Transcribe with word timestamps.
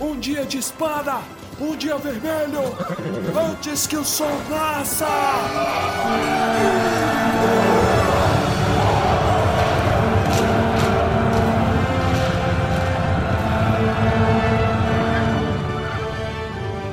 Um 0.00 0.18
dia 0.18 0.46
de 0.46 0.56
espada, 0.56 1.18
um 1.60 1.76
dia 1.76 1.98
vermelho, 1.98 2.62
antes 3.50 3.86
que 3.86 3.98
o 3.98 4.02
sol 4.02 4.30
nasça! 4.48 5.06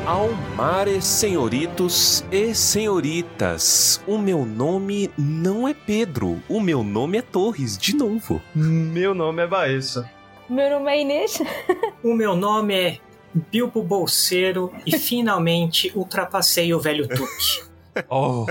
Almares, 0.06 1.06
senhoritos 1.06 2.26
e 2.30 2.54
senhoritas, 2.54 4.02
o 4.06 4.18
meu 4.18 4.44
nome 4.44 5.10
não 5.18 5.66
é 5.66 5.74
Pedro, 5.74 6.44
o 6.50 6.60
meu 6.60 6.84
nome 6.84 7.20
é 7.20 7.22
Torres, 7.22 7.78
de 7.78 7.96
novo. 7.96 8.42
Meu 8.54 9.16
nome 9.16 9.44
é 9.44 9.48
Baessa. 9.48 10.17
Meu 10.50 10.70
nome 10.70 10.92
é 10.92 11.02
Inês. 11.02 11.42
O 12.04 12.14
meu 12.14 12.36
nome 12.36 12.74
é 12.74 12.98
Bilbo 13.34 13.84
Bolseiro 13.84 14.72
e 14.86 14.98
finalmente 14.98 15.92
ultrapassei 15.96 16.74
o 16.74 16.80
velho 16.80 17.08
Tuque. 17.08 17.68
Oh. 18.10 18.46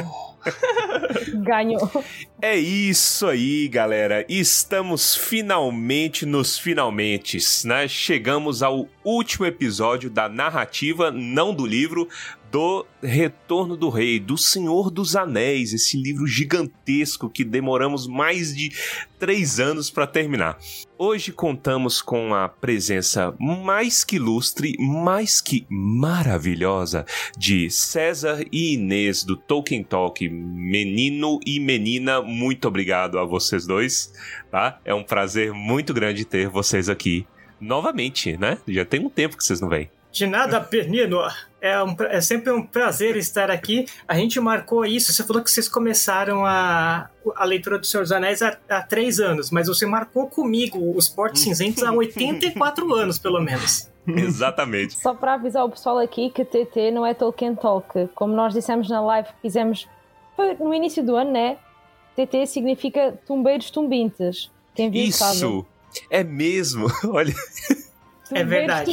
Ganhou. 1.34 2.05
É 2.43 2.56
isso 2.56 3.29
aí, 3.29 3.69
galera. 3.69 4.27
Estamos 4.29 5.15
finalmente 5.15 6.27
nos 6.27 6.59
finalmente, 6.59 7.39
né? 7.65 7.87
Chegamos 7.87 8.61
ao 8.61 8.89
último 9.05 9.47
episódio 9.47 10.11
da 10.11 10.28
narrativa, 10.28 11.12
não 11.12 11.55
do 11.55 11.65
livro, 11.65 12.09
do 12.56 12.87
Retorno 13.02 13.77
do 13.77 13.91
Rei, 13.91 14.19
do 14.19 14.38
Senhor 14.38 14.91
dos 14.91 15.14
Anéis, 15.14 15.74
esse 15.74 16.01
livro 16.01 16.27
gigantesco 16.27 17.28
que 17.28 17.45
demoramos 17.45 18.06
mais 18.06 18.56
de 18.56 18.73
três 19.19 19.60
anos 19.60 19.91
para 19.91 20.06
terminar. 20.06 20.56
Hoje 20.97 21.33
contamos 21.33 22.00
com 22.00 22.33
a 22.33 22.48
presença 22.48 23.34
mais 23.38 24.05
que 24.05 24.16
ilustre, 24.16 24.74
mais 24.78 25.38
que 25.38 25.66
maravilhosa 25.69 27.05
de 27.36 27.69
César 27.69 28.42
e 28.50 28.72
Inês 28.72 29.22
do 29.22 29.36
Tolkien 29.36 29.84
Talk, 29.84 30.27
menino 30.27 31.38
e 31.44 31.61
menina. 31.61 32.22
Muito 32.22 32.66
obrigado 32.69 33.19
a 33.19 33.27
vocês 33.27 33.66
dois, 33.66 34.14
tá? 34.50 34.81
É 34.83 34.94
um 34.94 35.05
prazer 35.05 35.53
muito 35.53 35.92
grande 35.92 36.25
ter 36.25 36.48
vocês 36.48 36.88
aqui 36.88 37.27
novamente, 37.61 38.34
né? 38.38 38.56
Já 38.66 38.86
tem 38.86 39.05
um 39.05 39.11
tempo 39.11 39.36
que 39.36 39.44
vocês 39.44 39.61
não 39.61 39.69
vêm. 39.69 39.91
De 40.17 40.27
nada, 40.27 40.59
Pernino. 40.62 41.19
É, 41.61 41.83
um, 41.83 41.95
é, 42.09 42.22
sempre 42.22 42.50
um 42.50 42.62
prazer 42.62 43.17
estar 43.17 43.50
aqui. 43.50 43.84
A 44.09 44.14
gente 44.14 44.41
marcou 44.41 44.83
isso. 44.86 45.12
Você 45.12 45.22
falou 45.22 45.42
que 45.42 45.50
vocês 45.50 45.69
começaram 45.69 46.42
a, 46.47 47.11
a 47.34 47.45
leitura 47.45 47.78
do 47.78 47.84
Senhor 47.84 48.03
dos 48.03 48.12
Anéis 48.12 48.41
há, 48.41 48.56
há 48.67 48.81
três 48.81 49.20
anos, 49.20 49.50
mas 49.50 49.69
você 49.69 49.84
marcou 49.84 50.27
comigo 50.27 50.97
os 50.97 51.06
Portos 51.06 51.42
Cinzentos 51.44 51.83
há 51.83 51.92
84 51.92 52.94
anos, 52.94 53.19
pelo 53.19 53.42
menos. 53.42 53.91
Exatamente. 54.09 54.94
Só 54.94 55.12
para 55.12 55.34
avisar 55.34 55.67
o 55.67 55.70
pessoal 55.70 55.98
aqui 55.98 56.31
que 56.31 56.47
TT 56.47 56.92
não 56.92 57.05
é 57.05 57.12
Tolkien 57.12 57.55
Talk. 57.55 58.09
Como 58.14 58.33
nós 58.33 58.55
dissemos 58.55 58.89
na 58.89 59.03
live 59.03 59.28
que 59.28 59.42
fizemos 59.42 59.87
no 60.59 60.72
início 60.72 61.05
do 61.05 61.14
ano, 61.14 61.33
né? 61.33 61.59
TT 62.17 62.47
significa 62.47 63.20
tumbeiros 63.27 63.70
tumbintes. 63.70 64.50
Quem 64.75 64.91
viu 64.91 65.05
Isso! 65.05 65.19
sabe. 65.19 65.67
É 66.11 66.25
mesmo, 66.25 66.87
olha. 67.05 67.34
É 68.30 68.44
verdade. 68.44 68.92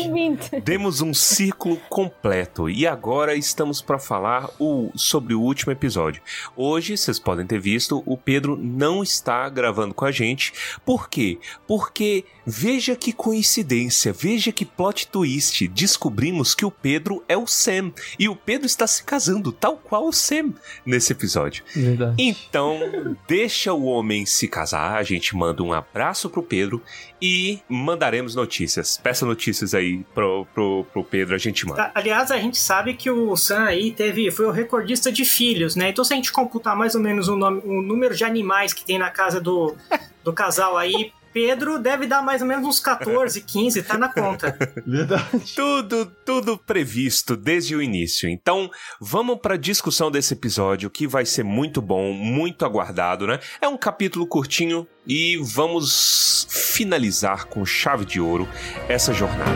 Demos 0.64 1.02
um 1.02 1.14
ciclo 1.14 1.78
completo 1.90 2.70
e 2.70 2.86
agora 2.86 3.36
estamos 3.36 3.82
para 3.82 3.98
falar 3.98 4.50
o, 4.60 4.92
sobre 4.96 5.34
o 5.34 5.42
último 5.42 5.72
episódio. 5.72 6.22
Hoje, 6.56 6.98
vocês 6.98 7.20
podem 7.20 7.46
ter 7.46 7.60
visto, 7.60 8.04
o 8.06 8.18
Pedro 8.18 8.58
não 8.58 9.02
está 9.02 9.48
gravando 9.50 9.94
com 9.94 10.06
a 10.06 10.12
gente. 10.12 10.54
Por 10.86 11.10
quê? 11.10 11.40
Porque 11.68 12.26
veja 12.46 12.96
que 12.96 13.12
coincidência, 13.12 14.14
veja 14.14 14.52
que 14.52 14.66
plot 14.66 15.08
twist. 15.08 15.68
Descobrimos 15.68 16.54
que 16.54 16.66
o 16.66 16.72
Pedro 16.72 17.24
é 17.28 17.38
o 17.38 17.48
Sam 17.48 17.92
e 18.20 18.30
o 18.30 18.36
Pedro 18.36 18.66
está 18.66 18.86
se 18.86 19.04
casando, 19.04 19.52
tal 19.52 19.78
qual 19.78 20.08
o 20.08 20.14
Sam 20.14 20.54
nesse 20.86 21.12
episódio. 21.12 21.64
Verdade. 21.74 22.16
Então, 22.18 22.80
deixa 23.28 23.74
o 23.74 23.86
homem 23.86 24.26
se 24.26 24.48
casar, 24.48 24.98
a 24.98 25.04
gente 25.04 25.36
manda 25.36 25.64
um 25.64 25.74
abraço 25.74 26.30
pro 26.30 26.44
Pedro 26.44 26.82
e 27.22 27.60
mandaremos 27.70 28.36
notícias. 28.36 28.98
Peça 28.98 29.23
notícias 29.26 29.74
aí 29.74 30.04
pro, 30.14 30.46
pro, 30.54 30.86
pro 30.92 31.04
Pedro, 31.04 31.36
a 31.36 31.38
gente 31.38 31.66
manda. 31.66 31.84
Tá, 31.86 31.92
Aliás, 31.96 32.32
a 32.32 32.38
gente 32.38 32.58
sabe 32.58 32.94
que 32.94 33.10
o 33.10 33.36
Sam 33.36 33.64
aí 33.66 33.92
teve, 33.92 34.30
foi 34.32 34.46
o 34.46 34.52
recordista 34.52 35.12
de 35.12 35.26
filhos, 35.26 35.76
né? 35.76 35.90
Então, 35.90 36.04
se 36.04 36.14
a 36.14 36.16
gente 36.16 36.32
computar 36.32 36.76
mais 36.76 36.96
ou 36.96 37.02
menos 37.02 37.28
o, 37.28 37.36
nome- 37.36 37.62
o 37.66 37.82
número 37.82 38.16
de 38.16 38.24
animais 38.24 38.74
que 38.74 38.84
tem 38.86 38.98
na 38.98 39.10
casa 39.10 39.40
do, 39.42 39.76
do 40.24 40.32
casal 40.34 40.78
aí, 40.78 41.12
Pedro 41.34 41.80
deve 41.80 42.06
dar 42.06 42.22
mais 42.22 42.42
ou 42.42 42.48
menos 42.48 42.66
uns 42.66 42.80
14, 42.80 43.42
15, 43.42 43.84
tá 43.84 43.98
na 43.98 44.08
conta. 44.08 44.56
Verdade. 44.86 45.56
Tudo, 45.56 46.06
tudo 46.24 46.58
previsto 46.58 47.36
desde 47.36 47.76
o 47.76 47.82
início. 47.82 48.30
Então, 48.30 48.70
vamos 49.02 49.40
para 49.40 49.56
a 49.56 49.58
discussão 49.58 50.12
desse 50.12 50.34
episódio 50.34 50.90
que 50.90 51.08
vai 51.08 51.26
ser 51.26 51.44
muito 51.44 51.82
bom, 51.82 52.14
muito 52.14 52.64
aguardado, 52.64 53.26
né? 53.26 53.40
É 53.60 53.68
um 53.68 53.78
capítulo 53.78 54.28
curtinho 54.28 54.88
e 55.08 55.38
vamos 55.38 56.48
finalizar 56.50 57.46
com 57.46 57.66
chave 57.66 58.06
de 58.06 58.22
ouro 58.22 58.48
essa 58.88 59.14
jornada. 59.14 59.52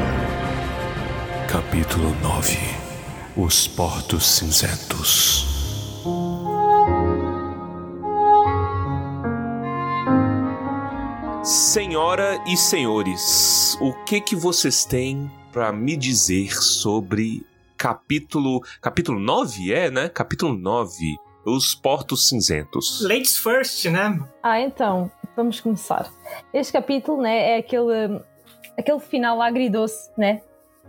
Capítulo 1.48 2.16
9 2.22 2.58
Os 3.38 3.68
Portos 3.68 4.26
Cinzentos. 4.26 5.47
Senhora 11.48 12.44
e 12.46 12.58
senhores, 12.58 13.78
o 13.80 13.94
que 14.04 14.20
que 14.20 14.36
vocês 14.36 14.84
têm 14.84 15.32
para 15.50 15.72
me 15.72 15.96
dizer 15.96 16.52
sobre 16.52 17.42
capítulo 17.78 18.62
capítulo 18.82 19.18
9 19.18 19.74
é, 19.74 19.90
né? 19.90 20.10
Capítulo 20.10 20.58
9, 20.58 20.92
Os 21.46 21.74
Portos 21.74 22.28
Cinzentos. 22.28 23.02
Ladies 23.02 23.38
first, 23.38 23.86
né? 23.86 24.20
Ah, 24.44 24.60
então, 24.60 25.10
vamos 25.38 25.62
começar. 25.62 26.12
Este 26.54 26.74
capítulo, 26.74 27.22
né, 27.22 27.52
é 27.52 27.58
aquele, 27.60 28.22
aquele 28.78 29.00
final 29.00 29.42
agridoce, 29.42 30.12
né, 30.18 30.42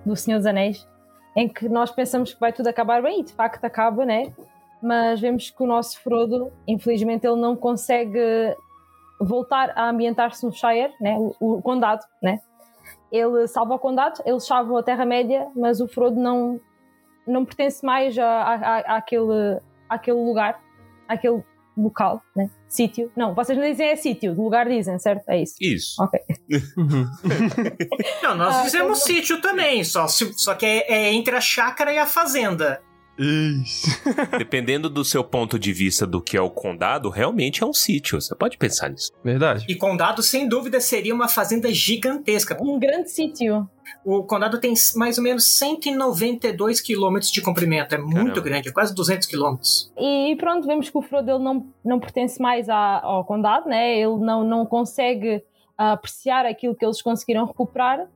do 0.05 0.17
Senhor 0.17 0.39
dos 0.39 0.47
Anéis, 0.47 0.89
em 1.37 1.49
que 1.49 1.69
nós 1.69 1.93
pensamos 1.93 2.35
que 2.35 2.41
vai 2.41 2.53
tudo 2.53 2.67
acabar 2.67 3.01
bem 3.01 3.21
e 3.21 3.25
de 3.25 3.33
facto 3.33 3.65
acaba, 3.65 4.05
né? 4.05 4.33
Mas 4.83 5.21
vemos 5.21 5.51
que 5.51 5.63
o 5.63 5.67
nosso 5.69 6.01
Frodo, 6.01 6.53
infelizmente, 6.67 7.25
ele 7.25 7.41
não 7.41 7.55
consegue 7.55 8.19
voltar 9.21 9.73
a 9.77 9.89
ambientar-se 9.91 10.45
no 10.47 10.53
Shire, 10.53 10.93
né, 11.01 11.17
o, 11.19 11.35
o 11.41 11.63
condado, 11.63 12.05
né? 12.23 12.41
Ele 13.11 13.47
salva 13.49 13.75
o 13.75 13.79
condado, 13.79 14.21
ele 14.27 14.39
salva 14.41 14.79
a 14.79 14.83
Terra-média, 14.83 15.49
mas 15.57 15.81
o 15.81 15.89
Frodo 15.89 16.21
não, 16.21 16.61
não 17.27 17.45
pertence 17.45 17.85
mais 17.85 18.19
a, 18.19 18.27
a, 18.27 18.55
a- 18.55 18.97
àquele, 18.99 19.61
àquele 19.89 20.19
lugar, 20.19 20.61
àquele 21.09 21.43
local, 21.77 22.21
né? 22.37 22.51
Sítio. 22.69 23.11
Não, 23.17 23.35
vocês 23.35 23.57
não 23.57 23.65
dizem 23.65 23.89
é 23.89 23.97
sítio, 23.97 24.35
lugar 24.35 24.69
dizem, 24.69 24.99
certo? 24.99 25.27
É 25.29 25.41
isso. 25.41 25.55
Isso. 25.61 26.03
Ok. 26.03 26.21
Não, 28.23 28.35
nós 28.35 28.57
Ah, 28.57 28.65
fizemos 28.65 28.99
então- 29.01 29.17
sítio 29.17 29.41
também, 29.41 29.83
só, 29.85 30.07
só 30.09 30.55
que 30.55 30.67
é, 30.67 30.93
é 30.93 31.13
entre 31.13 31.35
a 31.37 31.41
chácara 31.41 31.93
e 31.93 31.99
a 31.99 32.07
fazenda. 32.07 32.83
Dependendo 34.39 34.89
do 34.89 35.05
seu 35.05 35.25
ponto 35.25 35.59
de 35.59 35.73
vista 35.73 36.07
do 36.07 36.21
que 36.21 36.37
é 36.37 36.41
o 36.41 36.51
condado, 36.51 37.09
realmente 37.11 37.63
é 37.63 37.67
um 37.67 37.73
sítio. 37.73 38.21
Você 38.21 38.35
pode 38.35 38.57
pensar 38.57 38.89
nisso. 38.91 39.11
Verdade. 39.25 39.65
E 39.69 39.75
Condado, 39.75 40.23
sem 40.23 40.49
dúvida, 40.49 40.81
seria 40.81 41.15
uma 41.15 41.29
fazenda 41.29 41.73
gigantesca. 41.73 42.57
Um 42.61 42.79
grande 42.79 43.11
sítio. 43.11 43.69
O 44.05 44.23
Condado 44.23 44.61
tem 44.61 44.75
mais 44.97 45.19
ou 45.19 45.25
menos 45.25 45.47
192 45.57 46.81
quilômetros 46.81 47.31
de 47.31 47.41
comprimento. 47.41 47.95
É 47.95 47.99
muito 47.99 48.15
Caramba. 48.15 48.41
grande, 48.41 48.69
é 48.69 48.73
quase 48.73 48.95
200 48.95 49.27
quilômetros. 49.27 49.93
E 49.99 50.37
pronto, 50.37 50.67
vemos 50.67 50.89
que 50.89 50.97
o 50.97 51.03
Frodo 51.03 51.31
ele 51.31 51.43
não, 51.43 51.67
não 51.85 51.99
pertence 51.99 52.41
mais 52.41 52.69
à- 52.69 53.01
ao 53.03 53.25
condado, 53.25 53.69
né? 53.69 53.99
ele 53.99 54.19
não, 54.19 54.45
não 54.45 54.67
consegue 54.67 55.43
ah, 55.77 55.93
apreciar 55.93 56.45
aquilo 56.47 56.75
que 56.75 56.85
eles 56.85 57.01
conseguiram 57.03 57.47
recuperar. 57.47 58.07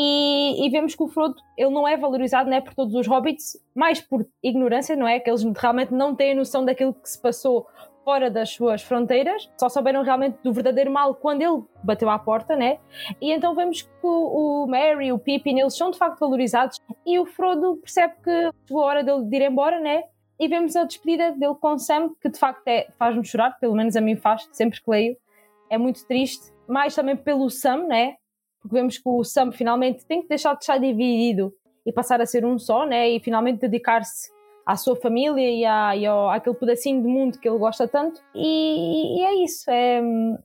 E, 0.00 0.64
e 0.64 0.70
vemos 0.70 0.94
que 0.94 1.02
o 1.02 1.08
Frodo 1.08 1.34
ele 1.56 1.70
não 1.70 1.86
é 1.86 1.96
valorizado 1.96 2.48
né, 2.48 2.60
por 2.60 2.72
todos 2.72 2.94
os 2.94 3.08
hobbits, 3.08 3.60
mais 3.74 4.00
por 4.00 4.24
ignorância, 4.40 4.94
não 4.94 5.08
é? 5.08 5.18
Que 5.18 5.28
eles 5.28 5.42
realmente 5.56 5.92
não 5.92 6.14
têm 6.14 6.36
noção 6.36 6.64
daquilo 6.64 6.94
que 6.94 7.10
se 7.10 7.20
passou 7.20 7.66
fora 8.04 8.30
das 8.30 8.50
suas 8.50 8.80
fronteiras, 8.80 9.50
só 9.58 9.68
souberam 9.68 10.04
realmente 10.04 10.38
do 10.40 10.52
verdadeiro 10.52 10.88
mal 10.88 11.16
quando 11.16 11.42
ele 11.42 11.64
bateu 11.82 12.08
à 12.08 12.16
porta, 12.16 12.54
né? 12.54 12.78
E 13.20 13.32
então 13.32 13.56
vemos 13.56 13.82
que 13.82 13.90
o, 14.02 14.68
Merry, 14.68 15.10
o 15.10 15.18
Pippin, 15.18 15.58
eles 15.58 15.76
são 15.76 15.90
de 15.90 15.98
facto 15.98 16.20
valorizados 16.20 16.80
e 17.04 17.18
o 17.18 17.26
Frodo 17.26 17.76
percebe 17.78 18.14
que 18.22 18.50
chegou 18.68 18.84
a 18.84 18.86
hora 18.86 19.02
dele 19.02 19.24
de 19.24 19.36
ir 19.36 19.50
embora, 19.50 19.80
né? 19.80 20.04
E 20.38 20.46
vemos 20.46 20.76
a 20.76 20.84
despedida 20.84 21.32
dele 21.32 21.56
com 21.60 21.76
Sam, 21.76 22.10
que 22.22 22.30
de 22.30 22.38
facto 22.38 22.62
é, 22.68 22.86
faz-me 22.96 23.26
chorar, 23.26 23.58
pelo 23.58 23.74
menos 23.74 23.96
a 23.96 24.00
mim 24.00 24.14
faz, 24.14 24.48
sempre 24.52 24.80
que 24.80 24.88
leio. 24.88 25.16
É 25.68 25.76
muito 25.76 26.06
triste, 26.06 26.52
mais 26.68 26.94
também 26.94 27.16
pelo 27.16 27.50
Sam, 27.50 27.88
né? 27.88 28.14
Porque 28.68 28.74
vemos 28.74 28.98
que 28.98 29.08
o 29.08 29.24
Sam 29.24 29.50
finalmente 29.50 30.04
tem 30.04 30.20
que 30.20 30.28
deixar 30.28 30.52
de 30.54 30.60
estar 30.60 30.76
dividido 30.76 31.52
e 31.86 31.92
passar 31.92 32.20
a 32.20 32.26
ser 32.26 32.44
um 32.44 32.58
só, 32.58 32.84
né? 32.84 33.08
E 33.08 33.18
finalmente 33.18 33.60
dedicar-se 33.60 34.30
à 34.66 34.76
sua 34.76 34.94
família 34.94 35.50
e, 35.50 35.64
à, 35.64 35.96
e 35.96 36.04
ao, 36.04 36.28
àquele 36.28 36.54
pedacinho 36.54 37.00
de 37.00 37.08
mundo 37.08 37.38
que 37.38 37.48
ele 37.48 37.56
gosta 37.56 37.88
tanto. 37.88 38.20
E, 38.34 39.18
e 39.18 39.24
é 39.24 39.42
isso, 39.42 39.70
é, 39.70 40.02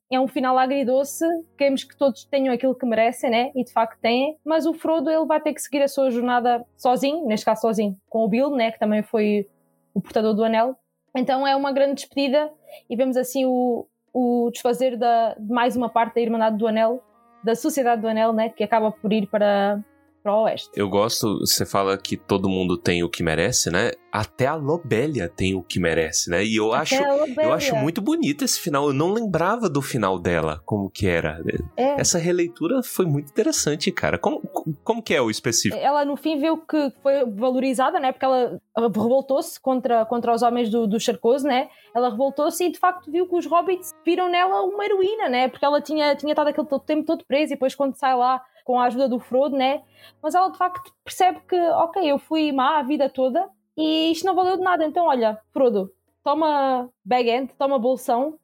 é 0.09 0.19
um 0.19 0.27
final 0.27 0.57
agridoce. 0.57 1.25
Queremos 1.57 1.83
que 1.83 1.97
todos 1.97 2.23
tenham 2.23 2.53
aquilo 2.53 2.73
que 2.73 2.85
merecem, 2.85 3.29
né? 3.29 3.51
E 3.53 3.65
de 3.65 3.73
facto 3.73 3.99
têm. 3.99 4.37
Mas 4.45 4.65
o 4.65 4.73
Frodo 4.73 5.09
ele 5.09 5.25
vai 5.25 5.41
ter 5.41 5.53
que 5.53 5.61
seguir 5.61 5.83
a 5.83 5.89
sua 5.89 6.09
jornada 6.09 6.65
sozinho, 6.77 7.25
neste 7.25 7.45
caso 7.45 7.59
sozinho, 7.59 7.97
com 8.09 8.19
o 8.19 8.29
Bill, 8.29 8.51
né? 8.51 8.71
Que 8.71 8.79
também 8.79 9.03
foi 9.03 9.49
o 9.93 10.01
portador 10.01 10.33
do 10.33 10.45
anel. 10.45 10.77
Então 11.13 11.45
é 11.45 11.53
uma 11.57 11.73
grande 11.73 11.95
despedida 11.95 12.49
e 12.89 12.95
vemos 12.95 13.17
assim 13.17 13.45
o, 13.45 13.85
o 14.13 14.49
desfazer 14.51 14.97
da, 14.97 15.33
de 15.33 15.51
mais 15.51 15.75
uma 15.75 15.89
parte 15.89 16.15
da 16.15 16.21
Irmandade 16.21 16.57
do 16.57 16.65
Anel, 16.65 17.03
da 17.43 17.55
Sociedade 17.55 18.01
do 18.01 18.07
Anel, 18.07 18.33
né? 18.33 18.49
Que 18.49 18.63
acaba 18.63 18.91
por 18.91 19.11
ir 19.11 19.27
para, 19.27 19.79
para 20.23 20.33
o 20.33 20.43
oeste. 20.43 20.69
Eu 20.73 20.89
gosto, 20.89 21.39
você 21.39 21.65
fala 21.65 21.97
que 21.97 22.15
todo 22.15 22.47
mundo 22.47 22.77
tem 22.77 23.03
o 23.03 23.09
que 23.09 23.21
merece, 23.21 23.69
né? 23.69 23.91
Até 24.09 24.47
a 24.47 24.55
Lobélia 24.55 25.27
tem 25.27 25.53
o 25.53 25.61
que 25.61 25.79
merece, 25.79 26.29
né? 26.29 26.43
E 26.45 26.55
eu 26.55 26.71
acho, 26.71 26.95
eu 26.95 27.51
acho 27.51 27.75
muito 27.75 28.01
bonito 28.01 28.45
esse 28.45 28.59
final. 28.59 28.87
Eu 28.87 28.93
não 28.93 29.11
lembrava 29.11 29.67
do 29.67 29.81
final 29.81 30.17
dela, 30.17 30.61
como 30.65 30.89
que 30.89 31.07
era. 31.07 31.41
É. 31.75 31.99
Essa 31.99 32.17
releitura 32.17 32.81
foi 32.81 33.05
muito 33.05 33.29
interessante, 33.29 33.91
cara. 33.91 34.17
Como, 34.17 34.39
como 34.83 35.03
que 35.03 35.13
é 35.13 35.21
o 35.21 35.29
específico? 35.29 35.81
Ela 35.83 36.05
no 36.05 36.15
fim 36.15 36.39
viu 36.39 36.57
que 36.57 36.91
foi 37.01 37.25
valorizada, 37.25 37.99
né? 37.99 38.11
Porque 38.11 38.25
ela, 38.25 38.61
revoltou-se 38.77 39.59
contra, 39.59 40.05
contra 40.05 40.33
os 40.33 40.41
homens 40.41 40.69
do, 40.69 40.87
do 40.87 40.99
Charcoso, 40.99 41.45
né? 41.45 41.67
Ela 41.93 42.09
revoltou-se 42.09 42.63
e 42.63 42.71
de 42.71 42.79
facto 42.79 43.11
viu 43.11 43.27
que 43.27 43.35
os 43.35 43.45
hobbits 43.45 43.91
viram 44.05 44.29
nela 44.29 44.61
uma 44.61 44.85
heroína, 44.85 45.27
né? 45.27 45.49
Porque 45.49 45.65
ela 45.65 45.81
tinha, 45.81 46.15
tinha 46.15 46.31
estado 46.31 46.47
aquele 46.47 46.67
tempo 46.85 47.05
todo 47.05 47.25
presa 47.25 47.53
e 47.53 47.55
depois 47.55 47.75
quando 47.75 47.95
sai 47.95 48.15
lá 48.15 48.41
com 48.63 48.79
a 48.79 48.85
ajuda 48.85 49.07
do 49.07 49.19
Frodo, 49.19 49.55
né? 49.55 49.81
Mas 50.21 50.35
ela 50.35 50.49
de 50.49 50.57
facto 50.57 50.93
percebe 51.03 51.41
que, 51.47 51.55
ok, 51.55 52.03
eu 52.03 52.17
fui 52.17 52.51
má 52.51 52.79
a 52.79 52.83
vida 52.83 53.09
toda 53.09 53.49
e 53.77 54.11
isto 54.11 54.25
não 54.25 54.35
valeu 54.35 54.57
de 54.57 54.63
nada. 54.63 54.85
Então, 54.85 55.05
olha, 55.05 55.39
Frodo, 55.51 55.91
toma 56.23 56.89
bag 57.03 57.29
end, 57.29 57.51
toma 57.57 57.77
bolsão, 57.77 58.39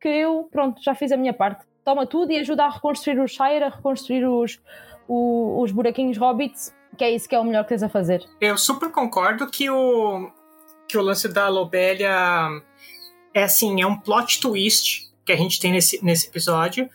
que 0.00 0.08
eu, 0.08 0.48
pronto, 0.50 0.82
já 0.82 0.94
fiz 0.94 1.12
a 1.12 1.16
minha 1.16 1.34
parte. 1.34 1.66
Toma 1.84 2.06
tudo 2.06 2.32
e 2.32 2.38
ajuda 2.38 2.64
a 2.64 2.70
reconstruir 2.70 3.18
o 3.20 3.26
Shire, 3.26 3.64
a 3.64 3.68
reconstruir 3.68 4.26
os, 4.26 4.60
os, 5.08 5.62
os 5.62 5.72
buraquinhos 5.72 6.16
hobbits, 6.16 6.74
que 6.96 7.04
é 7.04 7.10
isso 7.10 7.28
que 7.28 7.34
é 7.34 7.40
o 7.40 7.44
melhor 7.44 7.62
que 7.64 7.70
tens 7.70 7.82
a 7.82 7.88
fazer. 7.88 8.24
Eu 8.40 8.56
super 8.58 8.90
concordo 8.90 9.50
que 9.50 9.70
o, 9.70 10.30
que 10.86 10.98
o 10.98 11.02
lance 11.02 11.28
da 11.28 11.48
Lobélia 11.48 12.10
é 13.34 13.42
assim, 13.42 13.80
é 13.80 13.86
um 13.86 13.98
plot 13.98 14.40
twist 14.40 15.08
que 15.24 15.32
a 15.32 15.36
gente 15.36 15.60
tem 15.60 15.72
nesse, 15.72 16.02
nesse 16.04 16.28
episódio, 16.28 16.88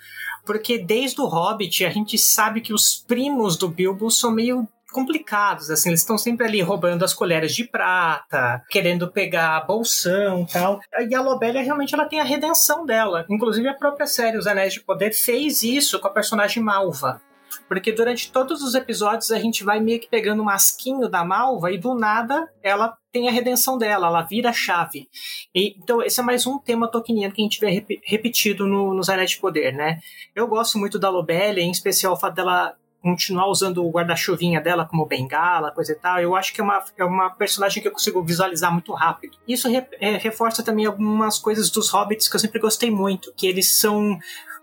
porque 0.45 0.77
desde 0.77 1.21
o 1.21 1.25
Hobbit 1.25 1.85
a 1.85 1.89
gente 1.89 2.17
sabe 2.17 2.61
que 2.61 2.73
os 2.73 3.03
primos 3.07 3.57
do 3.57 3.67
Bilbo 3.67 4.09
são 4.11 4.31
meio 4.31 4.67
complicados, 4.91 5.71
assim, 5.71 5.89
eles 5.89 6.01
estão 6.01 6.17
sempre 6.17 6.45
ali 6.45 6.61
roubando 6.61 7.03
as 7.03 7.13
colheres 7.13 7.55
de 7.55 7.63
prata, 7.63 8.63
querendo 8.69 9.11
pegar 9.11 9.65
bolsão 9.65 10.45
tal. 10.45 10.79
E 11.09 11.15
a 11.15 11.21
Lobélia 11.21 11.63
realmente 11.63 11.95
ela 11.95 12.05
tem 12.05 12.19
a 12.21 12.23
redenção 12.23 12.85
dela. 12.85 13.25
Inclusive 13.27 13.67
a 13.67 13.73
própria 13.73 14.05
série 14.05 14.37
Os 14.37 14.45
Anéis 14.45 14.73
de 14.73 14.81
Poder 14.81 15.11
fez 15.11 15.63
isso 15.63 15.99
com 15.99 16.07
a 16.07 16.11
personagem 16.11 16.61
Malva. 16.61 17.19
Porque 17.67 17.91
durante 17.91 18.31
todos 18.31 18.61
os 18.61 18.75
episódios 18.75 19.31
a 19.31 19.39
gente 19.39 19.63
vai 19.63 19.79
meio 19.79 19.99
que 19.99 20.09
pegando 20.09 20.41
o 20.41 20.45
masquinho 20.45 21.09
da 21.09 21.23
Malva 21.23 21.71
e 21.71 21.77
do 21.77 21.95
nada 21.95 22.47
ela 22.61 22.97
tem 23.11 23.29
a 23.29 23.31
redenção 23.31 23.77
dela, 23.77 24.07
ela 24.07 24.21
vira 24.23 24.49
a 24.49 24.53
chave. 24.53 25.07
E, 25.53 25.75
então, 25.77 26.01
esse 26.01 26.19
é 26.19 26.23
mais 26.23 26.47
um 26.47 26.57
tema 26.57 26.87
tolkieniano 26.87 27.33
que 27.33 27.41
a 27.41 27.45
gente 27.45 27.59
vê 27.59 27.69
rep 27.69 28.01
repetido 28.03 28.65
no, 28.67 28.93
nos 28.93 29.07
Anéis 29.07 29.31
de 29.31 29.37
Poder, 29.37 29.71
né? 29.71 29.99
Eu 30.35 30.47
gosto 30.47 30.79
muito 30.79 30.97
da 30.97 31.09
Lobélia, 31.09 31.61
em 31.61 31.71
especial 31.71 32.13
o 32.13 32.17
fato 32.17 32.35
dela 32.35 32.75
continuar 33.03 33.47
usando 33.47 33.85
o 33.85 33.91
guarda-chuvinha 33.91 34.61
dela 34.61 34.85
como 34.85 35.05
bengala, 35.05 35.71
coisa 35.71 35.91
e 35.91 35.95
tal. 35.95 36.21
Eu 36.21 36.35
acho 36.35 36.53
que 36.53 36.61
é 36.61 36.63
uma, 36.63 36.83
é 36.97 37.03
uma 37.03 37.29
personagem 37.31 37.81
que 37.81 37.87
eu 37.87 37.91
consigo 37.91 38.23
visualizar 38.23 38.71
muito 38.71 38.93
rápido. 38.93 39.37
Isso 39.45 39.69
re, 39.69 39.85
é, 39.99 40.17
reforça 40.17 40.63
também 40.63 40.85
algumas 40.85 41.37
coisas 41.37 41.69
dos 41.69 41.89
hobbits 41.89 42.29
que 42.29 42.35
eu 42.35 42.39
sempre 42.39 42.61
gostei 42.61 42.89
muito, 42.89 43.33
que 43.35 43.45
eles 43.45 43.75
são 43.75 44.17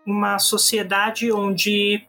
uma 0.07 0.39
sociedade 0.39 1.31
onde 1.31 2.03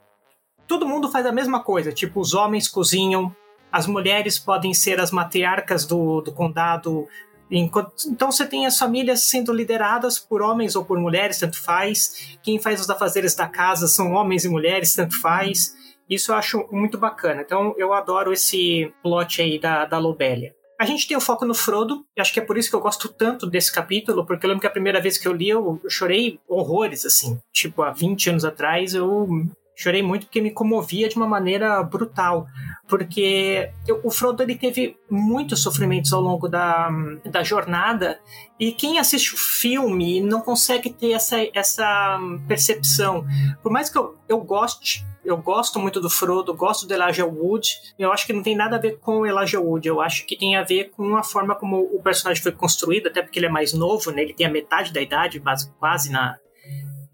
todo 0.71 0.87
mundo 0.87 1.11
faz 1.11 1.25
a 1.25 1.33
mesma 1.33 1.61
coisa. 1.61 1.91
Tipo, 1.91 2.21
os 2.21 2.33
homens 2.33 2.69
cozinham, 2.69 3.35
as 3.69 3.87
mulheres 3.87 4.39
podem 4.39 4.73
ser 4.73 5.01
as 5.01 5.11
matriarcas 5.11 5.85
do, 5.85 6.21
do 6.21 6.31
condado. 6.31 7.09
Então 7.51 8.31
você 8.31 8.45
tem 8.45 8.65
as 8.65 8.79
famílias 8.79 9.23
sendo 9.23 9.51
lideradas 9.51 10.17
por 10.17 10.41
homens 10.41 10.73
ou 10.73 10.85
por 10.85 10.97
mulheres, 10.97 11.39
tanto 11.39 11.61
faz. 11.61 12.37
Quem 12.41 12.57
faz 12.57 12.79
os 12.79 12.89
afazeres 12.89 13.35
da 13.35 13.49
casa 13.49 13.85
são 13.85 14.13
homens 14.13 14.45
e 14.45 14.49
mulheres, 14.49 14.95
tanto 14.95 15.19
faz. 15.19 15.75
Isso 16.09 16.31
eu 16.31 16.35
acho 16.37 16.65
muito 16.71 16.97
bacana. 16.97 17.41
Então 17.41 17.75
eu 17.77 17.91
adoro 17.91 18.31
esse 18.31 18.93
plot 19.03 19.41
aí 19.41 19.59
da, 19.59 19.83
da 19.83 19.97
Lobélia. 19.97 20.55
A 20.79 20.85
gente 20.85 21.05
tem 21.05 21.17
o 21.17 21.21
foco 21.21 21.45
no 21.45 21.53
Frodo, 21.53 22.05
e 22.17 22.21
acho 22.21 22.33
que 22.33 22.39
é 22.39 22.43
por 22.43 22.57
isso 22.57 22.69
que 22.69 22.75
eu 22.75 22.81
gosto 22.81 23.09
tanto 23.09 23.45
desse 23.45 23.71
capítulo, 23.71 24.25
porque 24.25 24.45
eu 24.45 24.47
lembro 24.47 24.61
que 24.61 24.67
a 24.67 24.71
primeira 24.71 25.01
vez 25.01 25.15
que 25.17 25.27
eu 25.27 25.33
li, 25.33 25.49
eu 25.49 25.79
chorei 25.87 26.39
horrores, 26.47 27.05
assim. 27.05 27.37
Tipo, 27.51 27.83
há 27.83 27.91
20 27.91 28.31
anos 28.31 28.45
atrás, 28.45 28.95
eu 28.95 29.45
chorei 29.81 30.03
muito 30.03 30.27
porque 30.27 30.41
me 30.41 30.51
comovia 30.51 31.09
de 31.09 31.15
uma 31.15 31.27
maneira 31.27 31.81
brutal, 31.81 32.45
porque 32.87 33.69
eu, 33.87 33.99
o 34.03 34.11
Frodo 34.11 34.43
ele 34.43 34.55
teve 34.55 34.95
muitos 35.09 35.61
sofrimentos 35.63 36.13
ao 36.13 36.21
longo 36.21 36.47
da, 36.47 36.89
da 37.25 37.43
jornada 37.43 38.19
e 38.59 38.71
quem 38.71 38.99
assiste 38.99 39.33
o 39.33 39.37
filme 39.37 40.21
não 40.21 40.41
consegue 40.41 40.91
ter 40.91 41.13
essa, 41.13 41.37
essa 41.53 42.19
percepção. 42.47 43.25
Por 43.63 43.71
mais 43.71 43.89
que 43.89 43.97
eu, 43.97 44.15
eu 44.29 44.39
goste 44.39 45.03
eu 45.23 45.37
gosto 45.37 45.77
muito 45.77 46.01
do 46.01 46.09
Frodo, 46.09 46.51
gosto 46.51 46.87
do 46.87 46.93
Elijah 46.95 47.27
Wood. 47.27 47.79
Eu 47.97 48.11
acho 48.11 48.25
que 48.25 48.33
não 48.33 48.41
tem 48.41 48.55
nada 48.55 48.77
a 48.77 48.79
ver 48.79 48.97
com 48.97 49.19
o 49.19 49.25
Elijah 49.27 49.59
Wood. 49.59 49.87
Eu 49.87 50.01
acho 50.01 50.25
que 50.25 50.35
tem 50.35 50.55
a 50.55 50.63
ver 50.63 50.89
com 50.89 51.15
a 51.15 51.23
forma 51.23 51.53
como 51.53 51.79
o 51.79 52.01
personagem 52.01 52.41
foi 52.41 52.51
construído, 52.51 53.07
até 53.07 53.21
porque 53.21 53.37
ele 53.37 53.45
é 53.45 53.49
mais 53.49 53.71
novo, 53.71 54.09
né? 54.09 54.23
Ele 54.23 54.33
tem 54.33 54.47
a 54.47 54.51
metade 54.51 54.91
da 54.91 54.99
idade, 54.99 55.39
quase 55.79 56.11
na, 56.11 56.39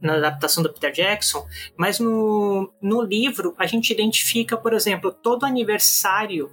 na 0.01 0.15
adaptação 0.15 0.61
do 0.61 0.71
Peter 0.71 0.91
Jackson, 0.91 1.45
mas 1.75 1.99
no, 1.99 2.71
no 2.81 3.01
livro 3.01 3.55
a 3.57 3.65
gente 3.65 3.91
identifica, 3.91 4.55
por 4.55 4.73
exemplo, 4.73 5.11
todo 5.11 5.45
aniversário 5.45 6.51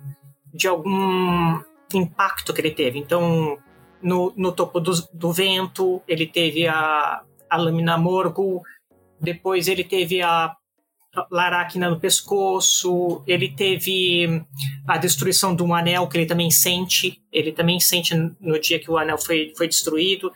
de 0.52 0.66
algum 0.66 1.60
impacto 1.92 2.54
que 2.54 2.60
ele 2.60 2.70
teve. 2.70 2.98
Então, 2.98 3.58
no, 4.00 4.32
no 4.36 4.52
topo 4.52 4.80
do, 4.80 4.92
do 5.12 5.32
vento, 5.32 6.02
ele 6.08 6.26
teve 6.26 6.66
a, 6.66 7.22
a 7.50 7.56
lâmina 7.56 7.98
Morgul, 7.98 8.62
depois 9.20 9.68
ele 9.68 9.84
teve 9.84 10.22
a 10.22 10.54
Laracna 11.30 11.88
no 11.88 12.00
pescoço, 12.00 13.22
ele 13.26 13.48
teve 13.48 14.42
a 14.86 14.98
destruição 14.98 15.54
de 15.54 15.62
um 15.62 15.74
anel 15.74 16.08
que 16.08 16.18
ele 16.18 16.26
também 16.26 16.50
sente, 16.50 17.20
ele 17.32 17.52
também 17.52 17.78
sente 17.80 18.14
no 18.40 18.58
dia 18.58 18.78
que 18.78 18.90
o 18.90 18.98
anel 18.98 19.18
foi, 19.18 19.52
foi 19.56 19.68
destruído. 19.68 20.32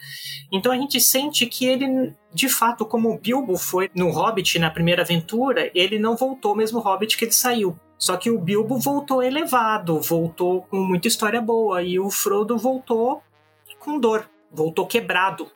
Então 0.52 0.72
a 0.72 0.76
gente 0.76 1.00
sente 1.00 1.46
que 1.46 1.66
ele, 1.66 2.14
de 2.32 2.48
fato, 2.48 2.84
como 2.84 3.10
o 3.10 3.18
Bilbo 3.18 3.56
foi 3.56 3.90
no 3.94 4.10
Hobbit 4.10 4.58
na 4.58 4.70
primeira 4.70 5.02
aventura, 5.02 5.70
ele 5.74 5.98
não 5.98 6.16
voltou 6.16 6.54
mesmo 6.54 6.80
Hobbit 6.80 7.16
que 7.16 7.24
ele 7.24 7.32
saiu. 7.32 7.78
Só 7.98 8.16
que 8.16 8.30
o 8.30 8.38
Bilbo 8.38 8.78
voltou 8.78 9.22
elevado, 9.22 10.00
voltou 10.00 10.62
com 10.62 10.78
muita 10.78 11.08
história 11.08 11.40
boa, 11.40 11.82
e 11.82 11.98
o 11.98 12.10
Frodo 12.10 12.56
voltou 12.56 13.20
com 13.80 13.98
dor, 13.98 14.28
voltou 14.52 14.86
quebrado, 14.86 15.50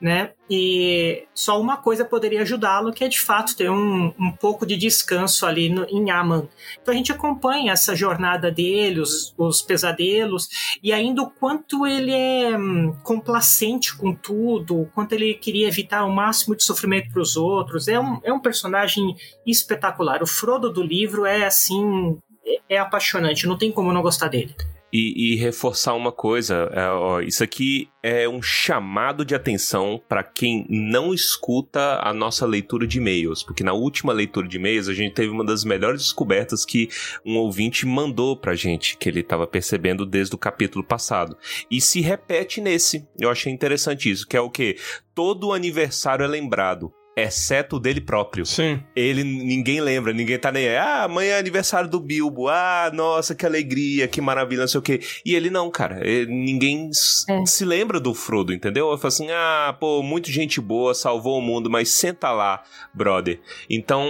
né? 0.00 0.32
E 0.48 1.26
só 1.34 1.60
uma 1.60 1.76
coisa 1.76 2.04
poderia 2.04 2.42
ajudá-lo, 2.42 2.92
que 2.92 3.04
é 3.04 3.08
de 3.08 3.20
fato 3.20 3.54
ter 3.54 3.70
um, 3.70 4.12
um 4.18 4.32
pouco 4.32 4.64
de 4.64 4.76
descanso 4.76 5.44
ali 5.44 5.68
no, 5.68 5.84
em 5.84 6.10
Aman. 6.10 6.48
Então 6.80 6.94
a 6.94 6.96
gente 6.96 7.12
acompanha 7.12 7.72
essa 7.72 7.94
jornada 7.94 8.50
dele, 8.50 9.00
os, 9.00 9.34
os 9.36 9.60
pesadelos, 9.60 10.48
e 10.82 10.92
ainda 10.92 11.22
o 11.22 11.30
quanto 11.30 11.86
ele 11.86 12.12
é 12.12 12.56
hum, 12.56 12.96
complacente 13.02 13.94
com 13.94 14.14
tudo, 14.14 14.80
o 14.80 14.86
quanto 14.86 15.12
ele 15.12 15.34
queria 15.34 15.68
evitar 15.68 16.04
o 16.04 16.12
máximo 16.12 16.56
de 16.56 16.64
sofrimento 16.64 17.10
para 17.12 17.22
os 17.22 17.36
outros. 17.36 17.86
É 17.86 18.00
um, 18.00 18.20
é 18.24 18.32
um 18.32 18.40
personagem 18.40 19.14
espetacular. 19.46 20.22
O 20.22 20.26
Frodo 20.26 20.72
do 20.72 20.82
livro 20.82 21.26
é 21.26 21.44
assim. 21.44 22.18
É, 22.44 22.76
é 22.76 22.78
apaixonante, 22.78 23.46
não 23.46 23.58
tem 23.58 23.70
como 23.70 23.92
não 23.92 24.02
gostar 24.02 24.28
dele. 24.28 24.54
E, 24.92 25.34
e, 25.34 25.36
reforçar 25.36 25.94
uma 25.94 26.10
coisa, 26.10 26.68
é, 26.72 26.88
ó, 26.88 27.20
isso 27.20 27.44
aqui 27.44 27.88
é 28.02 28.28
um 28.28 28.42
chamado 28.42 29.24
de 29.24 29.34
atenção 29.34 30.02
para 30.08 30.22
quem 30.22 30.66
não 30.68 31.14
escuta 31.14 32.00
a 32.02 32.12
nossa 32.12 32.44
leitura 32.44 32.86
de 32.86 32.98
e-mails, 32.98 33.42
porque 33.42 33.62
na 33.62 33.72
última 33.72 34.12
leitura 34.12 34.48
de 34.48 34.56
e-mails 34.56 34.88
a 34.88 34.94
gente 34.94 35.14
teve 35.14 35.28
uma 35.28 35.44
das 35.44 35.64
melhores 35.64 36.02
descobertas 36.02 36.64
que 36.64 36.88
um 37.24 37.36
ouvinte 37.36 37.86
mandou 37.86 38.36
pra 38.36 38.54
gente, 38.54 38.96
que 38.96 39.08
ele 39.08 39.20
estava 39.20 39.46
percebendo 39.46 40.04
desde 40.04 40.34
o 40.34 40.38
capítulo 40.38 40.84
passado. 40.84 41.36
E 41.70 41.80
se 41.80 42.00
repete 42.00 42.60
nesse. 42.60 43.06
Eu 43.18 43.30
achei 43.30 43.52
interessante 43.52 44.10
isso, 44.10 44.26
que 44.26 44.36
é 44.36 44.40
o 44.40 44.50
que 44.50 44.76
todo 45.14 45.52
aniversário 45.52 46.24
é 46.24 46.28
lembrado 46.28 46.92
exceto 47.22 47.76
o 47.76 47.80
dele 47.80 48.00
próprio. 48.00 48.44
Sim. 48.46 48.82
Ele, 48.94 49.24
ninguém 49.24 49.80
lembra, 49.80 50.12
ninguém 50.12 50.38
tá 50.38 50.50
nem. 50.50 50.68
Ah, 50.76 51.04
amanhã 51.04 51.34
é 51.34 51.38
aniversário 51.38 51.88
do 51.88 52.00
Bilbo. 52.00 52.48
Ah, 52.48 52.90
nossa, 52.92 53.34
que 53.34 53.46
alegria, 53.46 54.08
que 54.08 54.20
maravilha, 54.20 54.62
não 54.62 54.68
sei 54.68 54.78
o 54.78 54.82
quê. 54.82 55.00
E 55.24 55.34
ele 55.34 55.50
não, 55.50 55.70
cara. 55.70 56.06
Ele, 56.06 56.26
ninguém 56.26 56.90
é. 57.28 57.46
se 57.46 57.64
lembra 57.64 58.00
do 58.00 58.14
Frodo, 58.14 58.52
entendeu? 58.52 58.90
Eu 58.90 58.98
falo 58.98 59.08
assim: 59.08 59.30
ah, 59.30 59.76
pô, 59.78 60.02
muita 60.02 60.30
gente 60.30 60.60
boa, 60.60 60.94
salvou 60.94 61.38
o 61.38 61.42
mundo, 61.42 61.70
mas 61.70 61.90
senta 61.90 62.30
lá, 62.30 62.62
brother. 62.94 63.40
Então, 63.68 64.06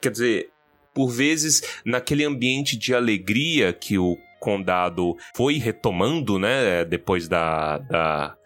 quer 0.00 0.10
dizer, 0.10 0.50
por 0.94 1.08
vezes, 1.08 1.62
naquele 1.84 2.24
ambiente 2.24 2.76
de 2.76 2.94
alegria 2.94 3.72
que 3.72 3.98
o 3.98 4.16
condado 4.40 5.16
foi 5.36 5.58
retomando, 5.58 6.38
né, 6.38 6.84
depois 6.84 7.28
da, 7.28 7.78
da, 7.78 8.36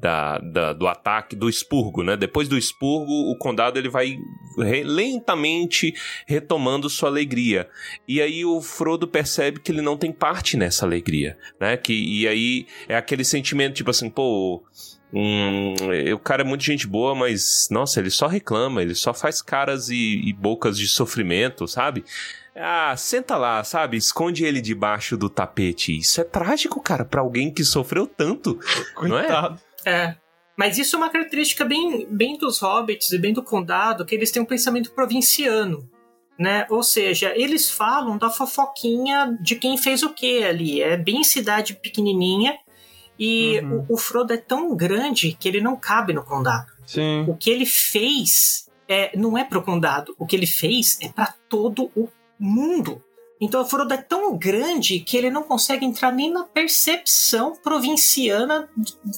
da, 0.00 0.38
da, 0.38 0.72
do 0.72 0.88
ataque 0.88 1.36
do 1.36 1.48
expurgo, 1.48 2.02
né? 2.02 2.16
Depois 2.16 2.48
do 2.48 2.56
expurgo, 2.56 3.30
o 3.30 3.36
condado 3.36 3.78
ele 3.78 3.88
vai 3.88 4.18
re, 4.58 4.82
lentamente 4.82 5.94
retomando 6.26 6.88
sua 6.88 7.10
alegria. 7.10 7.68
E 8.08 8.20
aí 8.22 8.44
o 8.44 8.60
Frodo 8.62 9.06
percebe 9.06 9.60
que 9.60 9.70
ele 9.70 9.82
não 9.82 9.96
tem 9.96 10.10
parte 10.10 10.56
nessa 10.56 10.86
alegria, 10.86 11.36
né? 11.60 11.76
Que, 11.76 11.92
e 11.92 12.26
aí 12.26 12.66
é 12.88 12.96
aquele 12.96 13.24
sentimento 13.24 13.74
tipo 13.74 13.90
assim, 13.90 14.08
pô, 14.08 14.62
Hum, 15.12 15.74
o 16.14 16.18
cara 16.20 16.42
é 16.42 16.44
muito 16.44 16.62
gente 16.62 16.86
boa, 16.86 17.16
mas 17.16 17.66
nossa, 17.68 17.98
ele 17.98 18.10
só 18.10 18.28
reclama, 18.28 18.80
ele 18.80 18.94
só 18.94 19.12
faz 19.12 19.42
caras 19.42 19.88
e, 19.88 20.22
e 20.24 20.32
bocas 20.32 20.78
de 20.78 20.86
sofrimento, 20.86 21.66
sabe? 21.66 22.04
Ah, 22.54 22.94
senta 22.96 23.36
lá, 23.36 23.62
sabe? 23.64 23.96
Esconde 23.96 24.44
ele 24.44 24.60
debaixo 24.60 25.16
do 25.16 25.28
tapete. 25.28 25.96
Isso 25.96 26.20
é 26.20 26.24
trágico, 26.24 26.80
cara, 26.80 27.04
para 27.04 27.20
alguém 27.20 27.50
que 27.50 27.64
sofreu 27.64 28.06
tanto, 28.06 28.58
não 29.02 29.18
é? 29.18 29.56
É. 29.84 30.14
Mas 30.56 30.76
isso 30.76 30.96
é 30.96 30.98
uma 30.98 31.08
característica 31.08 31.64
bem, 31.64 32.06
bem 32.10 32.36
dos 32.36 32.58
hobbits 32.58 33.12
e 33.12 33.18
bem 33.18 33.32
do 33.32 33.42
condado, 33.42 34.04
que 34.04 34.14
eles 34.14 34.30
têm 34.30 34.42
um 34.42 34.46
pensamento 34.46 34.92
provinciano. 34.92 35.88
Né? 36.38 36.66
Ou 36.70 36.82
seja, 36.82 37.32
eles 37.36 37.70
falam 37.70 38.16
da 38.16 38.30
fofoquinha 38.30 39.38
de 39.40 39.56
quem 39.56 39.76
fez 39.76 40.02
o 40.02 40.12
que 40.12 40.42
ali. 40.42 40.82
É 40.82 40.96
bem 40.96 41.22
cidade 41.24 41.74
pequenininha 41.74 42.58
e 43.18 43.60
Uhum. 43.60 43.86
o, 43.88 43.94
o 43.94 43.98
Frodo 43.98 44.32
é 44.32 44.38
tão 44.38 44.74
grande 44.74 45.36
que 45.38 45.46
ele 45.46 45.60
não 45.60 45.76
cabe 45.76 46.14
no 46.14 46.24
condado. 46.24 46.72
Sim. 46.86 47.24
O 47.28 47.36
que 47.36 47.50
ele 47.50 47.66
fez 47.66 48.70
é, 48.88 49.16
não 49.16 49.36
é 49.36 49.44
pro 49.44 49.62
condado. 49.62 50.14
O 50.18 50.26
que 50.26 50.34
ele 50.34 50.46
fez 50.46 50.98
é 51.02 51.08
para 51.08 51.34
todo 51.48 51.90
o 51.94 52.08
mundo. 52.38 53.04
Então 53.40 53.62
o 53.62 53.64
Frodo 53.64 53.94
é 53.94 53.96
tão 53.96 54.36
grande 54.36 55.00
que 55.00 55.16
ele 55.16 55.30
não 55.30 55.42
consegue 55.42 55.84
entrar 55.84 56.12
nem 56.12 56.30
na 56.32 56.44
percepção 56.44 57.54
provinciana 57.62 58.68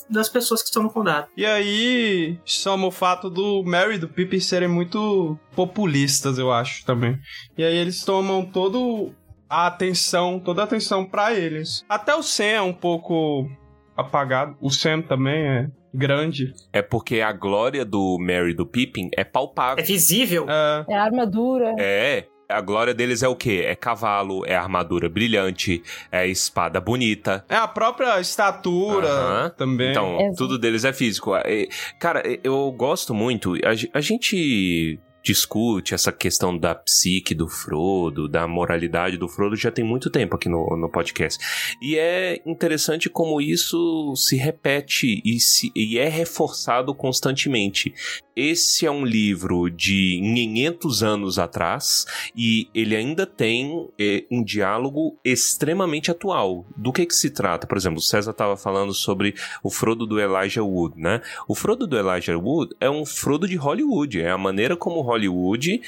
das 0.09 0.29
pessoas 0.29 0.63
que 0.63 0.69
estão 0.69 0.83
no 0.83 0.91
condado. 0.91 1.27
E 1.37 1.45
aí, 1.45 2.39
soma 2.45 2.87
o 2.87 2.91
fato 2.91 3.29
do 3.29 3.63
Mary 3.65 3.95
e 3.97 3.99
do 3.99 4.09
Pippin 4.09 4.39
serem 4.41 4.69
muito 4.69 5.39
populistas, 5.57 6.39
eu 6.39 6.53
acho, 6.53 6.85
também. 6.85 7.19
E 7.57 7.65
aí 7.65 7.77
eles 7.77 8.05
tomam 8.05 8.45
todo 8.45 9.13
a 9.49 9.67
atenção, 9.67 10.39
toda 10.39 10.63
a 10.63 10.65
atenção 10.65 11.05
pra 11.05 11.35
eles. 11.35 11.85
Até 11.89 12.15
o 12.15 12.23
Sam 12.23 12.45
é 12.45 12.63
um 12.63 12.73
pouco 12.73 13.51
apagado. 13.97 14.57
O 14.61 14.71
Sam 14.71 15.03
também 15.03 15.47
é 15.47 15.67
grande. 15.95 16.55
É 16.73 16.81
porque 16.81 17.21
a 17.21 17.33
glória 17.33 17.85
do 17.85 18.17
Merry 18.19 18.53
e 18.53 18.57
do 18.57 18.67
Pippin 18.67 19.11
é 19.17 19.21
É 19.21 19.25
palpável. 19.25 19.85
visível. 19.85 20.47
É, 20.49 20.85
É 20.89 20.95
a 20.97 21.05
armadura. 21.05 21.75
É, 21.79 22.27
a 22.53 22.61
glória 22.61 22.95
deles 22.95 23.23
é 23.23 23.29
o 23.29 23.35
quê? 23.37 23.65
É 23.67 23.75
cavalo, 23.75 24.45
é 24.47 24.55
armadura 24.55 25.09
brilhante, 25.09 25.83
é 26.11 26.27
espada 26.27 26.81
bonita. 26.81 27.45
é 27.49 27.57
a 27.57 27.69
própria 27.69 28.21
estatura 28.21 29.53
também. 29.57 29.91
Então, 29.91 30.21
Exato. 30.21 30.37
tudo 30.37 30.59
deles 30.59 30.85
é 30.85 30.93
físico. 30.93 31.35
É, 31.35 31.67
Cara, 31.99 32.23
eu 32.43 32.71
gosto 32.73 33.15
muito. 33.15 33.55
A 33.93 34.01
gente 34.01 34.99
discute 35.23 35.95
essa 35.95 36.11
questão 36.11 36.57
da 36.57 36.75
psique 36.75 37.35
do 37.35 37.49
Frodo, 37.49 38.29
da 38.29 38.47
moralidade 38.49 39.17
do 39.17 39.29
Frodo, 39.29 39.55
já 39.55 39.71
tem 39.71 39.85
muito 39.85 40.11
tempo 40.11 40.35
aqui 40.35 40.49
no, 40.49 40.77
no 40.77 40.91
podcast. 40.91 41.39
E 41.81 41.97
é 41.97 42.43
interessante 42.45 43.09
como 43.09 43.41
isso 43.41 44.15
se 44.17 44.37
repete 44.37 45.23
e, 45.25 45.39
se, 45.39 45.71
e 45.77 45.99
é 45.99 46.09
reforçado 46.09 46.93
constantemente. 46.95 47.95
Esse 48.35 48.87
é 48.87 48.91
um 48.91 49.05
livro 49.05 49.69
de 49.69 50.19
500 50.21 51.03
anos 51.03 51.39
atrás 51.39 52.07
e 52.35 52.69
ele 52.75 52.97
ainda 52.97 53.27
tem 53.27 53.89
eh, 53.99 54.25
um 54.31 54.43
diálogo 54.43 55.19
extremamente 55.25 56.11
atual. 56.11 56.67
Do 56.77 56.93
que 56.93 57.05
que 57.07 57.15
se 57.15 57.31
trata? 57.31 57.67
Por 57.67 57.77
exemplo, 57.77 57.99
o 57.99 58.03
César 58.03 58.31
estava 58.31 58.57
falando 58.57 58.95
sobre 58.95 59.35
o 59.63 59.71
Frodo 59.71 60.07
do 60.07 60.21
Elijah 60.21 60.63
Wood, 60.63 60.99
né? 60.99 61.21
O 61.47 61.55
Frodo 61.55 61.87
do 61.87 61.99
Elijah 61.99 62.39
Wood 62.39 62.75
é 62.81 62.89
um 62.89 63.05
Frodo 63.05 63.47
de 63.47 63.57
Hollywood, 63.57 64.21
é 64.21 64.31
a 64.31 64.39
maneira 64.39 64.77
como 64.77 65.01
Hollywood 65.01 65.81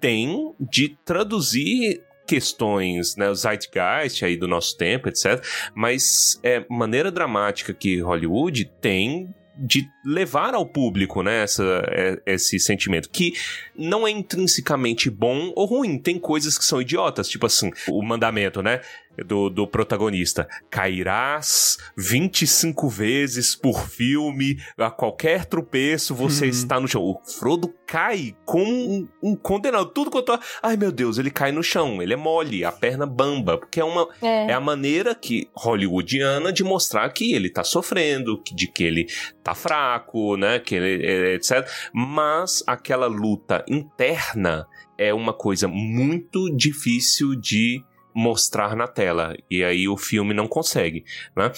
tem 0.00 0.52
de 0.58 0.96
traduzir 1.04 2.02
questões, 2.26 3.16
né, 3.16 3.28
o 3.28 3.34
zeitgeist 3.34 4.24
aí 4.24 4.36
do 4.36 4.48
nosso 4.48 4.76
tempo, 4.76 5.08
etc. 5.08 5.44
Mas 5.74 6.40
é 6.42 6.64
maneira 6.68 7.10
dramática 7.10 7.74
que 7.74 8.00
Hollywood 8.00 8.64
tem 8.80 9.34
de 9.64 9.88
levar 10.04 10.54
ao 10.54 10.66
público, 10.66 11.22
né, 11.22 11.44
essa, 11.44 11.62
é- 11.88 12.20
esse 12.26 12.58
sentimento 12.58 13.08
que 13.08 13.32
não 13.76 14.06
é 14.06 14.10
intrinsecamente 14.10 15.08
bom 15.08 15.52
ou 15.54 15.66
ruim. 15.66 15.98
Tem 15.98 16.18
coisas 16.18 16.58
que 16.58 16.64
são 16.64 16.80
idiotas, 16.82 17.28
tipo 17.28 17.46
assim, 17.46 17.70
o 17.88 18.02
mandamento, 18.02 18.60
né, 18.60 18.80
do, 19.26 19.50
do 19.50 19.66
protagonista. 19.66 20.48
Cairás 20.70 21.78
25 21.96 22.88
vezes 22.88 23.54
por 23.54 23.88
filme, 23.88 24.56
a 24.78 24.90
qualquer 24.90 25.44
tropeço 25.46 26.14
você 26.14 26.44
Uhum. 26.44 26.50
está 26.50 26.80
no 26.80 26.88
chão. 26.88 27.02
O 27.02 27.20
Frodo 27.24 27.72
cai 27.86 28.34
como 28.44 28.64
um, 28.72 29.08
um 29.22 29.36
condenado. 29.36 29.86
Tudo 29.92 30.10
quanto... 30.10 30.38
Ai, 30.62 30.76
meu 30.76 30.90
Deus, 30.92 31.18
ele 31.18 31.30
cai 31.30 31.52
no 31.52 31.62
chão. 31.62 32.02
Ele 32.02 32.14
é 32.14 32.16
mole, 32.16 32.64
a 32.64 32.72
perna 32.72 33.06
bamba. 33.06 33.58
Porque 33.58 33.80
é 33.80 33.84
uma, 33.84 34.08
É. 34.22 34.50
é 34.50 34.52
a 34.54 34.60
maneira 34.60 35.14
que 35.14 35.48
hollywoodiana 35.54 36.52
de 36.52 36.64
mostrar 36.64 37.08
que 37.10 37.32
ele 37.34 37.50
tá 37.50 37.62
sofrendo, 37.64 38.40
que- 38.42 38.54
de 38.54 38.66
que 38.66 38.82
ele 38.84 39.06
tá 39.42 39.54
fraco, 39.54 40.36
né, 40.36 40.58
que 40.58 40.74
ele, 40.74 41.04
é, 41.06 41.34
etc. 41.34 41.68
Mas 41.92 42.62
aquela 42.66 43.06
luta 43.06 43.64
interna 43.68 44.66
é 44.96 45.12
uma 45.12 45.32
coisa 45.32 45.66
muito 45.68 46.48
difícil 46.54 47.34
de 47.34 47.82
mostrar 48.14 48.74
na 48.76 48.86
tela. 48.86 49.36
E 49.50 49.62
aí 49.64 49.88
o 49.88 49.96
filme 49.96 50.32
não 50.34 50.46
consegue, 50.48 51.04
né? 51.36 51.50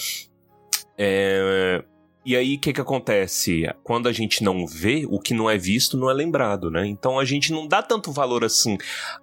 É, 0.97 1.83
E 2.27 2.35
aí, 2.35 2.55
o 2.55 2.59
que 2.59 2.73
que 2.73 2.81
acontece? 2.81 3.63
Quando 3.83 4.09
a 4.09 4.11
gente 4.11 4.43
não 4.43 4.65
vê, 4.65 5.05
o 5.07 5.19
que 5.19 5.31
não 5.31 5.47
é 5.47 5.59
visto 5.59 5.95
não 5.95 6.09
é 6.09 6.13
lembrado, 6.13 6.71
né? 6.71 6.83
Então 6.87 7.19
a 7.19 7.23
gente 7.25 7.51
não 7.53 7.67
dá 7.67 7.83
tanto 7.83 8.11
valor 8.11 8.43
assim 8.43 8.79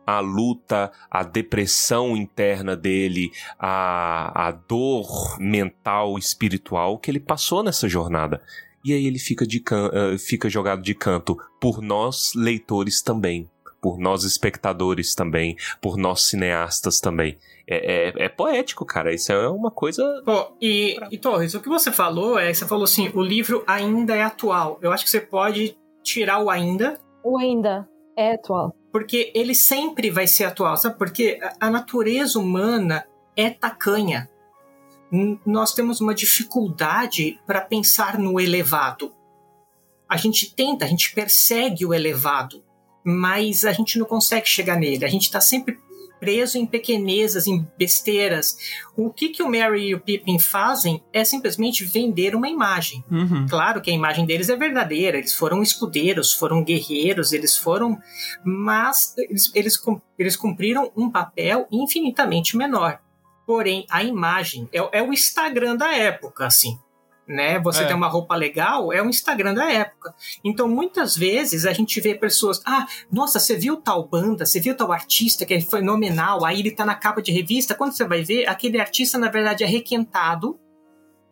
à 0.06 0.20
luta, 0.20 0.92
à 1.10 1.24
depressão 1.24 2.16
interna 2.16 2.76
dele, 2.76 3.32
à, 3.58 4.46
à 4.48 4.52
dor 4.52 5.36
mental, 5.40 6.16
espiritual 6.16 6.96
que 6.96 7.10
ele 7.10 7.18
passou 7.18 7.64
nessa 7.64 7.88
jornada. 7.88 8.40
E 8.84 8.92
aí 8.92 9.04
ele 9.04 9.18
fica, 9.18 9.44
de 9.44 9.58
can- 9.58 9.90
eh, 9.92 10.18
fica 10.18 10.48
jogado 10.48 10.80
de 10.82 10.94
canto 10.94 11.36
por 11.60 11.82
nós 11.82 12.32
leitores 12.36 13.02
também, 13.02 13.48
por 13.82 13.98
nós 13.98 14.22
espectadores 14.24 15.14
também, 15.14 15.56
por 15.80 15.96
nós 15.98 16.22
cineastas 16.22 17.00
também. 17.00 17.36
É, 17.68 18.08
é- 18.10 18.24
é 18.26 18.28
poético, 18.28 18.84
cara. 18.86 19.12
Isso 19.12 19.32
é 19.32 19.48
uma 19.48 19.70
coisa. 19.72 20.02
Pô, 20.24 20.52
e, 20.60 20.96
e 21.10 21.18
Torres, 21.18 21.52
o 21.54 21.60
que 21.60 21.68
você 21.68 21.90
falou 21.90 22.38
é, 22.38 22.54
você 22.54 22.64
falou 22.66 22.84
assim, 22.84 23.10
o 23.12 23.20
livro 23.20 23.64
ainda 23.66 24.14
é 24.14 24.22
atual. 24.22 24.78
Eu 24.80 24.92
acho 24.92 25.04
que 25.04 25.10
você 25.10 25.20
pode 25.20 25.76
tirar 26.02 26.38
o 26.40 26.48
ainda, 26.48 26.98
O 27.24 27.36
ainda 27.36 27.88
é 28.16 28.34
atual. 28.34 28.74
porque 28.92 29.32
ele 29.34 29.54
sempre 29.54 30.10
vai 30.10 30.26
ser 30.28 30.44
atual, 30.44 30.76
sabe? 30.76 30.96
Porque 30.96 31.38
a- 31.42 31.66
a 31.66 31.70
natureza 31.70 32.38
humana 32.38 33.04
é 33.36 33.50
tacanha. 33.50 34.28
N- 35.10 35.40
Nós 35.44 35.74
temos 35.74 36.00
uma 36.00 36.14
dificuldade 36.14 37.40
para 37.46 37.60
pensar 37.60 38.16
no 38.18 38.38
elevado. 38.40 39.12
A 40.08 40.16
gente 40.16 40.54
tenta, 40.54 40.84
a 40.84 40.88
gente 40.88 41.14
persegue 41.14 41.84
o 41.86 41.92
elevado, 41.94 42.62
mas 43.04 43.64
a 43.64 43.72
gente 43.72 43.98
não 43.98 44.06
consegue 44.06 44.48
chegar 44.48 44.76
nele. 44.76 45.04
A 45.04 45.08
gente 45.08 45.22
está 45.22 45.40
sempre 45.40 45.78
preso 46.22 46.56
em 46.56 46.64
pequenezas, 46.64 47.48
em 47.48 47.66
besteiras. 47.76 48.56
O 48.96 49.10
que, 49.10 49.30
que 49.30 49.42
o 49.42 49.50
Mary 49.50 49.88
e 49.88 49.94
o 49.96 50.00
Pippin 50.00 50.38
fazem 50.38 51.02
é 51.12 51.24
simplesmente 51.24 51.84
vender 51.84 52.36
uma 52.36 52.48
imagem. 52.48 53.04
Uhum. 53.10 53.44
Claro 53.50 53.80
que 53.80 53.90
a 53.90 53.94
imagem 53.94 54.24
deles 54.24 54.48
é 54.48 54.54
verdadeira, 54.54 55.18
eles 55.18 55.34
foram 55.34 55.64
escudeiros, 55.64 56.32
foram 56.32 56.62
guerreiros, 56.62 57.32
eles 57.32 57.56
foram. 57.56 57.98
Mas 58.44 59.14
eles, 59.18 59.50
eles, 59.52 59.82
eles 60.16 60.36
cumpriram 60.36 60.92
um 60.96 61.10
papel 61.10 61.66
infinitamente 61.72 62.56
menor. 62.56 63.00
Porém, 63.44 63.84
a 63.90 64.04
imagem 64.04 64.68
é, 64.72 64.98
é 65.00 65.02
o 65.02 65.12
Instagram 65.12 65.74
da 65.74 65.92
época, 65.92 66.46
assim. 66.46 66.78
Né? 67.26 67.58
Você 67.60 67.84
É. 67.84 67.86
tem 67.86 67.94
uma 67.94 68.08
roupa 68.08 68.34
legal, 68.34 68.92
é 68.92 69.00
o 69.00 69.08
Instagram 69.08 69.54
da 69.54 69.70
época. 69.70 70.12
Então, 70.44 70.68
muitas 70.68 71.16
vezes 71.16 71.64
a 71.64 71.72
gente 71.72 72.00
vê 72.00 72.14
pessoas, 72.14 72.60
ah, 72.66 72.86
nossa, 73.10 73.38
você 73.38 73.56
viu 73.56 73.76
tal 73.76 74.06
banda, 74.06 74.44
você 74.44 74.58
viu 74.58 74.76
tal 74.76 74.90
artista 74.90 75.46
que 75.46 75.54
é 75.54 75.60
fenomenal, 75.60 76.44
aí 76.44 76.58
ele 76.60 76.72
tá 76.72 76.84
na 76.84 76.96
capa 76.96 77.22
de 77.22 77.30
revista. 77.30 77.74
Quando 77.74 77.92
você 77.92 78.04
vai 78.04 78.22
ver, 78.22 78.48
aquele 78.48 78.80
artista, 78.80 79.18
na 79.18 79.30
verdade, 79.30 79.62
é 79.62 79.66
requentado 79.66 80.58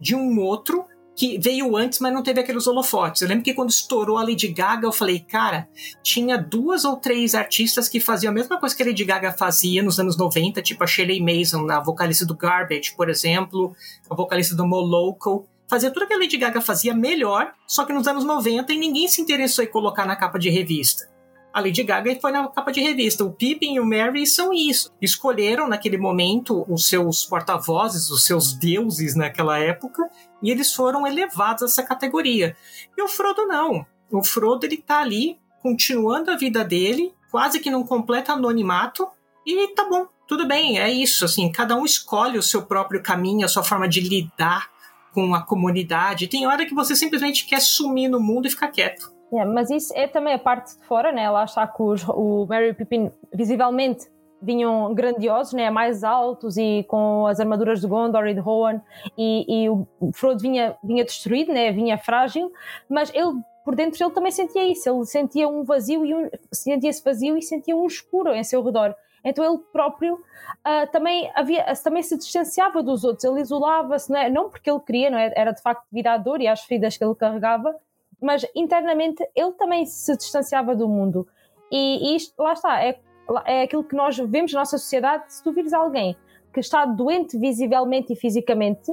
de 0.01 0.15
um 0.15 0.39
outro 0.39 0.85
que 1.17 1.37
veio 1.39 1.77
antes, 1.77 1.99
mas 1.99 2.15
não 2.15 2.23
teve 2.23 2.41
aqueles 2.41 2.67
holofotes. 2.67 3.21
Eu 3.21 3.29
lembro 3.29 3.45
que 3.45 3.53
quando 3.53 3.69
estourou 3.69 4.17
a 4.17 4.23
Lady 4.23 4.49
Gaga, 4.49 4.87
eu 4.87 4.93
falei, 4.93 5.19
cara, 5.21 5.69
tinha 6.03 6.39
duas 6.39 6.85
ou 6.85 6.97
três 6.97 7.35
artistas 7.35 7.91
que 7.91 8.01
faziam 8.01 8.31
a 8.31 8.35
mesma 8.35 8.59
coisa 8.59 8.75
que 8.75 8.83
a 8.83 8.87
Lady 8.87 9.05
Gaga 9.05 9.33
fazia 9.33 9.83
nos 9.83 10.01
anos 10.01 10.17
90, 10.17 10.63
tipo 10.63 10.83
a 10.83 10.87
Shirley 10.87 11.21
Mason, 11.21 11.71
a 11.71 11.81
vocalista 11.81 12.25
do 12.25 12.35
Garbage, 12.35 12.95
por 12.97 13.11
exemplo, 13.11 13.77
a 14.09 14.15
vocalista 14.15 14.55
do 14.55 14.67
Moloko. 14.67 15.47
Fazia 15.71 15.89
tudo 15.89 16.05
que 16.09 16.13
a 16.13 16.19
Lady 16.19 16.37
Gaga 16.37 16.61
fazia 16.61 16.93
melhor, 16.93 17.53
só 17.65 17.85
que 17.85 17.93
nos 17.93 18.09
anos 18.09 18.25
90 18.25 18.73
e 18.73 18.77
ninguém 18.77 19.07
se 19.07 19.23
interessou 19.23 19.63
em 19.63 19.71
colocar 19.71 20.05
na 20.05 20.17
capa 20.17 20.37
de 20.37 20.51
revista. 20.51 21.09
a 21.53 21.61
Lady 21.61 21.85
Gaga 21.85 22.19
foi 22.21 22.33
na 22.33 22.49
capa 22.49 22.73
de 22.73 22.81
revista. 22.81 23.25
O 23.25 23.33
Pippin 23.33 23.75
e 23.75 23.81
o 23.81 23.87
Mary 23.87 24.27
são 24.27 24.53
isso. 24.53 24.93
Escolheram 25.01 25.69
naquele 25.69 25.97
momento 25.97 26.65
os 26.69 26.89
seus 26.89 27.25
porta-vozes, 27.25 28.11
os 28.11 28.25
seus 28.25 28.53
deuses 28.53 29.15
naquela 29.15 29.59
época, 29.59 30.11
e 30.43 30.51
eles 30.51 30.75
foram 30.75 31.07
elevados 31.07 31.63
a 31.63 31.67
essa 31.67 31.83
categoria. 31.85 32.57
E 32.99 33.03
o 33.03 33.09
Frodo 33.09 33.47
não. 33.47 33.87
O 34.11 34.25
Frodo 34.25 34.67
ele 34.67 34.77
tá 34.77 34.99
ali 34.99 35.39
continuando 35.63 36.33
a 36.33 36.37
vida 36.37 36.65
dele, 36.65 37.15
quase 37.31 37.61
que 37.61 37.71
num 37.71 37.85
completo 37.85 38.33
anonimato, 38.33 39.07
e 39.47 39.69
tá 39.69 39.89
bom, 39.89 40.07
tudo 40.27 40.49
bem, 40.49 40.81
é 40.81 40.91
isso, 40.91 41.25
assim, 41.25 41.51
cada 41.51 41.77
um 41.77 41.85
escolhe 41.85 42.39
o 42.39 42.43
seu 42.43 42.63
próprio 42.63 43.03
caminho, 43.03 43.45
a 43.45 43.49
sua 43.49 43.63
forma 43.63 43.89
de 43.89 44.01
lidar 44.01 44.69
com 45.13 45.35
a 45.35 45.43
comunidade. 45.43 46.29
Tem 46.29 46.47
hora 46.47 46.67
que 46.67 46.75
você 46.75 46.95
simplesmente 46.95 47.47
quer 47.47 47.61
sumir 47.61 48.09
no 48.09 48.21
mundo 48.21 48.47
e 48.47 48.51
ficar 48.51 48.69
quieto. 48.69 49.13
Mas 49.55 49.71
isso 49.71 49.93
é 49.97 50.09
também 50.09 50.35
a 50.35 50.39
parte 50.39 50.77
de 50.77 50.85
fora, 50.87 51.13
né? 51.13 51.31
Lá 51.31 51.45
está 51.45 51.67
que 51.67 51.83
os, 51.83 52.03
o 52.09 52.47
Mary 52.49 52.75
Pippin 52.75 53.13
visivelmente 53.33 54.09
vinham 54.43 54.93
grandiosos, 54.95 55.53
né? 55.53 55.71
mais 55.71 56.03
altos 56.03 56.57
e 56.57 56.85
com 56.89 57.27
as 57.27 57.39
armaduras 57.39 57.81
de 57.81 57.87
Gondor 57.87 58.27
e 58.27 58.35
de 58.35 58.41
Rohan 58.41 58.81
e, 59.17 59.65
e 59.65 59.69
o 59.69 59.87
Frodo 60.15 60.41
vinha, 60.41 60.75
vinha 60.83 61.05
destruído, 61.05 61.53
né? 61.53 61.71
vinha 61.71 61.99
frágil, 61.99 62.51
mas 62.89 63.13
ele 63.15 63.39
por 63.65 63.75
dentro 63.75 64.03
ele 64.03 64.11
também 64.13 64.33
sentia 64.33 64.67
isso, 64.67 64.89
ele 64.89 65.05
sentia 65.05 65.47
um 65.47 65.63
vazio 65.63 66.05
e 66.05 66.15
um, 66.15 66.29
sentia 66.51 66.89
esse 66.89 67.05
vazio 67.05 67.37
e 67.37 67.43
sentia 67.43 67.77
um 67.77 67.87
escuro 67.87 68.33
em 68.33 68.43
seu 68.43 68.63
redor. 68.63 68.95
Então 69.25 69.45
ele 69.45 69.59
próprio 69.73 70.15
uh, 70.15 70.91
também, 70.91 71.31
havia, 71.35 71.65
também 71.83 72.03
se 72.03 72.17
distanciava 72.17 72.83
dos 72.83 73.05
outros, 73.05 73.25
ele 73.25 73.41
isolava-se, 73.41 74.11
não, 74.11 74.19
é? 74.19 74.31
não 74.31 74.49
porque 74.49 74.71
ele 74.71 74.81
queria, 74.81 75.11
não 75.11 75.19
é? 75.19 75.33
era 75.37 75.53
de 75.53 75.61
facto 75.61 75.85
devido 75.91 76.07
à 76.07 76.17
dor 76.17 76.41
e 76.41 76.49
às 76.49 76.63
feridas 76.63 76.97
que 76.97 77.05
ele 77.05 77.15
carregava, 77.15 77.77
mas 78.21 78.47
internamente 78.55 79.27
ele 79.35 79.53
também 79.53 79.85
se 79.87 80.17
distanciava 80.17 80.75
do 80.75 80.89
mundo. 80.89 81.27
E, 81.71 82.13
e 82.13 82.17
isto, 82.17 82.41
lá 82.43 82.53
está, 82.53 82.83
é, 82.83 82.99
é 83.45 83.63
aquilo 83.63 83.85
que 83.85 83.95
nós 83.95 84.17
vemos 84.17 84.53
na 84.53 84.61
nossa 84.61 84.79
sociedade. 84.79 85.33
Se 85.33 85.43
tu 85.43 85.53
vires 85.53 85.73
alguém 85.73 86.17
que 86.53 86.61
está 86.61 86.85
doente 86.85 87.39
visivelmente 87.39 88.13
e 88.13 88.17
fisicamente, 88.17 88.93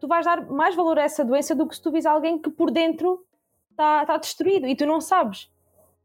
tu 0.00 0.06
vais 0.06 0.24
dar 0.24 0.46
mais 0.48 0.74
valor 0.74 0.98
a 0.98 1.02
essa 1.02 1.24
doença 1.24 1.54
do 1.54 1.66
que 1.66 1.74
se 1.74 1.82
tu 1.82 1.90
vires 1.90 2.06
alguém 2.06 2.38
que 2.38 2.50
por 2.50 2.70
dentro 2.70 3.24
está, 3.70 4.02
está 4.02 4.16
destruído 4.16 4.66
e 4.66 4.76
tu 4.76 4.86
não 4.86 5.00
sabes. 5.00 5.50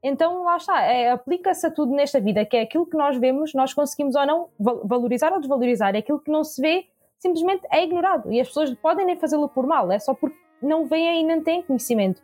Então 0.04 0.44
lá 0.44 0.58
está, 0.58 0.82
é, 0.82 1.12
aplica-se 1.12 1.66
a 1.66 1.72
tudo 1.72 1.92
nesta 1.92 2.20
vida, 2.20 2.46
que 2.46 2.56
é 2.56 2.62
aquilo 2.62 2.86
que 2.86 2.96
nós 2.96 3.18
vemos, 3.18 3.54
nós 3.54 3.74
conseguimos 3.74 4.16
ou 4.16 4.26
não 4.26 4.50
valorizar 4.60 5.34
ou 5.34 5.40
desvalorizar, 5.40 5.96
é 5.96 6.00
aquilo 6.00 6.20
que 6.20 6.32
não 6.32 6.44
se 6.44 6.62
vê, 6.62 6.86
simplesmente 7.18 7.66
é 7.72 7.84
ignorado. 7.84 8.32
E 8.32 8.40
as 8.40 8.48
pessoas 8.48 8.74
podem 8.76 9.06
nem 9.06 9.18
fazê-lo 9.18 9.50
por 9.50 9.66
mal, 9.66 9.92
é 9.92 10.00
só 10.00 10.14
porque 10.14 10.38
não 10.62 10.86
veem 10.86 11.22
e 11.22 11.28
não 11.28 11.44
têm 11.44 11.64
conhecimento. 11.64 12.22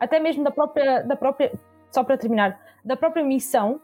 Até 0.00 0.18
mesmo 0.18 0.42
da 0.42 0.50
própria, 0.50 1.02
da 1.02 1.16
própria, 1.16 1.52
só 1.90 2.02
para 2.02 2.18
terminar, 2.18 2.60
da 2.84 2.96
própria 2.96 3.24
missão, 3.24 3.80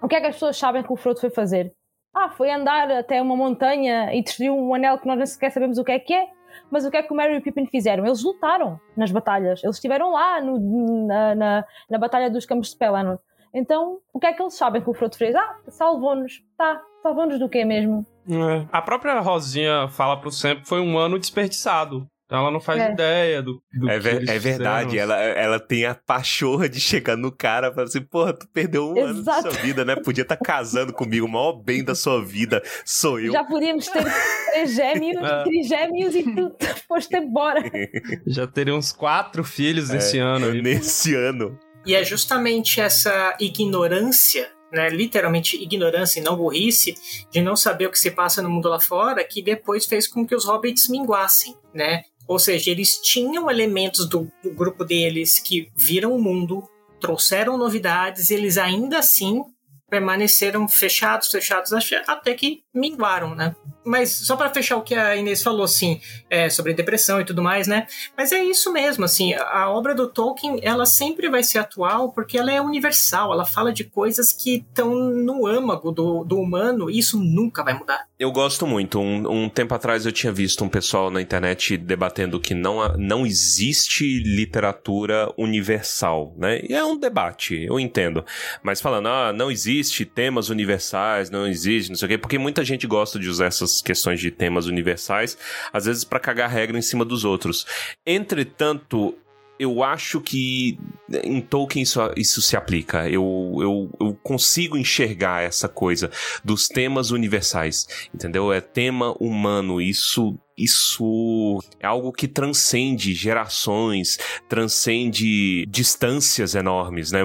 o 0.00 0.08
que 0.08 0.14
é 0.14 0.20
que 0.20 0.26
as 0.28 0.36
pessoas 0.36 0.56
sabem 0.56 0.82
que 0.82 0.92
o 0.92 0.96
Frodo 0.96 1.20
foi 1.20 1.30
fazer? 1.30 1.74
Ah, 2.14 2.30
foi 2.30 2.50
andar 2.50 2.90
até 2.90 3.20
uma 3.20 3.36
montanha 3.36 4.14
e 4.14 4.22
destruir 4.22 4.50
um 4.50 4.74
anel 4.74 4.98
que 4.98 5.06
nós 5.06 5.16
nem 5.16 5.26
sequer 5.26 5.50
sabemos 5.50 5.78
o 5.78 5.84
que 5.84 5.92
é 5.92 5.98
que 5.98 6.14
é. 6.14 6.28
Mas 6.70 6.84
o 6.84 6.90
que 6.90 6.96
é 6.96 7.02
que 7.02 7.12
o 7.12 7.16
Merry 7.16 7.34
e 7.34 7.38
o 7.38 7.42
Pippin 7.42 7.66
fizeram? 7.66 8.04
Eles 8.04 8.22
lutaram 8.22 8.80
nas 8.96 9.10
batalhas. 9.10 9.62
Eles 9.62 9.76
estiveram 9.76 10.12
lá 10.12 10.40
no, 10.40 11.06
na, 11.06 11.34
na, 11.34 11.64
na, 11.88 11.98
Batalha 11.98 12.30
dos 12.30 12.46
Campos 12.46 12.70
de 12.70 12.76
Pelennor. 12.76 13.18
Então, 13.52 13.98
o 14.12 14.20
que 14.20 14.26
é 14.26 14.32
que 14.32 14.42
eles 14.42 14.54
sabem 14.54 14.80
que 14.80 14.88
o 14.88 14.94
Frodo 14.94 15.16
fez? 15.16 15.34
Ah, 15.34 15.56
salvou-nos. 15.68 16.42
Tá, 16.56 16.80
salvou-nos 17.02 17.38
do 17.38 17.48
que 17.48 17.64
mesmo? 17.64 18.06
É. 18.28 18.66
A 18.70 18.80
própria 18.80 19.18
Rosinha 19.20 19.88
fala 19.88 20.16
pro 20.16 20.30
Sempre 20.30 20.66
foi 20.66 20.80
um 20.80 20.96
ano 20.96 21.18
desperdiçado. 21.18 22.06
Ela 22.30 22.50
não 22.50 22.60
faz 22.60 22.80
é. 22.80 22.92
ideia 22.92 23.42
do, 23.42 23.60
do 23.72 23.90
é, 23.90 23.98
ver, 23.98 24.28
é 24.28 24.38
verdade, 24.38 24.96
ela, 24.96 25.16
ela 25.16 25.58
tem 25.58 25.84
a 25.84 25.96
pachorra 25.96 26.68
de 26.68 26.78
chegar 26.78 27.16
no 27.16 27.32
cara 27.32 27.68
e 27.68 27.74
falar 27.74 27.88
assim, 27.88 28.02
porra, 28.02 28.32
tu 28.32 28.46
perdeu 28.52 28.92
um 28.92 28.96
Exato. 28.96 29.10
ano 29.10 29.24
da 29.24 29.42
sua 29.42 29.50
vida, 29.62 29.84
né? 29.84 29.96
Podia 29.96 30.22
estar 30.22 30.36
tá 30.36 30.44
casando 30.44 30.92
comigo, 30.92 31.26
o 31.26 31.28
maior 31.28 31.54
bem 31.54 31.82
da 31.82 31.94
sua 31.94 32.24
vida 32.24 32.62
sou 32.84 33.18
eu. 33.18 33.32
Já 33.32 33.42
podíamos 33.42 33.88
ter 33.88 34.04
três 34.52 34.74
gêmeos, 34.74 35.22
é. 35.22 35.42
trigêmeos 35.42 36.14
e 36.14 36.22
tu 36.22 36.56
foste 36.86 37.16
embora. 37.16 37.64
Já 38.28 38.46
teria 38.46 38.76
uns 38.76 38.92
quatro 38.92 39.42
filhos 39.42 39.90
é, 39.90 39.96
esse 39.96 40.18
ano. 40.18 40.52
Nesse 40.54 41.16
ano. 41.16 41.58
E 41.84 41.96
é 41.96 42.04
justamente 42.04 42.80
essa 42.80 43.36
ignorância 43.40 44.48
né, 44.72 44.88
literalmente 44.88 45.60
ignorância 45.60 46.20
e 46.20 46.22
não 46.22 46.36
burrice, 46.36 46.94
de 47.30 47.40
não 47.40 47.56
saber 47.56 47.86
o 47.86 47.90
que 47.90 47.98
se 47.98 48.10
passa 48.10 48.40
no 48.40 48.48
mundo 48.48 48.68
lá 48.68 48.78
fora, 48.78 49.24
que 49.24 49.42
depois 49.42 49.84
fez 49.84 50.06
com 50.06 50.24
que 50.24 50.34
os 50.34 50.44
hobbits 50.44 50.88
minguassem, 50.88 51.56
né? 51.74 52.04
Ou 52.30 52.38
seja, 52.38 52.70
eles 52.70 52.96
tinham 52.98 53.50
elementos 53.50 54.08
do, 54.08 54.30
do 54.40 54.54
grupo 54.54 54.84
deles 54.84 55.40
que 55.40 55.68
viram 55.76 56.14
o 56.14 56.22
mundo, 56.22 56.62
trouxeram 57.00 57.58
novidades, 57.58 58.30
e 58.30 58.34
eles 58.34 58.56
ainda 58.56 59.00
assim 59.00 59.42
permaneceram 59.90 60.68
fechados, 60.68 61.26
fechados, 61.28 61.72
até 62.06 62.32
que 62.34 62.62
minguaram, 62.72 63.34
né? 63.34 63.56
Mas 63.84 64.10
só 64.26 64.36
para 64.36 64.50
fechar 64.50 64.76
o 64.76 64.82
que 64.82 64.94
a 64.94 65.16
Inês 65.16 65.42
falou, 65.42 65.64
assim, 65.64 66.00
é, 66.28 66.48
sobre 66.50 66.74
depressão 66.74 67.20
e 67.20 67.24
tudo 67.24 67.42
mais, 67.42 67.66
né? 67.66 67.86
Mas 68.16 68.32
é 68.32 68.42
isso 68.42 68.72
mesmo, 68.72 69.04
assim, 69.04 69.32
a 69.34 69.70
obra 69.70 69.94
do 69.94 70.06
Tolkien, 70.06 70.60
ela 70.62 70.84
sempre 70.84 71.28
vai 71.28 71.42
ser 71.42 71.58
atual 71.58 72.12
porque 72.12 72.38
ela 72.38 72.52
é 72.52 72.60
universal, 72.60 73.32
ela 73.32 73.44
fala 73.44 73.72
de 73.72 73.84
coisas 73.84 74.32
que 74.32 74.56
estão 74.56 74.94
no 74.94 75.46
âmago 75.46 75.90
do, 75.90 76.24
do 76.24 76.38
humano 76.38 76.90
e 76.90 76.98
isso 76.98 77.18
nunca 77.18 77.62
vai 77.62 77.74
mudar. 77.74 78.06
Eu 78.18 78.30
gosto 78.30 78.66
muito. 78.66 79.00
Um, 79.00 79.44
um, 79.44 79.48
tempo 79.48 79.74
atrás 79.74 80.04
eu 80.04 80.12
tinha 80.12 80.30
visto 80.30 80.62
um 80.62 80.68
pessoal 80.68 81.10
na 81.10 81.22
internet 81.22 81.76
debatendo 81.78 82.38
que 82.38 82.52
não, 82.52 82.86
não 82.98 83.24
existe 83.24 84.18
literatura 84.22 85.32
universal, 85.38 86.34
né? 86.36 86.60
E 86.68 86.74
é 86.74 86.84
um 86.84 86.98
debate, 86.98 87.64
eu 87.64 87.80
entendo. 87.80 88.22
Mas 88.62 88.80
falando, 88.80 89.08
ah, 89.08 89.32
não 89.32 89.50
existe 89.50 90.04
temas 90.04 90.50
universais, 90.50 91.30
não 91.30 91.46
existe, 91.46 91.88
não 91.88 91.96
sei 91.96 92.06
o 92.06 92.08
quê, 92.10 92.18
porque 92.18 92.38
muita 92.38 92.62
gente 92.62 92.86
gosta 92.86 93.18
de 93.18 93.26
usar 93.26 93.46
essas 93.46 93.69
questões 93.82 94.20
de 94.20 94.30
temas 94.30 94.66
universais, 94.66 95.36
às 95.72 95.84
vezes 95.84 96.04
para 96.04 96.18
cagar 96.18 96.50
regra 96.50 96.78
em 96.78 96.82
cima 96.82 97.04
dos 97.04 97.24
outros. 97.24 97.66
Entretanto, 98.06 99.14
eu 99.60 99.82
acho 99.82 100.22
que 100.22 100.78
em 101.22 101.38
Tolkien 101.38 101.82
isso, 101.82 102.00
isso 102.16 102.40
se 102.40 102.56
aplica. 102.56 103.06
Eu, 103.10 103.52
eu, 103.60 103.90
eu, 104.00 104.18
consigo 104.22 104.74
enxergar 104.78 105.42
essa 105.42 105.68
coisa 105.68 106.10
dos 106.42 106.66
temas 106.66 107.10
universais, 107.10 108.08
entendeu? 108.14 108.50
É 108.50 108.62
tema 108.62 109.14
humano. 109.20 109.78
Isso, 109.78 110.34
isso 110.56 111.62
é 111.78 111.86
algo 111.86 112.10
que 112.10 112.26
transcende 112.26 113.12
gerações, 113.12 114.18
transcende 114.48 115.66
distâncias 115.66 116.54
enormes, 116.54 117.12
né? 117.12 117.20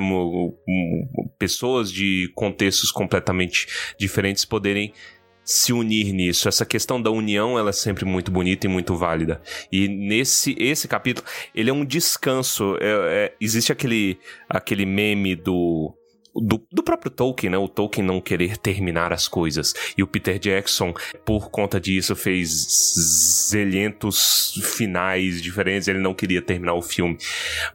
Pessoas 1.39 1.89
de 1.89 2.29
contextos 2.35 2.91
completamente 2.91 3.65
diferentes 3.97 4.43
poderem 4.43 4.93
se 5.45 5.71
unir 5.71 6.11
nisso. 6.11 6.49
Essa 6.49 6.65
questão 6.65 6.99
da 6.99 7.11
união, 7.11 7.57
ela 7.57 7.69
é 7.69 7.73
sempre 7.73 8.03
muito 8.03 8.31
bonita 8.31 8.65
e 8.65 8.69
muito 8.69 8.95
válida. 8.95 9.39
E 9.71 9.87
nesse 9.87 10.55
esse 10.59 10.87
capítulo, 10.87 11.27
ele 11.53 11.69
é 11.69 11.73
um 11.73 11.85
descanso. 11.85 12.75
É, 12.81 12.87
é, 13.25 13.35
existe 13.39 13.71
aquele, 13.71 14.17
aquele 14.49 14.85
meme 14.85 15.35
do, 15.35 15.93
do, 16.35 16.65
do, 16.71 16.83
próprio 16.83 17.11
Tolkien, 17.11 17.51
né? 17.51 17.57
O 17.57 17.67
Tolkien 17.67 18.05
não 18.05 18.19
querer 18.19 18.57
terminar 18.57 19.13
as 19.13 19.27
coisas. 19.27 19.73
E 19.95 20.01
o 20.01 20.07
Peter 20.07 20.39
Jackson, 20.39 20.93
por 21.23 21.51
conta 21.51 21.79
disso, 21.79 22.15
fez 22.15 22.49
zelhentos 23.49 24.59
finais 24.75 25.41
diferentes. 25.41 25.87
Ele 25.87 25.99
não 25.99 26.15
queria 26.15 26.41
terminar 26.41 26.73
o 26.73 26.81
filme. 26.81 27.17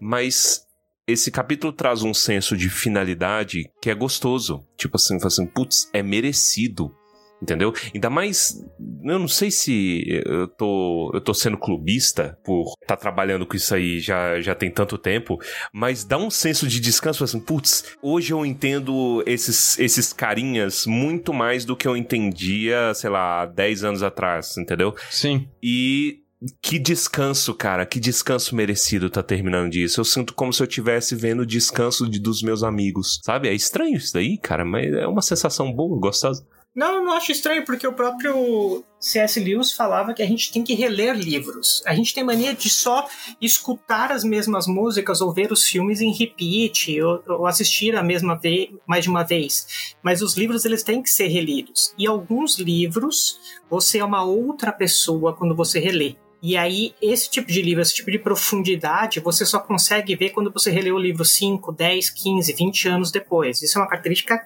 Mas 0.01 0.67
esse 1.07 1.31
capítulo 1.31 1.73
traz 1.73 2.03
um 2.03 2.15
senso 2.15 2.57
de 2.57 2.69
finalidade 2.69 3.71
que 3.81 3.91
é 3.91 3.95
gostoso. 3.95 4.67
Tipo 4.77 4.97
assim, 4.97 5.17
assim 5.23 5.47
putz, 5.47 5.89
é 5.93 6.03
merecido 6.03 6.95
entendeu? 7.41 7.73
Ainda 7.95 8.11
mais, 8.11 8.63
eu 9.05 9.19
não 9.19 9.29
sei 9.29 9.51
se 9.51 10.05
eu 10.27 10.47
tô, 10.49 11.11
eu 11.15 11.21
tô 11.21 11.33
sendo 11.33 11.57
clubista 11.57 12.39
por 12.45 12.75
estar 12.83 12.97
tá 12.97 12.97
trabalhando 12.97 13.47
com 13.47 13.57
isso 13.57 13.75
aí 13.75 14.01
já, 14.01 14.41
já 14.41 14.55
tem 14.55 14.71
tanto 14.71 14.99
tempo, 14.99 15.39
mas 15.73 16.05
dá 16.05 16.19
um 16.19 16.31
senso 16.31 16.67
de 16.67 16.81
descanso 16.81 17.25
assim, 17.25 17.41
putz, 17.41 17.97
hoje 18.03 18.33
eu 18.33 18.45
entendo 18.45 19.23
esses, 19.27 19.79
esses 19.79 20.13
carinhas 20.13 20.87
muito 20.87 21.33
mais 21.33 21.65
do 21.65 21.77
que 21.77 21.89
eu 21.89 21.97
entendia, 21.97 22.93
sei 22.95 23.11
lá, 23.11 23.47
10 23.47 23.85
anos 23.85 24.03
atrás, 24.03 24.57
entendeu? 24.59 24.95
Sim. 25.11 25.49
E 25.63 26.21
que 26.63 26.79
descanso, 26.79 27.53
cara, 27.55 27.85
que 27.85 28.01
descanso 28.01 28.55
merecido 28.55 29.11
tá 29.11 29.23
terminando 29.23 29.71
disso. 29.71 30.01
Eu 30.01 30.05
sinto 30.05 30.35
como 30.35 30.53
se 30.53 30.63
eu 30.63 30.67
estivesse 30.67 31.15
vendo 31.15 31.41
o 31.41 31.47
descanso 31.47 32.09
de, 32.09 32.19
dos 32.19 32.43
meus 32.43 32.63
amigos, 32.63 33.21
sabe? 33.23 33.49
É 33.49 33.55
estranho 33.55 33.97
isso 33.97 34.15
daí, 34.15 34.39
cara, 34.39 34.65
mas 34.65 34.91
é 34.93 35.07
uma 35.07 35.21
sensação 35.21 35.71
boa, 35.71 35.99
gostosa. 36.01 36.47
Não, 36.81 36.95
eu 36.95 37.05
não 37.05 37.13
acho 37.13 37.31
estranho, 37.31 37.63
porque 37.63 37.87
o 37.87 37.93
próprio 37.93 38.83
C.S. 38.99 39.39
Lewis 39.39 39.71
falava 39.71 40.15
que 40.15 40.23
a 40.23 40.27
gente 40.27 40.51
tem 40.51 40.65
que 40.65 40.73
reler 40.73 41.15
livros. 41.15 41.83
A 41.85 41.95
gente 41.95 42.15
tem 42.15 42.25
mania 42.25 42.55
de 42.55 42.71
só 42.71 43.07
escutar 43.39 44.11
as 44.11 44.25
mesmas 44.25 44.67
músicas 44.67 45.21
ou 45.21 45.31
ver 45.31 45.53
os 45.53 45.63
filmes 45.63 46.01
em 46.01 46.11
repeat 46.11 46.99
ou, 47.03 47.23
ou 47.29 47.47
assistir 47.47 47.95
a 47.95 48.03
mesma 48.03 48.35
vez, 48.35 48.71
mais 48.87 49.05
de 49.05 49.11
uma 49.11 49.23
vez. 49.23 49.95
Mas 50.03 50.23
os 50.23 50.39
livros 50.39 50.65
eles 50.65 50.83
têm 50.83 51.03
que 51.03 51.11
ser 51.11 51.29
relidos. 51.29 51.95
E 51.99 52.07
alguns 52.07 52.59
livros 52.59 53.39
você 53.69 53.99
é 53.99 54.05
uma 54.05 54.25
outra 54.25 54.73
pessoa 54.73 55.37
quando 55.37 55.55
você 55.55 55.79
relê. 55.79 56.17
E 56.43 56.57
aí, 56.57 56.95
esse 57.03 57.31
tipo 57.31 57.49
de 57.49 57.61
livro, 57.61 57.83
esse 57.83 57.95
tipo 57.95 58.11
de 58.11 58.19
profundidade, 58.19 59.21
você 59.21 59.45
só 59.45 59.59
consegue 59.59 60.17
ver 60.17 60.31
quando 60.31 60.51
você 60.51 60.71
relê 60.71 60.91
o 60.91 60.99
livro 60.99 61.23
5, 61.23 61.71
10, 61.71 62.09
15, 62.11 62.53
20 62.55 62.89
anos 62.89 63.11
depois. 63.11 63.61
Isso 63.61 63.79
é 63.79 63.83
uma 63.83 63.89
característica 63.89 64.41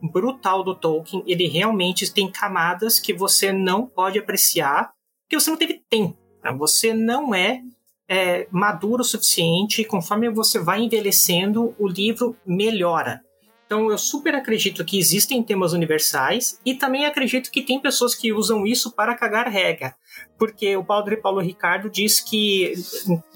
brutal 0.00 0.64
do 0.64 0.74
Tolkien. 0.74 1.22
Ele 1.26 1.46
realmente 1.46 2.10
tem 2.10 2.30
camadas 2.30 2.98
que 2.98 3.12
você 3.12 3.52
não 3.52 3.86
pode 3.86 4.18
apreciar, 4.18 4.90
porque 5.22 5.38
você 5.38 5.50
não 5.50 5.58
teve 5.58 5.82
tempo. 5.90 6.16
Né? 6.42 6.50
Você 6.54 6.94
não 6.94 7.34
é, 7.34 7.60
é 8.08 8.48
maduro 8.50 9.02
o 9.02 9.04
suficiente, 9.04 9.82
e 9.82 9.84
conforme 9.84 10.30
você 10.30 10.58
vai 10.58 10.80
envelhecendo, 10.80 11.74
o 11.78 11.86
livro 11.86 12.34
melhora. 12.46 13.20
Então 13.66 13.90
eu 13.90 13.98
super 13.98 14.34
acredito 14.34 14.84
que 14.84 14.98
existem 14.98 15.42
temas 15.42 15.72
universais 15.72 16.58
e 16.64 16.74
também 16.74 17.06
acredito 17.06 17.50
que 17.50 17.62
tem 17.62 17.80
pessoas 17.80 18.14
que 18.14 18.32
usam 18.32 18.66
isso 18.66 18.92
para 18.92 19.14
cagar 19.14 19.48
regra. 19.48 19.94
Porque 20.38 20.76
o 20.76 20.84
padre 20.84 21.16
Paulo 21.16 21.40
Ricardo 21.40 21.90
diz 21.90 22.20
que, 22.20 22.74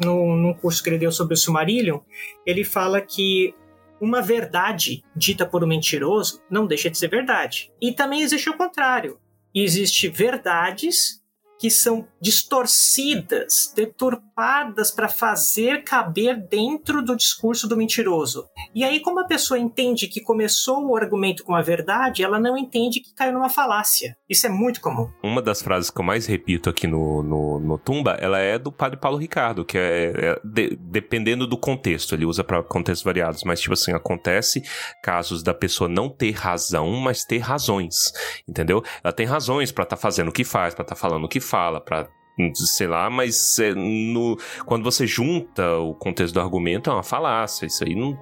no, 0.04 0.36
num 0.36 0.54
curso 0.54 0.82
que 0.82 0.90
ele 0.90 0.98
deu 0.98 1.12
sobre 1.12 1.34
o 1.34 1.36
Silmarillion, 1.36 2.00
ele 2.44 2.64
fala 2.64 3.00
que 3.00 3.54
uma 4.00 4.22
verdade 4.22 5.02
dita 5.14 5.44
por 5.44 5.64
um 5.64 5.66
mentiroso 5.66 6.42
não 6.50 6.66
deixa 6.66 6.90
de 6.90 6.98
ser 6.98 7.08
verdade. 7.08 7.70
E 7.80 7.92
também 7.92 8.22
existe 8.22 8.48
o 8.48 8.56
contrário. 8.56 9.18
Existe 9.54 10.08
verdades 10.08 11.22
que 11.58 11.70
são 11.70 12.06
distorcidas, 12.20 13.72
deturpadas 13.74 14.90
para 14.90 15.08
fazer 15.08 15.82
caber 15.82 16.36
dentro 16.48 17.02
do 17.02 17.16
discurso 17.16 17.68
do 17.68 17.76
mentiroso. 17.76 18.48
E 18.74 18.84
aí, 18.84 19.00
como 19.00 19.20
a 19.20 19.26
pessoa 19.26 19.58
entende 19.58 20.08
que 20.08 20.20
começou 20.20 20.86
o 20.86 20.96
argumento 20.96 21.42
com 21.42 21.54
a 21.54 21.62
verdade, 21.62 22.22
ela 22.22 22.38
não 22.38 22.56
entende 22.56 23.00
que 23.00 23.14
caiu 23.14 23.32
numa 23.32 23.48
falácia. 23.48 24.16
Isso 24.28 24.46
é 24.46 24.50
muito 24.50 24.80
comum. 24.80 25.10
Uma 25.22 25.42
das 25.42 25.62
frases 25.62 25.90
que 25.90 26.00
eu 26.00 26.04
mais 26.04 26.26
repito 26.26 26.70
aqui 26.70 26.86
no, 26.86 27.22
no, 27.22 27.58
no 27.58 27.78
Tumba, 27.78 28.12
ela 28.20 28.38
é 28.38 28.58
do 28.58 28.70
padre 28.70 28.98
Paulo 28.98 29.18
Ricardo, 29.18 29.64
que 29.64 29.76
é, 29.76 30.12
é 30.16 30.40
de, 30.44 30.76
dependendo 30.76 31.46
do 31.46 31.56
contexto, 31.56 32.14
ele 32.14 32.24
usa 32.24 32.44
para 32.44 32.62
contextos 32.62 33.04
variados, 33.04 33.42
mas 33.44 33.60
tipo 33.60 33.74
assim, 33.74 33.92
acontece 33.92 34.62
casos 35.02 35.42
da 35.42 35.54
pessoa 35.54 35.88
não 35.88 36.08
ter 36.08 36.32
razão, 36.32 36.92
mas 36.92 37.24
ter 37.24 37.38
razões, 37.38 38.12
entendeu? 38.46 38.82
Ela 39.02 39.12
tem 39.12 39.26
razões 39.26 39.72
para 39.72 39.84
estar 39.84 39.96
tá 39.96 40.00
fazendo 40.00 40.28
o 40.28 40.32
que 40.32 40.44
faz, 40.44 40.74
para 40.74 40.82
estar 40.82 40.94
tá 40.94 41.00
falando 41.00 41.24
o 41.24 41.28
que 41.28 41.40
fala, 41.48 41.80
para 41.80 42.08
sei 42.54 42.86
lá, 42.86 43.10
mas 43.10 43.58
é, 43.58 43.74
no, 43.74 44.38
quando 44.64 44.84
você 44.84 45.06
junta 45.06 45.76
o 45.78 45.94
contexto 45.94 46.34
do 46.34 46.40
argumento 46.40 46.88
é 46.88 46.92
uma 46.92 47.02
falácia. 47.02 47.66
Isso 47.66 47.84
aí 47.84 47.94
não, 47.94 48.16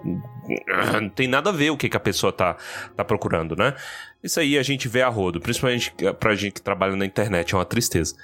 não 1.01 1.09
tem 1.11 1.29
nada 1.29 1.51
a 1.51 1.53
ver 1.53 1.71
o 1.71 1.77
que, 1.77 1.89
que 1.89 1.97
a 1.97 2.01
pessoa 2.01 2.33
tá, 2.33 2.57
tá 2.97 3.05
procurando, 3.05 3.55
né? 3.55 3.75
Isso 4.23 4.41
aí 4.41 4.59
a 4.59 4.63
gente 4.63 4.89
vê 4.89 5.03
a 5.03 5.09
rodo, 5.09 5.41
principalmente 5.41 5.95
pra 6.19 6.35
gente 6.35 6.55
que 6.55 6.63
trabalha 6.63 6.97
na 6.97 7.05
internet, 7.05 7.55
é 7.55 7.59
uma 7.59 7.65
tristeza. 7.65 8.17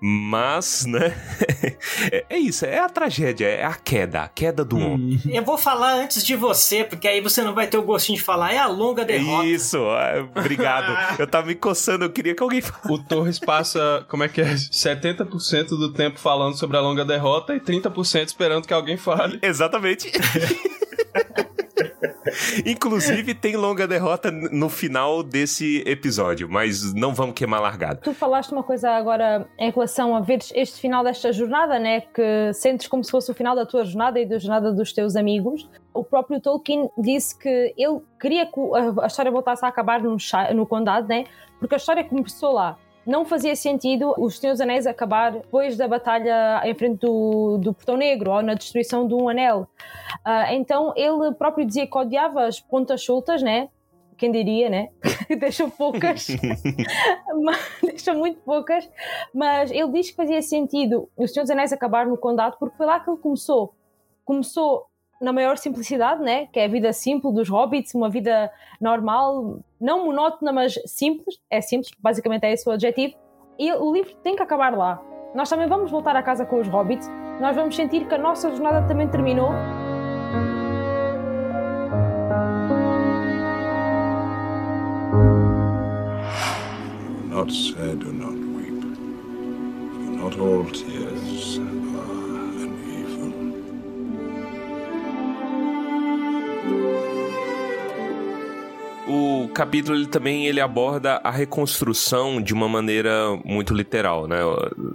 Mas, 0.00 0.86
né? 0.86 1.16
é, 2.12 2.24
é 2.30 2.38
isso, 2.38 2.64
é 2.64 2.78
a 2.78 2.88
tragédia, 2.88 3.46
é 3.46 3.64
a 3.64 3.74
queda, 3.74 4.22
a 4.22 4.28
queda 4.28 4.64
do 4.64 4.78
homem. 4.78 5.20
Eu 5.26 5.42
vou 5.42 5.58
falar 5.58 5.94
antes 5.94 6.24
de 6.24 6.36
você, 6.36 6.84
porque 6.84 7.08
aí 7.08 7.20
você 7.20 7.42
não 7.42 7.52
vai 7.54 7.66
ter 7.66 7.78
o 7.78 7.82
gostinho 7.82 8.16
de 8.16 8.24
falar. 8.24 8.52
É 8.52 8.58
a 8.58 8.66
longa 8.66 9.04
derrota. 9.04 9.46
Isso, 9.46 9.78
obrigado. 10.36 10.96
eu 11.18 11.26
tava 11.26 11.48
me 11.48 11.54
coçando, 11.54 12.04
eu 12.04 12.10
queria 12.10 12.34
que 12.34 12.42
alguém 12.42 12.60
falasse. 12.60 12.92
O 12.92 12.98
Torres 12.98 13.38
passa, 13.38 14.06
como 14.08 14.22
é 14.22 14.28
que 14.28 14.40
é? 14.40 14.54
70% 14.54 15.68
do 15.70 15.92
tempo 15.92 16.18
falando 16.18 16.56
sobre 16.56 16.76
a 16.76 16.80
longa 16.80 17.04
derrota 17.04 17.54
e 17.54 17.60
30% 17.60 18.26
esperando 18.26 18.66
que 18.66 18.74
alguém 18.74 18.96
fale. 18.96 19.38
Exatamente. 19.42 20.12
Inclusive, 22.66 23.34
tem 23.34 23.56
longa 23.56 23.86
derrota 23.86 24.30
no 24.30 24.68
final 24.68 25.22
desse 25.22 25.82
episódio, 25.86 26.48
mas 26.48 26.92
não 26.94 27.14
vamos 27.14 27.34
queimar 27.34 27.60
largada. 27.60 27.96
Tu 27.96 28.14
falaste 28.14 28.52
uma 28.52 28.62
coisa 28.62 28.90
agora 28.90 29.46
em 29.58 29.70
relação 29.70 30.16
a 30.16 30.20
ver 30.20 30.38
este 30.54 30.80
final 30.80 31.04
desta 31.04 31.32
jornada, 31.32 31.78
né? 31.78 32.00
Que 32.00 32.52
sentes 32.54 32.86
como 32.86 33.04
se 33.04 33.10
fosse 33.10 33.30
o 33.30 33.34
final 33.34 33.54
da 33.54 33.66
tua 33.66 33.84
jornada 33.84 34.20
e 34.20 34.26
da 34.26 34.38
jornada 34.38 34.72
dos 34.72 34.92
teus 34.92 35.16
amigos. 35.16 35.68
O 35.92 36.04
próprio 36.04 36.40
Tolkien 36.40 36.88
disse 36.96 37.36
que 37.38 37.74
ele 37.76 38.00
queria 38.20 38.46
que 38.46 38.60
a 39.02 39.06
história 39.06 39.30
voltasse 39.30 39.64
a 39.64 39.68
acabar 39.68 40.02
no, 40.02 40.16
no 40.54 40.66
condado, 40.66 41.08
né? 41.08 41.24
Porque 41.58 41.74
a 41.74 41.78
história 41.78 42.04
começou 42.04 42.52
lá 42.52 42.76
não 43.08 43.24
fazia 43.24 43.56
sentido 43.56 44.14
os 44.18 44.38
Senhores 44.38 44.60
Anéis 44.60 44.86
acabar 44.86 45.32
depois 45.32 45.78
da 45.78 45.88
batalha 45.88 46.60
em 46.62 46.74
frente 46.74 47.00
do, 47.00 47.56
do 47.56 47.72
Portão 47.72 47.96
Negro 47.96 48.30
ou 48.30 48.42
na 48.42 48.52
destruição 48.52 49.08
de 49.08 49.14
um 49.14 49.30
anel. 49.30 49.66
Uh, 50.26 50.52
então 50.52 50.92
ele 50.94 51.32
próprio 51.32 51.64
dizia 51.64 51.86
que 51.86 51.96
odiava 51.96 52.44
as 52.44 52.60
pontas 52.60 53.02
soltas, 53.02 53.42
né? 53.42 53.70
Quem 54.18 54.30
diria, 54.30 54.68
né? 54.68 54.90
deixou 55.40 55.70
poucas, 55.70 56.26
deixou 57.82 58.14
muito 58.14 58.40
poucas, 58.40 58.86
mas 59.34 59.70
ele 59.70 59.90
diz 59.92 60.10
que 60.10 60.16
fazia 60.16 60.42
sentido 60.42 61.08
os 61.16 61.32
Senhores 61.32 61.50
Anéis 61.50 61.72
acabar 61.72 62.06
no 62.06 62.18
Condado 62.18 62.58
porque 62.60 62.76
foi 62.76 62.84
lá 62.84 63.00
que 63.00 63.08
ele 63.08 63.16
começou. 63.16 63.72
Começou 64.22 64.84
na 65.18 65.32
maior 65.32 65.56
simplicidade, 65.56 66.22
né? 66.22 66.46
Que 66.52 66.60
é 66.60 66.66
a 66.66 66.68
vida 66.68 66.92
simples 66.92 67.32
dos 67.32 67.48
hobbits, 67.48 67.94
uma 67.94 68.10
vida 68.10 68.52
normal, 68.78 69.60
não 69.80 70.06
monótona, 70.06 70.52
mas 70.52 70.74
simples. 70.86 71.38
É 71.50 71.60
simples, 71.60 71.90
basicamente 71.98 72.44
é 72.44 72.52
esse 72.52 72.68
o 72.68 72.72
adjetivo. 72.72 73.14
E 73.58 73.72
o 73.72 73.92
livro 73.92 74.14
tem 74.22 74.36
que 74.36 74.42
acabar 74.42 74.76
lá. 74.76 75.02
Nós 75.34 75.48
também 75.48 75.68
vamos 75.68 75.90
voltar 75.90 76.16
a 76.16 76.22
casa 76.22 76.46
com 76.46 76.60
os 76.60 76.68
hobbits. 76.68 77.08
Nós 77.40 77.54
vamos 77.54 77.76
sentir 77.76 78.06
que 78.06 78.14
a 78.14 78.18
nossa 78.18 78.50
jornada 78.50 78.86
também 78.86 79.08
terminou. 79.08 79.50
Not 87.28 87.52
sad, 87.52 88.04
not 88.04 88.36
weep. 88.36 88.84
Not 90.18 90.38
all 90.40 90.64
tears 90.64 91.67
o 99.08 99.48
capítulo 99.48 99.96
ele 99.96 100.06
também 100.06 100.46
ele 100.46 100.60
aborda 100.60 101.20
a 101.24 101.30
reconstrução 101.30 102.40
de 102.40 102.52
uma 102.52 102.68
maneira 102.68 103.38
muito 103.44 103.74
literal, 103.74 104.28
né? 104.28 104.38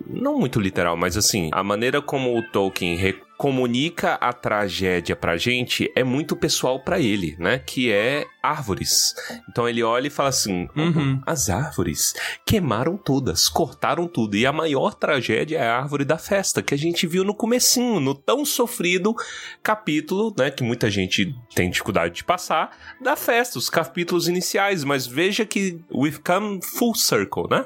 Não 0.08 0.40
muito 0.40 0.60
literal, 0.60 0.96
mas 0.96 1.18
assim, 1.18 1.50
a 1.52 1.64
maneira 1.64 2.02
como 2.02 2.38
o 2.38 2.44
Tolkien 2.52 2.96
comunica 3.44 4.14
a 4.22 4.32
tragédia 4.32 5.18
pra 5.18 5.36
gente 5.36 5.92
é 5.98 6.02
muito 6.02 6.34
pessoal 6.34 6.80
para 6.80 6.98
ele, 6.98 7.36
né? 7.38 7.60
Que 7.60 7.92
é 7.92 8.26
árvores. 8.42 9.14
Então 9.50 9.68
ele 9.68 9.84
olha 9.84 10.08
e 10.08 10.10
fala 10.10 10.30
assim: 10.30 10.70
uhum. 10.74 11.22
as 11.26 11.50
árvores 11.50 12.14
queimaram 12.46 12.96
todas, 12.96 13.50
cortaram 13.50 14.08
tudo. 14.08 14.38
E 14.38 14.46
a 14.46 14.54
maior 14.54 14.94
tragédia 14.94 15.58
é 15.58 15.68
a 15.68 15.78
árvore 15.78 16.06
da 16.06 16.18
festa, 16.18 16.64
que 16.64 16.74
a 16.74 16.78
gente 16.78 17.06
viu 17.06 17.26
no 17.26 17.36
comecinho, 17.36 18.00
no 18.00 18.16
tão 18.16 18.46
sofrido 18.46 19.14
capítulo, 19.62 20.34
né? 20.38 20.50
Que 20.50 20.64
muita 20.64 20.90
gente 20.90 21.36
tem 21.54 21.70
dificuldade 21.70 22.16
de 22.16 22.24
passar, 22.24 22.72
da 23.02 23.18
festa, 23.18 23.60
os 23.60 23.70
capítulos 23.70 24.30
iniciais. 24.30 24.86
Mas 24.86 25.06
veja 25.06 25.46
que 25.46 25.82
we've 25.94 26.20
come 26.20 26.62
full 26.64 26.96
circle, 26.96 27.50
né? 27.52 27.66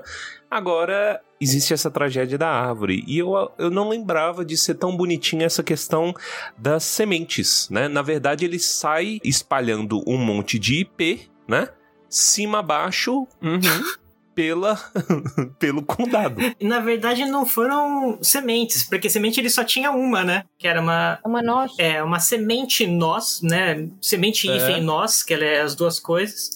Agora 0.50 1.22
existe 1.40 1.74
essa 1.74 1.90
tragédia 1.90 2.38
da 2.38 2.50
árvore. 2.50 3.04
E 3.08 3.18
eu, 3.18 3.52
eu 3.58 3.70
não 3.70 3.90
lembrava 3.90 4.44
de 4.44 4.58
ser 4.58 4.76
tão 4.76 4.96
bonitinha 4.96 5.46
essa 5.46 5.64
questão 5.64 6.14
das 6.58 6.84
sementes, 6.84 7.70
né? 7.70 7.88
Na 7.88 8.02
verdade, 8.02 8.46
ele 8.46 8.60
sai 8.60 9.20
espalhando 9.24 10.04
um 10.08 10.18
monte 10.18 10.58
de 10.60 10.82
IP, 10.82 11.30
né? 11.48 11.70
Cima 12.10 12.62
baixo. 12.62 13.28
Uhum. 13.42 13.98
Pela, 14.34 14.80
pelo 15.58 15.82
condado. 15.82 16.40
Na 16.62 16.80
verdade, 16.80 17.26
não 17.26 17.44
foram 17.44 18.20
sementes, 18.22 18.84
porque 18.84 19.10
semente 19.10 19.40
ele 19.40 19.50
só 19.50 19.64
tinha 19.64 19.90
uma, 19.90 20.24
né? 20.24 20.44
Que 20.60 20.68
era 20.68 20.80
uma. 20.80 21.18
Uma 21.26 21.42
noz. 21.42 21.72
É, 21.80 22.04
uma 22.04 22.20
semente 22.20 22.86
noz, 22.86 23.42
né? 23.42 23.90
Semente 24.00 24.48
é. 24.48 24.56
hífen 24.56 24.84
noz, 24.84 25.24
que 25.24 25.34
ela 25.34 25.44
é 25.44 25.62
as 25.62 25.74
duas 25.74 26.00
coisas. 26.00 26.52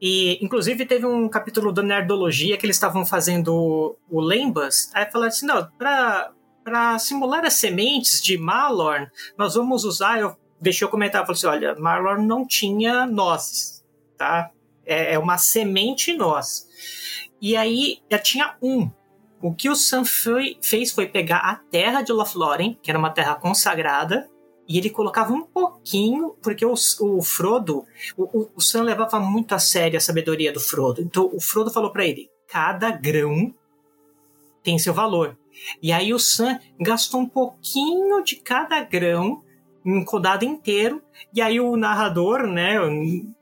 E, 0.00 0.42
inclusive, 0.42 0.86
teve 0.86 1.04
um 1.04 1.28
capítulo 1.28 1.72
do 1.72 1.82
Nerdologia 1.82 2.56
que 2.56 2.64
eles 2.64 2.76
estavam 2.76 3.04
fazendo 3.04 3.96
o 4.10 4.20
Lembas. 4.20 4.90
Aí 4.94 5.10
falaram 5.10 5.28
assim: 5.28 5.46
não, 5.46 5.68
pra, 5.76 6.32
pra 6.64 6.98
simular 6.98 7.44
as 7.44 7.54
sementes 7.54 8.22
de 8.22 8.38
Malorn, 8.38 9.08
nós 9.36 9.54
vamos 9.54 9.84
usar. 9.84 10.18
Eu 10.18 10.36
deixei 10.60 10.86
eu 10.86 10.90
comentar, 10.90 11.22
falei 11.22 11.36
assim: 11.36 11.46
olha, 11.46 11.74
Malorn 11.74 12.26
não 12.26 12.46
tinha 12.46 13.06
nozes, 13.06 13.84
tá? 14.16 14.50
É, 14.86 15.14
é 15.14 15.18
uma 15.18 15.36
semente 15.36 16.14
noz. 16.14 16.66
E 17.40 17.56
aí 17.56 17.98
já 18.10 18.18
tinha 18.18 18.56
um. 18.62 18.90
O 19.42 19.54
que 19.54 19.68
o 19.70 19.76
Sam 19.76 20.04
foi, 20.04 20.58
fez 20.62 20.92
foi 20.92 21.06
pegar 21.06 21.38
a 21.38 21.56
terra 21.56 22.02
de 22.02 22.12
Lothlórien, 22.12 22.78
que 22.82 22.90
era 22.90 22.98
uma 22.98 23.10
terra 23.10 23.34
consagrada, 23.34 24.28
e 24.70 24.78
ele 24.78 24.88
colocava 24.88 25.32
um 25.32 25.42
pouquinho, 25.42 26.36
porque 26.40 26.64
o, 26.64 26.74
o 27.00 27.22
Frodo, 27.22 27.84
o, 28.16 28.46
o, 28.54 28.60
Sam 28.60 28.84
levava 28.84 29.18
muito 29.18 29.52
a 29.52 29.58
sério 29.58 29.96
a 29.96 30.00
sabedoria 30.00 30.52
do 30.52 30.60
Frodo. 30.60 31.02
Então 31.02 31.28
o 31.34 31.40
Frodo 31.40 31.72
falou 31.72 31.90
para 31.90 32.06
ele: 32.06 32.30
cada 32.46 32.92
grão 32.92 33.52
tem 34.62 34.78
seu 34.78 34.94
valor. 34.94 35.36
E 35.82 35.90
aí 35.90 36.14
o 36.14 36.20
Sam 36.20 36.60
gastou 36.78 37.20
um 37.20 37.28
pouquinho 37.28 38.22
de 38.22 38.36
cada 38.36 38.80
grão 38.84 39.42
um 39.84 40.04
codado 40.04 40.44
inteiro. 40.44 41.02
E 41.34 41.42
aí 41.42 41.58
o 41.58 41.76
narrador, 41.76 42.46
né, 42.46 42.76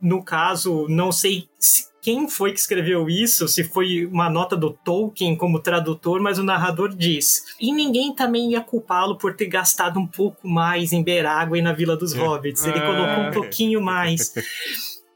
no 0.00 0.24
caso, 0.24 0.86
não 0.88 1.12
sei 1.12 1.46
se, 1.58 1.88
quem 2.00 2.28
foi 2.28 2.52
que 2.52 2.60
escreveu 2.60 3.08
isso, 3.08 3.48
se 3.48 3.64
foi 3.64 4.06
uma 4.06 4.30
nota 4.30 4.56
do 4.56 4.72
Tolkien 4.72 5.36
como 5.36 5.60
tradutor, 5.60 6.20
mas 6.20 6.38
o 6.38 6.44
narrador 6.44 6.94
diz. 6.94 7.44
E 7.60 7.72
ninguém 7.72 8.14
também 8.14 8.52
ia 8.52 8.60
culpá-lo 8.60 9.18
por 9.18 9.34
ter 9.34 9.46
gastado 9.46 9.98
um 9.98 10.06
pouco 10.06 10.46
mais 10.48 10.92
em 10.92 11.02
Berágua 11.02 11.58
e 11.58 11.62
na 11.62 11.72
Vila 11.72 11.96
dos 11.96 12.14
Hobbits. 12.14 12.64
Ele 12.64 12.80
colocou 12.80 13.24
um 13.24 13.30
pouquinho 13.32 13.80
mais. 13.82 14.32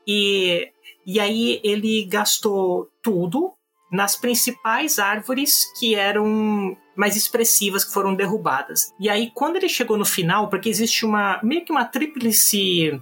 E, 0.06 0.68
e 1.06 1.20
aí 1.20 1.60
ele 1.62 2.04
gastou 2.04 2.88
tudo 3.02 3.52
nas 3.90 4.16
principais 4.16 4.98
árvores 4.98 5.66
que 5.78 5.94
eram 5.94 6.76
mais 6.96 7.14
expressivas 7.14 7.84
que 7.84 7.92
foram 7.92 8.14
derrubadas. 8.14 8.92
E 8.98 9.08
aí 9.08 9.30
quando 9.34 9.56
ele 9.56 9.68
chegou 9.68 9.96
no 9.96 10.04
final, 10.04 10.48
porque 10.48 10.68
existe 10.68 11.04
uma 11.04 11.38
meio 11.42 11.64
que 11.64 11.70
uma 11.70 11.84
tríplice 11.84 12.98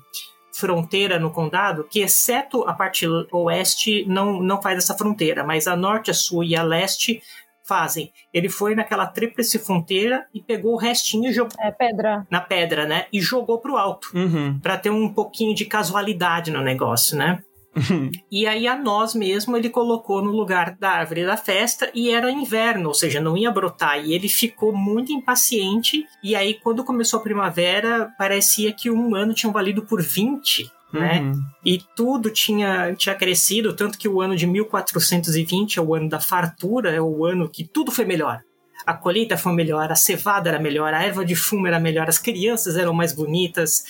fronteira 0.52 1.18
no 1.18 1.30
condado, 1.30 1.84
que 1.84 2.00
exceto 2.00 2.64
a 2.68 2.72
parte 2.72 3.06
oeste 3.32 4.04
não, 4.06 4.40
não 4.40 4.60
faz 4.60 4.78
essa 4.78 4.96
fronteira, 4.96 5.44
mas 5.44 5.66
a 5.66 5.76
norte, 5.76 6.10
a 6.10 6.14
sul 6.14 6.44
e 6.44 6.56
a 6.56 6.62
leste 6.62 7.22
fazem. 7.64 8.12
Ele 8.34 8.48
foi 8.48 8.74
naquela 8.74 9.06
tríplice 9.06 9.58
fronteira 9.58 10.26
e 10.34 10.40
pegou 10.42 10.72
o 10.74 10.76
restinho 10.76 11.30
e 11.30 11.32
jogou 11.32 11.52
É 11.60 11.70
pedra. 11.70 12.26
na 12.28 12.40
pedra, 12.40 12.84
né? 12.84 13.06
E 13.12 13.20
jogou 13.20 13.58
pro 13.58 13.76
alto, 13.76 14.08
Uhum. 14.12 14.58
Pra 14.60 14.76
ter 14.76 14.90
um 14.90 15.08
pouquinho 15.12 15.54
de 15.54 15.64
casualidade 15.66 16.50
no 16.50 16.60
negócio, 16.62 17.16
né? 17.16 17.40
E 18.30 18.46
aí 18.46 18.66
a 18.66 18.76
nós 18.76 19.14
mesmo 19.14 19.56
ele 19.56 19.68
colocou 19.68 20.22
no 20.22 20.30
lugar 20.30 20.76
da 20.78 20.90
árvore 20.90 21.26
da 21.26 21.36
festa 21.36 21.90
e 21.94 22.10
era 22.10 22.30
inverno, 22.30 22.88
ou 22.88 22.94
seja, 22.94 23.20
não 23.20 23.36
ia 23.36 23.50
brotar. 23.50 24.04
E 24.04 24.12
ele 24.12 24.28
ficou 24.28 24.72
muito 24.72 25.12
impaciente. 25.12 26.06
E 26.22 26.36
aí, 26.36 26.54
quando 26.54 26.84
começou 26.84 27.18
a 27.18 27.22
primavera, 27.22 28.10
parecia 28.18 28.72
que 28.72 28.90
um 28.90 29.14
ano 29.14 29.34
tinha 29.34 29.52
valido 29.52 29.82
por 29.82 30.02
20. 30.02 30.70
Né? 30.92 31.20
Uhum. 31.20 31.42
E 31.64 31.78
tudo 31.94 32.30
tinha, 32.30 32.94
tinha 32.96 33.14
crescido, 33.14 33.74
tanto 33.74 33.96
que 33.96 34.08
o 34.08 34.20
ano 34.20 34.34
de 34.34 34.46
1420 34.46 35.78
é 35.78 35.82
o 35.82 35.94
ano 35.94 36.08
da 36.08 36.18
fartura, 36.18 36.90
é 36.90 37.00
o 37.00 37.24
ano 37.24 37.48
que 37.48 37.64
tudo 37.64 37.92
foi 37.92 38.04
melhor. 38.04 38.42
A 38.86 38.94
colheita 38.94 39.36
foi 39.36 39.52
melhor, 39.52 39.90
a 39.90 39.94
cevada 39.94 40.48
era 40.48 40.58
melhor, 40.58 40.92
a 40.94 41.02
erva 41.02 41.24
de 41.24 41.34
fumo 41.34 41.66
era 41.66 41.78
melhor, 41.78 42.08
as 42.08 42.18
crianças 42.18 42.76
eram 42.76 42.92
mais 42.92 43.12
bonitas, 43.12 43.84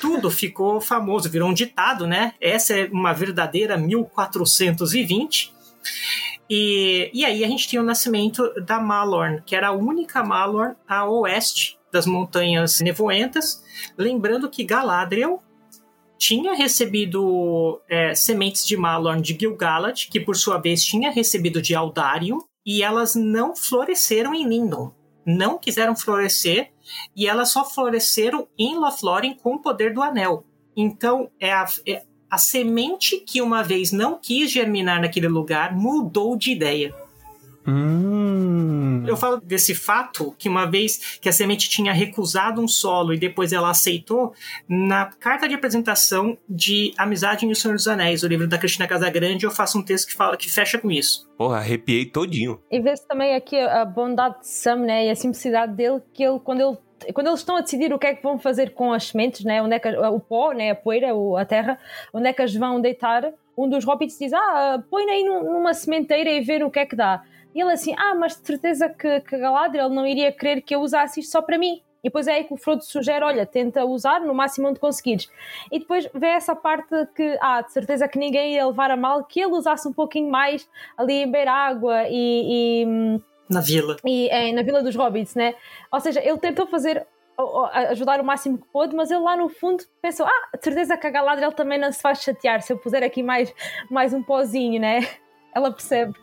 tudo 0.00 0.30
ficou 0.30 0.80
famoso, 0.80 1.30
virou 1.30 1.48
um 1.48 1.54
ditado, 1.54 2.06
né? 2.06 2.34
Essa 2.40 2.78
é 2.78 2.88
uma 2.92 3.12
verdadeira 3.12 3.76
1420. 3.76 5.52
E, 6.48 7.10
e 7.12 7.24
aí 7.24 7.44
a 7.44 7.48
gente 7.48 7.66
tinha 7.66 7.80
o 7.80 7.84
nascimento 7.84 8.52
da 8.62 8.78
Malorn, 8.78 9.42
que 9.46 9.56
era 9.56 9.68
a 9.68 9.72
única 9.72 10.22
Malorn 10.22 10.74
a 10.86 11.08
oeste 11.08 11.78
das 11.90 12.06
montanhas 12.06 12.80
nevoentas. 12.80 13.62
Lembrando 13.96 14.50
que 14.50 14.64
Galadriel 14.64 15.42
tinha 16.18 16.54
recebido 16.54 17.80
é, 17.88 18.14
sementes 18.14 18.66
de 18.66 18.76
Malorn 18.76 19.20
de 19.20 19.36
Gil-galad, 19.38 20.08
que 20.10 20.20
por 20.20 20.36
sua 20.36 20.58
vez 20.58 20.84
tinha 20.84 21.10
recebido 21.10 21.60
de 21.60 21.74
Aldarion, 21.74 22.38
e 22.64 22.82
elas 22.82 23.14
não 23.14 23.54
floresceram 23.54 24.34
em 24.34 24.48
Lindon. 24.48 24.92
Não 25.26 25.58
quiseram 25.58 25.96
florescer, 25.96 26.72
e 27.16 27.26
elas 27.26 27.50
só 27.50 27.64
floresceram 27.64 28.46
em 28.58 28.76
Lothlórien 28.76 29.34
com 29.34 29.54
o 29.54 29.58
poder 29.58 29.92
do 29.94 30.02
Anel. 30.02 30.44
Então, 30.76 31.30
é 31.40 31.52
a, 31.52 31.66
é 31.86 32.02
a 32.30 32.38
semente 32.38 33.18
que 33.20 33.40
uma 33.40 33.62
vez 33.62 33.92
não 33.92 34.18
quis 34.18 34.50
germinar 34.50 35.00
naquele 35.00 35.28
lugar 35.28 35.74
mudou 35.74 36.36
de 36.36 36.52
ideia. 36.52 36.94
Hum. 37.66 39.04
Eu 39.06 39.16
falo 39.16 39.40
desse 39.40 39.74
fato 39.74 40.34
que 40.38 40.48
uma 40.48 40.66
vez 40.66 41.18
que 41.20 41.28
a 41.28 41.32
semente 41.32 41.68
tinha 41.68 41.92
recusado 41.92 42.60
um 42.60 42.68
solo 42.68 43.14
e 43.14 43.18
depois 43.18 43.52
ela 43.52 43.70
aceitou, 43.70 44.32
na 44.68 45.06
carta 45.06 45.48
de 45.48 45.54
apresentação 45.54 46.36
de 46.48 46.92
Amizade 46.96 47.46
e 47.46 47.52
o 47.52 47.56
Senhor 47.56 47.74
dos 47.74 47.88
Anéis, 47.88 48.22
o 48.22 48.28
livro 48.28 48.46
da 48.46 48.58
Cristina 48.58 48.86
Casagrande, 48.86 49.44
eu 49.44 49.50
faço 49.50 49.78
um 49.78 49.82
texto 49.82 50.08
que 50.08 50.14
fala 50.14 50.36
que 50.36 50.50
fecha 50.50 50.78
com 50.78 50.90
isso. 50.90 51.28
Porra, 51.36 51.58
arrepiei 51.58 52.04
todinho. 52.06 52.60
E 52.70 52.80
vê-se 52.80 53.06
também 53.06 53.34
aqui 53.34 53.58
a 53.58 53.84
bondade 53.84 54.40
de 54.40 54.48
Sam, 54.48 54.76
né? 54.76 55.06
E 55.06 55.10
a 55.10 55.16
simplicidade 55.16 55.72
dele, 55.74 56.00
que 56.12 56.22
ele, 56.22 56.38
quando 56.40 56.60
ele 56.60 56.78
quando 57.12 57.26
eles 57.26 57.40
estão 57.40 57.56
a 57.56 57.60
decidir 57.60 57.92
o 57.92 57.98
que 57.98 58.06
é 58.06 58.14
que 58.14 58.22
vão 58.22 58.38
fazer 58.38 58.72
com 58.72 58.90
as 58.90 59.08
sementes, 59.08 59.44
né, 59.44 59.60
onde 59.60 59.74
é 59.74 59.78
que, 59.78 59.88
o 59.88 60.20
pó, 60.20 60.52
né, 60.52 60.70
a 60.70 60.74
poeira, 60.74 61.08
a 61.38 61.44
terra, 61.44 61.78
onde 62.14 62.28
é 62.28 62.32
que 62.32 62.40
as 62.40 62.54
vão 62.54 62.80
deitar, 62.80 63.30
um 63.56 63.68
dos 63.68 63.84
hobbits 63.84 64.18
diz: 64.18 64.32
Ah, 64.32 64.82
põe 64.90 65.08
aí 65.10 65.24
numa 65.24 65.74
sementeira 65.74 66.30
e 66.30 66.40
ver 66.40 66.64
o 66.64 66.70
que 66.70 66.78
é 66.78 66.86
que 66.86 66.96
dá. 66.96 67.22
E 67.54 67.60
ele 67.60 67.72
assim: 67.72 67.94
Ah, 67.96 68.14
mas 68.14 68.36
de 68.36 68.46
certeza 68.46 68.88
que, 68.88 69.20
que 69.20 69.38
Galadriel 69.38 69.88
não 69.88 70.06
iria 70.06 70.32
querer 70.32 70.60
que 70.60 70.74
eu 70.74 70.80
usasse 70.80 71.20
isto 71.20 71.30
só 71.30 71.40
para 71.40 71.58
mim. 71.58 71.80
E 72.02 72.08
depois 72.08 72.26
é 72.26 72.34
aí 72.34 72.44
que 72.44 72.52
o 72.52 72.56
Frodo 72.56 72.84
sugere: 72.84 73.24
Olha, 73.24 73.46
tenta 73.46 73.84
usar 73.84 74.20
no 74.20 74.34
máximo 74.34 74.68
onde 74.68 74.80
conseguires. 74.80 75.30
E 75.70 75.78
depois 75.78 76.08
vê 76.14 76.28
essa 76.28 76.54
parte 76.54 76.88
que, 77.14 77.38
ah, 77.40 77.62
de 77.62 77.72
certeza 77.72 78.08
que 78.08 78.18
ninguém 78.18 78.54
ia 78.54 78.66
levar 78.66 78.90
a 78.90 78.96
mal 78.96 79.24
que 79.24 79.40
ele 79.40 79.52
usasse 79.52 79.86
um 79.88 79.92
pouquinho 79.92 80.30
mais 80.30 80.68
ali 80.96 81.22
em 81.22 81.30
beira-água 81.30 82.04
e, 82.08 82.82
e 82.82 83.20
na 83.48 83.60
vila. 83.60 83.96
E 84.04 84.28
é, 84.28 84.52
na 84.52 84.62
Vila 84.62 84.82
dos 84.82 84.96
Hobbits, 84.96 85.34
né? 85.34 85.54
Ou 85.92 86.00
seja, 86.00 86.20
ele 86.22 86.38
tentou 86.38 86.66
fazer 86.66 87.06
ajudar 87.90 88.20
o 88.20 88.24
máximo 88.24 88.58
que 88.58 88.66
pôde, 88.68 88.94
mas 88.94 89.10
ele 89.10 89.20
lá 89.20 89.36
no 89.36 89.48
fundo 89.48 89.82
pensou: 90.00 90.26
ah, 90.26 90.56
de 90.56 90.62
certeza 90.62 90.96
que 90.96 91.06
a 91.06 91.10
Galadriel 91.10 91.52
também 91.52 91.78
não 91.78 91.90
se 91.90 92.02
vai 92.02 92.14
chatear 92.14 92.62
se 92.62 92.72
eu 92.72 92.78
puser 92.78 93.02
aqui 93.02 93.22
mais, 93.22 93.52
mais 93.90 94.12
um 94.12 94.22
pozinho, 94.22 94.80
né? 94.80 95.00
Ela 95.54 95.70
percebe. 95.70 96.14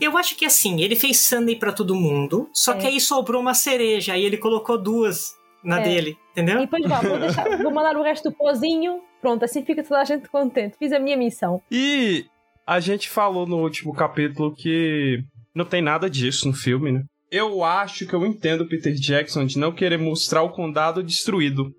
Eu 0.00 0.18
acho 0.18 0.36
que 0.36 0.44
assim, 0.44 0.80
ele 0.80 0.96
fez 0.96 1.20
Sunday 1.20 1.56
para 1.56 1.72
todo 1.72 1.94
mundo, 1.94 2.48
só 2.52 2.72
é. 2.72 2.78
que 2.78 2.86
aí 2.86 3.00
sobrou 3.00 3.40
uma 3.40 3.54
cereja, 3.54 4.14
aí 4.14 4.24
ele 4.24 4.36
colocou 4.36 4.76
duas 4.76 5.34
na 5.62 5.80
é. 5.80 5.84
dele, 5.84 6.18
entendeu? 6.32 6.56
E 6.56 6.60
depois 6.62 6.82
vá, 6.88 7.00
vou, 7.00 7.18
deixar, 7.18 7.62
vou 7.62 7.72
mandar 7.72 7.96
o 7.96 8.02
resto 8.02 8.30
do 8.30 8.36
pozinho, 8.36 9.00
pronto, 9.20 9.44
assim 9.44 9.64
fica 9.64 9.82
toda 9.82 10.00
a 10.00 10.04
gente 10.04 10.28
contente. 10.28 10.76
Fiz 10.78 10.92
a 10.92 10.98
minha 10.98 11.16
missão. 11.16 11.62
E 11.70 12.24
a 12.66 12.80
gente 12.80 13.08
falou 13.08 13.46
no 13.46 13.58
último 13.58 13.94
capítulo 13.94 14.54
que 14.54 15.22
não 15.54 15.64
tem 15.64 15.82
nada 15.82 16.08
disso 16.08 16.48
no 16.48 16.54
filme, 16.54 16.92
né? 16.92 17.02
Eu 17.30 17.62
acho 17.62 18.06
que 18.06 18.14
eu 18.14 18.26
entendo 18.26 18.62
o 18.62 18.68
Peter 18.68 18.92
Jackson 18.92 19.46
de 19.46 19.58
não 19.58 19.70
querer 19.70 19.98
mostrar 19.98 20.42
o 20.42 20.50
condado 20.50 21.02
destruído. 21.02 21.72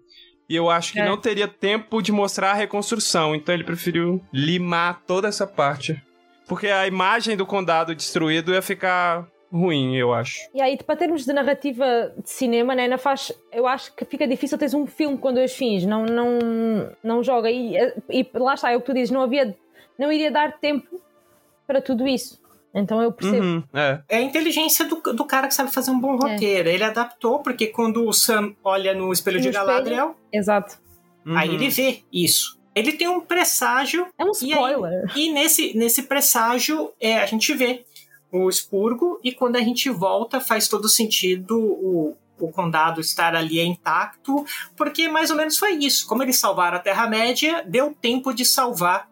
E 0.49 0.55
eu 0.55 0.69
acho 0.69 0.93
que 0.93 0.99
é. 0.99 1.05
não 1.05 1.17
teria 1.17 1.47
tempo 1.47 2.01
de 2.01 2.11
mostrar 2.11 2.51
a 2.51 2.55
reconstrução, 2.55 3.35
então 3.35 3.53
ele 3.53 3.63
preferiu 3.63 4.21
limar 4.33 5.01
toda 5.05 5.27
essa 5.27 5.47
parte. 5.47 6.01
Porque 6.51 6.67
a 6.67 6.85
imagem 6.85 7.37
do 7.37 7.45
condado 7.45 7.95
destruído 7.95 8.51
ia 8.51 8.61
ficar 8.61 9.25
ruim, 9.49 9.95
eu 9.95 10.13
acho. 10.13 10.37
E 10.53 10.61
aí, 10.61 10.75
para 10.75 10.97
termos 10.97 11.23
de 11.23 11.31
narrativa 11.31 12.13
de 12.17 12.29
cinema, 12.29 12.75
né, 12.75 12.97
faz, 12.97 13.31
eu 13.53 13.65
acho 13.65 13.95
que 13.95 14.03
fica 14.03 14.27
difícil 14.27 14.57
teres 14.57 14.73
um 14.73 14.85
filme 14.85 15.17
com 15.17 15.33
dois 15.33 15.53
fins, 15.53 15.85
não, 15.85 16.05
não, 16.05 16.91
não 17.01 17.23
joga. 17.23 17.49
E, 17.49 17.77
e 18.09 18.29
lá 18.33 18.55
está, 18.55 18.69
é 18.69 18.75
o 18.75 18.81
que 18.81 18.85
tu 18.87 18.93
dizes, 18.93 19.11
não 19.11 19.21
havia, 19.21 19.57
não 19.97 20.11
iria 20.11 20.29
dar 20.29 20.59
tempo 20.59 21.01
para 21.65 21.81
tudo 21.81 22.05
isso. 22.05 22.37
Então 22.75 23.01
eu 23.01 23.13
percebo. 23.13 23.45
Uhum, 23.45 23.63
é. 23.73 24.01
é. 24.09 24.17
a 24.17 24.21
inteligência 24.21 24.83
do, 24.83 24.97
do 24.97 25.23
cara 25.23 25.47
que 25.47 25.53
sabe 25.53 25.73
fazer 25.73 25.91
um 25.91 25.99
bom 26.01 26.17
roteiro. 26.17 26.67
É. 26.67 26.73
Ele 26.73 26.83
adaptou, 26.83 27.39
porque 27.39 27.67
quando 27.67 28.05
o 28.05 28.11
Sam 28.11 28.53
olha 28.61 28.93
no 28.93 29.13
espelho 29.13 29.37
no 29.37 29.43
de 29.43 29.51
Galadriel. 29.51 30.07
Espelho. 30.07 30.17
Exato. 30.33 30.77
Uhum. 31.25 31.37
Aí 31.37 31.55
ele 31.55 31.69
vê 31.69 32.03
isso. 32.11 32.59
Ele 32.73 32.93
tem 32.93 33.07
um 33.07 33.21
presságio. 33.21 34.07
É 34.17 34.23
um 34.23 34.31
spoiler. 34.31 35.03
E, 35.15 35.19
aí, 35.19 35.27
e 35.27 35.31
nesse, 35.31 35.77
nesse 35.77 36.03
presságio 36.03 36.91
é, 36.99 37.19
a 37.19 37.25
gente 37.25 37.53
vê 37.53 37.85
o 38.31 38.47
expurgo, 38.49 39.19
e 39.23 39.33
quando 39.33 39.57
a 39.57 39.61
gente 39.61 39.89
volta, 39.89 40.39
faz 40.39 40.69
todo 40.69 40.87
sentido 40.87 41.59
o, 41.59 42.15
o 42.39 42.49
condado 42.49 43.01
estar 43.01 43.35
ali 43.35 43.59
intacto, 43.59 44.45
porque 44.77 45.09
mais 45.09 45.29
ou 45.29 45.35
menos 45.35 45.57
foi 45.57 45.73
isso. 45.73 46.07
Como 46.07 46.23
eles 46.23 46.39
salvaram 46.39 46.77
a 46.77 46.79
Terra-média, 46.79 47.61
deu 47.67 47.93
tempo 47.93 48.33
de 48.33 48.45
salvar 48.45 49.09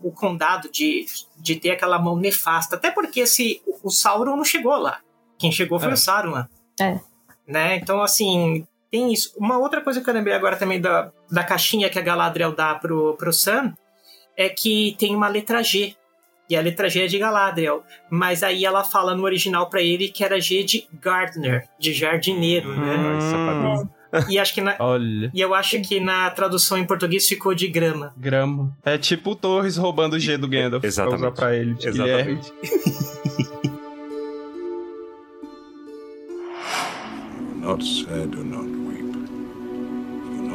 o 0.00 0.12
condado 0.12 0.70
de, 0.70 1.04
de 1.36 1.56
ter 1.56 1.72
aquela 1.72 1.98
mão 1.98 2.16
nefasta. 2.16 2.76
Até 2.76 2.90
porque 2.90 3.26
se 3.26 3.60
o 3.82 3.90
Sauron 3.90 4.36
não 4.36 4.44
chegou 4.44 4.76
lá. 4.76 5.00
Quem 5.36 5.50
chegou 5.50 5.78
foi 5.80 5.90
É. 5.90 5.94
o 5.94 5.96
Saruman. 5.96 6.48
É. 6.80 7.00
Né? 7.46 7.76
Então, 7.76 8.00
assim, 8.00 8.66
tem 8.90 9.12
isso. 9.12 9.32
Uma 9.38 9.58
outra 9.58 9.80
coisa 9.80 10.00
que 10.00 10.10
eu 10.10 10.14
lembrei 10.14 10.34
agora 10.34 10.56
também 10.56 10.80
da, 10.80 11.10
da 11.30 11.44
caixinha 11.44 11.88
que 11.88 11.98
a 11.98 12.02
Galadriel 12.02 12.52
dá 12.52 12.74
pro, 12.74 13.14
pro 13.16 13.32
Sam 13.32 13.72
é 14.36 14.48
que 14.48 14.96
tem 14.98 15.14
uma 15.14 15.28
letra 15.28 15.62
G. 15.62 15.94
E 16.48 16.56
a 16.56 16.60
letra 16.60 16.88
G 16.90 17.04
é 17.04 17.06
de 17.06 17.16
Galadriel. 17.18 17.84
Mas 18.10 18.42
aí 18.42 18.64
ela 18.64 18.82
fala 18.82 19.14
no 19.14 19.22
original 19.22 19.68
pra 19.68 19.80
ele 19.80 20.08
que 20.08 20.24
era 20.24 20.40
G 20.40 20.64
de 20.64 20.88
Gardener, 21.00 21.68
de 21.78 21.92
jardineiro, 21.92 22.74
né? 22.74 22.96
Hum. 22.96 23.88
E 24.28 24.40
acho 24.40 24.52
que 24.54 24.60
na, 24.60 24.74
Olha, 24.80 25.30
e 25.32 25.40
eu 25.40 25.54
acho 25.54 25.80
que 25.82 26.00
na 26.00 26.28
tradução 26.30 26.76
em 26.76 26.84
português 26.84 27.28
ficou 27.28 27.54
de 27.54 27.68
grama. 27.68 28.12
grama. 28.16 28.76
É 28.84 28.98
tipo 28.98 29.30
o 29.30 29.36
Torres 29.36 29.76
roubando 29.76 30.14
o 30.14 30.18
G 30.18 30.36
do 30.36 30.48
Gandalf. 30.48 30.82
Exatamente. 30.82 31.20
Pra 31.20 31.28
usar 31.28 31.36
pra 31.36 31.56
ele. 31.56 31.74
Guilherme. 31.74 32.40
Exatamente. 32.40 33.70
Not 37.60 37.84
say, 37.84 38.26
do 38.26 38.42
not 38.42 38.69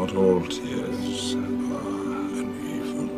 not 0.06 0.16
all 0.16 0.42
tears 0.42 1.34
are 1.36 1.40
an 2.40 2.50
evil. 2.78 3.10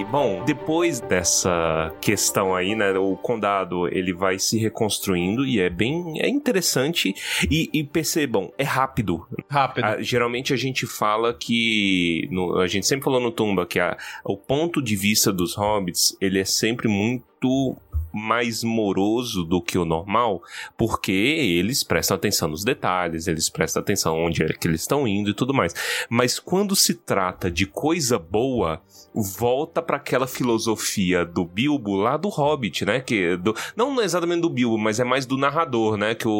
E 0.00 0.04
bom, 0.04 0.42
depois 0.44 1.00
dessa 1.00 1.94
questão 2.00 2.52
aí, 2.54 2.74
né, 2.74 2.90
o 2.98 3.16
condado 3.16 3.86
ele 3.88 4.12
vai 4.12 4.38
se 4.40 4.58
reconstruindo 4.58 5.46
e 5.46 5.60
é 5.60 5.70
bem 5.70 6.20
é 6.20 6.28
interessante 6.28 7.14
e, 7.48 7.70
e 7.72 7.84
percebam, 7.84 8.52
é 8.58 8.64
rápido. 8.64 9.24
Rápido. 9.48 9.84
Ah, 9.84 10.02
geralmente 10.02 10.52
a 10.52 10.56
gente 10.56 10.84
fala 10.86 11.32
que 11.32 12.26
no- 12.32 12.58
a 12.58 12.66
gente 12.66 12.86
sempre 12.86 13.04
falou 13.04 13.20
no 13.20 13.30
Tumba 13.30 13.64
que 13.66 13.78
a- 13.78 13.96
o 14.24 14.36
ponto 14.36 14.82
de 14.82 14.96
vista 14.96 15.32
dos 15.32 15.54
hobbits 15.54 16.16
ele 16.20 16.40
é 16.40 16.44
sempre 16.44 16.88
muito 16.88 17.76
mais 18.14 18.62
moroso 18.62 19.44
do 19.44 19.60
que 19.60 19.76
o 19.76 19.84
normal, 19.84 20.42
porque 20.76 21.12
eles 21.12 21.82
prestam 21.82 22.16
atenção 22.16 22.48
nos 22.48 22.62
detalhes, 22.64 23.26
eles 23.26 23.50
prestam 23.50 23.82
atenção 23.82 24.16
onde 24.16 24.42
é 24.44 24.46
que 24.46 24.68
eles 24.68 24.82
estão 24.82 25.06
indo 25.06 25.30
e 25.30 25.34
tudo 25.34 25.52
mais. 25.52 25.74
Mas 26.08 26.38
quando 26.38 26.76
se 26.76 26.94
trata 26.94 27.50
de 27.50 27.66
coisa 27.66 28.18
boa, 28.18 28.80
volta 29.14 29.80
para 29.80 29.96
aquela 29.96 30.26
filosofia 30.26 31.24
do 31.24 31.44
Bilbo 31.44 31.94
lá 31.94 32.16
do 32.16 32.28
Hobbit, 32.28 32.84
né? 32.84 33.00
Que 33.00 33.36
do, 33.36 33.54
não 33.76 34.00
exatamente 34.00 34.40
do 34.42 34.50
Bilbo, 34.50 34.78
mas 34.78 35.00
é 35.00 35.04
mais 35.04 35.26
do 35.26 35.36
narrador, 35.36 35.96
né? 35.96 36.14
Que 36.14 36.26
o, 36.26 36.32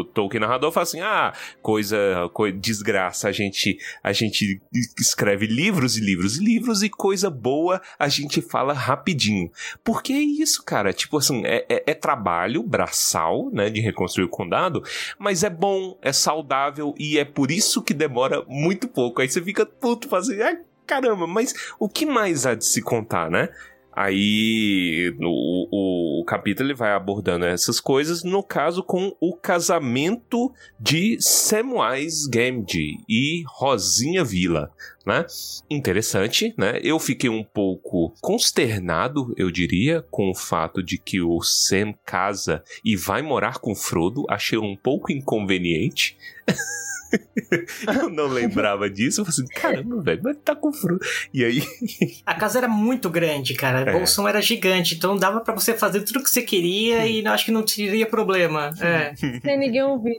o 0.00 0.04
Tolkien 0.04 0.40
narrador 0.40 0.70
fala 0.72 0.82
assim: 0.84 1.00
ah, 1.00 1.32
coisa, 1.60 1.96
coi- 2.32 2.52
desgraça, 2.52 3.28
a 3.28 3.32
gente, 3.32 3.78
a 4.02 4.12
gente 4.12 4.60
escreve 4.98 5.46
livros 5.46 5.96
e 5.96 6.00
livros 6.00 6.36
e 6.38 6.44
livros 6.44 6.82
e 6.82 6.88
coisa 6.88 7.30
boa 7.30 7.80
a 7.98 8.08
gente 8.08 8.40
fala 8.42 8.72
rapidinho. 8.72 9.50
Porque 9.84 10.12
é 10.12 10.20
isso, 10.20 10.62
cara. 10.64 10.91
Tipo 10.92 11.18
assim, 11.18 11.42
é, 11.44 11.64
é- 11.68 11.82
é 11.88 11.94
trabalho 11.94 12.62
braçal, 12.62 13.50
né? 13.52 13.70
De 13.70 13.80
reconstruir 13.80 14.24
o 14.24 14.28
condado, 14.28 14.82
mas 15.18 15.42
é 15.42 15.50
bom, 15.50 15.96
é 16.02 16.12
saudável 16.12 16.94
e 16.98 17.18
é 17.18 17.24
por 17.24 17.50
isso 17.50 17.82
que 17.82 17.94
demora 17.94 18.42
muito 18.48 18.88
pouco. 18.88 19.20
Aí 19.20 19.28
você 19.28 19.42
fica 19.42 19.64
puto, 19.66 20.08
fala 20.08 20.22
assim, 20.22 20.38
caramba, 20.86 21.26
mas 21.26 21.54
o 21.78 21.88
que 21.88 22.04
mais 22.04 22.44
há 22.46 22.54
de 22.54 22.64
se 22.64 22.82
contar, 22.82 23.30
né? 23.30 23.48
Aí 23.94 25.14
o, 25.20 25.68
o, 25.70 26.20
o 26.22 26.24
capítulo 26.24 26.68
ele 26.68 26.74
vai 26.74 26.92
abordando 26.92 27.44
essas 27.44 27.78
coisas, 27.78 28.24
no 28.24 28.42
caso 28.42 28.82
com 28.82 29.14
o 29.20 29.36
casamento 29.36 30.52
de 30.80 31.18
Samwise 31.20 32.28
Gamgee 32.30 32.98
e 33.08 33.42
Rosinha 33.46 34.24
Villa, 34.24 34.72
né? 35.06 35.26
Interessante, 35.68 36.54
né? 36.56 36.80
Eu 36.82 36.98
fiquei 36.98 37.28
um 37.28 37.44
pouco 37.44 38.14
consternado, 38.20 39.34
eu 39.36 39.50
diria, 39.50 40.02
com 40.10 40.30
o 40.30 40.34
fato 40.34 40.82
de 40.82 40.96
que 40.96 41.20
o 41.20 41.42
Sam 41.42 41.92
casa 42.04 42.62
e 42.84 42.96
vai 42.96 43.20
morar 43.20 43.58
com 43.58 43.74
Frodo. 43.74 44.24
Achei 44.30 44.58
um 44.58 44.76
pouco 44.76 45.12
inconveniente. 45.12 46.16
eu 48.02 48.08
não 48.10 48.26
lembrava 48.26 48.88
disso. 48.88 49.20
Eu 49.20 49.24
falei 49.24 49.40
assim, 49.44 49.60
caramba, 49.60 50.00
velho, 50.02 50.20
mas 50.22 50.36
tá 50.44 50.54
com 50.56 50.72
Frodo. 50.72 51.00
E 51.32 51.44
aí, 51.44 51.62
A 52.26 52.34
casa 52.34 52.58
era 52.58 52.68
muito 52.68 53.08
grande, 53.10 53.54
cara. 53.54 53.80
É. 53.80 53.88
A 53.90 53.92
bolsão 53.98 54.26
era 54.28 54.40
gigante, 54.40 54.94
então 54.94 55.16
dava 55.16 55.40
pra 55.40 55.54
você 55.54 55.74
fazer 55.74 56.00
tudo 56.02 56.22
que 56.22 56.30
você 56.30 56.42
queria 56.42 57.06
e 57.06 57.26
acho 57.26 57.44
que 57.44 57.50
não 57.52 57.62
teria 57.62 58.06
problema. 58.06 58.70
É. 58.80 59.14
Sem 59.16 59.58
ninguém 59.58 59.82
ouvir. 59.82 60.16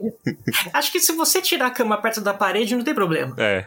Acho 0.72 0.92
que 0.92 1.00
se 1.00 1.12
você 1.12 1.40
tirar 1.42 1.66
a 1.66 1.70
cama 1.70 1.96
perto 2.00 2.20
da 2.20 2.34
parede, 2.34 2.74
não 2.76 2.84
tem 2.84 2.94
problema. 2.94 3.34
é, 3.38 3.66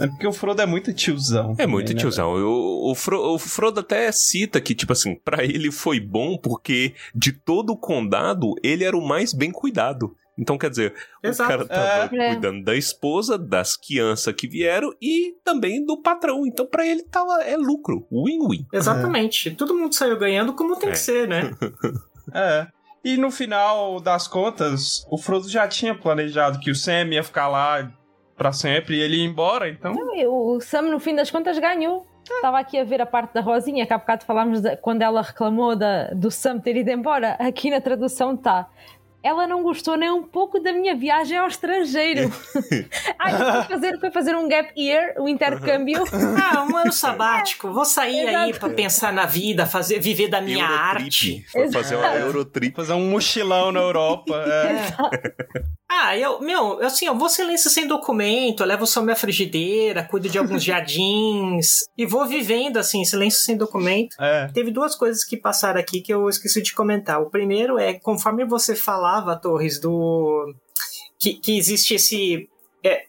É 0.00 0.06
porque 0.08 0.26
o 0.26 0.32
Frodo 0.32 0.60
é 0.62 0.66
muito 0.66 0.92
tiozão. 0.92 1.52
é 1.52 1.56
também, 1.56 1.66
muito 1.68 1.92
né, 1.92 1.98
tiozão. 1.98 2.32
O, 2.34 2.90
o, 2.90 2.94
Fro- 2.94 3.34
o 3.34 3.38
Frodo 3.38 3.80
até 3.80 4.10
cita 4.12 4.60
que, 4.60 4.74
tipo 4.74 4.92
assim, 4.92 5.14
pra 5.24 5.44
ele 5.44 5.70
foi 5.70 6.00
bom 6.00 6.36
porque 6.36 6.94
de 7.14 7.32
todo 7.32 7.70
o 7.70 7.76
condado 7.76 8.54
ele 8.62 8.84
era 8.84 8.96
o 8.96 9.06
mais 9.06 9.32
bem 9.32 9.50
cuidado. 9.50 10.16
Então, 10.36 10.58
quer 10.58 10.68
dizer, 10.70 10.94
Exato. 11.22 11.62
o 11.62 11.68
cara 11.68 11.68
tava 11.68 12.16
É. 12.16 12.28
cuidando 12.32 12.64
da 12.64 12.74
esposa, 12.74 13.38
das 13.38 13.76
crianças 13.76 14.34
que 14.34 14.48
vieram 14.48 14.90
e 15.00 15.36
também 15.44 15.84
do 15.84 16.00
patrão. 16.02 16.44
Então, 16.46 16.66
pra 16.66 16.84
ele 16.86 17.02
tava 17.04 17.42
é 17.44 17.56
lucro, 17.56 18.06
win-win. 18.10 18.66
Exatamente. 18.72 19.50
Todo 19.52 19.76
mundo 19.76 19.94
saiu 19.94 20.18
ganhando 20.18 20.52
como 20.52 20.76
tem 20.76 20.88
É. 20.88 20.92
que 20.92 20.98
ser, 20.98 21.28
né? 21.28 21.50
É. 22.32 22.66
E 23.04 23.16
no 23.18 23.30
final 23.30 24.00
das 24.00 24.26
contas, 24.26 25.06
o 25.10 25.18
Frodo 25.18 25.46
já 25.48 25.68
tinha 25.68 25.94
planejado 25.94 26.58
que 26.58 26.70
o 26.70 26.74
Sam 26.74 27.08
ia 27.12 27.22
ficar 27.22 27.48
lá 27.48 27.92
pra 28.34 28.50
sempre 28.50 28.96
e 28.96 29.00
ele 29.00 29.18
ia 29.18 29.24
embora, 29.26 29.68
então. 29.68 29.92
O 30.26 30.58
Sam, 30.58 30.82
no 30.90 30.98
fim 30.98 31.14
das 31.14 31.30
contas, 31.30 31.58
ganhou. 31.58 32.06
Estava 32.26 32.58
aqui 32.58 32.78
a 32.78 32.84
ver 32.84 33.02
a 33.02 33.06
parte 33.06 33.34
da 33.34 33.42
Rosinha, 33.42 33.86
que 33.86 33.92
há 33.92 33.98
bocado 33.98 34.24
falámos 34.24 34.62
de- 34.62 34.74
quando 34.78 35.02
ela 35.02 35.20
reclamou 35.20 35.76
da- 35.76 36.08
do 36.14 36.30
Sam 36.30 36.58
ter 36.58 36.74
ido 36.76 36.90
embora. 36.90 37.32
Aqui 37.38 37.70
na 37.70 37.78
tradução 37.82 38.32
está. 38.34 38.66
Ela 39.24 39.46
não 39.46 39.62
gostou 39.62 39.96
nem 39.96 40.10
um 40.10 40.22
pouco 40.22 40.60
da 40.60 40.70
minha 40.70 40.94
viagem 40.94 41.38
ao 41.38 41.48
estrangeiro. 41.48 42.30
Ai, 43.18 43.32
foi 43.38 43.62
fazer, 43.62 43.98
foi 43.98 44.10
fazer 44.10 44.36
um 44.36 44.46
gap 44.46 44.70
year, 44.78 45.14
um 45.18 45.26
intercâmbio. 45.26 46.04
Ah, 46.44 46.66
um 46.68 46.76
ano 46.76 46.92
sabático. 46.92 47.70
Vou 47.72 47.84
sair 47.84 48.26
aí 48.26 48.50
Exato. 48.50 48.60
pra 48.60 48.70
pensar 48.70 49.12
na 49.12 49.24
vida, 49.24 49.66
fazer, 49.66 49.98
viver 49.98 50.28
da 50.28 50.40
minha 50.40 50.66
arte. 50.66 51.44
Foi 51.50 51.70
fazer 51.70 51.96
uma 51.96 52.14
Eurotrip. 52.16 52.74
Fazer 52.74 52.92
um 52.92 53.08
mochilão 53.08 53.72
na 53.72 53.80
Europa. 53.80 54.34
É. 54.34 55.83
Ah, 56.06 56.18
eu, 56.18 56.40
meu, 56.40 56.82
assim, 56.84 57.06
eu 57.06 57.16
vou 57.16 57.28
silêncio 57.28 57.70
sem 57.70 57.86
documento, 57.86 58.62
eu 58.62 58.66
levo 58.66 58.86
só 58.86 59.00
minha 59.02 59.16
frigideira, 59.16 60.02
cuido 60.04 60.28
de 60.28 60.38
alguns 60.38 60.62
jardins 60.64 61.84
e 61.96 62.04
vou 62.04 62.26
vivendo 62.26 62.76
assim, 62.78 63.04
silêncio 63.04 63.40
sem 63.40 63.56
documento. 63.56 64.14
é. 64.20 64.48
Teve 64.52 64.70
duas 64.70 64.94
coisas 64.94 65.24
que 65.24 65.36
passaram 65.36 65.80
aqui 65.80 66.00
que 66.00 66.12
eu 66.12 66.28
esqueci 66.28 66.60
de 66.62 66.74
comentar. 66.74 67.20
O 67.22 67.30
primeiro 67.30 67.78
é, 67.78 67.94
conforme 67.94 68.44
você 68.44 68.74
falava, 68.76 69.36
Torres, 69.36 69.80
do. 69.80 70.54
que, 71.18 71.34
que 71.34 71.56
existe 71.56 71.94
esse. 71.94 72.48
é, 72.84 73.04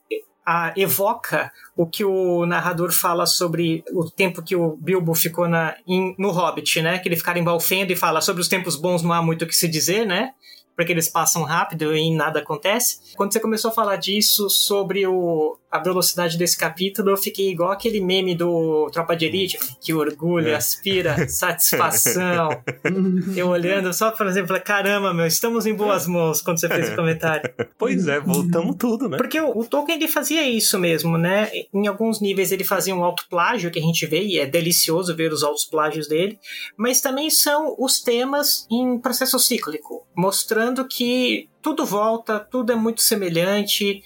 a, 0.48 0.72
evoca 0.78 1.52
o 1.76 1.88
que 1.88 2.06
o 2.06 2.46
narrador 2.46 2.92
fala 2.94 3.26
sobre 3.26 3.84
o 3.92 4.10
tempo 4.10 4.44
que 4.44 4.56
o 4.56 4.78
Bilbo 4.78 5.16
ficou 5.16 5.48
na, 5.50 5.76
em- 5.88 6.16
no 6.20 6.30
Hobbit, 6.30 6.82
né? 6.84 7.00
Que 7.00 7.10
ele 7.10 7.18
fica 7.18 7.38
embalfendo 7.38 7.92
e 7.92 7.96
fala 7.96 8.22
sobre 8.22 8.42
os 8.42 8.48
tempos 8.48 8.76
bons 8.76 9.02
não 9.02 9.12
há 9.12 9.22
muito 9.24 9.44
o 9.44 9.48
que 9.48 9.56
se 9.56 9.68
dizer, 9.68 10.06
né? 10.06 10.32
Porque 10.76 10.92
eles 10.92 11.08
passam 11.10 11.44
rápido 11.44 11.96
e 11.96 12.14
nada 12.14 12.40
acontece. 12.40 13.00
Quando 13.16 13.32
você 13.32 13.40
começou 13.40 13.72
a 13.72 13.74
falar 13.74 13.96
disso, 13.96 14.50
sobre 14.50 15.08
o, 15.08 15.58
a 15.72 15.80
velocidade 15.80 16.38
desse 16.38 16.58
capítulo, 16.58 17.12
eu 17.12 17.18
fiquei 17.18 17.50
igual 17.50 17.72
aquele 17.72 18.02
meme 18.02 18.36
do 18.36 18.90
Tropa 18.92 19.16
de 19.16 19.26
Elite, 19.26 19.58
que 19.82 19.94
orgulho, 19.94 20.50
É. 20.50 20.56
aspira, 20.56 21.16
satisfação. 21.30 22.50
eu 23.36 23.48
olhando 23.48 23.94
só, 23.94 24.12
por 24.12 24.28
exemplo, 24.28 24.60
caramba, 24.62 25.14
meu, 25.14 25.26
estamos 25.26 25.66
em 25.66 25.74
boas 25.74 26.08
mãos 26.08 26.42
quando 26.42 26.60
você 26.60 26.68
fez 26.68 26.88
esse 26.88 26.96
comentário. 26.96 27.50
Pois 27.78 28.08
é, 28.08 28.20
voltamos 28.20 28.76
tudo, 28.78 29.08
né? 29.08 29.18
Porque 29.18 29.40
o, 29.40 29.58
o 29.60 29.66
Tolkien 29.66 29.98
ele 29.98 30.08
fazia 30.08 30.48
isso 30.48 30.78
mesmo, 30.78 31.18
né? 31.18 31.50
Em 31.74 31.88
alguns 31.88 32.20
níveis 32.20 32.52
ele 32.52 32.64
fazia 32.64 32.96
um 32.96 33.04
autoplágio 33.04 33.72
que 33.72 33.80
a 33.80 33.82
gente 33.82 34.06
vê, 34.06 34.22
e 34.24 34.40
é 34.40 34.46
delicioso 34.46 35.16
ver 35.16 35.32
os 35.32 35.44
autoplágios 35.44 36.08
dele, 36.08 36.38
mas 36.78 37.00
também 37.00 37.30
são 37.30 37.76
os 37.80 38.02
temas 38.02 38.68
em 38.70 39.00
processo 39.00 39.40
cíclico, 39.40 40.06
mostrando 40.16 40.65
que 40.88 41.50
tudo 41.62 41.86
volta, 41.86 42.40
tudo 42.40 42.72
é 42.72 42.76
muito 42.76 43.02
semelhante, 43.02 44.02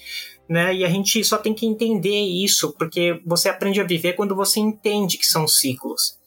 né? 0.49 0.75
E 0.75 0.83
a 0.83 0.89
gente 0.89 1.23
só 1.23 1.37
tem 1.37 1.53
que 1.53 1.65
entender 1.65 2.19
isso, 2.19 2.73
porque 2.77 3.21
você 3.25 3.47
aprende 3.47 3.79
a 3.79 3.85
viver 3.85 4.13
quando 4.13 4.35
você 4.35 4.59
entende 4.59 5.17
que 5.17 5.27
são 5.27 5.47
ciclos. 5.47 6.17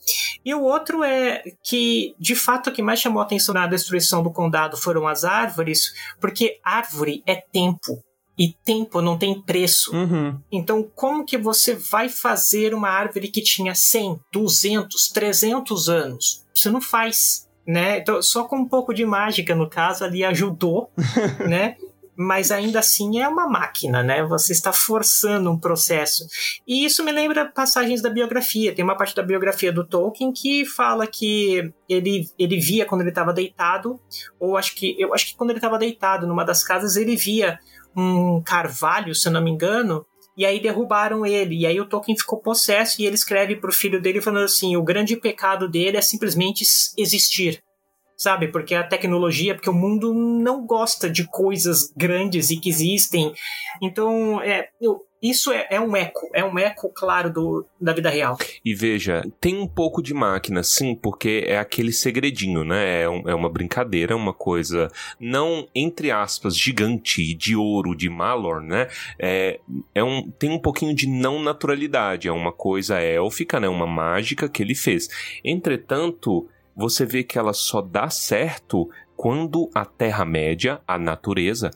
E 0.45 0.55
o 0.55 0.63
outro 0.63 1.03
é 1.03 1.43
que, 1.63 2.15
de 2.19 2.35
fato, 2.35 2.71
o 2.71 2.73
que 2.73 2.83
mais 2.83 3.01
chamou 3.01 3.21
a 3.21 3.25
atenção 3.25 3.55
na 3.55 3.67
destruição 3.67 4.23
do 4.23 4.33
condado 4.33 4.77
foram 4.77 5.07
as 5.07 5.25
árvores, 5.25 5.93
porque 6.21 6.59
árvore 6.65 7.23
é 7.27 7.37
tempo. 7.37 8.03
E 8.39 8.55
tempo 8.65 9.03
não 9.03 9.19
tem 9.19 9.41
preço. 9.43 9.95
Uhum. 9.95 10.41
Então, 10.51 10.83
como 10.95 11.25
que 11.25 11.37
você 11.37 11.75
vai 11.75 12.09
fazer 12.09 12.75
uma 12.75 12.89
árvore 12.89 13.29
que 13.29 13.43
tinha 13.43 13.75
100, 13.75 14.19
200, 14.33 15.09
300 15.09 15.89
anos? 15.89 16.45
Você 16.55 16.71
não 16.71 16.81
faz, 16.81 17.47
né? 17.67 17.99
Então, 17.99 18.23
só 18.23 18.45
com 18.45 18.57
um 18.57 18.69
pouco 18.69 18.93
de 18.93 19.05
mágica, 19.05 19.55
no 19.55 19.69
caso, 19.69 20.05
ali 20.05 20.25
ajudou, 20.25 20.91
né? 21.49 21.77
Mas 22.15 22.51
ainda 22.51 22.81
assim 22.81 23.21
é 23.21 23.27
uma 23.27 23.49
máquina, 23.49 24.03
né? 24.03 24.23
Você 24.25 24.53
está 24.53 24.73
forçando 24.73 25.51
um 25.51 25.59
processo. 25.59 26.27
E 26.67 26.85
isso 26.85 27.03
me 27.03 27.11
lembra 27.11 27.47
passagens 27.47 28.03
da 28.03 28.11
biografia. 28.11 28.75
Tem 28.75 28.85
uma 28.85 28.97
parte 28.97 29.17
da 29.17 29.23
biografia 29.23 29.73
do 29.73 29.87
Tolkien 29.87 30.31
que 30.31 30.67
fala 30.67 31.07
que 31.07 31.73
ele, 31.89 32.29
ele 32.39 32.61
via 32.61 32.85
quando 32.85 33.01
ele 33.01 33.11
estava 33.11 33.33
deitado, 33.33 33.99
ou 34.39 34.59
acho 34.59 34.75
que 34.75 34.95
eu 34.99 35.15
acho 35.15 35.29
que 35.29 35.37
quando 35.37 35.51
ele 35.51 35.59
estava 35.59 35.79
deitado 35.79 36.27
numa 36.27 36.45
das 36.45 36.63
casas, 36.63 36.97
ele 36.97 37.17
via 37.17 37.59
um 37.97 38.43
carvalho, 38.43 39.15
se 39.15 39.29
eu 39.29 39.33
não 39.33 39.43
me 39.43 39.51
engano, 39.51 40.05
e 40.37 40.47
aí 40.47 40.61
derrubaram 40.61 41.27
ele. 41.27 41.61
E 41.61 41.67
aí 41.67 41.81
o 41.81 41.89
Tolkien 41.89 42.17
ficou 42.17 42.41
possesso 42.41 43.01
e 43.01 43.07
ele 43.07 43.15
escreve 43.15 43.57
pro 43.57 43.73
filho 43.73 44.01
dele 44.01 44.21
falando 44.21 44.45
assim: 44.45 44.77
o 44.77 44.83
grande 44.83 45.17
pecado 45.17 45.69
dele 45.69 45.97
é 45.97 46.03
simplesmente 46.03 46.65
existir. 46.97 47.63
Sabe? 48.23 48.49
Porque 48.49 48.75
a 48.75 48.83
tecnologia, 48.83 49.55
porque 49.55 49.71
o 49.71 49.75
mundo 49.75 50.15
não 50.15 50.65
gosta 50.65 51.11
de 51.11 51.27
coisas 51.27 51.93
grandes 51.97 52.51
e 52.51 52.57
que 52.57 52.69
existem. 52.69 53.33
Então, 53.81 54.41
é, 54.41 54.69
eu, 54.81 55.05
isso 55.23 55.53
é, 55.53 55.69
é, 55.71 55.81
um 55.81 55.97
eco, 55.97 56.29
é 56.35 56.45
um 56.45 56.59
eco 56.59 56.91
claro 56.93 57.33
do, 57.33 57.65
da 57.81 57.93
vida 57.93 58.11
real. 58.11 58.37
E 58.65 58.75
veja, 58.75 59.23
tem 59.41 59.57
um 59.57 59.69
pouco 59.69 60.03
de 60.03 60.13
máquina, 60.13 60.65
sim, 60.65 60.97
porque 60.97 61.45
é 61.47 61.59
aquele 61.59 61.93
segredinho, 61.93 62.65
né? 62.65 63.03
É, 63.03 63.09
um, 63.09 63.29
é 63.29 63.35
uma 63.35 63.49
brincadeira, 63.49 64.17
uma 64.17 64.33
coisa 64.33 64.91
não, 65.21 65.69
entre 65.73 66.11
aspas, 66.11 66.57
gigante, 66.57 67.35
de 67.35 67.55
ouro, 67.55 67.95
de 67.95 68.09
Malor, 68.09 68.61
né? 68.61 68.89
É, 69.17 69.61
é 69.95 70.03
um, 70.03 70.29
tem 70.29 70.51
um 70.51 70.59
pouquinho 70.59 70.93
de 70.93 71.07
não 71.07 71.41
naturalidade, 71.41 72.27
é 72.27 72.33
uma 72.33 72.53
coisa 72.53 72.99
élfica, 72.99 73.61
né? 73.61 73.69
Uma 73.69 73.87
mágica 73.87 74.49
que 74.49 74.61
ele 74.61 74.75
fez. 74.75 75.09
Entretanto, 75.45 76.49
você 76.75 77.05
vê 77.05 77.23
que 77.23 77.39
ela 77.39 77.53
só 77.53 77.81
dá 77.81 78.09
certo 78.11 78.89
quando 79.17 79.71
a 79.75 79.85
Terra-média, 79.85 80.81
a 80.87 80.99
natureza, 80.99 81.71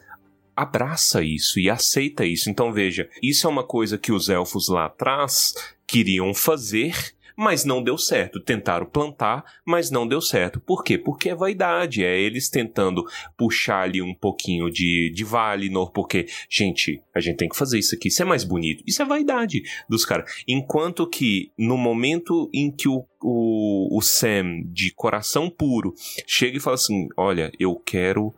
abraça 0.57 1.23
isso 1.23 1.61
e 1.61 1.69
aceita 1.69 2.25
isso. 2.25 2.49
Então 2.49 2.73
veja, 2.73 3.09
isso 3.23 3.47
é 3.47 3.51
uma 3.51 3.63
coisa 3.65 3.99
que 3.99 4.11
os 4.11 4.29
elfos 4.29 4.69
lá 4.69 4.87
atrás 4.87 5.55
queriam 5.87 6.33
fazer, 6.35 7.15
mas 7.37 7.65
não 7.65 7.83
deu 7.83 7.99
certo. 7.99 8.41
Tentaram 8.41 8.87
plantar, 8.87 9.45
mas 9.65 9.91
não 9.91 10.07
deu 10.09 10.21
certo. 10.21 10.59
Por 10.59 10.83
quê? 10.83 10.97
Porque 10.97 11.29
é 11.29 11.35
vaidade, 11.35 12.05
é 12.05 12.19
eles 12.19 12.49
tentando 12.49 13.05
puxar 13.37 13.83
ali 13.83 14.01
um 14.01 14.15
pouquinho 14.15 14.71
de, 14.71 15.13
de 15.15 15.25
Valinor, 15.25 15.91
porque, 15.91 16.27
gente, 16.49 17.03
a 17.15 17.21
gente 17.21 17.37
tem 17.37 17.49
que 17.49 17.57
fazer 17.57 17.79
isso 17.79 17.95
aqui, 17.95 18.09
isso 18.09 18.23
é 18.23 18.25
mais 18.25 18.45
bonito. 18.45 18.83
Isso 18.87 19.03
é 19.03 19.05
vaidade 19.05 19.63
dos 19.89 20.05
caras. 20.05 20.43
Enquanto 20.49 21.07
que 21.07 21.53
no 21.59 21.77
momento 21.77 22.49
em 22.53 22.71
que 22.71 22.89
o, 22.89 23.05
o, 23.23 23.99
o 23.99 24.01
Sam, 24.01 24.63
de 24.65 24.91
coração 24.93 25.51
puro, 25.51 25.95
chega 26.27 26.57
e 26.57 26.61
fala 26.61 26.75
assim: 26.75 27.09
Olha, 27.17 27.53
eu 27.59 27.77
quero 27.77 28.35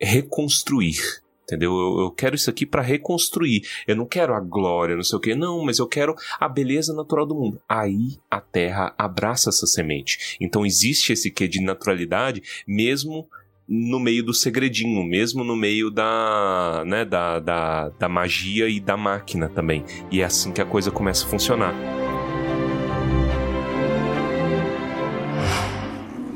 reconstruir 0.00 1.21
entendeu? 1.52 1.72
Eu, 1.72 2.00
eu 2.00 2.10
quero 2.10 2.34
isso 2.34 2.48
aqui 2.48 2.64
para 2.64 2.80
reconstruir. 2.80 3.62
Eu 3.86 3.94
não 3.94 4.06
quero 4.06 4.34
a 4.34 4.40
glória, 4.40 4.96
não 4.96 5.02
sei 5.02 5.18
o 5.18 5.20
que, 5.20 5.34
não, 5.34 5.64
mas 5.64 5.78
eu 5.78 5.86
quero 5.86 6.14
a 6.40 6.48
beleza 6.48 6.94
natural 6.94 7.26
do 7.26 7.34
mundo. 7.34 7.60
Aí 7.68 8.16
a 8.30 8.40
Terra 8.40 8.94
abraça 8.96 9.50
essa 9.50 9.66
semente. 9.66 10.36
Então 10.40 10.64
existe 10.64 11.12
esse 11.12 11.30
quê 11.30 11.46
de 11.46 11.60
naturalidade, 11.60 12.42
mesmo 12.66 13.28
no 13.68 14.00
meio 14.00 14.22
do 14.22 14.34
segredinho, 14.34 15.04
mesmo 15.04 15.44
no 15.44 15.54
meio 15.54 15.90
da, 15.90 16.82
né, 16.86 17.04
da, 17.04 17.38
da, 17.38 17.88
da 17.90 18.08
magia 18.08 18.68
e 18.68 18.80
da 18.80 18.96
máquina 18.96 19.48
também. 19.48 19.84
E 20.10 20.20
é 20.20 20.24
assim 20.24 20.52
que 20.52 20.60
a 20.60 20.66
coisa 20.66 20.90
começa 20.90 21.26
a 21.26 21.28
funcionar. 21.28 21.74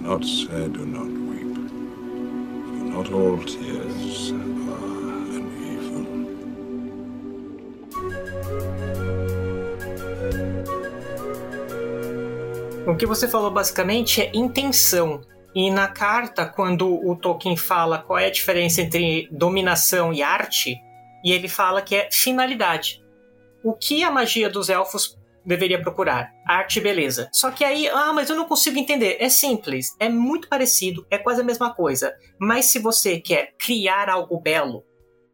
Not 0.03 0.25
sad, 0.25 0.71
do 0.71 0.87
not 0.87 1.11
weep. 1.29 1.53
For 2.79 2.85
not 2.85 3.13
all 3.13 3.39
tears 3.39 3.86
O 12.87 12.95
que 12.95 13.05
você 13.05 13.27
falou 13.27 13.51
basicamente 13.51 14.23
é 14.23 14.31
intenção. 14.33 15.21
E 15.53 15.71
na 15.73 15.89
carta, 15.89 16.47
quando 16.47 16.89
o 16.89 17.17
Tolkien 17.17 17.57
fala 17.57 17.99
qual 17.99 18.17
é 18.17 18.27
a 18.27 18.31
diferença 18.31 18.81
entre 18.81 19.29
dominação 19.33 20.13
e 20.13 20.23
arte, 20.23 20.77
e 21.25 21.33
ele 21.33 21.49
fala 21.49 21.83
que 21.83 21.97
é 21.97 22.09
finalidade. 22.13 23.03
O 23.65 23.73
que 23.73 24.05
a 24.05 24.11
magia 24.11 24.49
dos 24.49 24.69
elfos 24.69 25.19
deveria 25.45 25.83
procurar? 25.83 26.31
Arte 26.47 26.79
e 26.79 26.83
beleza. 26.83 27.29
Só 27.33 27.51
que 27.51 27.65
aí, 27.65 27.89
ah, 27.89 28.13
mas 28.13 28.31
eu 28.31 28.37
não 28.37 28.45
consigo 28.45 28.79
entender. 28.79 29.17
É 29.19 29.29
simples, 29.29 29.89
é 29.99 30.09
muito 30.09 30.49
parecido, 30.49 31.05
é 31.11 31.19
quase 31.19 31.41
a 31.41 31.45
mesma 31.45 31.75
coisa. 31.75 32.15
Mas 32.39 32.67
se 32.67 32.79
você 32.79 33.19
quer 33.19 33.53
criar 33.59 34.09
algo 34.09 34.41
belo, 34.41 34.85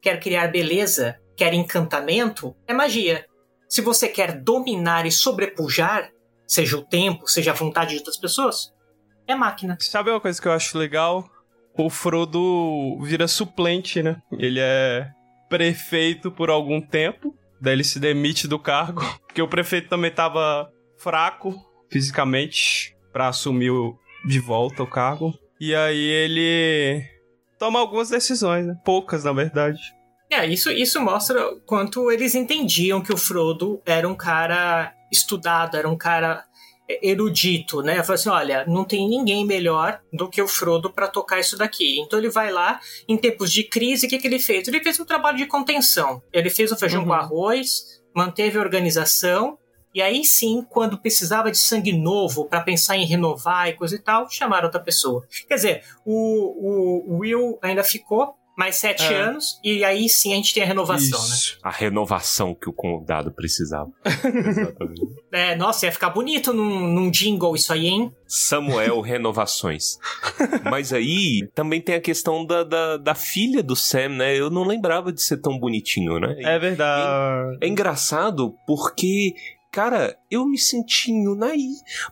quer 0.01 0.19
criar 0.19 0.49
beleza, 0.49 1.21
quer 1.37 1.53
encantamento, 1.53 2.57
é 2.67 2.73
magia. 2.73 3.27
Se 3.69 3.83
você 3.83 4.09
quer 4.09 4.41
dominar 4.41 5.05
e 5.05 5.13
sobrepujar, 5.13 6.11
seja 6.53 6.77
o 6.77 6.83
tempo, 6.83 7.27
seja 7.27 7.53
a 7.53 7.55
vontade 7.55 7.93
de 7.93 7.97
outras 7.97 8.19
pessoas, 8.19 8.75
é 9.27 9.35
máquina. 9.35 9.79
Sabe 9.81 10.11
uma 10.11 10.21
coisa 10.21 10.41
que 10.41 10.47
eu 10.47 10.53
acho 10.53 10.77
legal? 10.77 11.27
O 11.75 11.89
Frodo 11.89 12.99
vira 13.01 13.27
suplente, 13.27 14.03
né? 14.03 14.21
Ele 14.33 14.61
é 14.61 15.09
prefeito 15.49 16.31
por 16.31 16.51
algum 16.51 16.79
tempo, 16.79 17.35
daí 17.59 17.73
ele 17.73 17.85
se 17.85 17.99
demite 17.99 18.47
do 18.47 18.59
cargo, 18.59 19.01
porque 19.27 19.41
o 19.41 19.49
prefeito 19.49 19.89
também 19.89 20.11
tava 20.11 20.71
fraco 20.99 21.55
fisicamente 21.91 22.95
para 23.11 23.29
assumir 23.29 23.73
de 24.27 24.39
volta 24.39 24.83
o 24.83 24.87
cargo. 24.87 25.33
E 25.59 25.75
aí 25.75 26.05
ele 26.05 27.03
toma 27.59 27.81
algumas 27.81 28.11
decisões, 28.11 28.67
né? 28.67 28.77
poucas 28.85 29.25
na 29.25 29.33
verdade. 29.33 29.81
É, 30.31 30.47
isso, 30.47 30.71
isso 30.71 31.01
mostra 31.01 31.43
quanto 31.65 32.11
eles 32.11 32.35
entendiam 32.35 33.01
que 33.01 33.13
o 33.13 33.17
Frodo 33.17 33.81
era 33.87 34.07
um 34.07 34.15
cara 34.15 34.93
estudado, 35.13 35.77
era 35.77 35.89
um 35.89 35.97
cara 35.97 36.45
erudito, 37.01 37.83
né? 37.83 38.03
Falou 38.03 38.15
assim: 38.15 38.29
olha, 38.29 38.65
não 38.67 38.85
tem 38.85 39.09
ninguém 39.09 39.47
melhor 39.47 40.01
do 40.13 40.29
que 40.29 40.43
o 40.43 40.49
Frodo 40.49 40.93
para 40.93 41.09
tocar 41.09 41.39
isso 41.39 41.57
daqui. 41.57 42.01
Então 42.01 42.19
ele 42.19 42.31
vai 42.31 42.51
lá, 42.51 42.81
em 43.09 43.17
tempos 43.17 43.53
de 43.53 43.65
crise, 43.65 44.07
o 44.07 44.09
que, 44.09 44.19
que 44.19 44.27
ele 44.27 44.39
fez? 44.39 44.67
Ele 44.67 44.83
fez 44.83 44.99
um 44.99 45.05
trabalho 45.05 45.39
de 45.39 45.47
contenção. 45.47 46.23
Ele 46.33 46.51
fez 46.51 46.73
o 46.73 46.77
feijão 46.77 47.03
uhum. 47.03 47.09
com 47.09 47.13
arroz, 47.13 48.03
manteve 48.15 48.59
a 48.59 48.61
organização. 48.61 49.59
E 49.95 50.01
aí 50.01 50.25
sim, 50.25 50.67
quando 50.71 50.99
precisava 50.99 51.51
de 51.51 51.59
sangue 51.59 51.93
novo 51.93 52.47
para 52.47 52.63
pensar 52.63 52.97
em 52.97 53.05
renovar 53.05 53.69
e 53.69 53.75
coisa 53.75 53.95
e 53.95 53.99
tal, 53.99 54.29
chamaram 54.31 54.65
outra 54.65 54.81
pessoa. 54.81 55.27
Quer 55.47 55.55
dizer, 55.55 55.85
o, 56.05 57.13
o 57.15 57.19
Will 57.19 57.59
ainda 57.61 57.85
ficou, 57.85 58.35
mais 58.57 58.77
sete 58.77 59.05
é. 59.05 59.15
anos, 59.15 59.59
e 59.65 59.85
aí 59.85 60.09
sim 60.09 60.33
a 60.33 60.37
gente 60.37 60.53
tem 60.53 60.63
a 60.63 60.67
renovação, 60.67 61.19
né? 61.19 61.35
Isso. 61.35 61.55
né? 61.55 61.61
A 61.63 61.71
renovação 61.71 62.55
que 62.55 62.69
o 62.69 62.73
condado 62.73 63.33
precisava. 63.33 63.91
Exatamente. 64.05 65.03
É, 65.33 65.57
nossa, 65.57 65.87
ia 65.87 65.93
ficar 65.93 66.11
bonito 66.11 66.53
num, 66.53 66.87
num 66.89 67.11
jingle 67.11 67.55
isso 67.55 67.73
aí, 67.73 67.87
hein? 67.87 68.13
Samuel 68.27 69.01
Renovações. 69.03 69.99
Mas 70.71 70.93
aí 70.93 71.49
também 71.55 71.81
tem 71.81 71.95
a 71.95 72.01
questão 72.01 72.45
da, 72.45 72.63
da, 72.63 72.97
da, 72.97 73.15
filha 73.15 73.63
do 73.63 73.75
Sam, 73.75 74.11
né? 74.11 74.39
Eu 74.39 74.51
não 74.51 74.65
lembrava 74.65 75.13
de 75.13 75.23
ser 75.23 75.39
tão 75.39 75.59
bonitinho, 75.59 76.19
né? 76.19 76.35
É 76.41 76.59
verdade. 76.59 77.59
É, 77.61 77.67
é 77.67 77.69
engraçado 77.69 78.55
porque 78.67 79.35
cara, 79.73 80.19
eu 80.31 80.47
me 80.47 80.59
senti 80.59 81.11
em 81.11 81.27
Unai. 81.27 81.59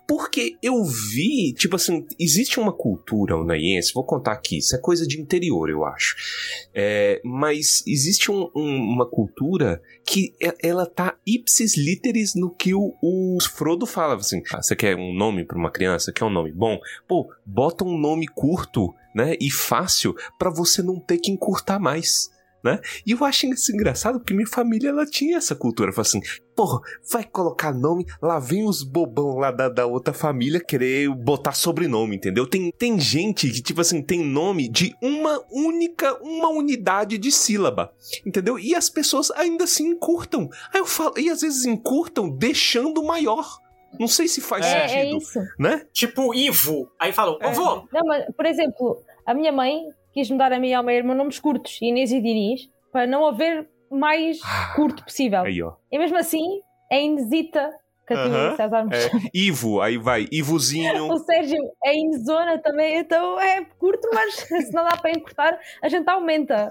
Porque 0.08 0.56
eu 0.62 0.82
vi, 0.82 1.52
tipo 1.52 1.76
assim, 1.76 2.06
existe 2.18 2.58
uma 2.58 2.72
cultura 2.72 3.36
unaiense, 3.36 3.92
vou 3.92 4.02
contar 4.02 4.32
aqui, 4.32 4.58
isso 4.58 4.74
é 4.74 4.78
coisa 4.78 5.06
de 5.06 5.20
interior, 5.20 5.68
eu 5.68 5.84
acho. 5.84 6.16
É, 6.74 7.20
mas 7.22 7.84
existe 7.86 8.32
um, 8.32 8.50
um, 8.56 8.76
uma 8.94 9.08
cultura 9.08 9.82
que 10.06 10.34
ela 10.62 10.86
tá 10.86 11.16
ipsis 11.26 11.76
literis 11.76 12.34
no 12.34 12.50
que 12.50 12.74
o, 12.74 12.94
o 13.02 13.38
Frodo 13.42 13.86
fala. 13.86 14.16
Assim, 14.16 14.42
ah, 14.52 14.62
você 14.62 14.74
quer 14.74 14.96
um 14.96 15.14
nome 15.14 15.44
para 15.44 15.58
uma 15.58 15.70
criança? 15.70 16.12
Quer 16.12 16.24
um 16.24 16.30
nome 16.30 16.50
bom? 16.50 16.78
Pô, 17.06 17.30
bota 17.44 17.84
um 17.84 17.98
nome 17.98 18.26
curto, 18.26 18.94
né? 19.14 19.36
E 19.38 19.50
fácil 19.50 20.14
para 20.38 20.50
você 20.50 20.82
não 20.82 20.98
ter 20.98 21.18
que 21.18 21.30
encurtar 21.30 21.78
mais 21.78 22.30
né? 22.62 22.80
E 23.06 23.12
eu 23.12 23.24
acho 23.24 23.46
isso 23.46 23.72
engraçado 23.72 24.18
porque 24.18 24.34
minha 24.34 24.46
família 24.46 24.90
ela 24.90 25.06
tinha 25.06 25.36
essa 25.36 25.54
cultura. 25.54 25.92
Falei 25.92 26.08
assim, 26.08 26.20
porra, 26.54 26.80
vai 27.10 27.24
colocar 27.24 27.72
nome, 27.72 28.04
lá 28.20 28.38
vem 28.38 28.66
os 28.66 28.82
bobão 28.82 29.36
lá 29.36 29.50
da, 29.50 29.68
da 29.68 29.86
outra 29.86 30.12
família 30.12 30.60
querer 30.60 31.08
botar 31.14 31.52
sobrenome, 31.52 32.16
entendeu? 32.16 32.46
Tem, 32.46 32.70
tem 32.70 33.00
gente 33.00 33.50
que, 33.50 33.62
tipo 33.62 33.80
assim, 33.80 34.02
tem 34.02 34.24
nome 34.24 34.68
de 34.68 34.94
uma 35.02 35.42
única, 35.50 36.14
uma 36.22 36.48
unidade 36.48 37.16
de 37.18 37.32
sílaba, 37.32 37.92
entendeu? 38.26 38.58
E 38.58 38.74
as 38.74 38.90
pessoas 38.90 39.30
ainda 39.32 39.64
assim 39.64 39.88
encurtam. 39.88 40.48
Aí 40.72 40.80
eu 40.80 40.86
falo, 40.86 41.18
e 41.18 41.30
às 41.30 41.40
vezes 41.40 41.64
encurtam 41.64 42.28
deixando 42.28 43.02
maior. 43.02 43.58
Não 43.98 44.06
sei 44.06 44.28
se 44.28 44.40
faz 44.40 44.64
é, 44.66 44.88
sentido. 44.88 45.14
É 45.14 45.16
isso. 45.16 45.40
Né? 45.58 45.86
Tipo 45.92 46.34
Ivo. 46.34 46.90
Aí 46.98 47.12
falou, 47.12 47.38
é. 47.40 47.46
avô. 47.46 47.88
Não, 47.92 48.04
mas, 48.06 48.24
por 48.36 48.46
exemplo, 48.46 49.02
a 49.26 49.34
minha 49.34 49.52
mãe 49.52 49.82
quis 50.12 50.30
mudar 50.30 50.52
a 50.52 50.58
mim 50.58 50.68
e 50.68 50.74
ao 50.74 50.82
meu 50.82 50.94
irmão 50.94 51.16
nomes 51.16 51.38
curtos, 51.38 51.78
Inês 51.80 52.12
e 52.12 52.20
Diniz, 52.20 52.68
para 52.92 53.06
não 53.06 53.26
haver 53.26 53.68
mais 53.90 54.40
ah, 54.44 54.72
curto 54.74 55.04
possível. 55.04 55.42
Aí, 55.42 55.62
ó. 55.62 55.74
E 55.90 55.98
mesmo 55.98 56.16
assim, 56.16 56.60
é 56.90 57.02
Inesita 57.02 57.70
Catinha 58.10 58.26
uh 58.26 58.52
-huh. 58.52 58.56
César 58.56 58.86
é, 58.90 59.30
Ivo, 59.32 59.80
aí 59.80 59.96
vai, 59.96 60.26
Ivozinho. 60.32 61.06
o 61.12 61.18
Sérgio 61.18 61.58
é 61.84 61.96
Inezona 61.96 62.58
também, 62.58 62.98
então 62.98 63.38
é 63.40 63.64
curto, 63.78 64.08
mas 64.12 64.34
se 64.66 64.72
não 64.72 64.82
dá 64.82 64.96
para 64.96 65.12
encurtar, 65.12 65.58
a 65.80 65.88
gente 65.88 66.08
aumenta. 66.08 66.68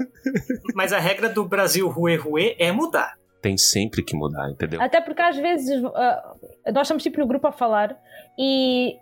Mas 0.76 0.92
a 0.92 1.00
regra 1.00 1.30
do 1.30 1.46
Brasil 1.46 1.88
Rue 1.88 2.18
Rue 2.18 2.56
é 2.60 2.72
mudar. 2.72 3.18
Tem 3.42 3.58
sempre 3.58 4.04
que 4.04 4.16
mudar, 4.18 4.50
entendeu? 4.50 4.82
Até 4.82 5.00
porque 5.00 5.22
às 5.22 5.38
vezes 5.38 5.82
uh, 5.82 5.92
nós 6.74 6.88
estamos 6.88 7.02
tipo 7.02 7.20
no 7.22 7.28
grupo 7.28 7.48
a 7.48 7.54
falar 7.54 7.98
e 8.38 8.98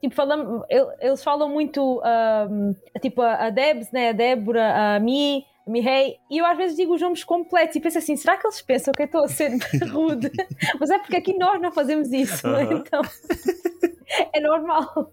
tipo, 0.00 0.14
falam, 0.14 0.64
eles 1.00 1.22
falam 1.22 1.48
muito, 1.48 2.02
um, 2.50 2.74
tipo, 3.00 3.22
a 3.22 3.50
Debs, 3.50 3.90
né, 3.92 4.10
a 4.10 4.12
Débora, 4.12 4.96
a 4.96 5.00
Mi, 5.00 5.44
a 5.66 5.70
Mihei, 5.70 6.16
e 6.30 6.38
eu 6.38 6.46
às 6.46 6.56
vezes 6.56 6.76
digo 6.76 6.94
os 6.94 7.00
nomes 7.00 7.24
completos 7.24 7.76
e 7.76 7.80
penso 7.80 7.98
assim, 7.98 8.16
será 8.16 8.36
que 8.36 8.46
eles 8.46 8.60
pensam 8.62 8.92
que 8.92 9.02
eu 9.02 9.06
estou 9.06 9.24
a 9.24 9.28
ser 9.28 9.50
rude? 9.90 10.30
Mas 10.78 10.90
é 10.90 10.98
porque 10.98 11.16
aqui 11.16 11.36
nós 11.38 11.60
não 11.60 11.72
fazemos 11.72 12.12
isso, 12.12 12.46
uh 12.46 12.52
-huh. 12.52 12.78
então 12.78 13.02
é 14.32 14.40
normal. 14.40 15.12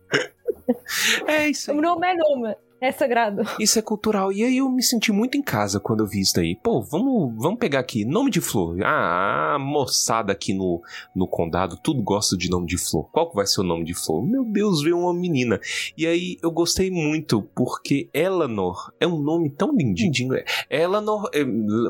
É 1.28 1.50
isso 1.50 1.72
aí. 1.72 1.78
O 1.78 1.82
nome 1.82 2.08
é 2.08 2.16
nome. 2.16 2.56
É 2.84 2.92
sagrado. 2.92 3.44
Isso 3.58 3.80
é 3.80 3.82
cultural. 3.82 4.30
E 4.34 4.44
aí 4.44 4.58
eu 4.58 4.70
me 4.70 4.84
senti 4.84 5.10
muito 5.10 5.38
em 5.38 5.42
casa 5.42 5.80
quando 5.80 6.02
eu 6.02 6.06
vi 6.06 6.20
isso 6.20 6.36
daí. 6.36 6.54
Pô, 6.54 6.82
vamos, 6.82 7.34
vamos 7.42 7.58
pegar 7.58 7.80
aqui 7.80 8.04
nome 8.04 8.30
de 8.30 8.42
flor. 8.42 8.76
Ah, 8.84 9.54
a 9.56 9.58
moçada 9.58 10.34
aqui 10.34 10.54
no, 10.54 10.82
no 11.16 11.26
condado, 11.26 11.78
tudo 11.82 12.04
gosta 12.04 12.36
de 12.36 12.50
nome 12.50 12.68
de 12.68 12.78
flor. 12.78 13.10
Qual 13.10 13.30
que 13.30 13.38
vai 13.38 13.48
ser 13.48 13.62
o 13.62 13.64
nome 13.64 13.86
de 13.86 13.94
flor? 13.94 14.22
Meu 14.22 14.44
Deus, 14.44 14.84
veio 14.84 15.00
uma 15.00 15.14
menina. 15.14 15.62
E 15.98 16.06
aí 16.06 16.38
eu 16.44 16.52
gostei 16.52 16.92
muito 16.92 17.42
porque 17.56 18.10
Eleanor 18.14 18.92
é 19.00 19.08
um 19.08 19.18
nome 19.18 19.50
tão 19.50 19.74
lindinho. 19.74 20.34
Eleanor, 20.70 21.30
é, 21.34 21.42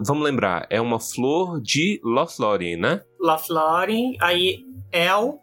vamos 0.05 0.23
lembrar, 0.23 0.67
é 0.69 0.79
uma 0.79 0.99
flor 0.99 1.59
de 1.59 1.99
Lothlórien, 2.03 2.77
né? 2.77 3.01
Lothlórien, 3.19 4.15
aí 4.21 4.59
El, 4.91 5.39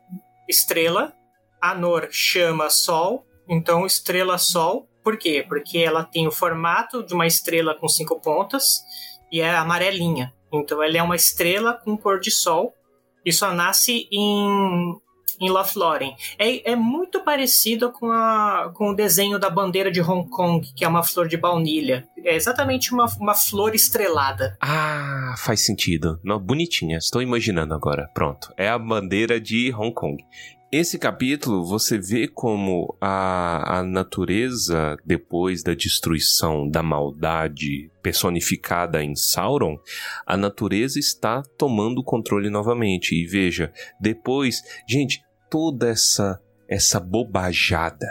estrela, 0.49 1.13
Anor 1.61 2.07
chama 2.13 2.71
sol, 2.71 3.27
então 3.49 3.85
estrela 3.85 4.39
sol. 4.39 4.87
Por 5.03 5.17
quê? 5.17 5.45
Porque 5.49 5.79
ela 5.79 6.05
tem 6.05 6.27
o 6.27 6.33
formato 6.33 7.03
de 7.03 7.15
uma 7.15 7.27
estrela 7.27 7.75
com 7.75 7.89
cinco 7.89 8.21
pontas 8.21 8.83
e 9.33 9.41
é 9.41 9.55
amarelinha. 9.55 10.33
Então 10.53 10.83
ela 10.83 10.99
é 10.99 11.03
uma 11.03 11.17
estrela 11.17 11.75
com 11.75 11.97
cor 11.97 12.21
de 12.21 12.31
sol 12.31 12.75
e 13.25 13.33
só 13.33 13.53
nasce 13.53 14.09
em, 14.11 14.95
em 15.41 15.51
Lothlórien. 15.51 16.15
É, 16.39 16.73
é 16.73 16.77
muito 16.77 17.23
parecido 17.23 17.93
com, 17.93 18.11
a, 18.11 18.73
com 18.75 18.91
o 18.91 18.95
desenho 18.95 19.39
da 19.39 19.49
bandeira 19.49 19.91
de 19.91 20.01
Hong 20.01 20.29
Kong, 20.29 20.67
que 20.75 20.85
é 20.85 20.89
uma 20.89 21.03
flor 21.03 21.29
de 21.29 21.37
baunilha. 21.37 22.07
É 22.25 22.35
exatamente 22.35 22.93
uma, 22.93 23.07
uma 23.19 23.35
flor 23.35 23.75
estrelada. 23.75 24.57
Ah, 24.61 25.35
faz 25.39 25.65
sentido. 25.65 26.19
Não, 26.25 26.39
bonitinha. 26.39 26.99
Estou 26.99 27.23
imaginando 27.23 27.75
agora. 27.75 28.11
Pronto. 28.13 28.53
É 28.57 28.69
a 28.69 28.79
bandeira 28.79 29.41
de 29.41 29.73
Hong 29.73 29.95
Kong. 29.95 30.23
Esse 30.73 31.01
capítulo 31.01 31.65
você 31.65 31.99
vê 31.99 32.29
como 32.29 32.97
a, 33.01 33.79
a 33.79 33.83
natureza, 33.83 34.97
depois 35.05 35.65
da 35.65 35.75
destruição 35.75 36.69
da 36.69 36.81
maldade 36.81 37.91
personificada 38.01 39.03
em 39.03 39.17
Sauron, 39.17 39.81
a 40.25 40.37
natureza 40.37 41.01
está 41.01 41.43
tomando 41.59 41.99
o 41.99 42.05
controle 42.05 42.49
novamente. 42.49 43.17
E 43.17 43.27
veja, 43.27 43.73
depois, 44.01 44.63
gente, 44.89 45.21
toda 45.51 45.89
essa 45.89 46.41
essa 46.69 47.01
bobajada 47.01 48.07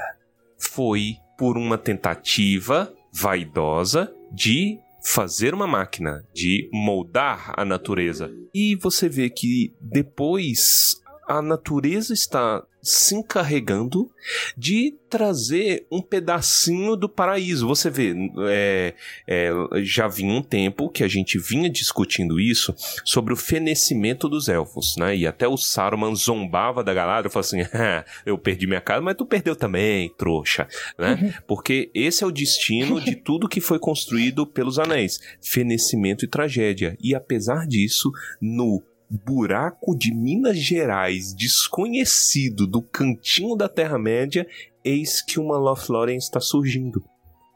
foi 0.58 1.16
por 1.38 1.58
uma 1.58 1.78
tentativa 1.78 2.94
vaidosa 3.10 4.14
de 4.34 4.78
fazer 5.02 5.54
uma 5.54 5.66
máquina, 5.66 6.26
de 6.34 6.70
moldar 6.74 7.54
a 7.56 7.64
natureza. 7.64 8.30
E 8.54 8.76
você 8.76 9.08
vê 9.08 9.30
que 9.30 9.74
depois 9.80 11.00
a 11.30 11.44
natureza 11.44 12.12
está 12.12 12.64
se 12.82 13.14
encarregando 13.14 14.10
de 14.58 14.96
trazer 15.10 15.86
um 15.92 16.02
pedacinho 16.02 16.96
do 16.96 17.08
paraíso. 17.08 17.68
Você 17.68 17.88
vê, 17.88 18.16
é, 18.48 18.96
é, 19.28 19.52
já 19.84 20.08
vinha 20.08 20.34
um 20.34 20.42
tempo 20.42 20.90
que 20.90 21.04
a 21.04 21.08
gente 21.08 21.38
vinha 21.38 21.70
discutindo 21.70 22.40
isso 22.40 22.74
sobre 23.06 23.32
o 23.32 23.38
fenecimento 23.38 24.28
dos 24.28 24.48
elfos, 24.48 24.96
né? 24.98 25.16
E 25.16 25.28
até 25.28 25.48
o 25.48 25.56
Saruman 25.56 26.16
zombava 26.16 26.84
da 26.84 26.96
galera, 26.96 27.30
falou 27.30 27.42
assim: 27.42 27.62
ah, 27.74 28.04
eu 28.26 28.36
perdi 28.36 28.66
minha 28.66 28.82
casa, 28.82 29.02
mas 29.02 29.16
tu 29.16 29.26
perdeu 29.26 29.56
também, 29.56 30.10
trouxa, 30.18 30.68
né? 30.98 31.20
Uhum. 31.22 31.34
Porque 31.48 31.92
esse 31.94 32.24
é 32.24 32.28
o 32.28 32.32
destino 32.32 33.00
de 33.00 33.14
tudo 33.24 33.50
que 33.50 33.62
foi 33.62 33.78
construído 33.78 34.48
pelos 34.48 34.80
anéis: 34.80 35.20
fenecimento 35.40 36.26
e 36.26 36.28
tragédia. 36.28 36.98
E 37.00 37.14
apesar 37.14 37.68
disso, 37.68 38.12
no 38.42 38.82
buraco 39.10 39.98
de 39.98 40.14
Minas 40.14 40.58
Gerais 40.58 41.34
desconhecido 41.34 42.68
do 42.68 42.82
cantinho 42.82 43.56
da 43.56 43.68
Terra-média, 43.68 44.48
eis 44.84 45.22
que 45.22 45.40
uma 45.40 45.58
Lothlórien 45.58 46.18
está 46.18 46.40
surgindo. 46.40 47.04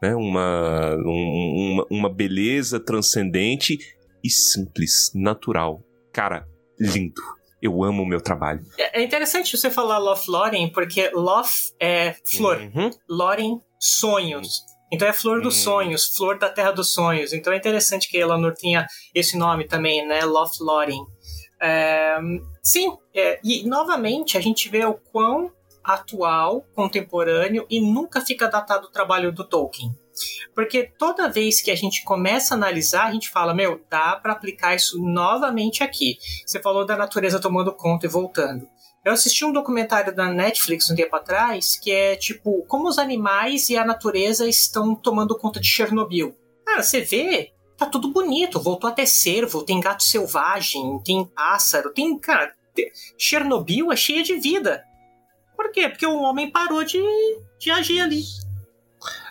Né? 0.02 0.14
Uma, 0.14 0.96
um, 0.96 1.72
uma, 1.72 1.86
uma 1.90 2.08
beleza 2.08 2.80
transcendente 2.80 3.78
e 4.22 4.30
simples, 4.30 5.10
natural. 5.14 5.82
Cara, 6.12 6.46
lindo. 6.78 7.20
Eu 7.62 7.82
amo 7.82 8.02
o 8.02 8.06
meu 8.06 8.20
trabalho. 8.20 8.60
É, 8.78 9.00
é 9.00 9.02
interessante 9.02 9.56
você 9.56 9.70
falar 9.70 9.98
Lothlórien, 9.98 10.70
porque 10.70 11.10
Loth 11.14 11.72
é 11.80 12.14
flor, 12.36 12.58
uhum. 12.58 12.90
Lórien, 13.08 13.58
sonhos. 13.80 14.62
Então 14.92 15.08
é 15.08 15.12
flor 15.12 15.40
dos 15.40 15.56
uhum. 15.56 15.62
sonhos, 15.62 16.06
flor 16.14 16.38
da 16.38 16.50
terra 16.50 16.72
dos 16.72 16.92
sonhos. 16.92 17.32
Então 17.32 17.52
é 17.52 17.56
interessante 17.56 18.08
que 18.08 18.18
Elanor 18.18 18.54
tenha 18.54 18.86
esse 19.14 19.36
nome 19.36 19.66
também, 19.66 20.06
né? 20.06 20.24
Lothlórien. 20.24 21.02
É, 21.66 22.18
sim, 22.62 22.94
é, 23.14 23.40
e 23.42 23.66
novamente 23.66 24.36
a 24.36 24.40
gente 24.40 24.68
vê 24.68 24.84
o 24.84 24.92
quão 24.92 25.50
atual, 25.82 26.66
contemporâneo 26.74 27.66
e 27.70 27.80
nunca 27.80 28.20
fica 28.20 28.48
datado 28.48 28.88
o 28.88 28.90
trabalho 28.90 29.32
do 29.32 29.44
Tolkien. 29.44 29.90
Porque 30.54 30.92
toda 30.98 31.30
vez 31.30 31.62
que 31.62 31.70
a 31.70 31.74
gente 31.74 32.04
começa 32.04 32.52
a 32.52 32.56
analisar, 32.56 33.06
a 33.06 33.12
gente 33.12 33.30
fala, 33.30 33.54
meu, 33.54 33.80
dá 33.88 34.14
para 34.14 34.34
aplicar 34.34 34.74
isso 34.74 35.02
novamente 35.02 35.82
aqui. 35.82 36.18
Você 36.46 36.60
falou 36.60 36.84
da 36.84 36.98
natureza 36.98 37.40
tomando 37.40 37.72
conta 37.72 38.04
e 38.04 38.10
voltando. 38.10 38.68
Eu 39.02 39.12
assisti 39.12 39.42
um 39.42 39.52
documentário 39.52 40.14
da 40.14 40.30
Netflix 40.30 40.90
um 40.90 40.94
tempo 40.94 41.16
atrás 41.16 41.78
que 41.78 41.90
é 41.90 42.14
tipo 42.14 42.62
como 42.66 42.88
os 42.88 42.98
animais 42.98 43.70
e 43.70 43.76
a 43.76 43.86
natureza 43.86 44.46
estão 44.46 44.94
tomando 44.94 45.36
conta 45.36 45.58
de 45.60 45.66
Chernobyl. 45.66 46.36
Cara, 46.66 46.82
você 46.82 47.00
vê 47.00 47.53
tá 47.76 47.86
tudo 47.86 48.12
bonito. 48.12 48.60
Voltou 48.60 48.88
a 48.88 48.92
ter 48.92 49.06
cervo, 49.06 49.62
tem 49.62 49.80
gato 49.80 50.02
selvagem, 50.02 51.00
tem 51.04 51.24
pássaro, 51.24 51.92
tem. 51.92 52.18
Cara, 52.18 52.54
Chernobyl 53.18 53.92
é 53.92 53.96
cheia 53.96 54.22
de 54.22 54.34
vida. 54.36 54.84
Por 55.56 55.70
quê? 55.70 55.88
Porque 55.88 56.06
o 56.06 56.20
homem 56.20 56.50
parou 56.50 56.84
de, 56.84 57.00
de 57.58 57.70
agir 57.70 58.00
ali. 58.00 58.22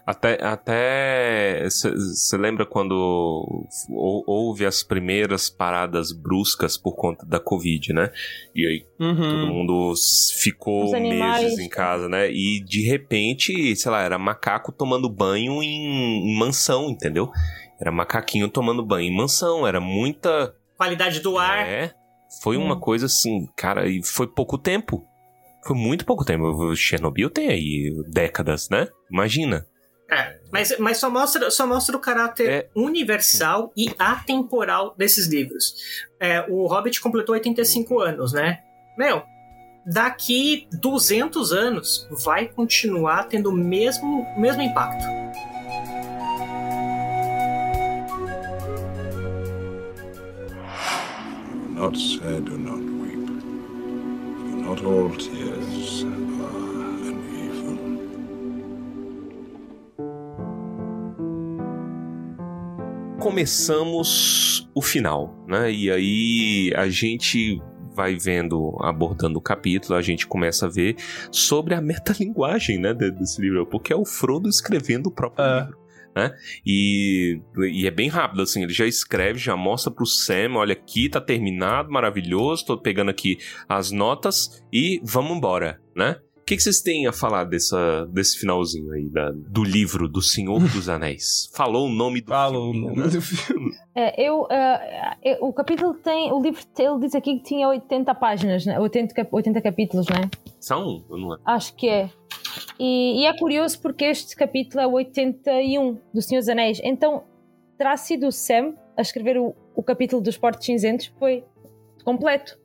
Até. 0.06 0.38
até 0.44 1.64
Você 1.64 2.38
lembra 2.38 2.66
quando 2.66 3.66
houve 3.90 4.66
as 4.66 4.84
primeiras 4.84 5.50
paradas 5.50 6.12
bruscas 6.12 6.78
por 6.78 6.94
conta 6.96 7.26
da 7.26 7.40
Covid, 7.40 7.94
né? 7.94 8.12
E 8.54 8.68
aí 8.68 8.86
uhum. 9.00 9.16
todo 9.16 9.48
mundo 9.48 9.94
ficou 10.36 10.92
meses 11.00 11.58
em 11.58 11.70
casa, 11.70 12.10
né? 12.10 12.30
E 12.30 12.62
de 12.64 12.82
repente, 12.86 13.76
sei 13.76 13.92
lá, 13.92 14.02
era 14.02 14.20
macaco 14.20 14.74
tomando 14.74 15.10
banho 15.10 15.64
em, 15.64 16.32
em 16.32 16.38
mansão, 16.38 16.90
entendeu? 16.90 17.32
Era 17.84 17.92
macaquinho 17.92 18.48
tomando 18.48 18.82
banho 18.82 19.12
em 19.12 19.14
mansão, 19.14 19.68
era 19.68 19.82
muita. 19.82 20.56
Qualidade 20.78 21.20
do 21.20 21.38
ar. 21.38 21.68
É. 21.68 21.94
Foi 22.42 22.56
hum. 22.56 22.64
uma 22.64 22.80
coisa 22.80 23.08
assim, 23.08 23.46
cara, 23.58 23.90
e 23.90 24.02
foi 24.02 24.26
pouco 24.26 24.58
tempo. 24.58 25.06
Foi 25.68 25.76
muito 25.76 26.06
pouco 26.06 26.24
tempo. 26.24 26.46
O 26.46 26.74
Chernobyl 26.78 27.30
tem 27.30 27.50
aí 27.50 27.94
décadas, 28.08 28.70
né? 28.70 28.88
Imagina. 29.12 29.68
É, 30.10 30.40
mas, 30.50 30.80
mas 30.80 30.98
só, 30.98 31.10
mostra, 31.10 31.52
só 31.52 31.68
mostra 31.68 31.98
o 31.98 32.00
caráter 32.00 32.50
é. 32.50 32.70
universal 32.74 33.74
e 33.76 33.94
atemporal 34.00 34.96
desses 34.98 35.28
livros. 35.28 35.76
É, 36.22 36.46
o 36.50 36.66
Hobbit 36.68 37.02
completou 37.02 37.34
85 37.34 38.00
anos, 38.00 38.32
né? 38.32 38.62
Meu, 38.98 39.24
daqui 39.86 40.70
200 40.72 41.52
anos 41.52 42.08
vai 42.24 42.48
continuar 42.48 43.26
tendo 43.26 43.50
o 43.50 43.54
mesmo, 43.54 44.26
mesmo 44.38 44.62
impacto. 44.62 45.23
Not 51.84 51.98
sad, 51.98 52.46
do 52.46 52.58
not 52.58 52.80
weep. 52.80 53.28
For 54.38 54.56
not 54.66 54.86
all 54.86 55.10
tears 55.10 56.04
are 56.04 56.14
an 57.10 57.20
evil. 57.44 57.78
Começamos 63.20 64.70
o 64.74 64.82
final, 64.82 65.36
né? 65.46 65.70
E 65.74 65.92
aí 65.92 66.74
a 66.74 66.88
gente 66.88 67.62
vai 67.94 68.16
vendo, 68.16 68.78
abordando 68.80 69.38
o 69.38 69.42
capítulo, 69.42 70.00
a 70.00 70.02
gente 70.02 70.26
começa 70.26 70.68
a 70.68 70.70
ver 70.70 70.96
sobre 71.32 71.74
a 71.74 71.82
metalinguagem, 71.82 72.80
né, 72.80 72.94
desse 72.94 73.42
livro, 73.42 73.68
porque 73.68 73.92
é 73.92 73.96
o 73.96 74.06
Frodo 74.06 74.48
escrevendo 74.48 75.08
o 75.08 75.12
próprio 75.12 75.46
é. 75.46 75.60
livro 75.60 75.83
né? 76.16 76.32
E, 76.66 77.42
e 77.72 77.88
é 77.88 77.92
bem 77.92 78.10
rápido, 78.10 78.42
assim, 78.42 78.64
ele 78.64 78.74
já 78.74 78.86
escreve, 78.86 79.40
já 79.40 79.56
mostra 79.56 79.92
pro 79.92 80.06
Sam, 80.06 80.56
olha 80.56 80.74
aqui, 80.74 81.10
tá 81.10 81.20
terminado, 81.20 81.92
maravilhoso, 81.92 82.66
tô 82.66 82.78
pegando 82.78 83.10
aqui 83.10 83.38
as 83.68 83.92
notas 83.92 84.64
e 84.72 85.02
vamos 85.04 85.38
embora, 85.38 85.82
né? 85.96 86.18
O 86.44 86.46
que, 86.46 86.58
que, 86.58 86.62
vocês 86.62 86.82
têm 86.82 87.08
a 87.08 87.14
falar 87.14 87.46
dessa, 87.46 88.06
desse 88.08 88.38
finalzinho 88.38 88.92
aí 88.92 89.08
da, 89.08 89.32
do 89.32 89.64
livro 89.64 90.10
do 90.10 90.22
Senhor 90.22 90.60
dos 90.76 90.90
Anéis? 90.90 91.50
Falou 91.56 91.88
o 91.88 91.90
nome 91.90 92.20
do 92.20 92.28
Falou 92.28 92.74
filme. 92.74 92.86
o 92.86 92.90
nome 92.90 93.02
né? 93.02 93.08
do 93.08 93.22
filme. 93.22 93.72
É, 93.96 94.28
eu, 94.28 94.42
uh, 94.42 95.48
o 95.48 95.54
capítulo 95.54 95.94
tem. 95.94 96.34
O 96.34 96.42
livro 96.42 96.62
ele 96.78 97.00
diz 97.00 97.16
aqui 97.16 97.38
que 97.38 97.46
tinha 97.46 97.70
80 97.70 98.14
páginas, 98.16 98.66
né? 98.66 98.78
80, 98.78 99.26
80 99.32 99.62
capítulos, 99.62 100.06
né? 100.10 100.30
São? 100.60 101.06
Eu 101.10 101.18
não 101.18 101.38
Acho 101.46 101.74
que 101.76 101.88
é. 101.88 102.10
E, 102.78 103.22
e, 103.22 103.26
é 103.26 103.38
curioso 103.38 103.80
porque 103.80 104.04
este 104.04 104.36
capítulo 104.36 104.82
é 104.82 104.88
o 104.88 104.92
81 104.92 105.98
do 106.14 106.22
Senhor 106.22 106.42
dos 106.42 106.50
Anéis. 106.50 106.82
Então 106.84 107.24
terá 107.78 107.96
sido 107.96 108.28
o 108.28 108.32
Sam 108.34 108.74
a 108.98 109.02
escrever 109.02 109.38
o, 109.38 109.56
o 109.74 109.82
capítulo 109.82 110.22
dos 110.22 110.38
Portos 110.38 110.66
Cinzentos, 110.66 111.10
foi 111.18 111.46
completo. 112.04 112.62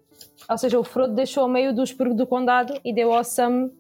Ou 0.49 0.59
seja, 0.59 0.79
o 0.79 0.85
Frodo 0.85 1.15
deixou 1.15 1.45
ao 1.45 1.49
meio 1.49 1.75
do 1.75 1.83
expurgo 1.83 2.15
do 2.15 2.27
condado 2.27 2.79
e 2.85 2.93
deu 2.93 3.13
ao 3.13 3.25
Sam 3.25 3.67
uh, 3.67 3.71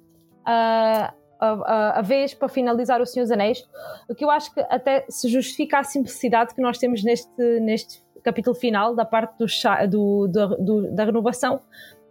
a, 0.47 1.15
a, 1.41 1.99
a, 1.99 2.03
vez 2.03 2.35
para 2.35 2.49
finalizar 2.49 3.01
O 3.01 3.07
Senhor 3.07 3.25
dos 3.25 3.33
Anéis, 3.33 3.69
o 4.09 4.15
que 4.15 4.25
eu 4.25 4.31
acho 4.31 4.53
que 4.53 4.61
até 4.61 5.05
se 5.09 5.29
justifica 5.29 5.79
a 5.79 5.85
simplicidade 5.85 6.55
que 6.55 6.61
nós 6.61 6.79
temos 6.79 7.03
neste, 7.05 7.61
neste 7.61 8.03
capítulo 8.23 8.57
final, 8.57 8.95
da 8.95 9.05
parte 9.05 9.35
do, 9.89 10.27
do, 10.27 10.49
do 10.57 10.95
da 10.95 11.05
renovação 11.05 11.61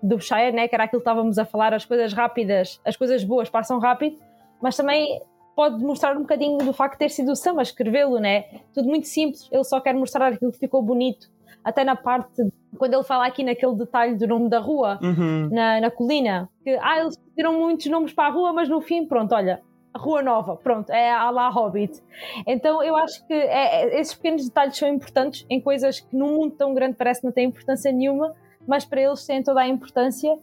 do 0.02 0.20
Shire, 0.20 0.52
né, 0.52 0.68
que 0.68 0.76
era 0.76 0.86
aquilo 0.86 1.02
que 1.02 1.10
estávamos 1.10 1.38
a 1.38 1.46
falar, 1.46 1.74
as 1.74 1.86
coisas 1.86 2.14
rápidas, 2.14 2.80
as 2.86 2.96
coisas 2.96 3.24
boas 3.24 3.50
passam 3.50 3.80
rápido, 3.80 4.18
mas 4.62 4.78
também 4.78 5.22
pode 5.56 5.84
mostrar 5.84 6.16
um 6.16 6.22
bocadinho 6.22 6.60
do 6.60 6.72
facto 6.72 6.94
de 6.94 7.00
ter 7.00 7.10
sido 7.10 7.32
o 7.32 7.36
Sam 7.36 7.58
a 7.58 7.64
escrevê-lo, 7.64 8.20
né? 8.20 8.46
Tudo 8.74 8.88
muito 8.88 9.08
simples, 9.08 9.50
ele 9.52 9.64
só 9.64 9.82
quer 9.82 9.96
mostrar 9.96 10.32
aquilo 10.32 10.52
que 10.52 10.60
ficou 10.60 10.82
bonito. 10.84 11.30
Até 11.68 11.84
na 11.84 11.98
parte, 11.98 12.42
quando 12.78 12.94
ele 12.94 13.04
fala 13.04 13.28
aqui 13.28 13.44
naquele 13.44 13.76
detalhe 13.76 14.16
do 14.16 14.26
nome 14.26 14.50
da 14.50 14.58
rua, 14.58 14.98
uhum. 15.04 15.50
na, 15.52 15.82
na 15.82 15.92
colina, 15.92 16.50
que 16.64 16.70
ah, 16.82 17.02
eles 17.02 17.20
tiram 17.36 17.60
muitos 17.60 17.88
nomes 17.88 18.14
para 18.14 18.30
a 18.30 18.32
rua, 18.32 18.54
mas 18.54 18.70
no 18.70 18.80
fim, 18.80 19.06
pronto, 19.06 19.36
olha, 19.36 19.62
a 19.94 20.00
Rua 20.00 20.22
Nova, 20.22 20.56
pronto, 20.56 20.90
é 20.94 21.12
a 21.12 21.30
lá 21.30 21.50
Hobbit. 21.50 22.02
Então 22.48 22.82
eu 22.82 22.96
acho 22.96 23.28
que 23.28 23.34
é, 23.34 23.84
é, 23.84 24.00
esses 24.00 24.14
pequenos 24.14 24.46
detalhes 24.46 24.78
são 24.78 24.88
importantes 24.88 25.46
em 25.50 25.60
coisas 25.60 26.00
que 26.00 26.16
num 26.16 26.38
mundo 26.38 26.56
tão 26.56 26.74
grande 26.74 26.96
parece 26.96 27.22
não 27.22 27.34
têm 27.34 27.50
importância 27.50 27.92
nenhuma, 27.92 28.34
mas 28.66 28.86
para 28.86 29.02
eles 29.02 29.26
têm 29.26 29.44
toda 29.44 29.60
a 29.60 29.68
importância. 29.68 30.40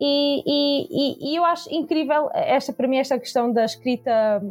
E, 0.00 0.42
e, 0.44 1.30
e, 1.32 1.36
eu 1.36 1.44
acho 1.44 1.72
incrível 1.72 2.30
esta 2.34 2.72
para 2.72 2.88
mim 2.88 2.96
esta 2.96 3.16
questão 3.16 3.52
da 3.52 3.64
escrita 3.64 4.42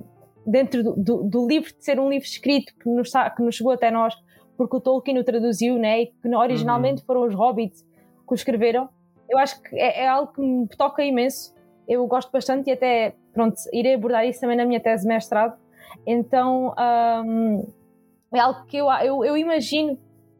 dentro 0.47 0.82
do, 0.82 0.95
do, 0.95 1.24
do, 1.24 1.47
livro 1.47 1.74
de 1.74 1.84
ser 1.84 1.99
um 1.99 2.09
livro 2.09 2.26
escrito 2.26 2.74
que 2.76 2.88
nos, 2.88 3.11
que 3.11 3.43
nos 3.43 3.55
chegou 3.55 3.74
até 3.74 3.91
nós 3.91 4.15
porque 4.58 4.78
o 4.78 4.80
Tolkien 4.80 5.18
o 5.20 5.24
traduziu 5.24 5.78
né, 5.78 6.01
e 6.01 6.06
que 6.08 6.36
originalmente 6.36 7.01
uhum. 7.01 7.06
foram 7.06 7.24
os 7.24 7.34
hobbits 7.34 7.82
que 7.82 8.34
o 8.34 8.36
escreveram 8.36 8.89
eu 9.30 9.38
acho 9.38 9.62
que 9.62 9.76
é, 9.76 10.04
é, 10.04 10.08
algo 10.08 10.32
que 10.34 10.41
me 10.41 10.68
toca 10.68 11.04
imenso 11.04 11.54
eu 11.88 12.06
gosto 12.08 12.32
bastante 12.32 12.70
e 12.70 12.74
até 12.74 13.16
pronto, 13.34 13.56
irei 13.74 13.95
abordar 13.95 14.26
isso 14.26 14.39
também 14.39 14.56
na 14.56 14.66
minha 14.66 14.80
tese 14.80 15.04
de 15.04 15.10
mestrado 15.10 15.58
então 16.06 16.74
um, 17.26 17.68
é 18.34 18.39
algo 18.39 18.66
que 18.66 18.78
eu, 18.78 18.91
eu, 18.91 19.26
eu 19.26 19.38
imagino 19.38 19.97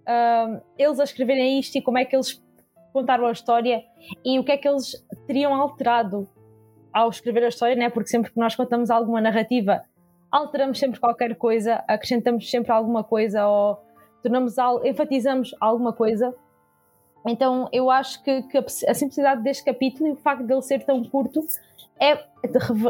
um, 0.08 0.62
eles 0.78 1.00
a 1.00 1.04
escreverem 1.04 1.60
isto 1.60 1.78
e 1.78 1.82
como 1.82 1.98
é 1.98 2.06
que 2.06 2.16
eles 2.16 2.42
contaram 2.92 3.26
a 3.26 3.32
história 3.32 3.84
e 4.24 4.40
o 4.40 4.44
que 4.44 4.52
é 4.52 4.58
que 4.58 4.68
eles 4.68 5.06
teriam 5.26 5.54
alterado 5.54 6.30
ao 6.94 7.10
escrever 7.10 7.44
a 7.44 7.48
história, 7.48 7.76
né? 7.76 7.90
porque 7.90 8.10
sempre 8.10 8.32
que 8.32 8.40
nós 8.40 8.56
contamos 8.56 8.92
alguma 8.92 9.20
narrativa, 9.20 9.84
alteramos 10.32 10.78
sempre 10.78 11.00
qualquer 11.00 11.36
coisa, 11.36 11.84
acrescentamos 11.88 12.50
sempre 12.50 12.72
alguma 12.72 13.04
coisa 13.04 13.48
ou 13.48 13.80
tornamos 14.24 14.56
enfatizamos 14.84 15.56
alguma 15.60 15.94
coisa. 15.94 16.34
Então 17.28 17.70
eu 17.72 17.92
acho 17.92 18.24
que, 18.24 18.42
que 18.44 18.58
a 18.58 18.94
simplicidade 18.94 19.44
deste 19.44 19.64
capítulo 19.64 20.10
e 20.10 20.12
o 20.14 20.16
facto 20.16 20.46
de 20.46 20.54
ele 20.54 20.62
ser 20.62 20.84
tão 20.84 21.04
curto 21.04 21.46
é, 22.00 22.26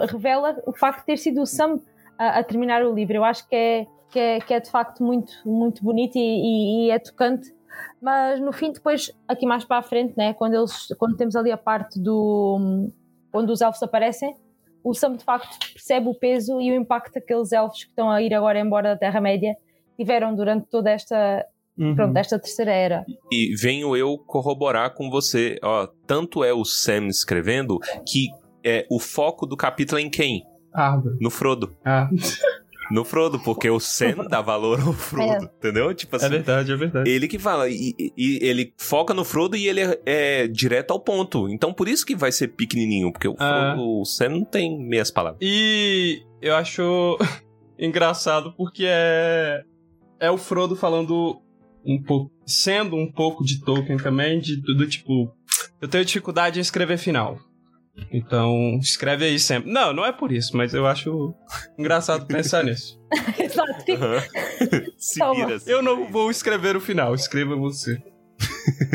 revela 0.09 0.61
o 0.65 0.73
facto 0.73 0.99
de 0.99 1.05
ter 1.05 1.17
sido 1.17 1.41
o 1.41 1.45
Sam 1.45 1.79
a, 2.17 2.39
a 2.39 2.43
terminar 2.43 2.83
o 2.83 2.93
livro. 2.93 3.15
Eu 3.17 3.23
acho 3.23 3.47
que 3.47 3.55
é, 3.55 3.87
que 4.09 4.19
é, 4.19 4.39
que 4.39 4.53
é 4.53 4.59
de 4.59 4.71
facto 4.71 5.03
muito, 5.03 5.33
muito 5.45 5.83
bonito 5.83 6.15
e, 6.15 6.19
e, 6.19 6.87
e 6.87 6.91
é 6.91 6.99
tocante 6.99 7.53
mas 8.01 8.39
no 8.39 8.51
fim 8.51 8.71
depois 8.71 9.11
aqui 9.27 9.45
mais 9.45 9.63
para 9.65 9.77
a 9.77 9.81
frente 9.81 10.13
né 10.15 10.33
quando 10.33 10.53
eles 10.53 10.87
quando 10.97 11.17
temos 11.17 11.35
ali 11.35 11.51
a 11.51 11.57
parte 11.57 11.99
do 11.99 12.89
onde 13.33 13.51
os 13.51 13.61
elfos 13.61 13.81
aparecem 13.81 14.35
o 14.83 14.93
Sam 14.93 15.15
de 15.15 15.23
facto 15.23 15.57
percebe 15.73 16.09
o 16.09 16.13
peso 16.13 16.59
e 16.59 16.71
o 16.71 16.75
impacto 16.75 17.13
que 17.13 17.19
aqueles 17.19 17.51
elfos 17.51 17.83
que 17.83 17.89
estão 17.89 18.11
a 18.11 18.21
ir 18.21 18.33
agora 18.33 18.59
embora 18.59 18.89
da 18.89 18.97
Terra 18.97 19.21
Média 19.21 19.57
tiveram 19.97 20.35
durante 20.35 20.67
toda 20.69 20.91
esta 20.91 21.45
uhum. 21.77 21.95
pronto 21.95 22.17
esta 22.17 22.39
terceira 22.39 22.71
era 22.71 23.05
e 23.31 23.55
venho 23.55 23.95
eu 23.95 24.17
corroborar 24.17 24.93
com 24.93 25.09
você 25.09 25.57
ó 25.63 25.87
tanto 26.07 26.43
é 26.43 26.53
o 26.53 26.63
Sam 26.63 27.07
escrevendo 27.07 27.79
que 28.07 28.29
é 28.63 28.85
o 28.89 28.99
foco 28.99 29.45
do 29.45 29.57
capítulo 29.57 29.99
é 29.99 30.03
em 30.03 30.09
quem 30.09 30.43
Árvore. 30.73 31.17
no 31.19 31.29
Frodo 31.29 31.75
ah 31.83 32.09
no 32.91 33.03
Frodo, 33.03 33.39
porque 33.39 33.69
o 33.69 33.79
Sam 33.79 34.27
dá 34.29 34.41
valor 34.41 34.79
ao 34.79 34.93
Frodo, 34.93 35.45
é. 35.45 35.49
entendeu? 35.57 35.93
Tipo 35.93 36.15
assim. 36.15 36.27
É 36.27 36.29
verdade, 36.29 36.71
é 36.71 36.75
verdade. 36.75 37.09
Ele 37.09 37.27
que 37.27 37.39
fala, 37.39 37.69
e, 37.69 37.95
e, 38.15 38.39
ele 38.41 38.73
foca 38.77 39.13
no 39.13 39.23
Frodo 39.23 39.55
e 39.55 39.67
ele 39.67 39.81
é, 39.81 39.99
é, 40.05 40.47
direto 40.47 40.91
ao 40.91 40.99
ponto. 40.99 41.49
Então 41.49 41.73
por 41.73 41.87
isso 41.87 42.05
que 42.05 42.15
vai 42.15 42.31
ser 42.31 42.49
pequenininho, 42.49 43.11
porque 43.11 43.27
o, 43.27 43.35
ah. 43.39 43.73
Frodo, 43.75 44.01
o 44.01 44.05
Sam 44.05 44.29
não 44.29 44.45
tem 44.45 44.79
meias 44.79 45.09
palavras. 45.09 45.39
E 45.41 46.23
eu 46.41 46.55
acho 46.55 47.17
engraçado 47.79 48.53
porque 48.55 48.85
é 48.87 49.63
é 50.23 50.31
o 50.31 50.37
Frodo 50.37 50.75
falando 50.75 51.41
um 51.85 52.01
pouco, 52.01 52.31
sendo 52.45 52.95
um 52.95 53.11
pouco 53.11 53.43
de 53.43 53.59
Tolkien 53.63 53.97
também, 53.97 54.39
de, 54.39 54.55
do, 54.61 54.73
do 54.73 54.87
tipo, 54.87 55.35
eu 55.81 55.87
tenho 55.87 56.05
dificuldade 56.05 56.59
em 56.59 56.61
escrever 56.61 56.97
final. 56.97 57.37
Então, 58.11 58.79
escreve 58.81 59.25
aí 59.25 59.37
sempre. 59.37 59.71
Não, 59.71 59.93
não 59.93 60.05
é 60.05 60.11
por 60.11 60.31
isso, 60.31 60.55
mas 60.57 60.73
eu 60.73 60.87
acho 60.87 61.35
engraçado 61.77 62.25
pensar 62.25 62.63
nisso. 62.65 62.99
Exato. 63.37 63.83
Se 64.97 65.19
vira, 65.35 65.59
se 65.59 65.69
eu 65.69 65.83
não 65.83 66.09
vou 66.09 66.31
escrever 66.31 66.75
o 66.75 66.81
final, 66.81 67.13
escreva 67.13 67.55
você. 67.55 68.01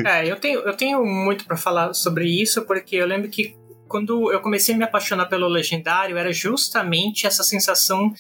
é, 0.05 0.27
eu 0.27 0.37
tenho, 0.37 0.61
eu 0.61 0.77
tenho 0.77 1.05
muito 1.05 1.45
para 1.45 1.57
falar 1.57 1.93
sobre 1.93 2.27
isso, 2.27 2.63
porque 2.63 2.97
eu 2.97 3.07
lembro 3.07 3.29
que 3.29 3.55
quando 3.87 4.33
eu 4.33 4.41
comecei 4.41 4.75
a 4.75 4.79
me 4.79 4.85
apaixonar 4.85 5.27
pelo 5.27 5.47
Legendário, 5.47 6.17
era 6.17 6.33
justamente 6.33 7.27
essa 7.27 7.45
sensação 7.45 8.13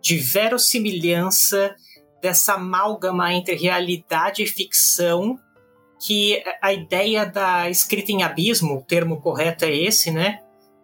de 0.00 0.18
verossimilhança, 0.18 1.74
dessa 2.20 2.54
amálgama 2.54 3.32
entre 3.32 3.54
realidade 3.54 4.42
e 4.42 4.46
ficção 4.46 5.38
que 6.00 6.42
a 6.62 6.72
ideia 6.72 7.26
da 7.26 7.68
escrita 7.68 8.12
em 8.12 8.22
abismo, 8.22 8.76
o 8.76 8.82
termo 8.82 9.20
correto 9.20 9.64
é 9.64 9.74
esse, 9.74 10.10
né? 10.10 10.40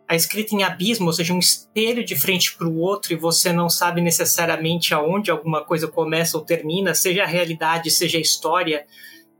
A 0.08 0.14
escrita 0.14 0.54
em 0.54 0.62
abismo, 0.62 1.06
ou 1.06 1.12
seja, 1.12 1.32
um 1.32 1.38
espelho 1.38 2.04
de 2.04 2.16
frente 2.16 2.56
para 2.56 2.66
o 2.66 2.78
outro 2.78 3.12
e 3.12 3.16
você 3.16 3.52
não 3.52 3.70
sabe 3.70 4.00
necessariamente 4.00 4.92
aonde 4.92 5.30
alguma 5.30 5.64
coisa 5.64 5.88
começa 5.88 6.36
ou 6.36 6.44
termina, 6.44 6.94
seja 6.94 7.22
a 7.22 7.26
realidade, 7.26 7.90
seja 7.90 8.18
a 8.18 8.20
história, 8.20 8.86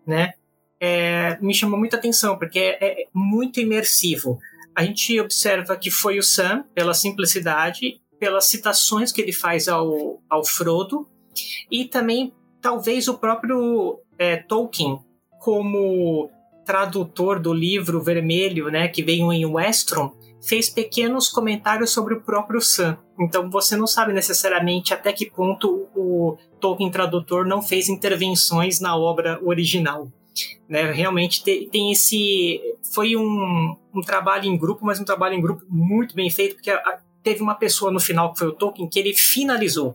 né? 0.07 0.33
É, 0.81 1.39
me 1.41 1.55
chamou 1.55 1.79
muita 1.79 1.97
atenção, 1.97 2.39
porque 2.39 2.59
é, 2.59 3.03
é 3.03 3.07
muito 3.13 3.61
imersivo. 3.61 4.39
A 4.75 4.85
gente 4.85 5.21
observa 5.21 5.77
que 5.77 5.91
foi 5.91 6.19
o 6.19 6.23
Sam, 6.23 6.65
pela 6.75 6.95
simplicidade, 6.95 8.01
pelas 8.19 8.47
citações 8.47 9.13
que 9.13 9.21
ele 9.21 9.33
faz 9.33 9.69
ao, 9.69 10.21
ao 10.29 10.45
Frodo, 10.45 11.07
e 11.71 11.85
também 11.85 12.33
talvez 12.61 13.09
o 13.09 13.19
próprio 13.19 14.01
é, 14.19 14.37
Tolkien, 14.37 14.99
como 15.39 16.31
tradutor 16.65 17.39
do 17.39 17.53
livro 17.53 18.03
vermelho, 18.03 18.71
né, 18.71 18.89
que 18.89 19.03
veio 19.03 19.33
em 19.33 19.45
Westron, 19.45 20.13
fez 20.43 20.69
pequenos 20.69 21.29
comentários 21.29 21.91
sobre 21.91 22.15
o 22.15 22.23
próprio 22.23 22.61
Sam. 22.61 22.97
Então 23.19 23.51
você 23.51 23.77
não 23.77 23.87
sabe 23.87 24.13
necessariamente 24.13 24.93
até 24.93 25.13
que 25.13 25.31
ponto 25.31 25.89
o 25.95 26.37
Tolkien 26.61 26.91
tradutor 26.91 27.47
não 27.47 27.63
fez 27.63 27.89
intervenções 27.89 28.81
na 28.81 28.97
obra 28.97 29.39
original. 29.43 30.09
Né, 30.69 30.91
realmente 30.91 31.45
tem 31.71 31.93
esse. 31.93 32.61
Foi 32.93 33.15
um, 33.15 33.77
um 33.95 34.01
trabalho 34.01 34.47
em 34.47 34.57
grupo, 34.57 34.85
mas 34.85 34.99
um 34.99 35.05
trabalho 35.05 35.35
em 35.35 35.41
grupo 35.41 35.65
muito 35.69 36.15
bem 36.15 36.29
feito, 36.29 36.57
porque 36.57 36.73
teve 37.23 37.41
uma 37.41 37.55
pessoa 37.55 37.93
no 37.93 38.01
final, 38.01 38.33
que 38.33 38.41
foi 38.41 38.49
o 38.49 38.53
Tolkien, 38.53 38.89
que 38.89 38.99
ele 38.99 39.15
finalizou. 39.15 39.95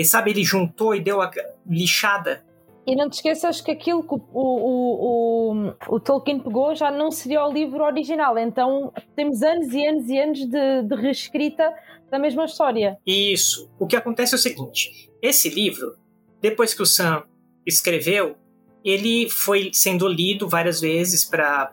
E 0.00 0.04
sabe, 0.04 0.30
ele 0.30 0.42
juntou 0.42 0.94
e 0.94 1.00
deu 1.00 1.20
a 1.20 1.30
lixada 1.68 2.42
e 2.86 2.96
não 2.96 3.10
te 3.10 3.16
esqueças 3.16 3.60
que 3.60 3.70
aquilo 3.70 4.02
que 4.02 4.14
o, 4.14 4.22
o, 4.32 5.52
o, 5.52 5.74
o, 5.94 6.00
Tolkien 6.00 6.40
pegou 6.40 6.74
já 6.74 6.90
não 6.90 7.10
seria 7.10 7.44
o 7.44 7.52
livro 7.52 7.84
original, 7.84 8.38
então 8.38 8.90
temos 9.14 9.42
anos 9.42 9.72
e 9.74 9.86
anos 9.86 10.08
e 10.08 10.18
anos 10.18 10.38
de, 10.38 10.82
de 10.84 10.96
reescrita 10.96 11.70
da 12.10 12.18
mesma 12.18 12.46
história. 12.46 12.98
Isso. 13.06 13.70
O 13.78 13.86
que 13.86 13.94
acontece 13.94 14.34
é 14.34 14.36
o 14.36 14.40
seguinte: 14.40 15.10
esse 15.20 15.50
livro, 15.50 15.94
depois 16.40 16.72
que 16.72 16.80
o 16.80 16.86
Sam 16.86 17.22
escreveu, 17.66 18.36
ele 18.82 19.28
foi 19.28 19.70
sendo 19.74 20.08
lido 20.08 20.48
várias 20.48 20.80
vezes 20.80 21.26
para 21.26 21.70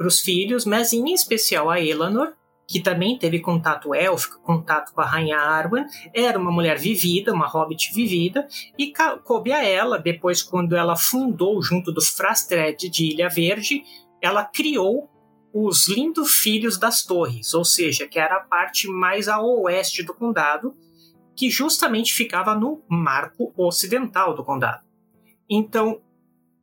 os 0.00 0.20
filhos, 0.20 0.64
mas 0.64 0.92
em 0.92 1.12
especial 1.12 1.68
a 1.68 1.80
Eleanor, 1.80 2.34
que 2.66 2.80
também 2.80 3.16
teve 3.16 3.38
contato 3.38 3.94
élfico, 3.94 4.40
contato 4.42 4.92
com 4.92 5.00
a 5.00 5.06
rainha 5.06 5.38
Arwen, 5.38 5.84
era 6.12 6.38
uma 6.38 6.50
mulher 6.50 6.78
vivida, 6.78 7.32
uma 7.32 7.46
hobbit 7.46 7.94
vivida, 7.94 8.46
e 8.76 8.92
coube 9.22 9.52
a 9.52 9.64
ela, 9.64 9.98
depois 9.98 10.42
quando 10.42 10.74
ela 10.74 10.96
fundou 10.96 11.62
junto 11.62 11.92
do 11.92 12.02
Frastred 12.02 12.88
de 12.88 13.12
Ilha 13.12 13.28
Verde, 13.28 13.82
ela 14.20 14.44
criou 14.44 15.08
os 15.52 15.88
lindos 15.88 16.32
filhos 16.34 16.76
das 16.76 17.02
torres, 17.02 17.54
ou 17.54 17.64
seja, 17.64 18.06
que 18.06 18.18
era 18.18 18.36
a 18.36 18.40
parte 18.40 18.88
mais 18.88 19.28
a 19.28 19.40
oeste 19.40 20.02
do 20.02 20.12
condado, 20.12 20.74
que 21.34 21.48
justamente 21.48 22.12
ficava 22.12 22.54
no 22.54 22.82
marco 22.88 23.52
ocidental 23.56 24.34
do 24.34 24.44
condado. 24.44 24.84
Então, 25.48 26.02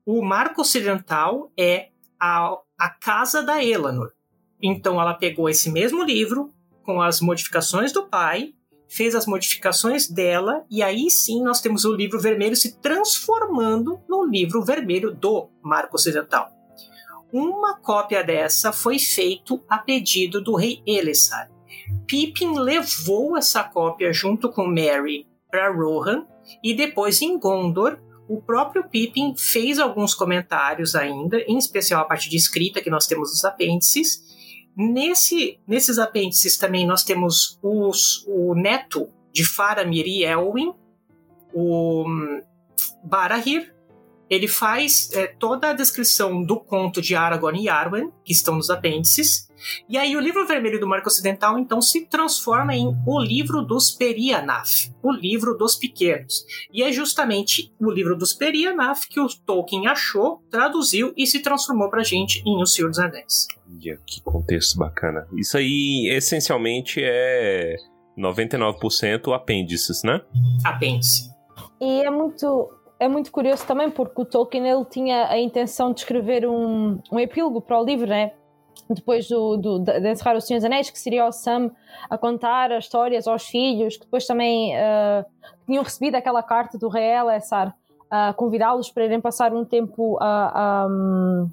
o 0.06 0.22
marco 0.22 0.62
ocidental 0.62 1.52
é 1.58 1.90
a, 2.20 2.58
a 2.78 2.90
casa 2.90 3.42
da 3.42 3.64
Elanor, 3.64 4.12
então 4.64 5.00
ela 5.02 5.14
pegou 5.14 5.50
esse 5.50 5.70
mesmo 5.70 6.04
livro 6.04 6.50
com 6.84 7.02
as 7.02 7.20
modificações 7.20 7.92
do 7.92 8.08
pai, 8.08 8.54
fez 8.88 9.14
as 9.14 9.26
modificações 9.26 10.08
dela 10.08 10.66
e 10.70 10.82
aí 10.82 11.12
sim 11.12 11.44
nós 11.44 11.60
temos 11.60 11.84
o 11.84 11.94
livro 11.94 12.20
vermelho 12.20 12.56
se 12.56 12.80
transformando 12.80 14.00
no 14.08 14.26
livro 14.26 14.64
vermelho 14.64 15.14
do 15.14 15.50
Marco 15.62 15.96
Ocidental. 15.96 16.50
Uma 17.32 17.76
cópia 17.80 18.24
dessa 18.24 18.72
foi 18.72 19.00
feito 19.00 19.60
a 19.68 19.80
pedido 19.80 20.42
do 20.42 20.56
rei 20.56 20.82
Elessar. 20.86 21.50
Pippin 22.08 22.60
levou 22.60 23.36
essa 23.36 23.64
cópia 23.64 24.14
junto 24.14 24.50
com 24.50 24.68
Mary 24.68 25.28
para 25.50 25.74
Rohan 25.74 26.26
e 26.64 26.74
depois 26.74 27.22
em 27.22 27.38
Gondor 27.40 28.00
o 28.28 28.42
próprio 28.42 28.88
Pippin 28.88 29.36
fez 29.36 29.80
alguns 29.80 30.14
comentários 30.14 30.96
ainda, 30.96 31.40
em 31.42 31.58
especial 31.58 32.02
a 32.02 32.06
parte 32.06 32.30
de 32.30 32.38
escrita 32.38 32.82
que 32.82 32.90
nós 32.90 33.06
temos 33.06 33.32
nos 33.32 33.44
apêndices. 33.44 34.33
Nesse, 34.76 35.60
nesses 35.68 36.00
apêndices 36.00 36.58
também 36.58 36.86
nós 36.86 37.04
temos 37.04 37.60
os, 37.62 38.26
o 38.28 38.56
neto 38.56 39.10
de 39.32 39.46
Faramir 39.46 40.06
e 40.08 40.24
Elwin, 40.24 40.74
o 41.54 42.06
hum, 42.08 42.42
Barahir, 43.04 43.74
ele 44.30 44.48
faz 44.48 45.12
é, 45.14 45.28
toda 45.28 45.70
a 45.70 45.74
descrição 45.74 46.44
do 46.44 46.60
conto 46.60 47.02
de 47.02 47.16
Aragorn 47.16 47.62
e 47.62 47.70
Arwen, 47.70 48.12
que 48.24 48.34
estão 48.34 48.56
nos 48.56 48.70
apêndices, 48.70 49.48
e 49.88 49.98
aí 49.98 50.16
o 50.16 50.20
livro 50.20 50.46
vermelho 50.46 50.80
do 50.80 50.88
Marco 50.88 51.08
Ocidental 51.08 51.58
então 51.58 51.82
se 51.82 52.06
transforma 52.06 52.76
em 52.76 52.96
o 53.06 53.20
livro 53.20 53.62
dos 53.62 53.92
Perianaf, 53.92 54.92
o 55.02 55.12
livro 55.12 55.58
dos 55.58 55.76
pequenos. 55.76 56.46
E 56.72 56.84
é 56.84 56.92
justamente 56.92 57.74
o 57.80 57.92
livro 57.92 58.18
dos 58.18 58.34
Perianaf 58.34 59.08
que 59.10 59.20
o 59.20 59.28
Tolkien 59.46 59.88
achou, 59.88 60.42
traduziu 60.50 61.14
e 61.18 61.26
se 61.28 61.42
transformou 61.42 61.90
pra 61.90 62.04
gente 62.04 62.42
em 62.46 62.62
O 62.62 62.66
Senhor 62.66 62.90
dos 62.90 63.00
Anéis. 63.00 63.48
Olha, 63.68 64.00
que 64.06 64.22
contexto 64.22 64.78
bacana. 64.78 65.28
Isso 65.34 65.58
aí, 65.58 66.08
essencialmente, 66.10 67.02
é 67.04 67.76
99% 68.18 69.34
apêndices, 69.34 70.04
né? 70.04 70.22
Apêndice. 70.64 71.32
E 71.82 72.02
é 72.02 72.10
muito, 72.10 72.70
é 73.00 73.08
muito 73.08 73.32
curioso 73.32 73.66
também 73.66 73.90
porque 73.90 74.22
o 74.22 74.26
Tolkien 74.26 74.68
ele 74.68 74.86
tinha 74.86 75.28
a 75.28 75.40
intenção 75.40 75.92
de 75.92 76.02
escrever 76.02 76.48
um, 76.48 77.00
um 77.12 77.20
epílogo 77.20 77.62
para 77.62 77.82
o 77.82 77.86
livro, 77.86 78.08
né? 78.08 78.34
Depois 78.94 79.28
do, 79.28 79.58
do, 79.58 79.80
de 79.80 80.12
encerrar 80.12 80.36
o 80.36 80.42
Senhor 80.42 80.60
dos 80.60 80.66
Anéis, 80.66 80.90
que 80.90 81.00
seria 81.00 81.26
o 81.26 81.32
Sam 81.32 81.72
a 82.10 82.18
contar 82.18 82.72
as 82.72 82.86
histórias 82.86 83.28
aos 83.28 83.46
filhos, 83.46 83.98
que 83.98 84.06
depois 84.06 84.26
também 84.26 84.74
uh, 84.76 85.26
tinham 85.66 85.84
recebido 85.84 86.16
aquela 86.16 86.44
carta 86.44 86.78
do 86.78 86.88
rei 86.88 87.12
Elessar 87.12 87.76
a 88.10 88.32
convidá-los 88.34 88.92
para 88.92 89.06
irem 89.06 89.20
passar 89.20 89.54
um 89.54 89.66
tempo 89.66 90.18
a. 90.22 90.88
Um, 90.90 91.50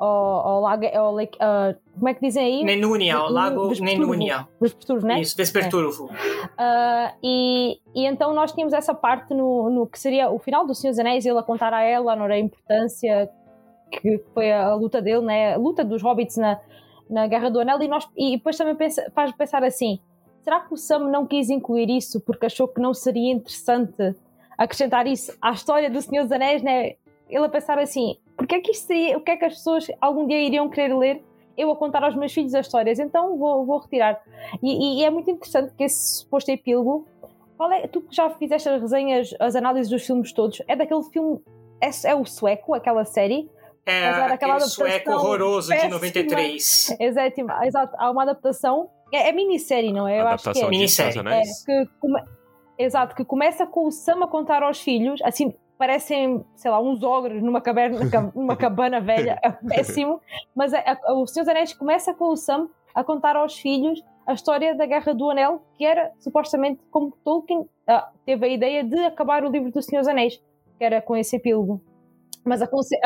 ao, 0.00 0.60
lago, 0.60 0.86
ao 0.96 1.12
lake, 1.12 1.36
uh, 1.36 1.78
como 1.92 2.08
é 2.08 2.14
que 2.14 2.20
dizem 2.22 2.42
aí? 2.42 2.64
Nenúnia, 2.64 3.16
ao 3.16 3.30
lago 3.30 3.70
Nenúnia. 3.80 4.48
Vesperturvo, 4.58 5.06
né? 5.06 5.20
Isso, 5.20 5.36
Vesperturvo. 5.36 6.10
É. 6.58 7.12
Uh, 7.12 7.18
e, 7.22 7.80
e 7.94 8.06
então 8.06 8.32
nós 8.32 8.50
tínhamos 8.50 8.72
essa 8.72 8.94
parte 8.94 9.34
no, 9.34 9.68
no 9.68 9.86
que 9.86 9.98
seria 9.98 10.30
o 10.30 10.38
final 10.38 10.66
do 10.66 10.74
Senhor 10.74 10.92
dos 10.92 10.98
Anéis, 10.98 11.26
ele 11.26 11.38
a 11.38 11.42
contar 11.42 11.74
a 11.74 11.86
Eleanor 11.86 12.30
a 12.30 12.38
importância 12.38 13.28
que 13.90 14.18
foi 14.32 14.50
a, 14.50 14.68
a 14.68 14.74
luta 14.74 15.02
dele, 15.02 15.20
né? 15.20 15.54
a 15.54 15.58
luta 15.58 15.84
dos 15.84 16.00
hobbits 16.00 16.38
na, 16.38 16.58
na 17.10 17.26
Guerra 17.26 17.50
do 17.50 17.60
Anel, 17.60 17.82
e, 17.82 17.88
nós, 17.88 18.08
e 18.16 18.36
depois 18.36 18.56
também 18.56 18.76
pensa, 18.76 19.10
faz 19.14 19.32
pensar 19.32 19.64
assim: 19.64 19.98
será 20.42 20.60
que 20.60 20.72
o 20.72 20.76
Sam 20.76 21.10
não 21.10 21.26
quis 21.26 21.50
incluir 21.50 21.90
isso 21.90 22.20
porque 22.20 22.46
achou 22.46 22.68
que 22.68 22.80
não 22.80 22.94
seria 22.94 23.32
interessante 23.32 24.14
acrescentar 24.56 25.06
isso 25.06 25.36
à 25.42 25.50
história 25.52 25.90
do 25.90 26.00
Senhor 26.00 26.22
dos 26.22 26.32
Anéis, 26.32 26.62
né? 26.62 26.94
Ele 27.28 27.44
a 27.44 27.48
pensar 27.48 27.78
assim: 27.78 28.16
porque 28.36 28.54
é 28.54 28.60
que 28.60 28.70
isto 28.70 28.86
seria, 28.86 29.18
o 29.18 29.20
que 29.20 29.32
é 29.32 29.36
que 29.36 29.44
as 29.44 29.54
pessoas 29.54 29.86
algum 30.00 30.26
dia 30.26 30.40
iriam 30.40 30.68
querer 30.68 30.96
ler? 30.96 31.24
Eu 31.56 31.70
a 31.70 31.76
contar 31.76 32.02
aos 32.04 32.14
meus 32.14 32.32
filhos 32.32 32.54
as 32.54 32.66
histórias, 32.66 32.98
então 32.98 33.36
vou, 33.36 33.66
vou 33.66 33.78
retirar. 33.78 34.22
E, 34.62 35.00
e, 35.00 35.04
é 35.04 35.10
muito 35.10 35.30
interessante 35.30 35.74
que 35.76 35.84
esse 35.84 36.20
suposto 36.20 36.50
epílogo. 36.50 37.06
Qual 37.56 37.70
é, 37.70 37.86
tu 37.86 38.00
que 38.00 38.16
já 38.16 38.30
fizeste 38.30 38.66
as 38.70 38.80
resenhas, 38.80 39.34
as 39.38 39.54
análises 39.54 39.90
dos 39.90 40.06
filmes 40.06 40.32
todos, 40.32 40.62
é 40.66 40.74
daquele 40.74 41.02
filme. 41.02 41.38
É, 41.82 41.90
é 42.10 42.14
o 42.14 42.24
sueco, 42.24 42.72
aquela 42.72 43.04
série, 43.04 43.50
é, 43.90 44.32
aquele 44.32 44.60
sueco 44.60 45.12
horroroso 45.12 45.68
péssima. 45.68 45.88
de 45.88 45.94
93. 45.94 46.96
Exato, 46.98 47.40
exato, 47.64 47.96
há 47.98 48.10
uma 48.10 48.22
adaptação. 48.22 48.90
É, 49.12 49.28
é 49.28 49.32
minissérie, 49.32 49.92
não 49.92 50.06
é? 50.06 50.20
Eu 50.20 50.26
adaptação 50.26 50.50
acho 50.52 50.60
que 50.60 50.66
é. 50.66 50.70
Minissérie. 50.70 51.18
É, 51.18 51.42
que 51.66 51.90
come... 52.00 52.22
Exato, 52.78 53.14
que 53.14 53.24
começa 53.24 53.66
com 53.66 53.86
o 53.86 53.90
Sam 53.90 54.24
a 54.24 54.26
contar 54.26 54.62
aos 54.62 54.80
filhos, 54.80 55.20
assim, 55.22 55.54
parecem, 55.76 56.44
sei 56.56 56.70
lá, 56.70 56.80
uns 56.80 57.02
ogros 57.02 57.42
numa 57.42 57.60
cabana, 57.60 57.98
numa 58.34 58.56
cabana 58.56 59.00
velha, 59.00 59.38
é 59.42 59.50
péssimo. 59.68 60.20
Mas 60.54 60.72
a, 60.72 60.78
a, 60.78 61.12
o 61.14 61.26
Senhor 61.26 61.44
dos 61.44 61.48
Anéis 61.50 61.74
começa 61.74 62.14
com 62.14 62.26
o 62.26 62.36
Sam 62.36 62.68
a 62.94 63.04
contar 63.04 63.36
aos 63.36 63.58
filhos 63.58 64.02
a 64.26 64.32
história 64.32 64.74
da 64.74 64.86
Guerra 64.86 65.12
do 65.12 65.30
Anel, 65.30 65.62
que 65.76 65.84
era 65.84 66.10
supostamente 66.18 66.80
como 66.90 67.12
Tolkien 67.24 67.68
ah, 67.86 68.08
teve 68.24 68.46
a 68.46 68.48
ideia 68.48 68.84
de 68.84 68.98
acabar 69.00 69.44
o 69.44 69.50
livro 69.50 69.70
do 69.70 69.82
Senhor 69.82 70.00
dos 70.00 70.08
Anéis, 70.08 70.40
que 70.78 70.84
era 70.84 71.02
com 71.02 71.16
esse 71.16 71.36
epílogo. 71.36 71.80
Mas 72.44 72.62
aconselho, 72.62 73.02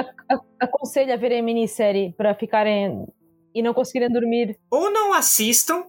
aconselho 0.61 1.13
a 1.13 1.17
verem 1.17 1.41
a 1.41 1.43
minissérie 1.43 2.13
para 2.17 2.35
ficarem 2.35 3.07
e 3.55 3.63
não 3.63 3.75
conseguirem 3.75 4.11
dormir. 4.11 4.59
Ou 4.71 4.91
não 4.91 5.13
assistam, 5.13 5.85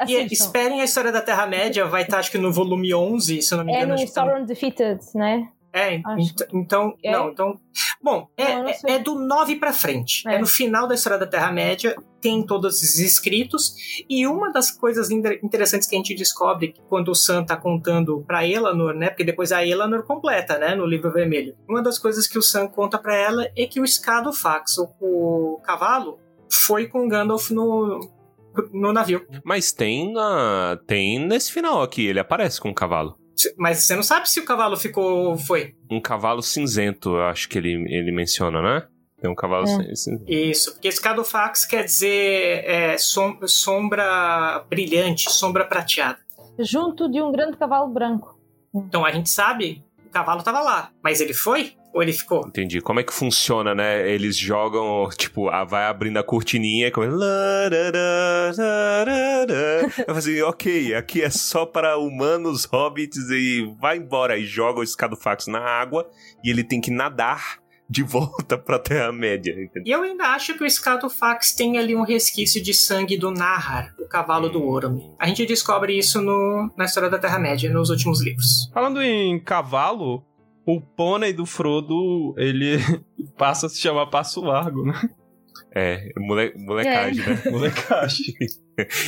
Assistam. 0.00 0.22
E 0.22 0.32
esperem 0.32 0.80
a 0.80 0.84
história 0.84 1.12
da 1.12 1.20
Terra-média, 1.20 1.84
vai 1.84 2.02
estar 2.02 2.18
acho 2.18 2.30
que 2.30 2.38
no 2.38 2.50
volume 2.50 2.94
11, 2.94 3.42
se 3.42 3.52
eu 3.52 3.58
não 3.58 3.66
me 3.66 3.72
engano. 3.72 3.92
É 3.92 4.00
no 4.00 4.08
Sauron 4.08 4.44
Defeated, 4.46 4.98
né? 5.14 5.52
É, 5.72 5.94
ent 5.94 6.40
então, 6.52 6.96
é. 7.02 7.12
não, 7.12 7.30
então, 7.30 7.60
bom, 8.02 8.28
é, 8.36 8.56
não, 8.56 8.68
é, 8.68 8.78
é, 8.86 8.98
do 8.98 9.14
9 9.14 9.56
para 9.56 9.72
frente. 9.72 10.26
É. 10.28 10.34
é. 10.34 10.38
no 10.38 10.46
final 10.46 10.88
da 10.88 10.94
história 10.94 11.18
da 11.18 11.26
Terra-média, 11.26 11.94
tem 12.20 12.44
todos 12.44 12.82
os 12.82 12.98
escritos, 12.98 13.74
e 14.08 14.26
uma 14.26 14.52
das 14.52 14.70
coisas 14.70 15.10
interessantes 15.10 15.88
que 15.88 15.94
a 15.94 15.98
gente 15.98 16.14
descobre 16.14 16.74
quando 16.88 17.10
o 17.10 17.14
Sam 17.14 17.44
tá 17.44 17.56
contando 17.56 18.22
pra 18.26 18.46
Elanor, 18.46 18.94
né, 18.94 19.08
porque 19.08 19.24
depois 19.24 19.52
a 19.52 19.64
Elanor 19.64 20.04
completa, 20.04 20.58
né, 20.58 20.74
no 20.74 20.84
livro 20.84 21.12
vermelho. 21.12 21.56
Uma 21.68 21.82
das 21.82 21.98
coisas 21.98 22.26
que 22.26 22.38
o 22.38 22.42
Sam 22.42 22.66
conta 22.66 22.98
para 22.98 23.16
ela 23.16 23.46
é 23.56 23.66
que 23.66 23.80
o 23.80 23.86
Scadofax, 23.86 24.76
o, 24.78 24.88
o 25.00 25.60
cavalo, 25.62 26.18
foi 26.50 26.88
com 26.88 27.08
Gandalf 27.08 27.50
no, 27.50 28.00
no 28.72 28.92
navio. 28.92 29.24
Mas 29.44 29.72
tem, 29.72 30.12
uh, 30.16 30.76
tem 30.86 31.18
nesse 31.18 31.52
final 31.52 31.80
aqui, 31.80 32.06
ele 32.06 32.18
aparece 32.18 32.60
com 32.60 32.70
o 32.70 32.74
cavalo. 32.74 33.19
Mas 33.56 33.78
você 33.78 33.96
não 33.96 34.02
sabe 34.02 34.28
se 34.28 34.40
o 34.40 34.44
cavalo 34.44 34.76
ficou. 34.76 35.36
Foi. 35.36 35.74
Um 35.90 36.00
cavalo 36.00 36.42
cinzento, 36.42 37.16
eu 37.16 37.22
acho 37.24 37.48
que 37.48 37.58
ele, 37.58 37.72
ele 37.88 38.12
menciona, 38.12 38.60
né? 38.60 38.86
Tem 39.20 39.30
um 39.30 39.34
cavalo 39.34 39.64
é. 39.64 39.94
cinzento. 39.94 40.24
Isso, 40.26 40.72
porque 40.72 40.88
escadofax 40.88 41.64
quer 41.64 41.84
dizer 41.84 42.64
é, 42.64 42.98
som, 42.98 43.38
sombra 43.46 44.64
brilhante, 44.68 45.30
sombra 45.30 45.64
prateada. 45.64 46.18
Junto 46.58 47.10
de 47.10 47.20
um 47.20 47.30
grande 47.30 47.56
cavalo 47.56 47.88
branco. 47.88 48.38
Então 48.74 49.04
a 49.04 49.10
gente 49.10 49.28
sabe, 49.28 49.84
o 50.06 50.10
cavalo 50.10 50.40
estava 50.40 50.60
lá, 50.60 50.90
mas 51.02 51.20
ele 51.20 51.34
foi? 51.34 51.74
Ou 51.92 52.02
ele 52.02 52.12
ficou? 52.12 52.46
Entendi. 52.46 52.80
Como 52.80 53.00
é 53.00 53.02
que 53.02 53.12
funciona, 53.12 53.74
né? 53.74 54.08
Eles 54.08 54.36
jogam, 54.36 55.08
tipo, 55.16 55.50
vai 55.66 55.84
abrindo 55.84 56.18
a 56.18 56.22
cortininha 56.22 56.86
e 56.86 56.90
começa. 56.90 57.16
Eu 60.06 60.14
assim, 60.14 60.40
ok, 60.42 60.94
aqui 60.94 61.22
é 61.22 61.30
só 61.30 61.66
para 61.66 61.98
humanos, 61.98 62.64
hobbits 62.64 63.28
e 63.30 63.74
vai 63.80 63.96
embora. 63.98 64.38
E 64.38 64.44
joga 64.44 64.80
o 64.80 64.84
escadofax 64.84 65.46
na 65.46 65.60
água 65.60 66.08
e 66.44 66.50
ele 66.50 66.62
tem 66.62 66.80
que 66.80 66.90
nadar 66.90 67.60
de 67.90 68.04
volta 68.04 68.56
pra 68.56 68.78
Terra-média. 68.78 69.52
E 69.84 69.90
eu 69.90 70.02
ainda 70.02 70.28
acho 70.28 70.56
que 70.56 70.62
o 70.62 70.70
Scatofax 70.70 71.52
tem 71.52 71.76
ali 71.76 71.96
um 71.96 72.04
resquício 72.04 72.62
de 72.62 72.72
sangue 72.72 73.18
do 73.18 73.32
Nahar, 73.32 73.92
o 73.98 74.06
cavalo 74.06 74.48
do 74.48 74.64
Orome. 74.64 75.12
A 75.18 75.26
gente 75.26 75.44
descobre 75.44 75.98
isso 75.98 76.22
no, 76.22 76.72
na 76.76 76.84
história 76.84 77.10
da 77.10 77.18
Terra-média, 77.18 77.68
nos 77.72 77.90
últimos 77.90 78.22
livros. 78.22 78.70
Falando 78.72 79.02
em 79.02 79.40
cavalo, 79.40 80.24
o 80.66 80.80
pônei 80.80 81.32
do 81.32 81.46
Frodo, 81.46 82.34
ele 82.36 82.78
passa 83.36 83.66
a 83.66 83.68
se 83.68 83.78
chamar 83.78 84.06
Passo 84.06 84.40
Largo, 84.40 84.84
né? 84.84 85.10
É, 85.72 86.10
mole, 86.18 86.52
molecagem, 86.56 87.22
é. 87.22 87.28
né? 87.28 87.42
Molecagem. 87.50 88.34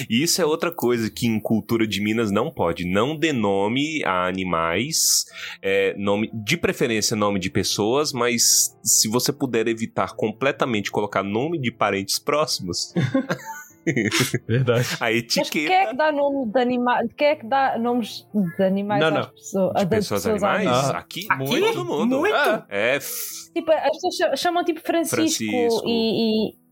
E 0.09 0.23
isso 0.23 0.41
é 0.41 0.47
outra 0.47 0.71
coisa 0.71 1.11
que 1.11 1.27
em 1.27 1.41
cultura 1.41 1.87
de 1.87 2.01
Minas 2.01 2.31
não 2.31 2.53
pode. 2.53 2.85
Não 2.85 3.17
dê 3.17 3.33
nome 3.33 4.03
a 4.05 4.27
animais, 4.27 5.25
é, 5.61 5.95
nome 5.97 6.31
de 6.33 6.57
preferência 6.57 7.17
nome 7.17 7.41
de 7.41 7.51
pessoas, 7.51 8.13
mas 8.13 8.79
se 8.83 9.09
você 9.09 9.33
puder 9.33 9.67
evitar 9.67 10.15
completamente 10.15 10.91
colocar 10.91 11.23
nome 11.23 11.59
de 11.59 11.73
parentes 11.73 12.19
próximos. 12.19 12.93
Verdade. 14.47 14.87
A 15.01 15.13
etiqueta. 15.13 15.41
Mas 15.41 15.51
quem 15.51 15.75
é 15.75 15.87
que 15.87 15.97
dá 15.97 16.13
nome 16.13 16.53
de 16.53 16.61
animais? 16.61 17.11
Quem 17.17 17.27
é 17.27 17.37
que 17.37 17.47
dá 17.47 17.79
nomes 17.79 18.29
de 18.57 18.63
animais 18.63 19.01
não, 19.01 19.11
não. 19.11 19.21
às 19.21 19.31
pessoas? 19.31 19.75
De 19.75 19.87
pessoas, 19.87 20.23
pessoas 20.23 20.43
animais? 20.43 20.69
Ah. 20.69 20.99
Aqui, 20.99 21.27
Aqui, 21.29 21.61
todo 21.61 21.85
mundo. 21.85 22.21
Muito. 22.21 22.65
É. 22.69 22.99
Tipo, 22.99 23.73
as 23.73 24.01
pessoas 24.01 24.41
chamam 24.41 24.65
tipo 24.65 24.81
Francisco, 24.81 25.17
Francisco. 25.17 25.83
e, 25.87 26.51
e... 26.51 26.63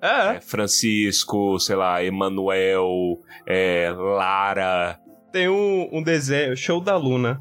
É. 0.00 0.36
é, 0.36 0.40
Francisco, 0.40 1.58
sei 1.58 1.74
lá, 1.74 2.02
Emanuel, 2.04 3.20
é, 3.46 3.90
Lara. 3.90 4.98
Tem 5.32 5.48
um, 5.48 5.88
um 5.92 6.02
desenho, 6.02 6.56
Show 6.56 6.80
da 6.80 6.96
Luna. 6.96 7.40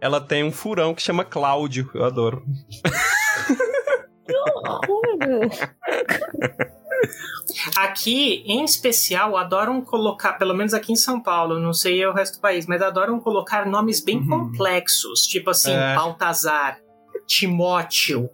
Ela 0.00 0.20
tem 0.20 0.44
um 0.44 0.52
furão 0.52 0.94
que 0.94 1.02
chama 1.02 1.24
Cláudio, 1.24 1.90
eu 1.94 2.04
adoro. 2.04 2.44
que 4.26 4.32
horror! 4.36 5.50
Aqui, 7.76 8.44
em 8.46 8.64
especial, 8.64 9.36
adoram 9.36 9.80
colocar, 9.80 10.34
pelo 10.34 10.54
menos 10.54 10.72
aqui 10.72 10.92
em 10.92 10.96
São 10.96 11.20
Paulo, 11.20 11.58
não 11.58 11.72
sei 11.72 12.04
o 12.06 12.12
resto 12.12 12.36
do 12.36 12.40
país, 12.40 12.66
mas 12.66 12.80
adoram 12.80 13.18
colocar 13.18 13.66
nomes 13.66 14.00
bem 14.00 14.18
uhum. 14.18 14.28
complexos, 14.28 15.22
tipo 15.26 15.50
assim, 15.50 15.72
é. 15.72 15.94
Baltazar, 15.94 16.78
Timóteo. 17.26 18.30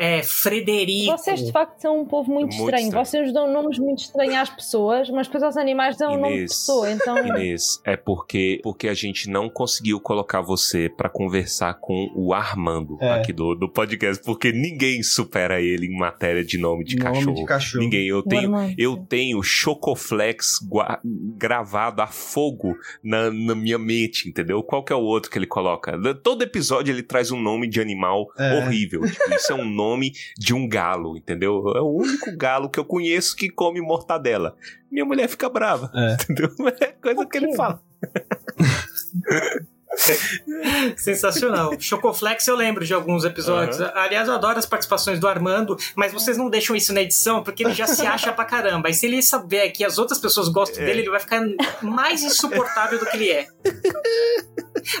É, 0.00 0.22
Frederico. 0.22 1.12
Vocês 1.12 1.44
de 1.44 1.52
facto 1.52 1.78
são 1.80 2.00
um 2.00 2.04
povo 2.06 2.30
muito, 2.32 2.54
Muito 2.56 2.64
estranho. 2.64 2.84
estranho. 2.86 3.04
Vocês 3.04 3.32
dão 3.32 3.52
nomes 3.52 3.78
muito 3.78 3.98
estranhos 4.00 4.34
às 4.36 4.48
pessoas, 4.50 5.10
mas 5.10 5.26
depois 5.26 5.42
aos 5.44 5.56
animais 5.56 5.96
dão 5.98 6.12
um 6.14 6.16
nome 6.16 6.28
de 6.28 6.34
Inês, 6.38 6.50
pessoa. 6.52 6.90
Então. 6.90 7.18
Inês, 7.26 7.80
é 7.84 7.96
porque, 7.96 8.60
porque 8.62 8.88
a 8.88 8.94
gente 8.94 9.28
não 9.28 9.48
conseguiu 9.50 10.00
colocar 10.00 10.40
você 10.40 10.88
pra 10.88 11.08
conversar 11.10 11.74
com 11.74 12.10
o 12.16 12.32
Armando 12.32 12.96
É. 13.00 13.10
aqui 13.12 13.32
do, 13.32 13.54
do 13.54 13.68
podcast, 13.68 14.24
porque 14.24 14.50
ninguém 14.52 15.02
supera 15.02 15.60
ele 15.60 15.86
em 15.86 15.98
matéria 15.98 16.42
de 16.44 16.56
nome 16.58 16.84
de 16.84 16.96
Nome 16.96 17.12
cachorro. 17.18 17.34
de 17.36 17.44
cachorro. 17.44 17.84
Ninguém. 17.84 18.06
Eu 18.08 18.22
tenho, 18.22 18.52
eu 18.78 18.96
tenho 18.96 19.42
Chocoflex 19.42 20.58
gua- 20.68 20.98
gravado 21.04 22.00
a 22.02 22.06
fogo 22.06 22.74
na, 23.04 23.30
na 23.30 23.54
minha 23.54 23.78
mente, 23.78 24.28
entendeu? 24.28 24.62
Qual 24.62 24.82
que 24.84 24.92
é 24.92 24.96
o 24.96 25.00
outro 25.02 25.30
que 25.30 25.36
ele 25.38 25.46
coloca? 25.46 25.98
Todo 26.22 26.42
episódio 26.42 26.92
ele 26.92 27.02
traz 27.02 27.30
um 27.30 27.40
nome 27.40 27.68
de 27.68 27.80
animal 27.80 28.26
É. 28.38 28.58
horrível. 28.58 29.02
Tipo, 29.02 29.34
isso 29.34 29.52
é 29.52 29.54
um 29.54 29.64
nome 29.68 29.89
de 30.38 30.54
um 30.54 30.68
galo, 30.68 31.16
entendeu? 31.16 31.72
É 31.76 31.80
o 31.80 31.88
único 31.90 32.30
galo 32.36 32.68
que 32.68 32.78
eu 32.78 32.84
conheço 32.84 33.34
que 33.36 33.48
come 33.48 33.80
mortadela. 33.80 34.56
Minha 34.90 35.04
mulher 35.04 35.28
fica 35.28 35.48
brava, 35.48 35.90
É. 35.94 36.14
entendeu? 36.22 36.50
É 36.80 36.86
coisa 36.92 37.26
que 37.26 37.38
ele 37.38 37.54
fala. 37.54 37.82
Sensacional. 40.96 41.72
Chocoflex 41.78 42.46
eu 42.46 42.56
lembro 42.56 42.84
de 42.84 42.94
alguns 42.94 43.24
episódios. 43.24 43.80
Aliás, 43.80 44.28
eu 44.28 44.34
adoro 44.34 44.58
as 44.58 44.66
participações 44.66 45.18
do 45.18 45.26
Armando, 45.28 45.76
mas 45.96 46.12
vocês 46.12 46.36
não 46.36 46.48
deixam 46.48 46.74
isso 46.76 46.92
na 46.92 47.02
edição 47.02 47.42
porque 47.42 47.64
ele 47.64 47.74
já 47.74 47.86
se 47.86 48.06
acha 48.06 48.32
pra 48.32 48.44
caramba. 48.44 48.88
E 48.88 48.94
se 48.94 49.06
ele 49.06 49.22
souber 49.22 49.72
que 49.72 49.84
as 49.84 49.98
outras 49.98 50.18
pessoas 50.18 50.48
gostam 50.48 50.82
É. 50.82 50.86
dele, 50.86 51.00
ele 51.02 51.10
vai 51.10 51.20
ficar 51.20 51.42
mais 51.82 52.22
insuportável 52.22 52.98
do 52.98 53.06
que 53.06 53.16
ele 53.16 53.30
é. 53.30 53.46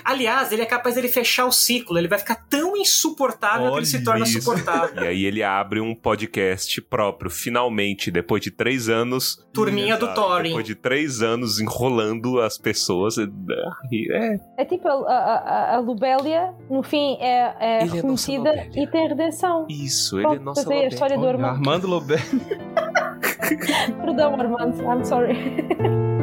Aliás, 0.04 0.52
ele 0.52 0.62
é 0.62 0.66
capaz 0.66 0.94
de 0.94 1.00
ele 1.00 1.08
fechar 1.08 1.46
o 1.46 1.52
ciclo. 1.52 1.96
Ele 1.98 2.08
vai 2.08 2.18
ficar 2.18 2.34
tão 2.48 2.76
insuportável 2.76 3.70
que 3.72 3.78
ele 3.78 3.86
se 3.86 3.96
Olha 3.96 4.04
torna 4.04 4.24
isso. 4.24 4.40
suportável. 4.40 5.02
E 5.04 5.06
aí 5.06 5.24
ele 5.24 5.42
abre 5.42 5.80
um 5.80 5.94
podcast 5.94 6.80
próprio, 6.82 7.30
finalmente, 7.30 8.10
depois 8.10 8.42
de 8.42 8.50
três 8.50 8.88
anos. 8.88 9.44
Turminha 9.52 9.96
do 9.96 10.12
Thorin. 10.14 10.48
Depois 10.50 10.66
de 10.66 10.74
três 10.74 11.22
anos 11.22 11.60
enrolando 11.60 12.40
as 12.40 12.58
pessoas. 12.58 13.16
É, 13.18 13.26
É 14.58 14.64
tipo 14.64 14.79
a, 14.88 14.92
a, 14.92 15.36
a- 15.36 15.74
a 15.76 15.78
Lubélia, 15.80 16.52
no 16.68 16.82
fim, 16.82 17.16
é, 17.20 17.54
é 17.60 17.82
Ele 17.82 17.90
é 17.90 17.94
reconhecida 17.96 18.50
Lubélia. 18.50 18.70
e 18.82 18.86
tem 18.86 19.08
redenção. 19.08 19.66
isso, 19.68 20.16
ele 20.18 20.26
é 20.26 20.28
Pronto, 20.30 20.42
nossa 20.44 20.74
é 20.74 20.84
a 20.84 20.88
história 20.88 21.18
do. 21.18 21.26
Armando. 21.26 21.46
Armando 21.54 21.86
Lobé. 21.86 22.16
Perdão, 24.00 24.34
Armando, 24.40 24.82
I'm 24.82 25.04
sorry. 25.04 25.36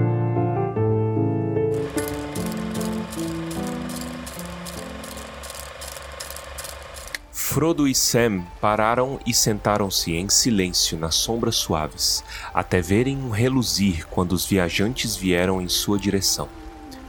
Frodo 7.32 7.88
e 7.88 7.96
Sam 7.96 8.44
pararam 8.62 9.20
e 9.26 9.34
sentaram-se 9.34 10.14
em 10.16 10.30
silêncio 10.30 10.98
nas 10.98 11.16
sombras 11.16 11.56
suaves, 11.56 12.24
até 12.54 12.82
verem 12.82 13.18
um 13.18 13.30
reluzir 13.30 14.06
quando 14.08 14.34
os 14.34 14.46
viajantes 14.46 15.16
vieram 15.16 15.62
em 15.62 15.68
sua 15.68 15.98
direção. 15.98 16.48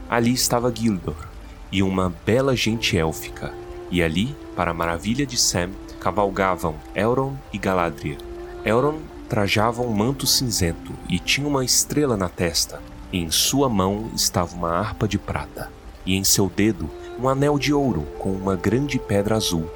Ali 0.09 0.33
estava 0.33 0.73
Gildor 0.73 1.27
e 1.71 1.83
uma 1.83 2.13
bela 2.25 2.55
gente 2.55 2.97
élfica, 2.97 3.53
e 3.91 4.01
ali, 4.01 4.35
para 4.55 4.71
a 4.71 4.73
maravilha 4.73 5.25
de 5.25 5.37
Sam, 5.37 5.69
cavalgavam 5.99 6.75
Elrond 6.95 7.37
e 7.51 7.57
Galadriel. 7.57 8.17
Elrond 8.63 8.99
trajava 9.27 9.81
um 9.81 9.91
manto 9.91 10.25
cinzento 10.25 10.93
e 11.07 11.19
tinha 11.19 11.47
uma 11.47 11.63
estrela 11.63 12.17
na 12.17 12.29
testa, 12.29 12.81
e 13.11 13.19
em 13.19 13.31
sua 13.31 13.69
mão 13.69 14.09
estava 14.15 14.55
uma 14.55 14.71
harpa 14.71 15.07
de 15.07 15.17
prata, 15.17 15.71
e 16.05 16.15
em 16.15 16.23
seu 16.23 16.49
dedo 16.49 16.89
um 17.19 17.27
anel 17.27 17.59
de 17.59 17.73
ouro 17.73 18.07
com 18.17 18.31
uma 18.31 18.55
grande 18.55 18.97
pedra 18.97 19.35
azul. 19.35 19.69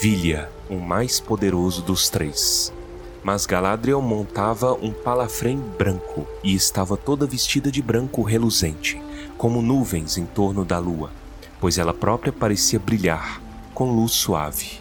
Vilha, 0.00 0.50
o 0.68 0.76
mais 0.76 1.20
poderoso 1.20 1.82
dos 1.82 2.08
três. 2.08 2.72
Mas 3.22 3.46
Galadriel 3.46 4.00
montava 4.00 4.72
um 4.74 4.92
palafrém 4.92 5.58
branco 5.58 6.26
e 6.42 6.54
estava 6.54 6.96
toda 6.96 7.26
vestida 7.26 7.70
de 7.70 7.82
branco 7.82 8.22
reluzente, 8.22 9.00
como 9.36 9.60
nuvens 9.60 10.16
em 10.16 10.24
torno 10.24 10.64
da 10.64 10.78
lua, 10.78 11.10
pois 11.60 11.78
ela 11.78 11.94
própria 11.94 12.32
parecia 12.32 12.78
brilhar, 12.78 13.40
com 13.74 13.90
luz 13.90 14.12
suave. 14.12 14.80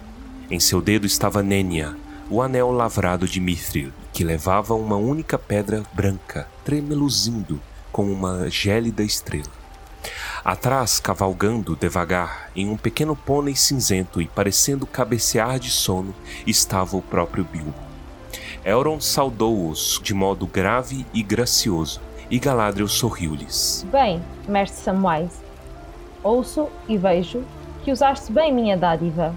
Em 0.50 0.60
seu 0.60 0.82
dedo 0.82 1.06
estava 1.06 1.42
Nenya, 1.42 1.96
o 2.30 2.42
anel 2.42 2.72
lavrado 2.72 3.28
de 3.28 3.40
Mithril, 3.40 3.92
que 4.14 4.24
levava 4.24 4.74
uma 4.74 4.96
única 4.96 5.38
pedra 5.38 5.84
branca, 5.94 6.48
tremeluzindo 6.64 7.60
como 7.92 8.12
uma 8.12 8.50
gélida 8.50 9.04
estrela. 9.04 9.66
Atrás, 10.44 11.00
cavalgando 11.00 11.76
devagar, 11.76 12.52
em 12.56 12.70
um 12.70 12.78
pequeno 12.78 13.16
pônei 13.16 13.56
cinzento 13.56 14.22
e 14.22 14.28
parecendo 14.28 14.86
cabecear 14.86 15.60
de 15.60 15.72
sono, 15.72 16.14
estava 16.46 16.96
o 16.96 17.02
próprio 17.02 17.44
Bilbo. 17.44 17.74
Elrond 18.64 19.04
saudou-os 19.04 20.00
de 20.04 20.14
modo 20.14 20.46
grave 20.46 21.06
e 21.14 21.24
gracioso, 21.24 22.00
e 22.30 22.40
Galadriel 22.40 22.88
sorriu-lhes. 22.88 23.86
Bem, 23.92 24.22
mestre 24.48 24.82
Samwise, 24.84 25.38
ouço 26.26 26.68
e 26.90 26.98
vejo 26.98 27.44
que 27.84 27.92
usaste 27.92 28.32
bem 28.32 28.52
minha 28.52 28.76
dádiva. 28.76 29.36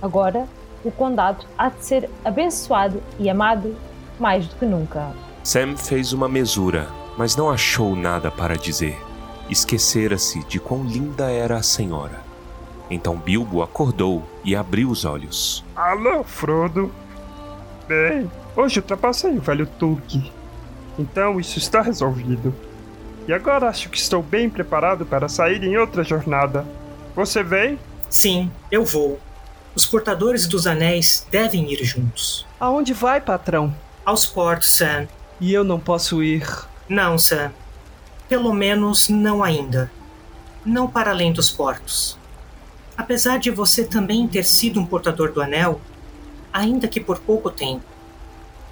Agora, 0.00 0.48
o 0.82 0.90
condado 0.90 1.44
há 1.56 1.68
de 1.68 1.84
ser 1.84 2.10
abençoado 2.24 3.02
e 3.18 3.28
amado 3.28 3.76
mais 4.18 4.48
do 4.48 4.56
que 4.56 4.64
nunca. 4.64 5.12
Sam 5.44 5.76
fez 5.76 6.12
uma 6.12 6.28
mesura, 6.28 6.88
mas 7.18 7.36
não 7.36 7.50
achou 7.50 7.94
nada 7.94 8.30
para 8.30 8.56
dizer. 8.56 8.98
Esquecera-se 9.50 10.42
de 10.44 10.58
quão 10.58 10.84
linda 10.84 11.30
era 11.30 11.56
a 11.56 11.62
senhora. 11.62 12.22
Então 12.90 13.16
Bilbo 13.16 13.62
acordou 13.62 14.22
e 14.44 14.56
abriu 14.56 14.88
os 14.88 15.04
olhos. 15.04 15.64
Alô, 15.76 16.24
Frodo. 16.24 16.90
Bem, 17.86 18.30
hoje 18.56 18.80
ultrapassei 18.80 19.36
o 19.36 19.40
velho 19.40 19.66
Tulk. 19.66 20.32
Então 20.98 21.38
isso 21.38 21.58
está 21.58 21.82
resolvido. 21.82 22.54
E 23.32 23.34
agora 23.34 23.66
acho 23.66 23.88
que 23.88 23.96
estou 23.96 24.22
bem 24.22 24.50
preparado 24.50 25.06
para 25.06 25.26
sair 25.26 25.64
em 25.64 25.78
outra 25.78 26.04
jornada. 26.04 26.66
Você 27.16 27.42
vem? 27.42 27.78
Sim, 28.10 28.52
eu 28.70 28.84
vou. 28.84 29.18
Os 29.74 29.86
portadores 29.86 30.46
dos 30.46 30.66
anéis 30.66 31.26
devem 31.30 31.72
ir 31.72 31.82
juntos. 31.82 32.46
Aonde 32.60 32.92
vai, 32.92 33.22
patrão? 33.22 33.74
Aos 34.04 34.26
portos, 34.26 34.68
Sam. 34.68 35.08
E 35.40 35.50
eu 35.50 35.64
não 35.64 35.80
posso 35.80 36.22
ir. 36.22 36.46
Não, 36.86 37.16
Sam. 37.16 37.50
Pelo 38.28 38.52
menos 38.52 39.08
não 39.08 39.42
ainda. 39.42 39.90
Não 40.62 40.86
para 40.86 41.10
além 41.10 41.32
dos 41.32 41.48
portos. 41.48 42.18
Apesar 42.98 43.38
de 43.38 43.50
você 43.50 43.82
também 43.82 44.28
ter 44.28 44.44
sido 44.44 44.78
um 44.78 44.84
portador 44.84 45.32
do 45.32 45.40
anel, 45.40 45.80
ainda 46.52 46.86
que 46.86 47.00
por 47.00 47.18
pouco 47.18 47.48
tempo, 47.50 47.86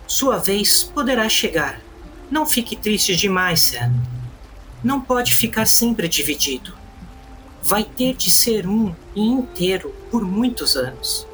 sua 0.06 0.36
vez 0.36 0.82
poderá 0.82 1.26
chegar. 1.30 1.80
Não 2.30 2.44
fique 2.44 2.76
triste 2.76 3.16
demais, 3.16 3.60
Sam. 3.60 4.19
Não 4.82 5.00
pode 5.00 5.34
ficar 5.34 5.66
sempre 5.66 6.08
dividido. 6.08 6.74
Vai 7.62 7.84
ter 7.84 8.14
de 8.14 8.30
ser 8.30 8.66
um 8.66 8.94
e 9.14 9.20
inteiro 9.20 9.94
por 10.10 10.22
muitos 10.24 10.76
anos. 10.76 11.26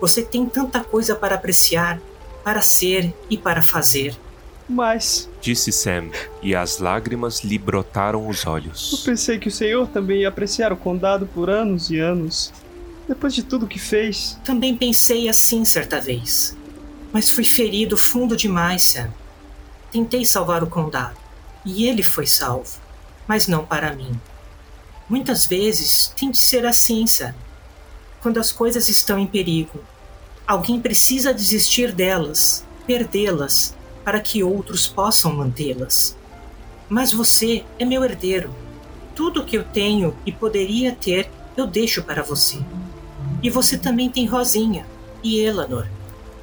Você 0.00 0.22
tem 0.22 0.46
tanta 0.46 0.82
coisa 0.82 1.14
para 1.14 1.36
apreciar, 1.36 2.00
para 2.44 2.62
ser 2.62 3.14
e 3.30 3.36
para 3.36 3.62
fazer. 3.62 4.16
Mas 4.68 5.28
Disse 5.40 5.72
Sam, 5.72 6.10
e 6.42 6.54
as 6.54 6.78
lágrimas 6.78 7.40
lhe 7.40 7.56
brotaram 7.56 8.28
os 8.28 8.44
eu 8.44 8.52
olhos. 8.52 9.02
pensei 9.04 9.38
que 9.38 9.48
o 9.48 9.52
senhor 9.52 9.88
também 9.88 10.20
ia 10.22 10.28
apreciar 10.28 10.72
o 10.72 10.76
condado 10.76 11.26
por 11.26 11.48
anos 11.48 11.90
e 11.90 11.98
anos. 11.98 12.52
Depois 13.08 13.32
de 13.32 13.42
tudo 13.42 13.66
que 13.66 13.78
fez. 13.78 14.38
Também 14.44 14.76
pensei 14.76 15.28
assim 15.28 15.64
certa 15.64 16.00
vez. 16.00 16.54
Mas 17.12 17.30
fui 17.30 17.44
ferido 17.44 17.96
fundo 17.96 18.36
demais, 18.36 18.82
Sam. 18.82 19.08
Tentei 19.90 20.26
salvar 20.26 20.62
o 20.62 20.66
condado. 20.66 21.16
E 21.64 21.86
ele 21.86 22.02
foi 22.02 22.26
salvo. 22.26 22.78
Mas 23.28 23.46
não 23.46 23.64
para 23.64 23.94
mim. 23.94 24.18
Muitas 25.08 25.46
vezes 25.46 26.12
tem 26.18 26.30
de 26.30 26.38
ser 26.38 26.66
assim, 26.66 27.06
Sam. 27.06 27.34
Quando 28.20 28.38
as 28.38 28.50
coisas 28.50 28.88
estão 28.88 29.18
em 29.18 29.26
perigo, 29.26 29.78
alguém 30.46 30.80
precisa 30.80 31.32
desistir 31.32 31.92
delas, 31.92 32.64
perdê-las, 32.86 33.76
para 34.04 34.20
que 34.20 34.42
outros 34.42 34.86
possam 34.86 35.34
mantê-las. 35.34 36.16
Mas 36.88 37.12
você 37.12 37.64
é 37.78 37.84
meu 37.84 38.02
herdeiro. 38.02 38.52
Tudo 39.14 39.44
que 39.44 39.56
eu 39.56 39.64
tenho 39.64 40.16
e 40.24 40.32
poderia 40.32 40.92
ter, 40.92 41.30
eu 41.56 41.66
deixo 41.66 42.02
para 42.02 42.22
você. 42.22 42.58
E 43.42 43.50
você 43.50 43.76
também 43.76 44.08
tem 44.08 44.26
Rosinha 44.26 44.86
e 45.22 45.38
Eleanor. 45.38 45.86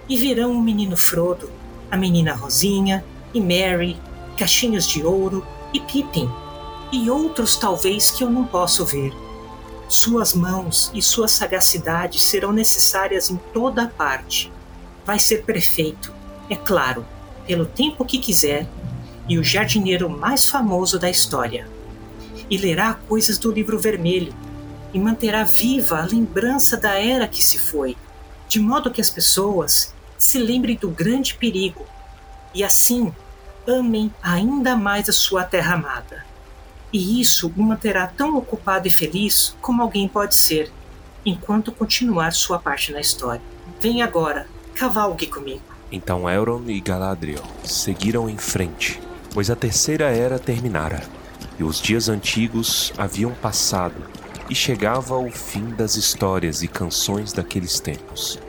E 0.07 0.15
virão 0.15 0.51
o 0.51 0.61
menino 0.61 0.95
Frodo, 0.95 1.49
a 1.89 1.97
menina 1.97 2.35
Rosinha, 2.35 3.03
e 3.33 3.41
Mary, 3.41 3.97
Caixinhos 4.37 4.87
de 4.87 5.03
Ouro 5.03 5.45
e 5.73 5.79
Pippin. 5.79 6.29
E 6.91 7.09
outros 7.09 7.55
talvez 7.55 8.11
que 8.11 8.23
eu 8.23 8.29
não 8.29 8.45
posso 8.45 8.85
ver. 8.85 9.13
Suas 9.87 10.33
mãos 10.33 10.91
e 10.93 11.01
sua 11.01 11.27
sagacidade 11.27 12.19
serão 12.19 12.51
necessárias 12.51 13.29
em 13.29 13.37
toda 13.53 13.87
parte. 13.87 14.51
Vai 15.05 15.19
ser 15.19 15.43
prefeito, 15.43 16.13
é 16.49 16.55
claro, 16.55 17.05
pelo 17.45 17.65
tempo 17.65 18.05
que 18.05 18.17
quiser, 18.17 18.67
e 19.27 19.37
o 19.37 19.43
jardineiro 19.43 20.09
mais 20.09 20.45
famoso 20.45 20.97
da 20.97 21.09
história. 21.09 21.67
E 22.49 22.57
lerá 22.57 22.93
coisas 23.07 23.37
do 23.37 23.51
livro 23.51 23.77
vermelho, 23.77 24.33
e 24.93 24.99
manterá 24.99 25.43
viva 25.43 25.99
a 25.99 26.05
lembrança 26.05 26.77
da 26.77 26.99
era 26.99 27.27
que 27.27 27.43
se 27.43 27.59
foi, 27.59 27.97
de 28.47 28.59
modo 28.59 28.91
que 28.91 29.01
as 29.01 29.09
pessoas 29.09 29.93
se 30.17 30.39
lembrem 30.39 30.75
do 30.75 30.89
grande 30.89 31.35
perigo 31.35 31.85
e 32.53 32.63
assim 32.63 33.13
amem 33.67 34.11
ainda 34.23 34.75
mais 34.75 35.09
a 35.09 35.13
sua 35.13 35.43
terra 35.43 35.75
amada. 35.75 36.24
E 36.95 37.19
isso 37.19 37.51
o 37.57 37.61
manterá 37.61 38.07
tão 38.07 38.37
ocupado 38.37 38.87
e 38.87 38.89
feliz 38.89 39.53
como 39.61 39.81
alguém 39.81 40.07
pode 40.07 40.33
ser, 40.33 40.71
enquanto 41.25 41.69
continuar 41.69 42.31
sua 42.31 42.57
parte 42.57 42.93
na 42.93 43.01
história. 43.01 43.41
Vem 43.81 44.01
agora, 44.01 44.47
cavalgue 44.73 45.27
comigo. 45.27 45.59
Então 45.91 46.29
Elrond 46.29 46.71
e 46.71 46.79
Galadriel 46.79 47.43
seguiram 47.65 48.29
em 48.29 48.37
frente, 48.37 49.01
pois 49.33 49.51
a 49.51 49.57
terceira 49.57 50.05
era 50.05 50.39
terminara, 50.39 51.03
e 51.59 51.65
os 51.65 51.81
dias 51.81 52.07
antigos 52.07 52.93
haviam 52.97 53.33
passado, 53.33 54.01
e 54.49 54.55
chegava 54.55 55.17
o 55.17 55.29
fim 55.29 55.71
das 55.71 55.97
histórias 55.97 56.63
e 56.63 56.67
canções 56.69 57.33
daqueles 57.33 57.77
tempos. 57.77 58.39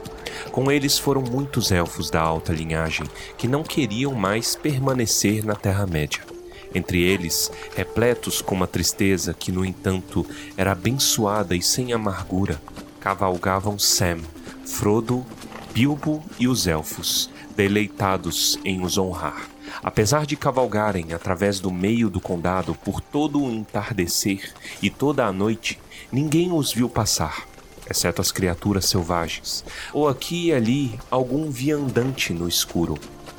Com 0.53 0.71
eles 0.71 0.97
foram 0.97 1.21
muitos 1.21 1.73
elfos 1.73 2.11
da 2.11 2.21
alta 2.21 2.53
linhagem 2.53 3.09
que 3.37 3.49
não 3.49 3.65
queriam 3.65 4.15
mais 4.15 4.55
permanecer 4.55 5.45
na 5.45 5.57
Terra-média. 5.57 6.36
Entre 6.75 7.03
eles, 7.03 7.51
repletos 7.75 8.43
com 8.43 8.55
uma 8.55 8.67
tristeza 8.67 9.35
que, 9.35 9.51
no 9.51 9.65
entanto, 9.65 10.27
era 10.57 10.73
abençoada 10.73 11.55
e 11.55 11.63
sem 11.63 11.93
amargura, 11.93 12.61
cavalgavam 13.01 13.79
Sam, 13.79 14.21
Frodo, 14.65 15.25
Bilbo 15.73 16.23
e 16.39 16.49
os 16.49 16.67
elfos, 16.67 17.31
deleitados 17.57 18.59
em 18.65 18.83
os 18.83 18.99
honrar. 18.99 19.49
Apesar 19.83 20.27
de 20.27 20.37
cavalgarem 20.37 21.13
através 21.13 21.61
do 21.61 21.71
meio 21.71 22.09
do 22.09 22.21
condado 22.21 22.75
por 22.75 23.01
todo 23.01 23.43
o 23.43 23.51
entardecer 23.51 24.53
e 24.83 24.91
toda 24.91 25.27
a 25.27 25.33
noite, 25.33 25.79
ninguém 26.11 26.53
os 26.53 26.73
viu 26.73 26.89
passar 26.89 27.47
exceto 27.89 28.21
as 28.21 28.33
criaturas 28.33 28.87
selvagens, 28.87 29.65
ou 29.93 30.09
aqui 30.09 30.47
e 30.47 30.53
ali 30.53 30.99
algum 31.11 31.51
viandante 31.51 32.33
no 32.33 32.49
escuro, 32.49 32.99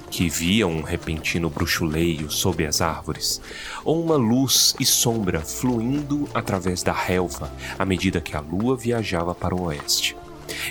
que 0.10 0.30
via 0.30 0.66
um 0.66 0.82
repentino 0.82 1.50
bruxuleio 1.50 2.30
sob 2.32 2.66
as 2.66 2.82
árvores, 2.82 3.42
ou 3.84 4.02
uma 4.04 4.16
luz 4.16 4.76
e 4.80 4.86
sombra 4.86 5.42
fluindo 5.42 6.28
através 6.34 6.84
da 6.84 6.94
relva 6.94 7.52
à 7.78 7.86
medida 7.86 8.22
que 8.22 8.36
a 8.36 8.40
lua 8.40 8.76
viajava 8.76 9.36
para 9.36 9.56
o 9.56 9.64
oeste. 9.64 10.16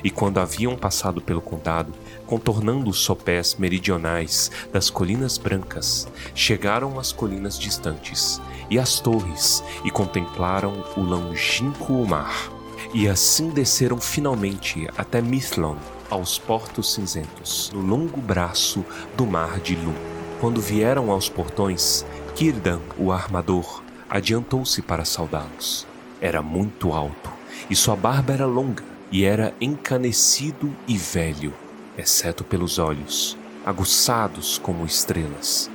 E 0.03 0.11
quando 0.11 0.39
haviam 0.39 0.77
passado 0.77 1.21
pelo 1.21 1.41
condado, 1.41 1.93
contornando 2.27 2.91
os 2.91 2.99
sopés 2.99 3.57
meridionais 3.59 4.51
das 4.73 4.89
colinas 4.91 5.37
brancas, 5.39 6.09
chegaram 6.35 6.99
às 6.99 7.13
colinas 7.13 7.59
distantes 7.59 8.41
e 8.71 8.79
às 8.79 8.99
torres 8.99 9.63
e 9.85 9.91
contemplaram 9.91 10.83
o 10.97 11.01
longínquo 11.01 12.05
mar 12.07 12.51
e 12.93 13.09
assim 13.09 13.51
desceram 13.51 13.99
finalmente 13.99 14.89
até 14.97 15.21
Mithlon, 15.21 15.77
aos 16.11 16.39
portos 16.39 16.95
cinzentos, 16.95 17.71
no 17.73 17.81
longo 17.81 18.21
braço 18.21 18.85
do 19.17 19.27
mar 19.27 19.61
de 19.61 19.75
Lum. 19.75 19.95
Quando 20.41 20.61
vieram 20.61 21.11
aos 21.11 21.29
portões, 21.29 22.05
Círdan, 22.35 22.81
o 22.99 23.11
armador, 23.11 23.83
adiantou-se 24.09 24.83
para 24.83 25.05
saudá-los. 25.05 25.87
Era 26.21 26.43
muito 26.43 26.93
alto, 26.93 27.31
e 27.69 27.77
sua 27.77 27.97
barba 27.97 28.33
era 28.33 28.47
longa, 28.47 28.85
e 29.11 29.25
era 29.25 29.55
encanecido 29.61 30.75
e 30.87 30.97
velho, 30.97 31.53
exceto 31.97 32.45
pelos 32.45 32.79
olhos, 32.79 33.37
aguçados 33.65 34.59
como 34.59 34.85
estrelas. 34.85 35.71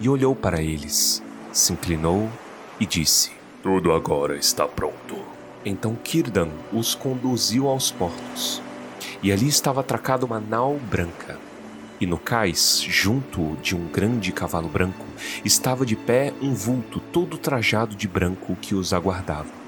E 0.00 0.08
olhou 0.08 0.34
para 0.34 0.62
eles, 0.62 1.22
se 1.52 1.72
inclinou 1.72 2.28
e 2.78 2.86
disse: 2.86 3.30
Tudo 3.62 3.92
agora 3.92 4.36
está 4.36 4.66
pronto. 4.66 5.16
Então 5.64 5.96
Círdan 6.02 6.48
os 6.72 6.94
conduziu 6.94 7.68
aos 7.68 7.90
portos. 7.90 8.62
E 9.22 9.32
ali 9.32 9.48
estava 9.48 9.80
atracada 9.80 10.26
uma 10.26 10.40
nau 10.40 10.78
branca. 10.90 11.38
E 12.00 12.06
no 12.06 12.16
cais, 12.16 12.82
junto 12.88 13.56
de 13.62 13.76
um 13.76 13.86
grande 13.86 14.32
cavalo 14.32 14.68
branco, 14.68 15.04
estava 15.44 15.84
de 15.84 15.94
pé 15.96 16.32
um 16.40 16.54
vulto 16.54 16.98
todo 16.98 17.36
trajado 17.36 17.94
de 17.94 18.08
branco 18.08 18.56
que 18.60 18.74
os 18.74 18.92
aguardava. 18.92 19.60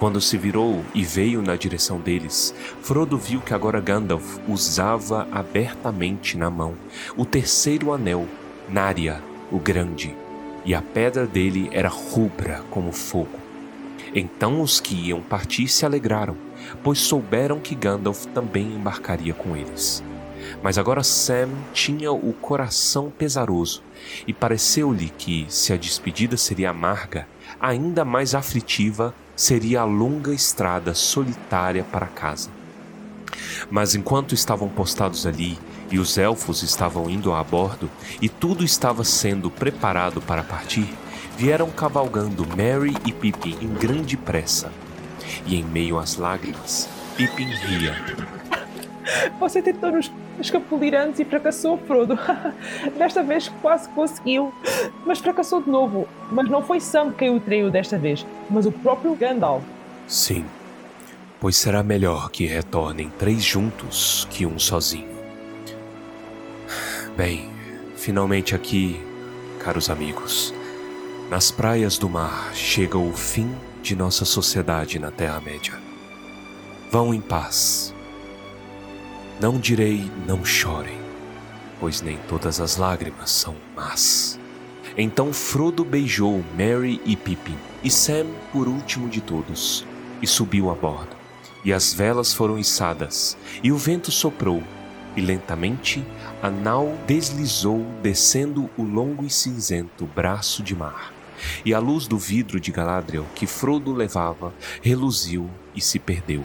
Quando 0.00 0.20
se 0.20 0.38
virou 0.38 0.82
e 0.94 1.04
veio 1.04 1.42
na 1.42 1.56
direção 1.56 2.00
deles, 2.00 2.54
Frodo 2.80 3.18
viu 3.18 3.40
que 3.40 3.52
agora 3.52 3.80
Gandalf 3.80 4.38
usava 4.48 5.28
abertamente 5.30 6.38
na 6.38 6.48
mão 6.48 6.74
o 7.16 7.26
terceiro 7.26 7.92
anel, 7.92 8.26
Narya, 8.66 9.22
o 9.52 9.58
Grande, 9.58 10.16
e 10.64 10.74
a 10.74 10.80
pedra 10.80 11.26
dele 11.26 11.68
era 11.70 11.88
rubra 11.88 12.64
como 12.70 12.92
fogo. 12.92 13.38
Então 14.14 14.62
os 14.62 14.80
que 14.80 14.94
iam 14.94 15.20
partir 15.20 15.68
se 15.68 15.84
alegraram, 15.84 16.36
pois 16.82 16.98
souberam 16.98 17.60
que 17.60 17.74
Gandalf 17.74 18.26
também 18.26 18.74
embarcaria 18.74 19.34
com 19.34 19.56
eles. 19.56 20.02
Mas 20.62 20.78
agora 20.78 21.02
Sam 21.02 21.50
tinha 21.72 22.12
o 22.12 22.32
coração 22.32 23.10
pesaroso, 23.10 23.82
e 24.26 24.32
pareceu-lhe 24.32 25.10
que, 25.10 25.46
se 25.48 25.72
a 25.72 25.76
despedida 25.76 26.36
seria 26.36 26.70
amarga, 26.70 27.26
ainda 27.60 28.04
mais 28.04 28.34
aflitiva 28.34 29.14
seria 29.36 29.82
a 29.82 29.84
longa 29.84 30.34
estrada 30.34 30.94
solitária 30.94 31.84
para 31.84 32.06
casa. 32.06 32.50
Mas 33.70 33.94
enquanto 33.94 34.34
estavam 34.34 34.68
postados 34.68 35.26
ali 35.26 35.58
e 35.90 35.98
os 35.98 36.18
elfos 36.18 36.62
estavam 36.62 37.08
indo 37.08 37.32
a 37.32 37.42
bordo 37.42 37.90
e 38.20 38.28
tudo 38.28 38.64
estava 38.64 39.04
sendo 39.04 39.50
preparado 39.50 40.20
para 40.20 40.42
partir, 40.42 40.88
vieram 41.36 41.70
cavalgando 41.70 42.46
Mary 42.46 42.94
e 43.06 43.12
Pippin 43.12 43.56
em 43.60 43.68
grande 43.68 44.16
pressa. 44.16 44.70
E 45.46 45.56
em 45.56 45.64
meio 45.64 45.98
às 45.98 46.16
lágrimas, 46.16 46.88
Pippin 47.16 47.48
ria. 47.48 47.94
Você 49.38 49.60
tentou 49.60 49.90
nos 49.90 50.10
escapulir 50.38 50.94
antes 50.94 51.20
e 51.20 51.24
fracassou, 51.24 51.78
Frodo. 51.78 52.18
desta 52.96 53.22
vez 53.22 53.48
quase 53.60 53.88
conseguiu, 53.90 54.52
mas 55.04 55.18
fracassou 55.18 55.62
de 55.62 55.70
novo. 55.70 56.06
Mas 56.30 56.48
não 56.48 56.62
foi 56.62 56.80
Sam 56.80 57.12
quem 57.12 57.34
o 57.34 57.40
traiu 57.40 57.70
desta 57.70 57.98
vez, 57.98 58.24
mas 58.48 58.66
o 58.66 58.72
próprio 58.72 59.14
Gandalf. 59.14 59.64
Sim, 60.06 60.44
pois 61.40 61.56
será 61.56 61.82
melhor 61.82 62.30
que 62.30 62.46
retornem 62.46 63.10
três 63.18 63.42
juntos 63.42 64.26
que 64.30 64.46
um 64.46 64.58
sozinho. 64.58 65.08
Bem, 67.16 67.50
finalmente 67.96 68.54
aqui, 68.54 69.00
caros 69.58 69.90
amigos. 69.90 70.54
Nas 71.28 71.50
praias 71.50 71.98
do 71.98 72.08
mar 72.08 72.50
chega 72.54 72.98
o 72.98 73.12
fim 73.12 73.54
de 73.82 73.96
nossa 73.96 74.24
sociedade 74.24 74.98
na 74.98 75.10
Terra-média. 75.10 75.78
Vão 76.90 77.14
em 77.14 77.20
paz. 77.20 77.94
Não 79.40 79.58
direi 79.58 80.10
não 80.26 80.44
chorem, 80.44 80.98
pois 81.78 82.02
nem 82.02 82.18
todas 82.28 82.60
as 82.60 82.76
lágrimas 82.76 83.30
são 83.30 83.56
más. 83.74 84.38
Então 84.96 85.32
Frodo 85.32 85.84
beijou 85.84 86.44
Mary 86.56 87.00
e 87.04 87.16
Pippin, 87.16 87.56
e 87.82 87.90
Sam 87.90 88.26
por 88.52 88.68
último 88.68 89.08
de 89.08 89.20
todos, 89.20 89.86
e 90.20 90.26
subiu 90.26 90.70
a 90.70 90.74
bordo. 90.74 91.16
E 91.64 91.72
as 91.72 91.92
velas 91.94 92.34
foram 92.34 92.58
içadas, 92.58 93.36
e 93.62 93.72
o 93.72 93.76
vento 93.76 94.10
soprou, 94.10 94.62
e 95.16 95.20
lentamente 95.20 96.04
a 96.42 96.50
nau 96.50 96.98
deslizou 97.06 97.84
descendo 98.02 98.68
o 98.76 98.82
longo 98.82 99.24
e 99.24 99.30
cinzento 99.30 100.04
braço 100.06 100.62
de 100.62 100.74
mar 100.74 101.19
e 101.64 101.74
a 101.74 101.78
luz 101.78 102.06
do 102.06 102.18
vidro 102.18 102.60
de 102.60 102.70
Galadriel 102.70 103.26
que 103.34 103.46
Frodo 103.46 103.92
levava 103.92 104.52
reluziu 104.82 105.50
e 105.74 105.80
se 105.80 105.98
perdeu. 105.98 106.44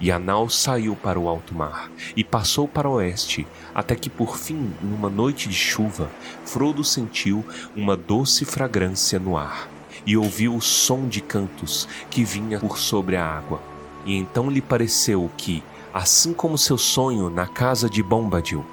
E 0.00 0.12
a 0.12 0.18
nau 0.18 0.48
saiu 0.48 0.94
para 0.94 1.18
o 1.18 1.28
alto 1.28 1.54
mar 1.54 1.90
e 2.16 2.22
passou 2.22 2.68
para 2.68 2.88
o 2.88 2.94
oeste, 2.94 3.46
até 3.74 3.96
que 3.96 4.08
por 4.08 4.36
fim, 4.36 4.72
numa 4.80 5.10
noite 5.10 5.48
de 5.48 5.54
chuva, 5.54 6.08
Frodo 6.44 6.84
sentiu 6.84 7.44
uma 7.74 7.96
doce 7.96 8.44
fragrância 8.44 9.18
no 9.18 9.36
ar 9.36 9.68
e 10.06 10.16
ouviu 10.16 10.54
o 10.54 10.60
som 10.60 11.08
de 11.08 11.20
cantos 11.20 11.88
que 12.10 12.24
vinha 12.24 12.60
por 12.60 12.78
sobre 12.78 13.16
a 13.16 13.24
água. 13.24 13.60
E 14.06 14.16
então 14.16 14.48
lhe 14.48 14.62
pareceu 14.62 15.30
que, 15.36 15.62
assim 15.92 16.32
como 16.32 16.56
seu 16.56 16.78
sonho 16.78 17.28
na 17.28 17.46
casa 17.46 17.90
de 17.90 18.02
Bombadil, 18.02 18.64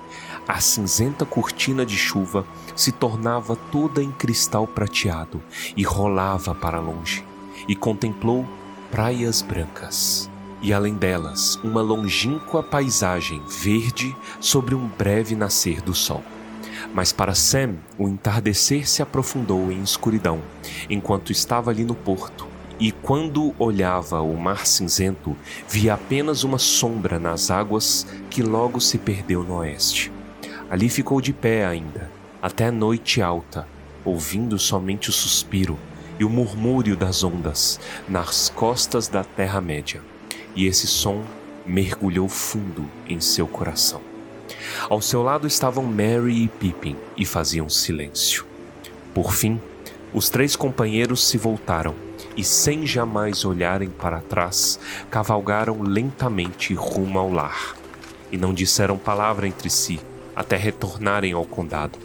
a 0.47 0.59
cinzenta 0.59 1.25
cortina 1.25 1.85
de 1.85 1.97
chuva 1.97 2.45
se 2.75 2.91
tornava 2.91 3.55
toda 3.55 4.01
em 4.01 4.11
cristal 4.11 4.67
prateado 4.67 5.41
e 5.75 5.83
rolava 5.83 6.53
para 6.53 6.79
longe, 6.79 7.25
e 7.67 7.75
contemplou 7.75 8.45
praias 8.91 9.41
brancas. 9.41 10.29
E 10.61 10.73
além 10.73 10.95
delas, 10.95 11.59
uma 11.63 11.81
longínqua 11.81 12.63
paisagem 12.63 13.41
verde 13.47 14.15
sobre 14.39 14.73
um 14.73 14.87
breve 14.87 15.35
nascer 15.35 15.81
do 15.81 15.93
sol. 15.93 16.23
Mas 16.93 17.11
para 17.11 17.35
Sam, 17.35 17.75
o 17.97 18.07
entardecer 18.07 18.87
se 18.87 19.01
aprofundou 19.01 19.71
em 19.71 19.81
escuridão, 19.81 20.41
enquanto 20.89 21.31
estava 21.31 21.71
ali 21.71 21.83
no 21.83 21.95
porto, 21.95 22.47
e 22.79 22.91
quando 22.91 23.53
olhava 23.57 24.21
o 24.21 24.37
mar 24.37 24.65
cinzento, 24.65 25.35
via 25.67 25.93
apenas 25.93 26.43
uma 26.43 26.57
sombra 26.57 27.19
nas 27.19 27.49
águas 27.49 28.05
que 28.29 28.41
logo 28.41 28.79
se 28.79 28.97
perdeu 28.97 29.43
no 29.43 29.55
oeste. 29.55 30.14
Ali 30.69 30.89
ficou 30.89 31.21
de 31.21 31.31
pé 31.31 31.63
ainda, 31.63 32.09
até 32.41 32.65
a 32.65 32.71
noite 32.71 33.21
alta, 33.21 33.67
ouvindo 34.03 34.57
somente 34.57 35.09
o 35.09 35.13
suspiro 35.13 35.77
e 36.19 36.25
o 36.25 36.29
murmúrio 36.29 36.97
das 36.97 37.23
ondas 37.23 37.79
nas 38.07 38.49
costas 38.49 39.07
da 39.07 39.23
Terra-média. 39.23 40.01
E 40.55 40.65
esse 40.65 40.87
som 40.87 41.23
mergulhou 41.67 42.27
fundo 42.27 42.89
em 43.07 43.19
seu 43.19 43.47
coração. 43.47 44.01
Ao 44.89 45.01
seu 45.01 45.21
lado 45.21 45.45
estavam 45.45 45.83
Mary 45.83 46.43
e 46.43 46.47
Pippin 46.47 46.95
e 47.15 47.25
faziam 47.25 47.69
silêncio. 47.69 48.45
Por 49.13 49.33
fim, 49.33 49.61
os 50.13 50.29
três 50.29 50.55
companheiros 50.55 51.27
se 51.27 51.37
voltaram 51.37 51.93
e, 52.35 52.43
sem 52.43 52.87
jamais 52.87 53.45
olharem 53.45 53.89
para 53.89 54.19
trás, 54.19 54.79
cavalgaram 55.11 55.81
lentamente 55.83 56.73
rumo 56.73 57.19
ao 57.19 57.31
lar. 57.31 57.75
E 58.31 58.37
não 58.37 58.53
disseram 58.53 58.97
palavra 58.97 59.47
entre 59.47 59.69
si 59.69 59.99
até 60.35 60.57
retornarem 60.57 61.33
ao 61.33 61.45
condado. 61.45 61.97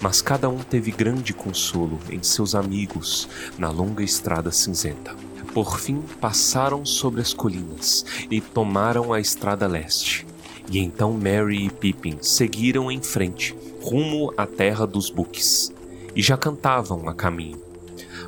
Mas 0.00 0.20
cada 0.20 0.48
um 0.48 0.58
teve 0.58 0.90
grande 0.90 1.32
consolo 1.32 1.98
em 2.10 2.22
seus 2.22 2.54
amigos 2.54 3.28
na 3.56 3.70
longa 3.70 4.02
estrada 4.02 4.50
cinzenta. 4.50 5.14
Por 5.54 5.78
fim, 5.78 6.02
passaram 6.20 6.84
sobre 6.84 7.22
as 7.22 7.32
colinas 7.32 8.04
e 8.30 8.40
tomaram 8.40 9.12
a 9.12 9.20
estrada 9.20 9.66
leste. 9.66 10.26
E 10.70 10.78
então 10.78 11.12
Mary 11.12 11.64
e 11.64 11.70
Pippin 11.70 12.18
seguiram 12.20 12.90
em 12.90 13.00
frente, 13.00 13.56
rumo 13.80 14.34
à 14.36 14.46
terra 14.46 14.86
dos 14.86 15.08
buques, 15.08 15.72
e 16.14 16.20
já 16.20 16.36
cantavam 16.36 17.08
a 17.08 17.14
caminho. 17.14 17.62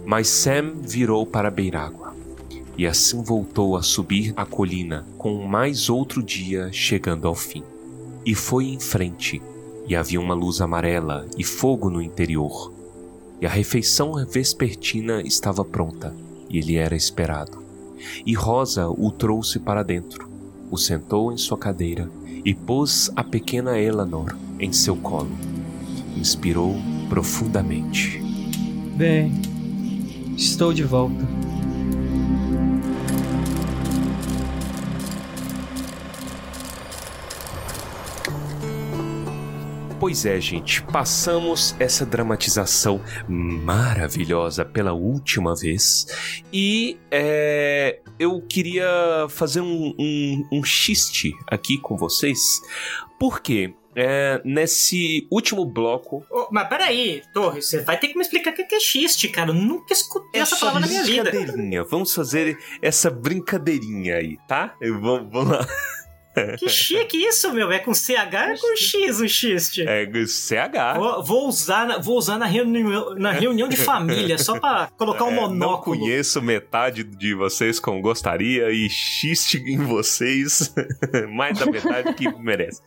Mas 0.07 0.29
Sam 0.29 0.77
virou 0.81 1.27
para 1.27 1.51
beirágua, 1.51 2.15
e 2.79 2.87
assim 2.87 3.23
voltou 3.23 3.77
a 3.77 3.83
subir 3.83 4.33
a 4.37 4.47
colina 4.47 5.05
com 5.19 5.47
mais 5.47 5.91
outro 5.91 6.23
dia 6.23 6.71
chegando 6.73 7.27
ao 7.27 7.35
fim. 7.35 7.63
E 8.25 8.35
foi 8.35 8.67
em 8.67 8.81
frente, 8.81 9.41
e 9.87 9.97
havia 9.97 10.21
uma 10.21 10.35
luz 10.35 10.61
amarela 10.61 11.27
e 11.37 11.45
fogo 11.45 11.89
no 11.89 12.03
interior. 12.03 12.73
E 13.41 13.47
a 13.47 13.51
refeição 13.51 14.13
vespertina 14.27 15.23
estava 15.23 15.65
pronta, 15.65 16.15
e 16.51 16.59
ele 16.59 16.77
era 16.77 16.97
esperado. 16.97 17.63
E 18.25 18.35
Rosa 18.35 18.89
o 18.89 19.11
trouxe 19.11 19.59
para 19.59 19.83
dentro, 19.83 20.29
o 20.71 20.77
sentou 20.77 21.33
em 21.33 21.37
sua 21.37 21.59
cadeira 21.59 22.11
e 22.45 22.55
pôs 22.55 23.11
a 23.17 23.25
pequena 23.25 23.79
Eleanor 23.79 24.37
em 24.59 24.73
seu 24.73 24.97
colo. 24.97 25.31
Inspirou 26.17 26.75
profundamente. 27.09 28.23
Bem, 28.97 29.33
estou 30.37 30.73
de 30.73 30.85
volta. 30.85 31.48
Pois 40.09 40.25
é, 40.25 40.41
gente, 40.41 40.83
passamos 40.85 41.77
essa 41.79 42.07
dramatização 42.07 42.99
maravilhosa 43.29 44.65
pela 44.65 44.95
última 44.95 45.55
vez 45.55 46.07
e 46.51 46.99
é, 47.11 48.01
eu 48.19 48.41
queria 48.41 49.27
fazer 49.29 49.61
um, 49.61 49.95
um, 49.99 50.49
um 50.51 50.65
xiste 50.65 51.35
aqui 51.47 51.77
com 51.77 51.95
vocês, 51.95 52.41
porque 53.21 53.75
é, 53.95 54.41
nesse 54.47 55.29
último 55.31 55.67
bloco. 55.67 56.25
Oh, 56.31 56.49
mas 56.51 56.67
peraí, 56.71 57.21
Torres, 57.35 57.69
você 57.69 57.83
vai 57.83 57.99
ter 57.99 58.09
que 58.09 58.17
me 58.17 58.23
explicar 58.23 58.55
o 58.55 58.55
que 58.55 58.75
é 58.75 58.81
xiste, 58.81 59.29
cara. 59.29 59.51
Eu 59.51 59.55
nunca 59.55 59.93
escutei 59.93 60.41
essa 60.41 60.57
palavra 60.57 60.81
na 60.81 60.87
minha 60.87 61.05
vida. 61.05 61.31
Brincadeirinha, 61.31 61.85
vamos 61.85 62.15
fazer 62.15 62.57
essa 62.81 63.11
brincadeirinha 63.11 64.17
aí, 64.17 64.39
tá? 64.49 64.75
Vamos, 64.81 65.31
vamos 65.31 65.51
lá. 65.51 65.67
Que 66.59 66.69
chique 66.69 67.17
isso, 67.17 67.53
meu. 67.53 67.71
É 67.71 67.79
com 67.79 67.95
CH 67.95 68.11
ou 68.11 68.39
é 68.39 68.57
com 68.57 68.77
X 68.77 69.21
o 69.21 69.29
xiste? 69.29 69.83
É 69.87 70.07
com 70.07 70.27
CH. 70.27 70.97
Vou, 70.97 71.25
vou, 71.25 71.49
usar, 71.49 71.87
na, 71.87 71.99
vou 71.99 72.17
usar 72.17 72.39
na 72.39 72.47
reunião, 72.47 73.15
na 73.15 73.33
reunião 73.33 73.69
de 73.69 73.77
família, 73.77 74.39
só 74.39 74.59
pra 74.59 74.91
colocar 74.97 75.25
um 75.25 75.31
É, 75.31 75.35
monóculo. 75.35 75.97
Não 75.97 76.03
conheço 76.05 76.43
metade 76.43 77.05
de 77.05 77.35
vocês 77.35 77.79
como 77.81 78.01
gostaria 78.01 78.71
e 78.71 78.89
xiste 78.89 79.59
em 79.59 79.79
vocês 79.79 80.75
mais 81.31 81.59
da 81.59 81.67
metade 81.67 82.15
que 82.15 82.29
merece. 82.39 82.81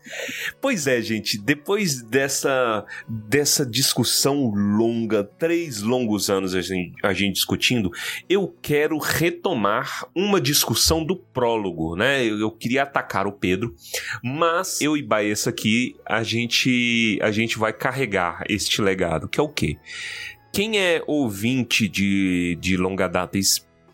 Pois 0.60 0.88
é, 0.88 1.02
gente, 1.02 1.38
depois 1.38 2.02
dessa, 2.02 2.86
dessa 3.08 3.66
discussão 3.66 4.52
longa, 4.54 5.24
três 5.24 5.82
longos 5.82 6.30
anos 6.30 6.56
a 6.56 6.62
gente, 6.62 6.94
a 7.04 7.14
gente 7.14 7.34
discutindo, 7.34 7.92
eu 8.30 8.54
quero 8.62 8.98
retomar 8.98 10.06
uma 10.16 10.40
discussão 10.40 11.04
do 11.04 11.16
prólogo, 11.16 11.96
né? 11.96 12.24
Eu, 12.24 12.40
eu 12.40 12.52
queria 12.52 12.84
atacar 12.84 13.28
o 13.28 13.32
Pedro, 13.42 13.76
mas 14.24 14.80
eu 14.80 14.96
e 14.96 15.02
Baessa 15.02 15.50
aqui, 15.50 15.96
a 16.06 16.24
gente, 16.24 17.20
a 17.22 17.32
gente 17.32 17.58
vai 17.58 17.74
carregar 17.74 18.44
este 18.48 18.82
legado, 18.82 19.28
que 19.28 19.40
é 19.40 19.44
o 19.44 19.50
quê? 19.50 19.78
Quem 20.54 20.80
é 20.80 21.02
ouvinte 21.08 21.88
de, 21.88 22.58
de 22.62 22.78
longa 22.78 23.08
data 23.08 23.38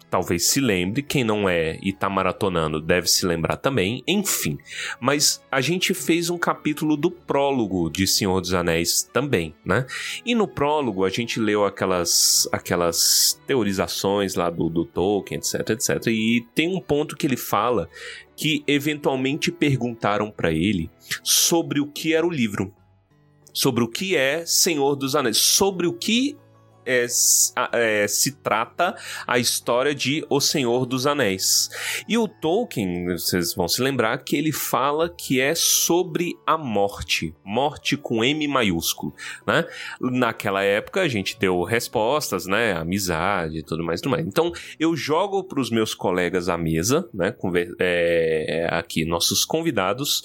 talvez 0.10 0.48
se 0.48 0.60
lembre, 0.60 1.02
quem 1.02 1.24
não 1.24 1.48
é 1.48 1.78
e 1.82 1.92
tá 1.92 2.10
maratonando 2.10 2.82
deve 2.82 3.08
se 3.08 3.26
lembrar 3.26 3.58
também, 3.58 4.04
enfim. 4.08 4.58
Mas 5.00 5.44
a 5.52 5.62
gente 5.62 5.94
fez 5.94 6.30
um 6.30 6.38
capítulo 6.38 6.96
do 6.96 7.12
prólogo 7.12 7.90
de 7.90 8.08
Senhor 8.08 8.40
dos 8.40 8.54
Anéis 8.54 9.04
também, 9.04 9.54
né? 9.66 9.86
E 10.26 10.34
no 10.34 10.48
prólogo 10.48 11.04
a 11.04 11.10
gente 11.10 11.40
leu 11.40 11.66
aquelas, 11.66 12.48
aquelas 12.52 13.40
teorizações 13.46 14.36
lá 14.36 14.50
do, 14.50 14.70
do 14.70 14.86
Tolkien, 14.86 15.40
etc, 15.40 15.70
etc. 15.72 16.08
E 16.08 16.46
tem 16.56 16.76
um 16.76 16.80
ponto 16.80 17.16
que 17.16 17.28
ele 17.28 17.38
fala 17.38 17.90
que 18.38 18.64
eventualmente 18.68 19.52
perguntaram 19.52 20.30
para 20.30 20.52
ele 20.52 20.90
sobre 21.24 21.80
o 21.82 21.88
que 21.88 22.14
era 22.14 22.26
o 22.26 22.30
livro, 22.30 22.72
sobre 23.52 23.84
o 23.84 23.88
que 23.88 24.16
é 24.16 24.46
Senhor 24.46 24.96
dos 24.96 25.16
Anéis, 25.16 25.38
sobre 25.38 25.88
o 25.88 25.94
que 25.94 26.38
é, 26.88 27.06
é, 27.74 28.08
se 28.08 28.32
trata 28.38 28.96
a 29.28 29.38
história 29.38 29.94
de 29.94 30.26
O 30.30 30.40
Senhor 30.40 30.86
dos 30.86 31.06
Anéis. 31.06 31.70
E 32.08 32.18
o 32.18 32.28
Tolkien, 32.28 33.06
vocês 33.08 33.54
vão 33.54 33.68
se 33.68 33.82
lembrar 33.82 34.18
que 34.20 34.38
ele 34.38 34.52
fala 34.52 35.10
que 35.10 35.42
é 35.42 35.54
sobre 35.54 36.34
a 36.46 36.58
morte, 36.58 37.36
morte 37.44 37.98
com 37.98 38.24
M 38.24 38.48
maiúsculo, 38.48 39.14
né? 39.46 39.66
Naquela 40.00 40.64
época 40.64 41.02
a 41.02 41.08
gente 41.08 41.38
deu 41.38 41.62
respostas, 41.64 42.46
né? 42.46 42.74
Amizade 42.74 43.60
e 43.60 43.64
tudo 43.64 43.84
mais, 43.84 44.00
tudo 44.00 44.12
mais. 44.12 44.26
Então 44.26 44.52
eu 44.80 44.96
jogo 44.96 45.44
para 45.44 45.60
os 45.60 45.70
meus 45.70 45.94
colegas 45.94 46.48
à 46.48 46.58
mesa, 46.58 47.10
né? 47.14 47.36
É, 47.80 48.68
aqui 48.72 49.04
nossos 49.04 49.44
convidados, 49.44 50.24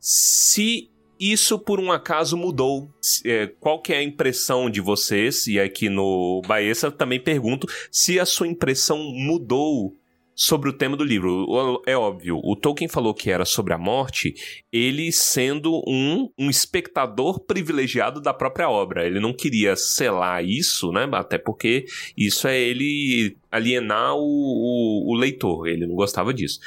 se 0.00 0.90
isso 1.18 1.58
por 1.58 1.80
um 1.80 1.92
acaso 1.92 2.36
mudou. 2.36 2.90
É, 3.24 3.46
qual 3.60 3.80
que 3.80 3.92
é 3.92 3.98
a 3.98 4.02
impressão 4.02 4.68
de 4.68 4.80
vocês? 4.80 5.46
E 5.46 5.58
aqui 5.58 5.88
no 5.88 6.42
Baessa 6.46 6.90
também 6.90 7.20
pergunto 7.20 7.66
se 7.90 8.18
a 8.18 8.26
sua 8.26 8.46
impressão 8.48 8.98
mudou 8.98 9.94
sobre 10.34 10.68
o 10.68 10.72
tema 10.72 10.96
do 10.96 11.04
livro. 11.04 11.82
É 11.86 11.96
óbvio, 11.96 12.40
o 12.42 12.56
Tolkien 12.56 12.88
falou 12.88 13.14
que 13.14 13.30
era 13.30 13.44
sobre 13.44 13.72
a 13.72 13.78
morte, 13.78 14.34
ele 14.72 15.12
sendo 15.12 15.82
um, 15.86 16.28
um 16.38 16.50
espectador 16.50 17.40
privilegiado 17.40 18.20
da 18.20 18.34
própria 18.34 18.68
obra. 18.68 19.06
Ele 19.06 19.20
não 19.20 19.32
queria 19.32 19.76
selar 19.76 20.44
isso, 20.44 20.90
né? 20.90 21.08
Até 21.12 21.38
porque 21.38 21.84
isso 22.16 22.48
é 22.48 22.58
ele 22.58 23.36
alienar 23.50 24.16
o, 24.16 24.20
o, 24.20 25.12
o 25.12 25.14
leitor. 25.14 25.68
Ele 25.68 25.86
não 25.86 25.94
gostava 25.94 26.34
disso. 26.34 26.58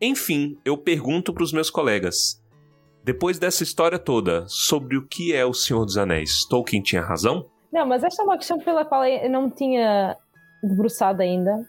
Enfim, 0.00 0.58
eu 0.64 0.76
pergunto 0.76 1.32
para 1.32 1.44
os 1.44 1.52
meus 1.52 1.70
colegas. 1.70 2.41
Depois 3.04 3.36
dessa 3.36 3.64
história 3.64 3.98
toda, 3.98 4.44
sobre 4.46 4.96
o 4.96 5.06
que 5.06 5.34
é 5.34 5.44
O 5.44 5.52
Senhor 5.52 5.84
dos 5.84 5.98
Anéis, 5.98 6.46
Tolkien 6.48 6.80
tinha 6.80 7.02
razão? 7.02 7.44
Não, 7.72 7.84
mas 7.84 8.04
esta 8.04 8.22
é 8.22 8.24
uma 8.24 8.36
questão 8.38 8.58
pela 8.58 8.84
qual 8.84 9.04
eu 9.04 9.28
não 9.28 9.42
me 9.42 9.50
tinha 9.50 10.16
debruçado 10.62 11.20
ainda. 11.20 11.66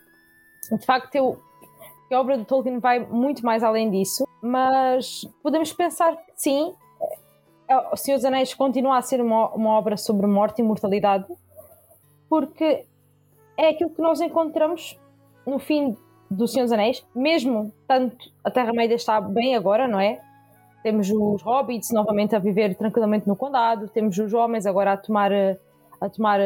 De 0.71 0.85
facto, 0.85 1.15
eu, 1.15 1.41
a 2.11 2.19
obra 2.19 2.37
do 2.37 2.45
Tolkien 2.45 2.77
vai 2.77 2.99
muito 2.99 3.43
mais 3.43 3.63
além 3.63 3.89
disso, 3.89 4.27
mas 4.43 5.27
podemos 5.41 5.73
pensar 5.73 6.15
que 6.15 6.33
sim, 6.35 6.71
O 7.91 7.95
Senhor 7.95 8.17
dos 8.17 8.25
Anéis 8.25 8.53
continua 8.53 8.99
a 8.99 9.01
ser 9.01 9.19
uma, 9.19 9.49
uma 9.55 9.71
obra 9.71 9.97
sobre 9.97 10.27
morte 10.27 10.61
e 10.61 10.63
mortalidade, 10.63 11.25
porque 12.29 12.85
é 13.57 13.69
aquilo 13.69 13.89
que 13.89 14.01
nós 14.01 14.21
encontramos 14.21 14.99
no 15.47 15.57
fim 15.57 15.97
do 16.29 16.47
Senhor 16.47 16.65
dos 16.65 16.73
Anéis, 16.73 17.03
mesmo 17.15 17.73
tanto 17.87 18.31
a 18.43 18.51
Terra-média 18.51 18.95
está 18.95 19.19
bem 19.19 19.55
agora, 19.55 19.87
não 19.87 19.99
é? 19.99 20.21
Temos 20.83 21.09
os 21.09 21.41
hobbits 21.41 21.91
novamente 21.91 22.35
a 22.35 22.39
viver 22.39 22.75
tranquilamente 22.75 23.27
no 23.27 23.35
condado, 23.35 23.87
temos 23.87 24.17
os 24.17 24.33
homens 24.33 24.65
agora 24.65 24.93
a 24.93 24.97
tomar, 24.97 25.31
a, 26.01 26.09
tomar, 26.09 26.39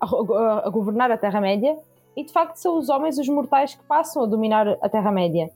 a, 0.00 0.70
governar 0.70 1.10
a 1.10 1.18
Terra-média, 1.18 1.76
e 2.16 2.24
de 2.24 2.32
facto 2.32 2.56
são 2.56 2.78
os 2.78 2.88
homens, 2.88 3.18
os 3.18 3.28
mortais, 3.28 3.74
que 3.74 3.82
passam 3.84 4.22
a 4.22 4.26
dominar 4.26 4.78
a 4.80 4.88
Terra-média. 4.88 5.50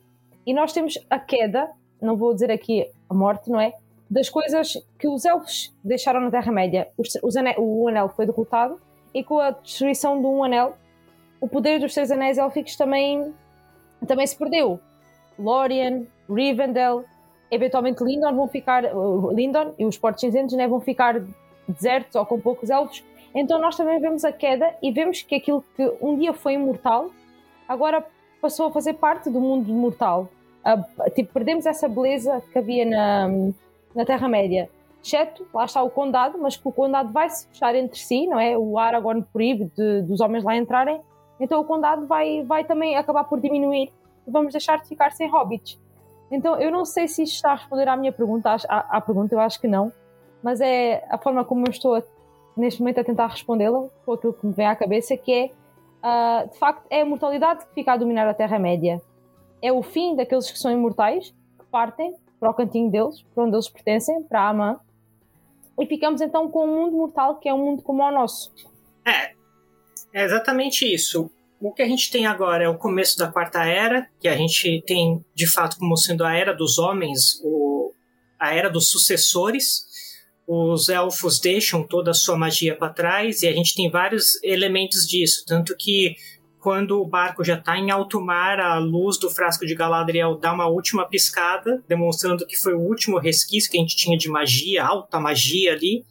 E 0.45 0.53
nós 0.53 0.73
temos 0.73 0.99
a 1.09 1.21
queda, 1.21 1.71
não 2.03 2.17
vou 2.17 2.35
dizer 2.35 2.51
aqui 2.51 2.91
a 3.09 3.15
morte, 3.15 3.49
não 3.49 3.61
é? 3.61 3.73
Das 4.11 4.29
coisas 4.29 4.77
que 4.99 5.07
os 5.07 5.25
elfos 5.25 5.73
deixaram 5.85 6.21
na 6.21 6.31
Terra-média. 6.31 6.89
O 7.63 7.89
anel 7.89 8.09
foi 8.09 8.27
derrotado, 8.27 8.81
e 9.15 9.23
com 9.23 9.39
a 9.39 9.51
destruição 9.51 10.21
do 10.21 10.29
um 10.29 10.43
anel, 10.45 10.75
o 11.41 11.49
poder 11.49 11.79
dos 11.79 11.95
três 11.95 12.11
anéis 12.11 12.39
élficos 12.39 12.77
também, 12.77 13.33
também 14.07 14.27
se 14.27 14.37
perdeu. 14.37 14.81
Lórien, 15.39 16.09
Rivendell, 16.29 17.05
eventualmente 17.51 18.03
Lindon 18.03 18.35
vão 18.35 18.49
ficar 18.49 18.83
Lindon 19.33 19.75
e 19.79 19.85
os 19.85 19.97
portos 19.99 20.21
cinzentos 20.21 20.55
né, 20.57 20.67
vão 20.67 20.81
ficar 20.81 21.21
desertos 21.69 22.15
ou 22.15 22.25
com 22.27 22.41
poucos 22.41 22.71
elfos 22.71 23.05
então 23.35 23.59
nós 23.61 23.77
também 23.77 24.01
vemos 24.01 24.25
a 24.25 24.33
queda 24.33 24.75
e 24.83 24.91
vemos 24.91 25.23
que 25.23 25.35
aquilo 25.35 25.65
que 25.77 25.93
um 26.01 26.17
dia 26.19 26.33
foi 26.33 26.55
imortal 26.55 27.11
agora 27.69 28.05
passou 28.41 28.67
a 28.67 28.71
fazer 28.71 28.95
parte 28.95 29.29
do 29.31 29.41
mundo 29.41 29.73
mortal 29.73 30.29
a- 30.65 30.83
tipo, 31.11 31.33
perdemos 31.33 31.67
essa 31.67 31.89
beleza 31.89 32.43
que 32.53 32.59
havia 32.59 32.85
na, 32.85 33.29
na 33.95 34.05
Terra-média. 34.05 34.69
Exceto, 35.03 35.47
lá 35.55 35.65
está 35.65 35.81
o 35.81 35.89
condado, 35.89 36.37
mas 36.39 36.57
que 36.57 36.67
o 36.67 36.73
condado 36.73 37.13
vai 37.13 37.31
se 37.31 37.47
fechar 37.47 37.73
entre 37.77 37.97
si, 38.01 38.27
não 38.27 38.41
é? 38.41 38.59
O 38.59 38.77
Aragorn 38.77 39.23
proíbe 39.33 39.67
de- 39.77 40.03
dos 40.03 40.21
homens 40.21 40.43
lá 40.43 40.57
entrarem, 40.57 41.01
então 41.39 41.61
o 41.61 41.65
condado 41.65 42.05
vai, 42.09 42.43
vai 42.43 42.65
também 42.65 42.97
acabar 42.97 43.23
por 43.23 43.41
diminuir 43.41 43.93
e 44.27 44.31
vamos 44.31 44.51
deixar 44.53 44.79
de 44.83 44.89
ficar 44.89 45.13
sem 45.13 45.29
hobbits. 45.31 45.79
Então 46.31 46.59
eu 46.61 46.71
não 46.71 46.85
sei 46.85 47.07
se 47.09 47.23
isto 47.23 47.35
está 47.35 47.53
a 47.53 47.55
responder 47.57 47.89
à 47.89 47.97
minha 47.97 48.13
pergunta, 48.13 48.57
à, 48.69 48.97
à 48.97 49.01
pergunta, 49.01 49.35
eu 49.35 49.41
acho 49.41 49.61
que 49.61 49.69
não, 49.69 49.93
mas 50.43 50.61
é 50.61 51.05
a 51.09 51.19
forma 51.19 51.45
como 51.45 51.67
eu 51.67 51.71
estou 51.71 51.95
a- 51.95 52.03
neste 52.57 52.81
momento 52.81 53.01
a 53.01 53.05
tentar 53.05 53.27
respondê-la, 53.29 53.87
com 54.05 54.13
aquilo 54.13 54.33
que 54.33 54.47
me 54.47 54.53
vem 54.53 54.67
à 54.67 54.75
cabeça, 54.75 55.17
que 55.17 55.33
é, 55.33 55.51
ah, 56.03 56.47
de 56.51 56.59
facto, 56.59 56.85
é 56.91 57.03
a 57.03 57.05
mortalidade 57.05 57.65
que 57.67 57.75
fica 57.75 57.93
a 57.93 57.97
dominar 57.97 58.27
a 58.29 58.35
Terra-média. 58.35 59.01
É 59.63 59.73
o 59.73 59.83
fim 59.83 60.17
daqueles 60.17 60.51
que 60.51 60.59
são 60.59 60.71
imortais, 60.71 61.31
que 61.59 61.65
partem 61.71 62.15
para 62.41 62.51
o 62.51 62.55
cantinho 62.55 62.91
deles, 62.91 63.23
para 63.35 63.45
onde 63.45 63.55
eles 63.55 63.69
pertencem, 63.69 64.23
para 64.23 64.49
Amã, 64.49 64.79
e 65.79 65.87
ficamos 65.87 66.21
então 66.21 66.51
com 66.51 66.65
um 66.65 66.75
mundo 66.75 66.97
mortal 66.97 67.37
que 67.37 67.49
é 67.49 67.55
um 67.55 67.59
mundo 67.59 67.83
como 67.83 68.03
o 68.03 68.11
nosso. 68.11 68.53
É, 69.05 69.33
é 70.13 70.25
exatamente 70.25 70.85
isso. 70.93 71.31
O 71.61 71.73
que 71.73 71.83
a 71.83 71.89
gente 71.89 72.11
tem 72.11 72.27
agora 72.27 72.65
é 72.65 72.69
o 72.69 72.77
começo 72.77 73.17
da 73.17 73.29
Quarta 73.29 73.65
Era, 73.65 74.07
que 74.21 74.29
a 74.29 74.37
gente 74.37 74.83
tem 74.87 75.25
de 75.35 75.51
fato 75.51 75.79
como 75.79 75.97
sendo 75.97 76.25
a 76.25 76.35
Era 76.35 76.53
dos 76.53 76.79
Homens, 76.79 77.41
o, 77.43 77.93
a 78.39 78.55
Era 78.55 78.69
dos 78.69 78.91
Sucessores. 78.91 79.87
Os 80.47 80.89
elfos 80.89 81.41
deixam 81.41 81.83
toda 81.83 82.11
a 82.11 82.15
sua 82.15 82.37
magia 82.37 82.77
para 82.77 82.93
trás 82.93 83.43
e 83.43 83.49
a 83.49 83.53
gente 83.53 83.75
tem 83.75 83.91
vários 83.91 84.43
elementos 84.45 85.07
disso. 85.09 85.45
Tanto 85.47 85.75
que 85.77 86.15
quando 86.61 87.01
o 87.01 87.07
barco 87.07 87.43
já 87.43 87.55
está 87.55 87.79
em 87.79 87.91
alto 87.91 88.21
mar, 88.21 88.61
a 88.61 88.79
luz 88.79 89.19
do 89.19 89.31
frasco 89.31 89.65
de 89.65 89.75
Galadriel 89.75 90.37
dá 90.37 90.53
uma 90.53 90.69
última 90.69 91.09
piscada, 91.09 91.83
demonstrando 91.89 92.47
que 92.47 92.57
foi 92.57 92.75
o 92.75 92.81
último 92.81 93.19
resquício 93.19 93.71
que 93.71 93.79
a 93.79 93.81
gente 93.81 93.97
tinha 93.97 94.19
de 94.19 94.29
magia, 94.29 94.85
alta 94.85 95.19
magia 95.19 95.73
ali 95.73 96.05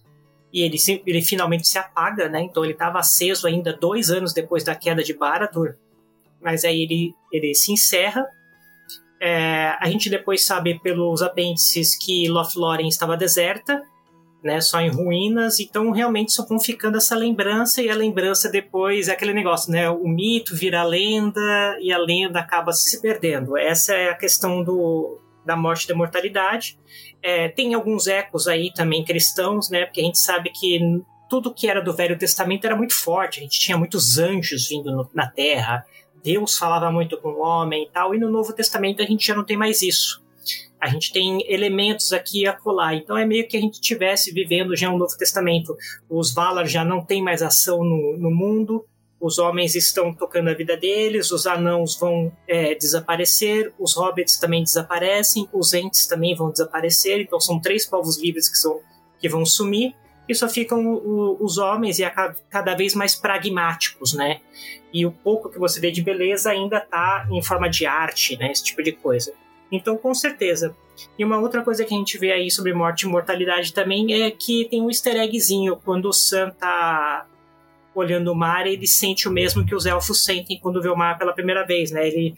e 0.55 0.61
ele, 0.61 0.77
sim- 0.79 1.01
ele 1.05 1.21
finalmente 1.21 1.67
se 1.67 1.77
apaga, 1.77 2.29
né? 2.29 2.41
Então 2.41 2.63
ele 2.63 2.71
estava 2.71 2.97
aceso 2.97 3.45
ainda 3.45 3.73
dois 3.73 4.09
anos 4.09 4.31
depois 4.31 4.63
da 4.63 4.73
queda 4.73 5.03
de 5.03 5.13
Baradur, 5.13 5.75
mas 6.41 6.63
aí 6.63 6.83
ele, 6.83 7.13
ele 7.29 7.53
se 7.53 7.73
encerra. 7.73 8.25
É, 9.19 9.75
a 9.77 9.89
gente 9.89 10.09
depois 10.09 10.45
sabe 10.45 10.79
pelos 10.79 11.21
apêndices 11.21 11.97
que 11.97 12.29
Lothlórien 12.29 12.87
estava 12.87 13.17
deserta, 13.17 13.83
né? 14.41 14.61
Só 14.61 14.79
em 14.79 14.89
ruínas, 14.89 15.59
então 15.59 15.91
realmente 15.91 16.31
só 16.31 16.45
vão 16.45 16.57
ficando 16.57 16.95
essa 16.95 17.17
lembrança 17.17 17.81
e 17.81 17.89
a 17.89 17.95
lembrança 17.95 18.49
depois 18.49 19.09
é 19.09 19.11
aquele 19.11 19.33
negócio, 19.33 19.69
né? 19.69 19.89
O 19.89 20.07
mito 20.07 20.55
vira 20.55 20.83
lenda 20.83 21.77
e 21.81 21.91
a 21.91 21.97
lenda 21.97 22.39
acaba 22.39 22.71
se 22.71 23.01
perdendo. 23.01 23.57
Essa 23.57 23.93
é 23.93 24.09
a 24.09 24.15
questão 24.15 24.63
do, 24.63 25.19
da 25.45 25.57
morte 25.57 25.83
e 25.83 25.87
da 25.89 25.95
mortalidade. 25.95 26.79
É, 27.27 27.49
tem 27.49 27.73
alguns 27.73 28.05
ecos 28.05 28.47
aí 28.47 28.71
também 28.71 29.03
cristãos, 29.03 29.67
né? 29.71 29.85
Porque 29.85 29.99
a 29.99 30.03
gente 30.03 30.19
sabe 30.19 30.51
que 30.51 30.79
tudo 31.27 31.51
que 31.51 31.67
era 31.67 31.81
do 31.81 31.91
Velho 31.91 32.15
Testamento 32.15 32.65
era 32.65 32.75
muito 32.75 32.93
forte. 32.93 33.39
A 33.39 33.43
gente 33.43 33.59
tinha 33.59 33.75
muitos 33.75 34.19
anjos 34.19 34.69
vindo 34.69 34.91
no- 34.91 35.09
na 35.11 35.25
Terra. 35.25 35.83
Deus 36.23 36.55
falava 36.55 36.91
muito 36.91 37.17
com 37.17 37.29
o 37.29 37.39
homem 37.41 37.85
e 37.85 37.89
tal. 37.89 38.13
E 38.13 38.19
no 38.19 38.29
Novo 38.29 38.53
Testamento 38.53 39.01
a 39.01 39.05
gente 39.05 39.25
já 39.25 39.33
não 39.33 39.43
tem 39.43 39.57
mais 39.57 39.81
isso. 39.81 40.23
A 40.79 40.87
gente 40.87 41.11
tem 41.11 41.43
elementos 41.51 42.13
aqui 42.13 42.43
e 42.43 42.47
acolá. 42.47 42.93
Então 42.93 43.17
é 43.17 43.25
meio 43.25 43.47
que 43.47 43.57
a 43.57 43.59
gente 43.59 43.73
estivesse 43.75 44.31
vivendo 44.31 44.75
já 44.75 44.91
um 44.91 44.97
Novo 44.99 45.17
Testamento. 45.17 45.75
Os 46.07 46.31
Valar 46.31 46.67
já 46.67 46.85
não 46.85 47.03
têm 47.03 47.23
mais 47.23 47.41
ação 47.41 47.79
no, 47.83 48.17
no 48.19 48.29
mundo. 48.29 48.85
Os 49.19 49.39
homens 49.39 49.75
estão 49.75 50.13
tocando 50.13 50.49
a 50.49 50.53
vida 50.53 50.75
deles, 50.77 51.31
os 51.31 51.47
anãos 51.47 51.97
vão 51.97 52.31
é, 52.47 52.75
desaparecer, 52.75 53.73
os 53.79 53.95
hobbits 53.95 54.37
também 54.37 54.63
desaparecem, 54.63 55.47
os 55.53 55.73
entes 55.73 56.05
também 56.05 56.35
vão 56.35 56.51
desaparecer. 56.51 57.19
Então 57.21 57.39
são 57.39 57.59
três 57.59 57.85
povos 57.85 58.21
livres 58.21 58.49
que, 58.49 58.57
são, 58.57 58.79
que 59.19 59.29
vão 59.29 59.45
sumir. 59.45 59.95
E 60.27 60.33
só 60.33 60.49
ficam 60.49 60.83
o- 60.87 61.37
os 61.39 61.57
homens 61.59 61.99
e 61.99 62.03
a 62.03 62.09
ca- 62.09 62.35
cada 62.49 62.73
vez 62.75 62.95
mais 62.95 63.13
pragmáticos, 63.15 64.13
né? 64.13 64.41
E 64.91 65.05
o 65.05 65.11
pouco 65.11 65.49
que 65.49 65.59
você 65.59 65.79
vê 65.79 65.91
de 65.91 66.01
beleza 66.01 66.49
ainda 66.49 66.79
tá 66.81 67.27
em 67.31 67.41
forma 67.43 67.69
de 67.69 67.85
arte, 67.85 68.35
né? 68.37 68.51
Esse 68.51 68.63
tipo 68.63 68.81
de 68.81 68.91
coisa. 68.91 69.33
Então, 69.71 69.95
com 69.97 70.13
certeza. 70.15 70.75
E 71.17 71.23
uma 71.23 71.39
outra 71.39 71.61
coisa 71.63 71.83
que 71.85 71.93
a 71.93 71.97
gente 71.97 72.17
vê 72.17 72.31
aí 72.31 72.49
sobre 72.49 72.73
morte 72.73 73.03
e 73.03 73.07
mortalidade 73.07 73.71
também 73.73 74.23
é 74.23 74.31
que 74.31 74.65
tem 74.65 74.81
um 74.81 74.89
easter 74.89 75.15
eggzinho. 75.15 75.77
Quando 75.85 76.07
o 76.09 76.13
Sam 76.13 76.49
tá 76.51 77.27
olhando 77.95 78.31
o 78.31 78.35
mar, 78.35 78.67
ele 78.67 78.85
sente 78.87 79.27
o 79.27 79.31
mesmo 79.31 79.65
que 79.65 79.73
os 79.75 79.85
elfos 79.85 80.23
sentem 80.23 80.59
quando 80.59 80.81
vê 80.81 80.89
o 80.89 80.95
mar 80.95 81.17
pela 81.17 81.33
primeira 81.33 81.65
vez, 81.65 81.91
né? 81.91 82.07
Ele, 82.07 82.35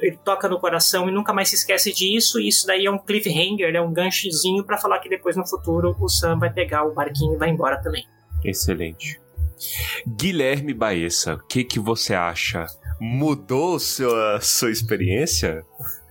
ele 0.00 0.16
toca 0.24 0.48
no 0.48 0.58
coração 0.58 1.08
e 1.08 1.12
nunca 1.12 1.32
mais 1.32 1.48
se 1.48 1.56
esquece 1.56 1.92
disso. 1.92 2.38
E 2.40 2.48
isso 2.48 2.66
daí 2.66 2.86
é 2.86 2.90
um 2.90 2.98
cliffhanger, 2.98 3.74
é 3.74 3.80
um 3.80 3.92
ganchozinho 3.92 4.64
pra 4.64 4.78
falar 4.78 4.98
que 5.00 5.08
depois 5.08 5.36
no 5.36 5.46
futuro 5.46 5.96
o 6.00 6.08
Sam 6.08 6.38
vai 6.38 6.52
pegar 6.52 6.84
o 6.84 6.94
barquinho 6.94 7.34
e 7.34 7.36
vai 7.38 7.50
embora 7.50 7.80
também. 7.82 8.04
Excelente. 8.44 9.20
Guilherme 10.06 10.74
Baessa, 10.74 11.34
o 11.34 11.46
que, 11.46 11.64
que 11.64 11.78
você 11.80 12.14
acha? 12.14 12.66
Mudou 13.00 13.78
sua, 13.78 14.40
sua 14.40 14.70
experiência? 14.70 15.62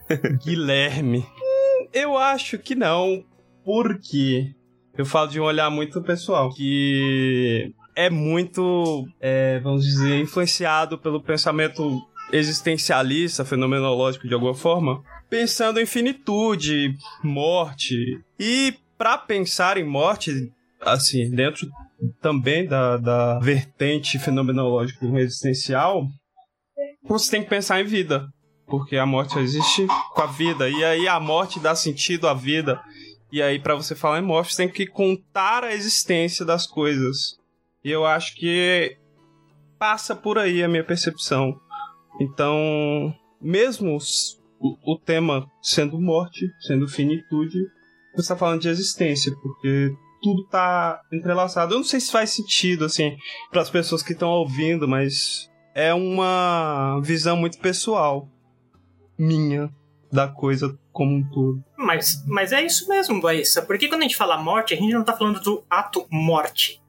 Guilherme. 0.43 1.19
Hum, 1.19 1.87
Eu 1.93 2.17
acho 2.17 2.57
que 2.57 2.75
não, 2.75 3.23
porque 3.63 4.53
eu 4.97 5.05
falo 5.05 5.29
de 5.29 5.39
um 5.39 5.43
olhar 5.43 5.69
muito 5.69 6.01
pessoal, 6.01 6.49
que 6.53 7.73
é 7.95 8.09
muito, 8.09 9.07
é, 9.19 9.59
vamos 9.59 9.85
dizer, 9.85 10.19
influenciado 10.19 10.97
pelo 10.97 11.21
pensamento 11.21 12.01
existencialista, 12.31 13.45
fenomenológico 13.45 14.27
de 14.27 14.33
alguma 14.33 14.55
forma, 14.55 15.03
pensando 15.29 15.79
em 15.79 15.85
finitude, 15.85 16.95
morte. 17.23 18.19
E 18.39 18.75
para 18.97 19.17
pensar 19.17 19.77
em 19.77 19.83
morte, 19.83 20.51
assim, 20.81 21.29
dentro 21.29 21.67
também 22.21 22.65
da, 22.65 22.97
da 22.97 23.39
vertente 23.39 24.19
fenomenológico 24.19 25.05
existencial, 25.17 26.07
você 27.03 27.31
tem 27.31 27.43
que 27.43 27.49
pensar 27.49 27.81
em 27.81 27.85
vida. 27.85 28.27
Porque 28.65 28.95
a 28.95 29.05
morte 29.05 29.37
existe 29.39 29.85
com 30.13 30.21
a 30.21 30.25
vida. 30.25 30.69
E 30.69 30.83
aí 30.83 31.07
a 31.07 31.19
morte 31.19 31.59
dá 31.59 31.75
sentido 31.75 32.27
à 32.27 32.33
vida. 32.33 32.81
E 33.31 33.41
aí, 33.41 33.59
para 33.59 33.75
você 33.75 33.95
falar 33.95 34.19
em 34.19 34.23
morte, 34.23 34.53
você 34.53 34.63
tem 34.63 34.71
que 34.71 34.85
contar 34.85 35.63
a 35.63 35.73
existência 35.73 36.45
das 36.45 36.65
coisas. 36.67 37.37
E 37.83 37.91
eu 37.91 38.05
acho 38.05 38.35
que 38.35 38.97
passa 39.77 40.15
por 40.15 40.37
aí 40.37 40.63
a 40.63 40.67
minha 40.67 40.83
percepção. 40.83 41.59
Então, 42.19 43.13
mesmo 43.41 43.97
o 44.59 44.97
tema 44.97 45.45
sendo 45.61 45.99
morte, 45.99 46.49
sendo 46.61 46.87
finitude, 46.87 47.59
você 48.13 48.21
está 48.21 48.35
falando 48.35 48.61
de 48.61 48.69
existência, 48.69 49.33
porque 49.41 49.93
tudo 50.21 50.45
tá 50.47 51.01
entrelaçado. 51.11 51.73
Eu 51.73 51.79
não 51.79 51.83
sei 51.83 51.99
se 51.99 52.11
faz 52.11 52.29
sentido, 52.29 52.85
assim, 52.85 53.17
para 53.51 53.61
as 53.61 53.69
pessoas 53.69 54.01
que 54.01 54.13
estão 54.13 54.29
ouvindo, 54.29 54.87
mas 54.87 55.51
é 55.75 55.93
uma 55.93 57.01
visão 57.01 57.35
muito 57.35 57.59
pessoal 57.59 58.29
minha 59.17 59.69
da 60.11 60.27
coisa 60.27 60.77
como 60.91 61.15
um 61.15 61.29
todo. 61.29 61.63
Mas, 61.75 62.23
mas 62.27 62.51
é 62.51 62.63
isso 62.63 62.87
mesmo, 62.87 63.19
Baissa. 63.19 63.61
Porque 63.63 63.87
quando 63.87 64.01
a 64.01 64.03
gente 64.03 64.15
fala 64.15 64.37
morte, 64.37 64.73
a 64.73 64.77
gente 64.77 64.93
não 64.93 65.03
tá 65.03 65.17
falando 65.17 65.41
do 65.41 65.63
ato 65.69 66.05
morte, 66.09 66.79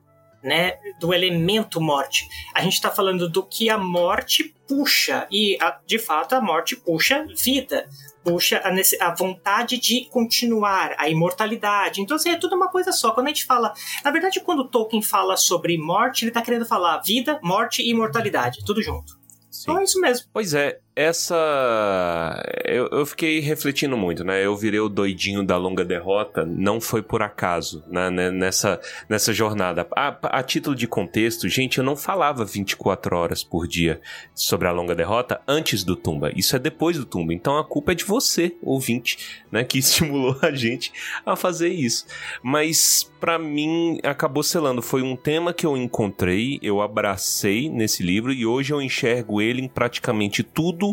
né? 0.44 0.74
Do 1.00 1.12
elemento 1.14 1.80
morte. 1.80 2.28
A 2.54 2.60
gente 2.62 2.80
tá 2.80 2.90
falando 2.90 3.28
do 3.28 3.42
que 3.42 3.68
a 3.70 3.78
morte 3.78 4.54
puxa. 4.68 5.26
E, 5.30 5.56
a- 5.60 5.80
de 5.86 5.98
fato, 5.98 6.34
a 6.34 6.40
morte 6.40 6.76
puxa 6.76 7.24
vida. 7.42 7.88
Puxa 8.22 8.62
a, 8.64 9.06
a 9.08 9.14
vontade 9.14 9.78
de 9.78 10.06
continuar, 10.10 10.94
a 10.98 11.08
imortalidade. 11.08 12.00
Então, 12.00 12.16
assim, 12.16 12.30
é 12.30 12.36
tudo 12.36 12.54
uma 12.56 12.70
coisa 12.70 12.92
só. 12.92 13.10
Quando 13.10 13.26
a 13.26 13.30
gente 13.30 13.44
fala. 13.44 13.72
Na 14.04 14.10
verdade, 14.10 14.40
quando 14.40 14.68
Tolkien 14.68 15.02
fala 15.02 15.36
sobre 15.36 15.76
morte, 15.78 16.24
ele 16.24 16.30
tá 16.30 16.40
querendo 16.40 16.64
falar 16.64 16.98
vida, 17.00 17.38
morte 17.42 17.82
e 17.82 17.90
imortalidade. 17.90 18.64
Tudo 18.64 18.82
junto. 18.82 19.18
Então 19.62 19.78
é 19.78 19.84
isso 19.84 20.00
mesmo. 20.00 20.26
Pois 20.32 20.52
é, 20.52 20.80
essa. 20.96 22.40
Eu, 22.64 22.88
eu 22.92 23.06
fiquei 23.06 23.40
refletindo 23.40 23.96
muito, 23.96 24.22
né? 24.22 24.44
Eu 24.44 24.56
virei 24.56 24.78
o 24.78 24.88
doidinho 24.88 25.42
da 25.44 25.56
longa 25.56 25.84
derrota, 25.84 26.44
não 26.44 26.80
foi 26.80 27.02
por 27.02 27.22
acaso, 27.22 27.82
né? 27.88 28.10
né, 28.10 28.30
Nessa, 28.30 28.80
nessa 29.08 29.32
jornada. 29.32 29.86
A, 29.96 30.38
a 30.38 30.42
título 30.42 30.76
de 30.76 30.86
contexto, 30.86 31.48
gente, 31.48 31.78
eu 31.78 31.84
não 31.84 31.96
falava 31.96 32.44
24 32.44 33.16
horas 33.16 33.42
por 33.42 33.66
dia 33.66 34.00
sobre 34.34 34.68
a 34.68 34.72
longa 34.72 34.94
derrota 34.94 35.40
antes 35.48 35.82
do 35.82 35.96
Tumba. 35.96 36.30
Isso 36.34 36.54
é 36.54 36.58
depois 36.58 36.96
do 36.96 37.04
Tumba. 37.04 37.34
Então 37.34 37.58
a 37.58 37.64
culpa 37.64 37.92
é 37.92 37.94
de 37.94 38.04
você, 38.04 38.56
ouvinte, 38.62 39.42
né? 39.50 39.64
Que 39.64 39.78
estimulou 39.84 40.36
a 40.42 40.52
gente 40.52 40.92
a 41.26 41.34
fazer 41.34 41.68
isso. 41.68 42.06
Mas 42.42 43.10
para 43.18 43.38
mim 43.38 43.98
acabou 44.02 44.42
selando. 44.42 44.82
Foi 44.82 45.02
um 45.02 45.16
tema 45.16 45.52
que 45.52 45.66
eu 45.66 45.76
encontrei, 45.76 46.58
eu 46.62 46.80
abracei 46.80 47.68
nesse 47.68 48.02
livro 48.02 48.32
e 48.32 48.46
hoje 48.46 48.72
eu 48.72 48.82
enxergo 48.82 49.40
ele 49.40 49.62
em 49.62 49.68
praticamente 49.68 50.42
tudo 50.42 50.83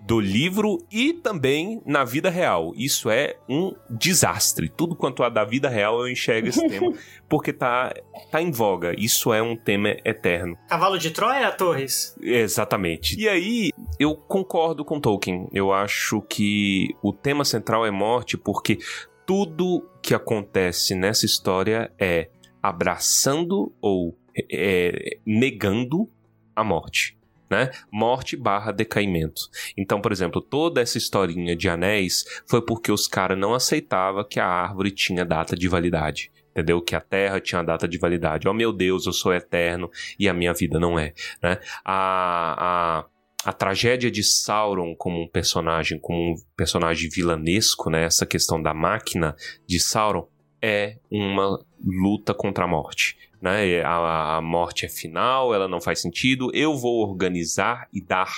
do 0.00 0.18
livro 0.18 0.78
e 0.90 1.12
também 1.12 1.82
na 1.84 2.04
vida 2.04 2.30
real. 2.30 2.72
Isso 2.74 3.10
é 3.10 3.36
um 3.48 3.74
desastre. 3.88 4.68
Tudo 4.68 4.96
quanto 4.96 5.22
há 5.22 5.28
da 5.28 5.44
vida 5.44 5.68
real 5.68 6.00
eu 6.00 6.08
enxergo 6.08 6.48
esse 6.48 6.64
tema 6.68 6.92
porque 7.28 7.52
tá, 7.52 7.94
tá 8.30 8.40
em 8.40 8.50
voga. 8.50 8.94
Isso 8.98 9.32
é 9.32 9.42
um 9.42 9.56
tema 9.56 9.90
eterno. 10.04 10.56
Cavalo 10.68 10.98
de 10.98 11.10
Troia, 11.10 11.52
Torres? 11.52 12.16
Exatamente. 12.20 13.18
E 13.20 13.28
aí, 13.28 13.70
eu 13.98 14.14
concordo 14.14 14.84
com 14.84 15.00
Tolkien. 15.00 15.48
Eu 15.52 15.72
acho 15.72 16.22
que 16.22 16.88
o 17.02 17.12
tema 17.12 17.44
central 17.44 17.84
é 17.86 17.90
morte 17.90 18.36
porque 18.36 18.78
tudo 19.26 19.86
que 20.02 20.14
acontece 20.14 20.94
nessa 20.94 21.26
história 21.26 21.92
é 21.98 22.30
abraçando 22.62 23.70
ou 23.80 24.16
é, 24.50 25.18
negando 25.26 26.08
a 26.56 26.64
morte. 26.64 27.17
Né? 27.50 27.70
Morte 27.90 28.36
barra 28.36 28.72
decaimento. 28.72 29.42
Então, 29.76 30.00
por 30.00 30.12
exemplo, 30.12 30.40
toda 30.40 30.80
essa 30.80 30.98
historinha 30.98 31.56
de 31.56 31.68
anéis 31.68 32.24
foi 32.46 32.60
porque 32.60 32.92
os 32.92 33.06
caras 33.06 33.38
não 33.38 33.54
aceitavam 33.54 34.24
que 34.24 34.38
a 34.38 34.46
árvore 34.46 34.90
tinha 34.90 35.24
data 35.24 35.56
de 35.56 35.68
validade. 35.68 36.30
Entendeu? 36.50 36.82
Que 36.82 36.96
a 36.96 37.00
Terra 37.00 37.40
tinha 37.40 37.62
data 37.62 37.86
de 37.86 37.98
validade. 37.98 38.48
Oh 38.48 38.52
meu 38.52 38.72
Deus, 38.72 39.06
eu 39.06 39.12
sou 39.12 39.32
eterno 39.32 39.88
e 40.18 40.28
a 40.28 40.34
minha 40.34 40.52
vida 40.52 40.80
não 40.80 40.98
é. 40.98 41.14
Né? 41.40 41.58
A, 41.84 43.04
a, 43.04 43.48
a 43.48 43.52
tragédia 43.52 44.10
de 44.10 44.24
Sauron 44.24 44.94
como 44.96 45.22
um 45.22 45.28
personagem, 45.28 46.00
como 46.00 46.18
um 46.18 46.34
personagem 46.56 47.08
vilanesco, 47.08 47.88
né? 47.90 48.04
Essa 48.04 48.26
questão 48.26 48.60
da 48.60 48.74
máquina 48.74 49.36
de 49.66 49.78
Sauron 49.78 50.26
é 50.60 50.96
uma 51.10 51.64
luta 51.84 52.34
contra 52.34 52.64
a 52.64 52.68
morte. 52.68 53.16
Né? 53.40 53.82
A, 53.82 54.36
a 54.36 54.40
morte 54.40 54.86
é 54.86 54.88
final, 54.88 55.54
ela 55.54 55.68
não 55.68 55.80
faz 55.80 56.00
sentido. 56.00 56.50
Eu 56.54 56.76
vou 56.76 57.08
organizar 57.08 57.88
e 57.92 58.00
dar 58.00 58.32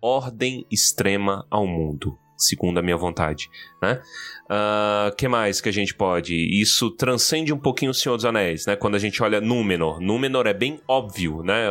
ordem 0.00 0.66
extrema 0.70 1.46
ao 1.50 1.66
mundo 1.66 2.18
segundo 2.36 2.78
a 2.78 2.82
minha 2.82 2.96
vontade, 2.96 3.48
né? 3.82 4.00
Uh, 4.44 5.14
que 5.16 5.26
mais 5.26 5.60
que 5.60 5.68
a 5.68 5.72
gente 5.72 5.94
pode? 5.94 6.34
Isso 6.34 6.90
transcende 6.90 7.52
um 7.52 7.58
pouquinho 7.58 7.90
o 7.90 7.94
Senhor 7.94 8.16
dos 8.16 8.24
Anéis, 8.24 8.66
né? 8.66 8.76
Quando 8.76 8.94
a 8.94 8.98
gente 8.98 9.22
olha 9.22 9.40
Númenor, 9.40 10.00
Númenor 10.00 10.46
é 10.46 10.54
bem 10.54 10.80
óbvio, 10.86 11.42
né? 11.42 11.66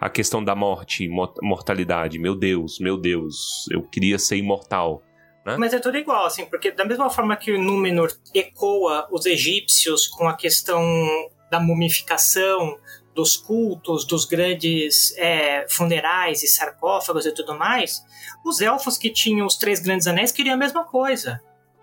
A 0.00 0.08
questão 0.08 0.42
da 0.42 0.54
morte, 0.54 1.08
mortalidade. 1.42 2.18
Meu 2.18 2.34
Deus, 2.34 2.78
meu 2.78 2.96
Deus, 2.96 3.66
eu 3.70 3.82
queria 3.82 4.18
ser 4.18 4.36
imortal. 4.36 5.02
Né? 5.44 5.56
Mas 5.58 5.74
é 5.74 5.78
tudo 5.78 5.98
igual, 5.98 6.24
assim, 6.24 6.46
porque 6.46 6.70
da 6.70 6.86
mesma 6.86 7.10
forma 7.10 7.36
que 7.36 7.52
o 7.52 7.60
Númenor 7.60 8.10
ecoa 8.34 9.06
os 9.10 9.26
egípcios 9.26 10.06
com 10.06 10.26
a 10.26 10.34
questão 10.34 10.80
da 11.54 11.60
mumificação, 11.60 12.76
dos 13.14 13.36
cultos, 13.36 14.04
dos 14.04 14.24
grandes 14.24 15.16
é, 15.16 15.66
funerais 15.70 16.42
e 16.42 16.48
sarcófagos 16.48 17.24
e 17.24 17.32
tudo 17.32 17.56
mais, 17.56 18.02
os 18.44 18.60
elfos 18.60 18.98
que 18.98 19.08
tinham 19.08 19.46
os 19.46 19.56
três 19.56 19.78
grandes 19.78 20.08
anéis 20.08 20.32
queriam 20.32 20.54
a 20.54 20.58
mesma 20.58 20.84
coisa. 20.84 21.40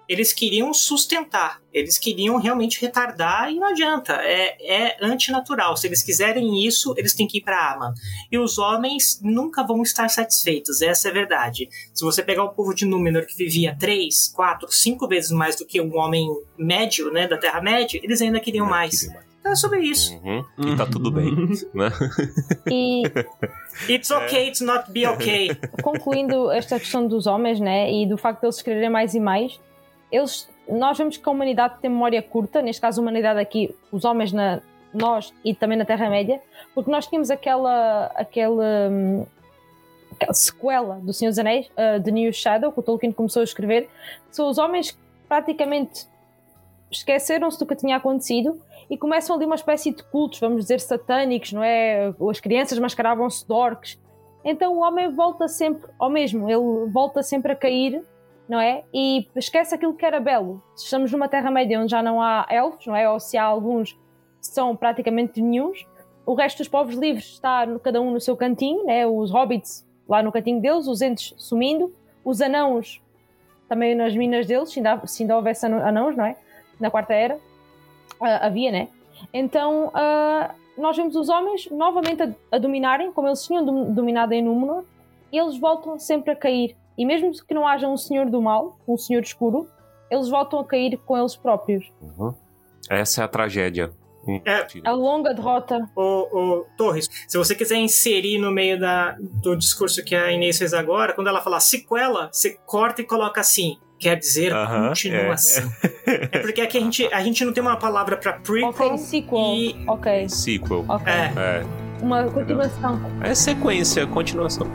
Eles 0.10 0.34
queriam 0.34 0.74
sustentar, 0.74 1.62
eles 1.72 1.98
queriam 1.98 2.38
realmente 2.38 2.82
retardar 2.82 3.50
e 3.50 3.56
não 3.56 3.70
adianta, 3.70 4.12
é, 4.16 4.58
é 4.60 4.98
antinatural. 5.02 5.78
Se 5.78 5.88
eles 5.88 6.04
quiserem 6.04 6.68
isso, 6.68 6.94
eles 6.98 7.14
têm 7.14 7.26
que 7.26 7.38
ir 7.38 7.42
para 7.42 7.72
Aman. 7.72 7.94
E 8.30 8.38
os 8.38 8.58
homens 8.58 9.22
nunca 9.24 9.66
vão 9.66 9.82
estar 9.82 10.10
satisfeitos, 10.10 10.82
essa 10.82 11.08
é 11.08 11.12
a 11.12 11.14
verdade. 11.14 11.70
Se 11.94 12.04
você 12.04 12.22
pegar 12.22 12.44
o 12.44 12.50
povo 12.50 12.76
de 12.76 12.86
Númenor 12.86 13.26
que 13.26 13.38
vivia 13.38 13.74
três, 13.80 14.28
quatro, 14.36 14.70
cinco 14.70 15.08
vezes 15.08 15.32
mais 15.32 15.56
do 15.56 15.66
que 15.66 15.80
um 15.80 15.96
homem 15.96 16.28
médio, 16.58 17.10
né, 17.10 17.26
da 17.26 17.38
Terra-média, 17.38 17.98
eles 18.04 18.22
ainda 18.22 18.42
queriam 18.42 18.68
mais. 18.68 19.08
É 19.44 19.56
sobre 19.56 19.80
isso. 19.80 20.20
Uhum. 20.24 20.74
E 20.74 20.78
tá 20.78 20.86
tudo 20.86 21.12
bem. 21.12 21.34
né? 21.74 21.90
E 22.70 23.04
It's 23.90 24.12
okay 24.12 24.52
to 24.52 24.64
not 24.64 24.92
be 24.92 25.08
okay. 25.08 25.50
concluindo 25.82 26.52
esta 26.52 26.80
questão 26.80 27.08
dos 27.08 27.26
homens, 27.26 27.60
né, 27.60 27.92
e 27.92 28.06
do 28.06 28.18
facto 28.18 28.42
de 28.42 28.46
eles 28.48 28.58
escreverem 28.58 28.90
mais 28.90 29.16
e 29.16 29.20
mais, 29.20 29.60
eles, 30.12 30.48
nós 30.70 30.98
vemos 30.98 31.18
que 31.18 31.28
a 31.28 31.32
humanidade 31.32 31.76
tem 31.82 31.90
memória 31.90 32.22
curta, 32.22 32.62
neste 32.62 32.82
caso 32.82 33.00
a 33.00 33.02
humanidade 33.02 33.40
aqui, 33.40 33.74
os 33.92 34.06
homens 34.06 34.32
na 34.32 34.62
nós 34.94 35.34
e 35.44 35.56
também 35.56 35.78
na 35.78 35.86
Terra-média, 35.86 36.42
porque 36.76 36.92
nós 36.92 37.08
tínhamos 37.08 37.32
aquela 37.32 38.08
aquela, 38.08 38.66
aquela 40.12 40.34
sequela 40.34 40.96
do 40.96 41.14
Senhor 41.14 41.32
dos 41.32 41.40
Anéis, 41.40 41.68
uh, 41.68 42.04
The 42.04 42.12
New 42.12 42.34
Shadow, 42.34 42.74
que 42.74 42.80
o 42.82 42.84
Tolkien 42.84 43.14
começou 43.14 43.40
a 43.40 43.44
escrever, 43.44 43.90
são 44.30 44.50
os 44.50 44.58
homens 44.58 44.92
que 44.92 44.98
praticamente 45.30 46.06
esqueceram-se 46.92 47.58
do 47.58 47.66
que 47.66 47.76
tinha 47.76 47.96
acontecido 47.96 48.62
e 48.92 48.98
começam 48.98 49.38
ali 49.38 49.46
uma 49.46 49.56
espécie 49.56 49.92
de 49.92 50.04
cultos, 50.04 50.38
vamos 50.42 50.64
dizer, 50.64 50.82
satânicos, 50.82 51.54
não 51.54 51.64
é? 51.64 52.14
As 52.30 52.42
crianças 52.42 52.78
mascaravam-se 52.78 53.48
de 53.48 53.54
orcs. 53.54 53.98
Então 54.44 54.74
o 54.74 54.80
homem 54.82 55.10
volta 55.16 55.48
sempre 55.48 55.90
ao 55.98 56.10
mesmo, 56.10 56.50
ele 56.50 56.92
volta 56.92 57.24
sempre 57.24 57.54
a 57.54 57.56
cair, 57.56 58.04
não 58.50 58.60
é? 58.60 58.84
E 58.94 59.30
esquece 59.34 59.74
aquilo 59.74 59.94
que 59.94 60.06
era 60.06 60.20
belo. 60.20 60.62
Estamos 60.76 61.10
numa 61.10 61.30
Terra-média 61.30 61.80
onde 61.80 61.90
já 61.90 62.04
não 62.04 62.22
há 62.22 62.46
elfos, 62.50 62.86
não 62.86 62.94
é? 62.94 63.10
Ou 63.10 63.18
se 63.18 63.38
há 63.38 63.46
alguns, 63.46 63.98
são 64.42 64.76
praticamente 64.76 65.42
nenhums. 65.42 65.88
O 66.26 66.34
resto 66.34 66.58
dos 66.58 66.68
povos 66.68 66.96
livres 66.96 67.28
está 67.28 67.66
cada 67.80 68.02
um 68.02 68.12
no 68.12 68.20
seu 68.20 68.36
cantinho, 68.36 68.86
né? 68.86 69.08
Os 69.08 69.32
hobbits 69.32 69.88
lá 70.06 70.22
no 70.22 70.34
cantinho 70.34 70.60
deles, 70.60 70.86
os 70.88 71.02
entes 71.02 71.34
sumindo, 71.38 71.96
os 72.26 72.42
anãos 72.42 73.02
também 73.70 73.96
nas 73.96 74.14
minas 74.14 74.46
deles, 74.46 74.70
se 74.70 74.80
ainda, 74.80 75.08
se 75.08 75.24
ainda 75.24 75.38
houvesse 75.38 75.66
anãos, 75.66 76.18
não 76.18 76.26
é? 76.26 76.36
Na 76.78 76.92
Quarta 76.92 77.14
Era 77.14 77.40
havia, 78.22 78.72
né? 78.72 78.88
Então 79.34 79.88
uh, 79.88 80.54
nós 80.78 80.96
vemos 80.96 81.16
os 81.16 81.30
homens 81.30 81.70
novamente 81.70 82.24
a, 82.24 82.34
a 82.52 82.58
dominarem, 82.58 83.12
como 83.12 83.28
eles 83.28 83.46
tinham 83.46 83.64
dom, 83.64 83.92
dominado 83.94 84.34
em 84.34 84.42
Númenor, 84.42 84.84
e 85.32 85.38
eles 85.38 85.58
voltam 85.58 85.98
sempre 86.00 86.32
a 86.32 86.36
cair. 86.36 86.76
E 86.98 87.06
mesmo 87.06 87.32
que 87.32 87.54
não 87.54 87.68
haja 87.68 87.88
um 87.88 87.98
senhor 87.98 88.30
do 88.30 88.42
mal, 88.42 88.78
um 88.88 88.98
senhor 88.98 89.24
escuro, 89.24 89.68
eles 90.10 90.28
voltam 90.30 90.60
a 90.60 90.66
cair 90.66 90.98
com 90.98 91.18
eles 91.18 91.36
próprios. 91.36 91.92
Uhum. 92.02 92.34
Essa 92.90 93.22
é 93.22 93.26
a 93.26 93.28
tragédia. 93.28 93.92
É, 94.46 94.68
a 94.88 94.92
longa 94.92 95.34
derrota. 95.34 95.90
O, 95.96 96.02
o, 96.02 96.66
Torres, 96.78 97.10
se 97.28 97.38
você 97.38 97.56
quiser 97.56 97.78
inserir 97.78 98.38
no 98.38 98.52
meio 98.52 98.80
da, 98.80 99.18
do 99.20 99.56
discurso 99.56 100.04
que 100.04 100.14
a 100.14 100.32
Inês 100.32 100.60
fez 100.60 100.74
agora, 100.74 101.14
quando 101.14 101.28
ela 101.28 101.42
falar 101.42 101.60
sequela, 101.60 102.30
você 102.32 102.56
corta 102.66 103.02
e 103.02 103.06
coloca 103.06 103.42
assim: 103.42 103.80
quer 104.02 104.18
dizer 104.18 104.52
uh 104.52 104.56
-huh, 104.56 104.88
continuação. 104.90 105.72
É. 106.08 106.38
é. 106.38 106.40
porque 106.40 106.60
aqui 106.60 106.78
a 106.78 106.82
gente, 106.82 107.14
a 107.14 107.24
gente 107.24 107.46
não 107.46 107.54
tem 107.54 107.62
uma 107.62 107.78
palavra 107.78 108.18
para 108.18 108.34
prequel 108.34 108.70
okay, 108.70 108.98
sequel. 108.98 109.54
e... 109.56 109.84
Ok. 109.88 110.30
Sequel. 110.30 110.86
Okay. 110.90 111.14
É. 111.14 111.34
é. 111.38 111.66
Uma 112.02 112.24
continuação. 112.24 113.00
É 113.22 113.36
sequência, 113.36 114.08
continuação. 114.08 114.68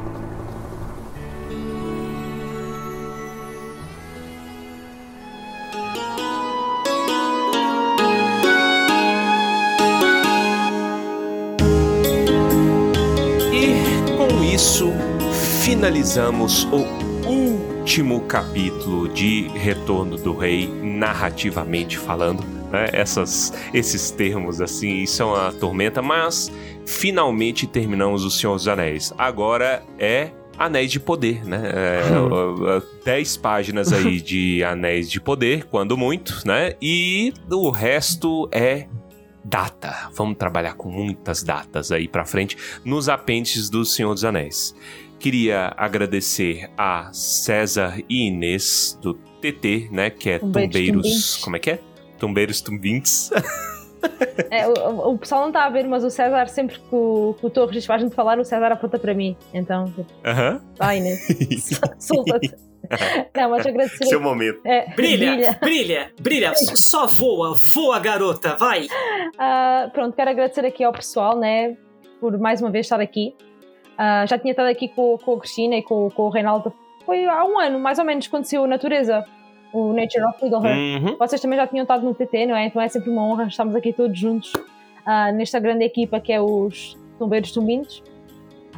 E 13.53 14.16
com 14.16 14.44
isso 14.44 14.93
finalizamos 15.65 16.65
o 16.73 17.06
último 17.87 18.23
capítulo 18.23 19.09
de 19.09 19.47
Retorno 19.55 20.17
do 20.17 20.37
Rei, 20.37 20.67
narrativamente 20.67 21.97
falando. 21.97 22.43
Né? 22.69 22.89
Essas, 22.93 23.53
esses 23.73 24.11
termos 24.11 24.61
assim 24.61 25.07
são 25.07 25.37
a 25.37 25.53
tormenta, 25.53 26.03
mas 26.03 26.51
finalmente 26.85 27.65
terminamos 27.65 28.25
O 28.25 28.31
Senhor 28.31 28.57
dos 28.57 28.67
Anéis. 28.67 29.15
Agora 29.17 29.85
é 30.01 30.33
Anéis 30.59 30.91
de 30.91 30.99
Poder, 30.99 31.47
né? 31.47 31.63
É, 31.73 32.83
10 33.05 33.37
páginas 33.37 33.93
aí 33.93 34.19
de 34.21 34.65
Anéis 34.65 35.09
de 35.09 35.21
Poder, 35.21 35.67
quando 35.67 35.97
muito, 35.97 36.43
né? 36.45 36.75
E 36.83 37.33
o 37.49 37.71
resto 37.71 38.49
é 38.51 38.89
data. 39.45 40.11
Vamos 40.13 40.37
trabalhar 40.37 40.75
com 40.75 40.91
muitas 40.91 41.45
datas 41.45 41.93
aí 41.93 42.09
pra 42.09 42.25
frente 42.25 42.57
nos 42.85 43.09
apêndices 43.09 43.71
do 43.71 43.85
Senhor 43.85 44.13
dos 44.13 44.25
Anéis. 44.25 44.75
Queria 45.19 45.73
agradecer 45.77 46.71
a 46.77 47.11
César 47.13 48.03
e 48.09 48.29
Inês 48.29 48.99
do 49.01 49.15
TT, 49.15 49.89
né? 49.91 50.11
Que 50.11 50.31
é 50.31 50.39
Tumbeiros 50.39 50.73
Tumbeiros. 50.73 51.03
Tumbintes. 51.03 51.37
Como 51.37 51.57
é 51.57 51.59
que 51.59 51.71
é? 51.71 51.79
Tumbeiros 52.19 52.61
Tumbintes. 52.61 53.31
É, 54.51 54.69
o, 54.69 55.15
o 55.15 55.19
pessoal 55.19 55.41
não 55.43 55.49
está 55.49 55.65
a 55.65 55.71
ver, 55.71 55.87
mas 55.87 56.05
o 56.05 56.11
César, 56.11 56.47
sempre 56.49 56.79
que 56.79 56.95
o, 56.95 57.35
que 57.39 57.47
o 57.47 57.51
Torres 57.51 57.85
gente 57.85 58.15
falar, 58.15 58.39
o 58.39 58.45
César 58.45 58.73
aponta 58.73 58.99
para 58.99 59.15
mim. 59.15 59.37
Então, 59.53 59.93
Aham. 60.25 60.61
vai, 60.79 61.01
né? 61.01 61.17
Solta-te. 61.99 62.55
Não, 63.35 63.51
mas 63.51 63.67
agradecer. 63.67 64.05
Seu 64.07 64.21
momento. 64.21 64.61
É, 64.65 64.95
Brilha, 64.95 65.59
brilha, 65.61 66.13
brilha, 66.21 66.55
só 66.55 67.07
voa, 67.07 67.55
voa, 67.55 67.99
garota, 67.99 68.55
vai! 68.55 68.87
Ah, 69.39 69.91
pronto, 69.93 70.15
quero 70.15 70.31
agradecer 70.31 70.65
aqui 70.65 70.85
ao 70.85 70.93
pessoal, 70.93 71.37
né, 71.37 71.77
por 72.21 72.39
mais 72.39 72.61
uma 72.61 72.71
vez 72.71 72.87
estar 72.87 73.01
aqui. 73.01 73.35
Ah, 73.98 74.27
já 74.27 74.39
tinha 74.39 74.52
estado 74.52 74.66
aqui 74.66 74.89
com, 74.89 75.18
com 75.18 75.35
a 75.35 75.39
Cristina 75.40 75.77
e 75.77 75.82
com, 75.82 76.10
com 76.10 76.23
o 76.23 76.28
Reinaldo. 76.28 76.73
Foi 77.05 77.24
há 77.24 77.44
um 77.44 77.59
ano, 77.59 77.78
mais 77.78 77.98
ou 77.98 78.05
menos, 78.05 78.27
quando 78.27 78.44
saiu 78.44 78.66
Natureza, 78.66 79.24
o 79.73 79.93
Nature 79.93 80.24
of 80.24 80.43
Middle-earth. 80.43 81.02
Uhum. 81.02 81.16
Vocês 81.18 81.40
também 81.40 81.59
já 81.59 81.66
tinham 81.66 81.82
estado 81.82 82.05
no 82.05 82.14
TT, 82.14 82.47
não 82.47 82.56
é? 82.56 82.66
Então 82.66 82.82
é 82.82 82.89
sempre 82.89 83.10
uma 83.10 83.23
honra 83.27 83.44
estarmos 83.44 83.74
aqui 83.74 83.93
todos 83.93 84.18
juntos 84.18 84.52
ah, 85.05 85.32
nesta 85.32 85.59
grande 85.59 85.85
equipa 85.85 86.20
que 86.20 86.32
é 86.32 86.40
os 86.40 86.97
Tumbeiros 87.18 87.52
Tumbintes. 87.52 88.02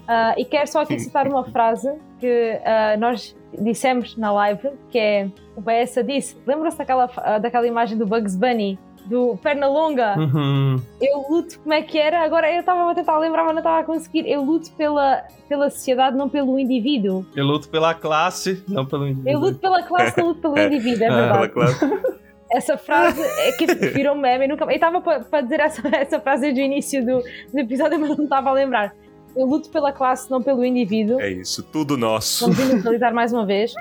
Ah, 0.06 0.34
e 0.36 0.44
quero 0.44 0.66
só 0.68 0.82
aqui 0.82 0.98
citar 0.98 1.26
uma 1.26 1.44
frase 1.44 1.92
que 2.20 2.60
nós 2.98 3.36
dissemos 3.60 4.16
na 4.16 4.32
live, 4.32 4.70
que 4.90 4.98
é 4.98 5.28
o 5.56 5.60
Bessa 5.60 6.02
disse, 6.02 6.36
lembram-se 6.46 6.76
daquela, 6.76 7.06
daquela 7.40 7.66
imagem 7.66 7.96
do 7.96 8.06
Bugs 8.06 8.36
Bunny 8.36 8.78
do 9.09 9.36
Pernalonga. 9.43 10.14
Uhum. 10.18 10.80
Eu 11.01 11.24
luto, 11.30 11.59
como 11.60 11.72
é 11.72 11.82
que 11.82 11.98
era? 11.98 12.20
Agora 12.22 12.52
eu 12.52 12.60
estava 12.60 12.90
a 12.90 12.94
tentar 12.94 13.18
lembrar, 13.18 13.44
mas 13.44 13.52
não 13.55 13.60
estava 13.60 13.80
a 13.80 13.85
conseguir. 13.85 14.28
Eu 14.28 14.43
luto 14.43 14.70
pela, 14.72 15.22
pela 15.48 15.70
sociedade, 15.70 16.16
não 16.16 16.28
pelo 16.28 16.59
indivíduo. 16.59 17.24
Eu 17.35 17.47
luto 17.47 17.68
pela 17.68 17.94
classe, 17.94 18.62
não 18.68 18.85
pelo 18.85 19.06
indivíduo. 19.06 19.32
Eu 19.32 19.39
luto 19.40 19.59
pela 19.59 19.82
classe, 19.82 20.18
não 20.18 20.28
luto 20.28 20.40
pelo 20.40 20.59
indivíduo, 20.60 21.05
é 21.05 21.06
É. 21.06 21.10
verdade. 21.10 21.52
Essa 22.51 22.78
frase 22.78 23.20
é 23.20 23.52
que 23.52 23.66
virou 23.66 24.14
meme. 24.14 24.47
Eu 24.47 24.48
nunca- 24.51 24.64
eu 24.64 24.70
estava 24.70 25.01
para 25.02 25.40
dizer 25.43 25.60
essa, 25.60 25.82
essa 25.94 26.18
frase 26.18 26.43
desde 26.43 26.62
o 26.62 26.64
início 26.64 27.05
do, 27.05 27.22
do 27.52 27.59
episódio, 27.59 27.98
mas 28.01 28.16
não 28.16 28.24
estava 28.24 28.48
a 28.48 28.52
lembrar. 28.52 28.94
Eu 29.36 29.47
luto 29.47 29.68
pela 29.68 29.93
classe, 29.93 30.30
não 30.30 30.43
pelo 30.43 30.64
indivíduo. 30.64 31.20
É 31.20 31.30
isso, 31.30 31.62
tudo 31.62 31.97
nosso. 31.98 32.47
Vamos 32.51 32.70
inicializar 32.70 33.12
mais 33.14 33.32
uma 33.35 33.44
vez. 33.44 33.74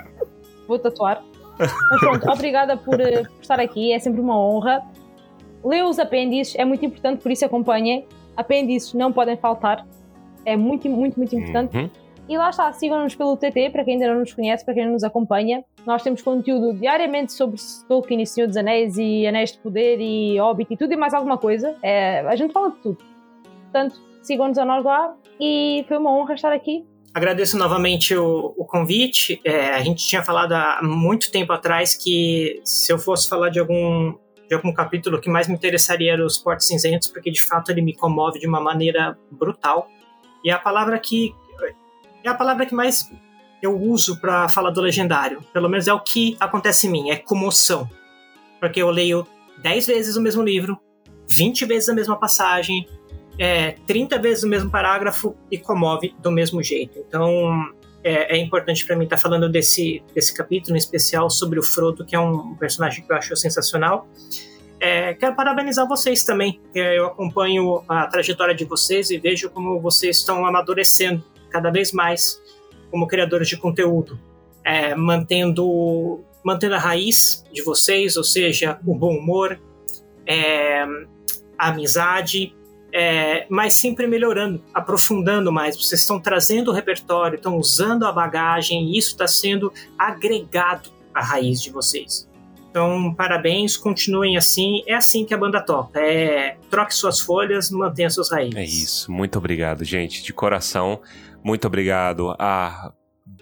Vou 0.66 0.78
tatuar. 0.78 1.22
Mas 1.58 1.72
pronto, 2.00 2.30
obrigada 2.30 2.76
por, 2.76 3.00
eh, 3.00 3.22
por 3.22 3.40
estar 3.40 3.58
aqui, 3.58 3.90
é 3.92 3.98
sempre 3.98 4.20
uma 4.20 4.38
honra. 4.38 4.82
Leiam 5.64 5.88
os 5.88 5.98
apêndices, 5.98 6.54
é 6.56 6.64
muito 6.64 6.84
importante, 6.84 7.22
por 7.22 7.30
isso 7.30 7.44
acompanhem. 7.44 8.06
Apêndices 8.36 8.94
não 8.94 9.12
podem 9.12 9.36
faltar. 9.36 9.86
É 10.44 10.56
muito, 10.56 10.88
muito, 10.88 11.16
muito 11.16 11.36
importante. 11.36 11.76
Uhum. 11.76 11.90
E 12.28 12.36
lá 12.36 12.50
está, 12.50 12.70
sigam-nos 12.72 13.14
pelo 13.14 13.36
TT, 13.36 13.70
para 13.70 13.82
quem 13.84 13.94
ainda 13.94 14.12
não 14.12 14.20
nos 14.20 14.34
conhece, 14.34 14.62
para 14.62 14.74
quem 14.74 14.84
não 14.84 14.92
nos 14.92 15.02
acompanha. 15.02 15.64
Nós 15.86 16.02
temos 16.02 16.20
conteúdo 16.20 16.74
diariamente 16.74 17.32
sobre 17.32 17.58
Tolkien 17.88 18.20
e 18.20 18.26
Senhor 18.26 18.46
dos 18.46 18.56
Anéis 18.56 18.98
e 18.98 19.26
Anéis 19.26 19.52
de 19.52 19.58
Poder 19.58 19.98
e 19.98 20.38
Hobbit 20.38 20.74
e 20.74 20.76
tudo 20.76 20.92
e 20.92 20.96
mais 20.96 21.14
alguma 21.14 21.38
coisa. 21.38 21.74
É, 21.82 22.20
a 22.20 22.36
gente 22.36 22.52
fala 22.52 22.70
de 22.70 22.76
tudo. 22.78 22.98
Portanto, 23.62 23.98
sigam-nos 24.22 24.58
a 24.58 24.64
nós 24.66 24.84
lá 24.84 25.14
e 25.40 25.86
foi 25.88 25.96
uma 25.96 26.12
honra 26.14 26.34
estar 26.34 26.52
aqui. 26.52 26.84
Agradeço 27.14 27.56
novamente 27.56 28.14
o, 28.14 28.54
o 28.58 28.64
convite. 28.66 29.40
É, 29.42 29.70
a 29.70 29.80
gente 29.80 30.06
tinha 30.06 30.22
falado 30.22 30.52
há 30.52 30.80
muito 30.82 31.32
tempo 31.32 31.52
atrás 31.54 31.96
que 31.96 32.60
se 32.62 32.92
eu 32.92 32.98
fosse 32.98 33.26
falar 33.26 33.48
de 33.48 33.58
algum, 33.58 34.14
de 34.48 34.54
algum 34.54 34.72
capítulo 34.72 35.20
que 35.20 35.28
mais 35.28 35.46
me 35.46 35.54
interessaria 35.54 36.12
era 36.12 36.24
os 36.24 36.38
Portos 36.38 36.66
Cinzentos, 36.66 37.08
porque 37.08 37.30
de 37.30 37.42
fato 37.42 37.70
ele 37.70 37.82
me 37.82 37.94
comove 37.94 38.38
de 38.38 38.46
uma 38.46 38.60
maneira 38.60 39.16
brutal. 39.30 39.88
E 40.42 40.50
a 40.50 40.58
palavra 40.58 40.98
que 40.98 41.34
é 42.24 42.28
a 42.28 42.34
palavra 42.34 42.66
que 42.66 42.74
mais 42.74 43.10
eu 43.62 43.76
uso 43.76 44.20
para 44.20 44.48
falar 44.48 44.70
do 44.70 44.80
legendário. 44.80 45.42
Pelo 45.52 45.68
menos 45.68 45.86
é 45.86 45.92
o 45.92 46.00
que 46.00 46.36
acontece 46.40 46.86
em 46.86 46.90
mim, 46.90 47.10
é 47.10 47.16
comoção. 47.16 47.88
Porque 48.60 48.80
eu 48.80 48.90
leio 48.90 49.26
10 49.62 49.86
vezes 49.86 50.16
o 50.16 50.22
mesmo 50.22 50.42
livro, 50.42 50.78
20 51.28 51.64
vezes 51.66 51.88
a 51.88 51.94
mesma 51.94 52.18
passagem, 52.18 52.88
é, 53.38 53.72
30 53.86 54.18
vezes 54.18 54.44
o 54.44 54.48
mesmo 54.48 54.70
parágrafo 54.70 55.36
e 55.50 55.58
comove 55.58 56.14
do 56.20 56.30
mesmo 56.30 56.62
jeito. 56.62 56.98
Então 57.06 57.72
é, 58.02 58.36
é 58.36 58.38
importante 58.38 58.86
para 58.86 58.96
mim 58.96 59.04
estar 59.04 59.16
falando 59.16 59.48
desse, 59.48 60.02
desse 60.14 60.32
capítulo 60.32 60.76
em 60.76 60.78
especial 60.78 61.28
sobre 61.30 61.58
o 61.58 61.62
Frodo, 61.62 62.04
que 62.04 62.14
é 62.14 62.18
um 62.18 62.54
personagem 62.54 63.04
que 63.04 63.12
eu 63.12 63.16
acho 63.16 63.36
sensacional. 63.36 64.08
É, 64.80 65.14
quero 65.14 65.34
parabenizar 65.34 65.88
vocês 65.88 66.24
também. 66.24 66.60
Eu 66.74 67.06
acompanho 67.06 67.82
a 67.88 68.06
trajetória 68.06 68.54
de 68.54 68.64
vocês 68.64 69.10
e 69.10 69.18
vejo 69.18 69.50
como 69.50 69.80
vocês 69.80 70.18
estão 70.18 70.46
amadurecendo 70.46 71.24
cada 71.50 71.70
vez 71.70 71.92
mais 71.92 72.40
como 72.90 73.06
criadores 73.06 73.48
de 73.48 73.56
conteúdo, 73.56 74.18
é, 74.64 74.94
mantendo, 74.94 76.20
mantendo 76.44 76.74
a 76.74 76.78
raiz 76.78 77.44
de 77.52 77.62
vocês, 77.62 78.16
ou 78.16 78.24
seja, 78.24 78.78
o 78.86 78.94
bom 78.94 79.16
humor, 79.16 79.60
é, 80.26 80.84
a 81.58 81.68
amizade, 81.68 82.54
é, 82.92 83.46
mas 83.48 83.74
sempre 83.74 84.06
melhorando, 84.06 84.62
aprofundando 84.72 85.52
mais. 85.52 85.76
Vocês 85.76 86.00
estão 86.00 86.20
trazendo 86.20 86.70
o 86.70 86.74
repertório, 86.74 87.36
estão 87.36 87.56
usando 87.56 88.06
a 88.06 88.12
bagagem, 88.12 88.90
e 88.90 88.98
isso 88.98 89.10
está 89.10 89.26
sendo 89.26 89.72
agregado 89.98 90.90
à 91.12 91.22
raiz 91.22 91.60
de 91.62 91.70
vocês. 91.70 92.28
Então, 92.70 93.14
parabéns, 93.14 93.76
continuem 93.76 94.36
assim. 94.36 94.82
É 94.86 94.94
assim 94.94 95.24
que 95.24 95.34
a 95.34 95.38
banda 95.38 95.60
toca. 95.60 96.00
É 96.00 96.56
troque 96.70 96.94
suas 96.94 97.18
folhas, 97.18 97.70
mantenha 97.70 98.10
suas 98.10 98.30
raízes. 98.30 98.56
É 98.56 98.64
isso. 98.64 99.10
Muito 99.10 99.38
obrigado, 99.38 99.84
gente, 99.84 100.22
de 100.22 100.32
coração. 100.32 101.00
Muito 101.42 101.66
obrigado 101.66 102.34
a 102.38 102.92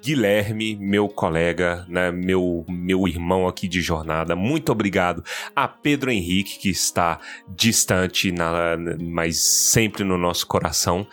Guilherme, 0.03 0.77
meu 0.77 1.09
colega, 1.09 1.85
né, 1.89 2.13
meu, 2.13 2.65
meu 2.69 3.09
irmão 3.09 3.49
aqui 3.49 3.67
de 3.67 3.81
jornada. 3.81 4.37
Muito 4.37 4.71
obrigado 4.71 5.25
a 5.55 5.67
Pedro 5.67 6.11
Henrique, 6.11 6.59
que 6.59 6.69
está 6.69 7.19
distante, 7.49 8.31
na, 8.31 8.77
mas 9.01 9.39
sempre 9.39 10.05
no 10.05 10.17
nosso 10.17 10.47
coração. 10.47 11.07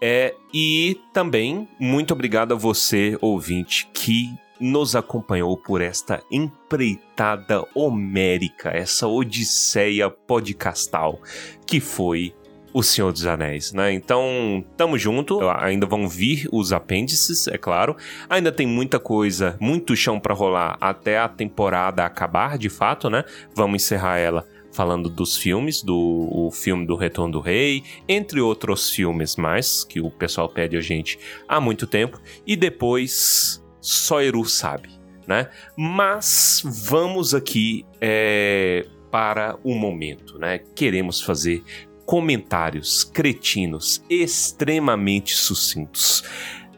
É, 0.00 0.34
e 0.54 0.98
também 1.12 1.68
muito 1.78 2.14
obrigado 2.14 2.52
a 2.52 2.56
você, 2.56 3.18
ouvinte, 3.20 3.88
que 3.92 4.34
nos 4.58 4.94
acompanhou 4.94 5.56
por 5.56 5.80
esta 5.80 6.22
empreitada 6.30 7.66
homérica, 7.74 8.70
essa 8.70 9.06
odisseia 9.08 10.10
podcastal 10.10 11.20
que 11.66 11.80
foi 11.80 12.34
o 12.72 12.82
Senhor 12.82 13.12
dos 13.12 13.26
Anéis, 13.26 13.72
né? 13.72 13.92
Então, 13.92 14.64
tamo 14.76 14.98
junto. 14.98 15.40
Ainda 15.48 15.86
vão 15.86 16.08
vir 16.08 16.48
os 16.52 16.72
apêndices, 16.72 17.48
é 17.48 17.58
claro. 17.58 17.96
Ainda 18.28 18.52
tem 18.52 18.66
muita 18.66 18.98
coisa, 18.98 19.56
muito 19.60 19.96
chão 19.96 20.20
pra 20.20 20.34
rolar 20.34 20.76
até 20.80 21.18
a 21.18 21.28
temporada 21.28 22.04
acabar, 22.04 22.56
de 22.58 22.68
fato, 22.68 23.10
né? 23.10 23.24
Vamos 23.54 23.82
encerrar 23.82 24.18
ela 24.18 24.46
falando 24.72 25.08
dos 25.08 25.36
filmes, 25.36 25.82
do 25.82 26.28
o 26.30 26.50
filme 26.52 26.86
do 26.86 26.94
Retorno 26.94 27.32
do 27.32 27.40
Rei, 27.40 27.82
entre 28.08 28.40
outros 28.40 28.88
filmes 28.88 29.36
mais 29.36 29.84
que 29.84 30.00
o 30.00 30.10
pessoal 30.10 30.48
pede 30.48 30.76
a 30.76 30.80
gente 30.80 31.18
há 31.48 31.60
muito 31.60 31.86
tempo. 31.86 32.20
E 32.46 32.56
depois, 32.56 33.62
só 33.80 34.22
Eru 34.22 34.44
sabe, 34.44 34.88
né? 35.26 35.48
Mas 35.76 36.62
vamos 36.64 37.34
aqui 37.34 37.84
é, 38.00 38.86
para 39.10 39.58
o 39.64 39.74
momento, 39.74 40.38
né? 40.38 40.58
Queremos 40.74 41.20
fazer 41.20 41.62
comentários 42.10 43.04
cretinos 43.04 44.02
extremamente 44.10 45.32
sucintos 45.32 46.24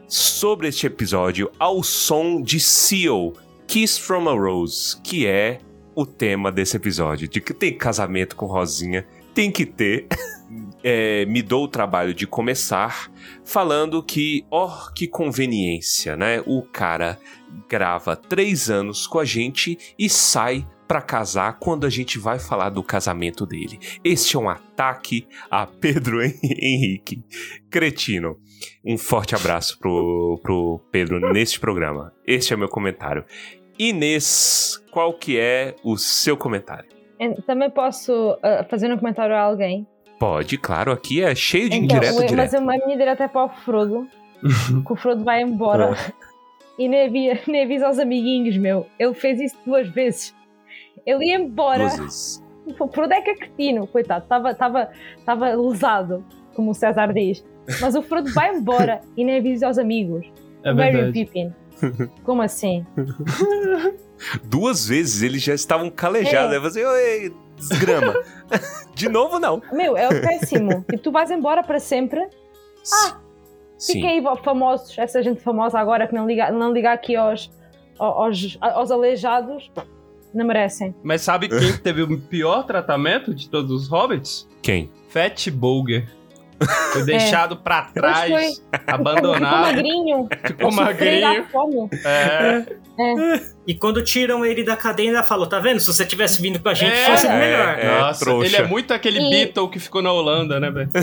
sobre 0.07 0.67
este 0.67 0.85
episódio 0.85 1.49
ao 1.57 1.81
som 1.81 2.39
de 2.39 2.59
Seal, 2.59 3.33
Kiss 3.65 3.99
from 3.99 4.29
a 4.29 4.33
Rose, 4.33 4.95
que 5.01 5.25
é 5.25 5.57
o 5.95 6.05
tema 6.05 6.51
desse 6.51 6.77
episódio. 6.77 7.27
De 7.27 7.41
que 7.41 7.51
tem 7.51 7.75
casamento 7.75 8.35
com 8.35 8.45
Rosinha, 8.45 9.07
tem 9.33 9.51
que 9.51 9.65
ter. 9.65 10.05
É, 10.83 11.25
me 11.25 11.41
dou 11.41 11.63
o 11.63 11.67
trabalho 11.67 12.13
de 12.13 12.27
começar 12.27 13.09
falando 13.43 14.03
que, 14.03 14.45
oh, 14.51 14.91
que 14.93 15.07
conveniência, 15.07 16.15
né? 16.15 16.43
O 16.45 16.61
cara 16.61 17.17
grava 17.67 18.15
três 18.15 18.69
anos 18.69 19.07
com 19.07 19.17
a 19.17 19.25
gente 19.25 19.79
e 19.97 20.07
sai 20.07 20.67
para 20.87 21.01
casar 21.01 21.57
quando 21.59 21.85
a 21.85 21.89
gente 21.89 22.19
vai 22.19 22.39
falar 22.39 22.69
do 22.69 22.83
casamento 22.83 23.45
dele. 23.45 23.79
Este 24.03 24.35
é 24.35 24.39
um 24.39 24.49
ataque 24.49 25.27
a 25.49 25.65
Pedro 25.65 26.21
Henrique. 26.23 27.23
Cretino. 27.69 28.37
Um 28.85 28.97
forte 28.97 29.35
abraço 29.35 29.77
pro, 29.79 30.39
pro 30.41 30.79
Pedro 30.91 31.31
neste 31.31 31.59
programa. 31.59 32.13
Este 32.25 32.53
é 32.53 32.55
o 32.55 32.59
meu 32.59 32.69
comentário. 32.69 33.25
Inês, 33.77 34.81
qual 34.91 35.13
que 35.13 35.39
é 35.39 35.75
o 35.83 35.97
seu 35.97 36.37
comentário? 36.37 36.89
Também 37.47 37.69
posso 37.69 38.33
uh, 38.33 38.69
fazer 38.69 38.91
um 38.91 38.97
comentário 38.97 39.35
a 39.35 39.39
alguém? 39.39 39.87
Pode, 40.19 40.57
claro, 40.57 40.91
aqui 40.91 41.21
é 41.21 41.33
cheio 41.35 41.69
de 41.69 41.77
então, 41.77 41.97
indireto 41.97 42.15
mas 42.15 42.29
direto. 42.29 42.55
a 42.55 42.61
minha 42.85 42.97
direta 42.97 43.23
é 43.23 43.27
para 43.27 43.45
o 43.45 43.49
Frodo. 43.49 44.07
que 44.85 44.93
o 44.93 44.95
Frodo 44.95 45.23
vai 45.23 45.41
embora. 45.41 45.95
e 46.77 46.87
nem, 46.87 47.07
havia, 47.07 47.41
nem 47.47 47.63
avisa 47.63 47.87
aos 47.87 47.99
amiguinhos, 47.99 48.57
meu. 48.57 48.85
Ele 48.99 49.13
fez 49.13 49.39
isso 49.39 49.57
duas 49.65 49.87
vezes. 49.89 50.33
Ele 51.05 51.25
ia 51.25 51.35
embora. 51.35 51.87
O 52.79 52.87
Frodo 52.87 53.13
é 53.13 53.21
que 53.21 53.29
é 53.31 53.35
cretino, 53.35 53.85
coitado. 53.87 54.23
Estava 54.23 55.53
lesado, 55.55 56.25
como 56.55 56.71
o 56.71 56.73
César 56.73 57.13
diz. 57.13 57.43
Mas 57.81 57.95
o 57.95 58.01
Frodo 58.01 58.31
vai 58.33 58.55
embora 58.55 59.01
e 59.17 59.23
nem 59.23 59.37
avisa 59.37 59.67
aos 59.67 59.77
amigos. 59.77 60.25
É 60.63 60.73
verdade. 60.73 61.11
Pippin. 61.11 61.53
Como 62.23 62.41
assim? 62.41 62.85
Duas 64.43 64.87
vezes 64.87 65.21
eles 65.21 65.41
já 65.41 65.53
estavam 65.53 65.89
calejados. 65.89 66.53
É. 66.53 66.55
Aí 66.55 66.61
você, 66.61 66.85
oi, 66.85 67.35
desgrama. 67.57 68.13
De 68.95 69.09
novo, 69.09 69.39
não. 69.39 69.61
Meu, 69.71 69.97
é 69.97 70.07
o 70.07 70.21
péssimo. 70.21 70.85
tipo, 70.89 70.97
tu 70.99 71.11
vais 71.11 71.29
embora 71.31 71.63
para 71.63 71.79
sempre. 71.79 72.21
Ah, 73.05 73.19
fiquem 73.79 74.19
aí 74.19 74.37
famosos, 74.43 74.97
essa 74.97 75.21
gente 75.23 75.41
famosa 75.41 75.79
agora 75.79 76.07
que 76.07 76.13
não 76.13 76.27
liga, 76.27 76.51
não 76.51 76.71
liga 76.71 76.91
aqui 76.91 77.15
aos, 77.15 77.49
aos, 77.97 78.57
aos 78.61 78.91
aleijados, 78.91 79.71
não 80.33 80.45
merecem. 80.45 80.95
Mas 81.03 81.21
sabe 81.21 81.47
quem 81.47 81.73
teve 81.77 82.01
o 82.01 82.19
pior 82.19 82.63
tratamento 82.63 83.33
de 83.33 83.49
todos 83.49 83.71
os 83.71 83.87
hobbits? 83.87 84.47
Quem? 84.61 84.89
Fat 85.09 85.49
Bulger. 85.51 86.07
Foi 86.91 87.03
deixado 87.05 87.55
é. 87.55 87.57
pra 87.57 87.83
trás, 87.83 88.29
foi. 88.29 88.51
abandonado. 88.87 89.77
Ficou 89.77 89.91
magrinho. 89.91 90.27
Ficou 90.45 90.71
magrinho. 90.71 91.45
Fome. 91.51 91.89
É. 92.05 92.65
é. 92.99 93.41
E 93.67 93.73
quando 93.73 94.03
tiram 94.03 94.45
ele 94.45 94.63
da 94.63 94.75
cadeia, 94.75 95.09
ainda 95.09 95.23
falou: 95.23 95.47
tá 95.47 95.59
vendo? 95.59 95.79
Se 95.79 95.87
você 95.87 96.05
tivesse 96.05 96.41
vindo 96.41 96.59
com 96.59 96.69
a 96.69 96.73
gente, 96.73 96.93
é. 96.93 97.05
fosse 97.05 97.27
melhor. 97.27 97.79
É, 97.79 97.99
Nossa, 97.99 98.25
trouxa. 98.25 98.47
ele 98.47 98.55
é 98.55 98.67
muito 98.67 98.93
aquele 98.93 99.19
e... 99.19 99.29
Beatle 99.29 99.69
que 99.69 99.79
ficou 99.79 100.01
na 100.01 100.11
Holanda, 100.11 100.59
né, 100.59 100.71
velho? 100.71 100.89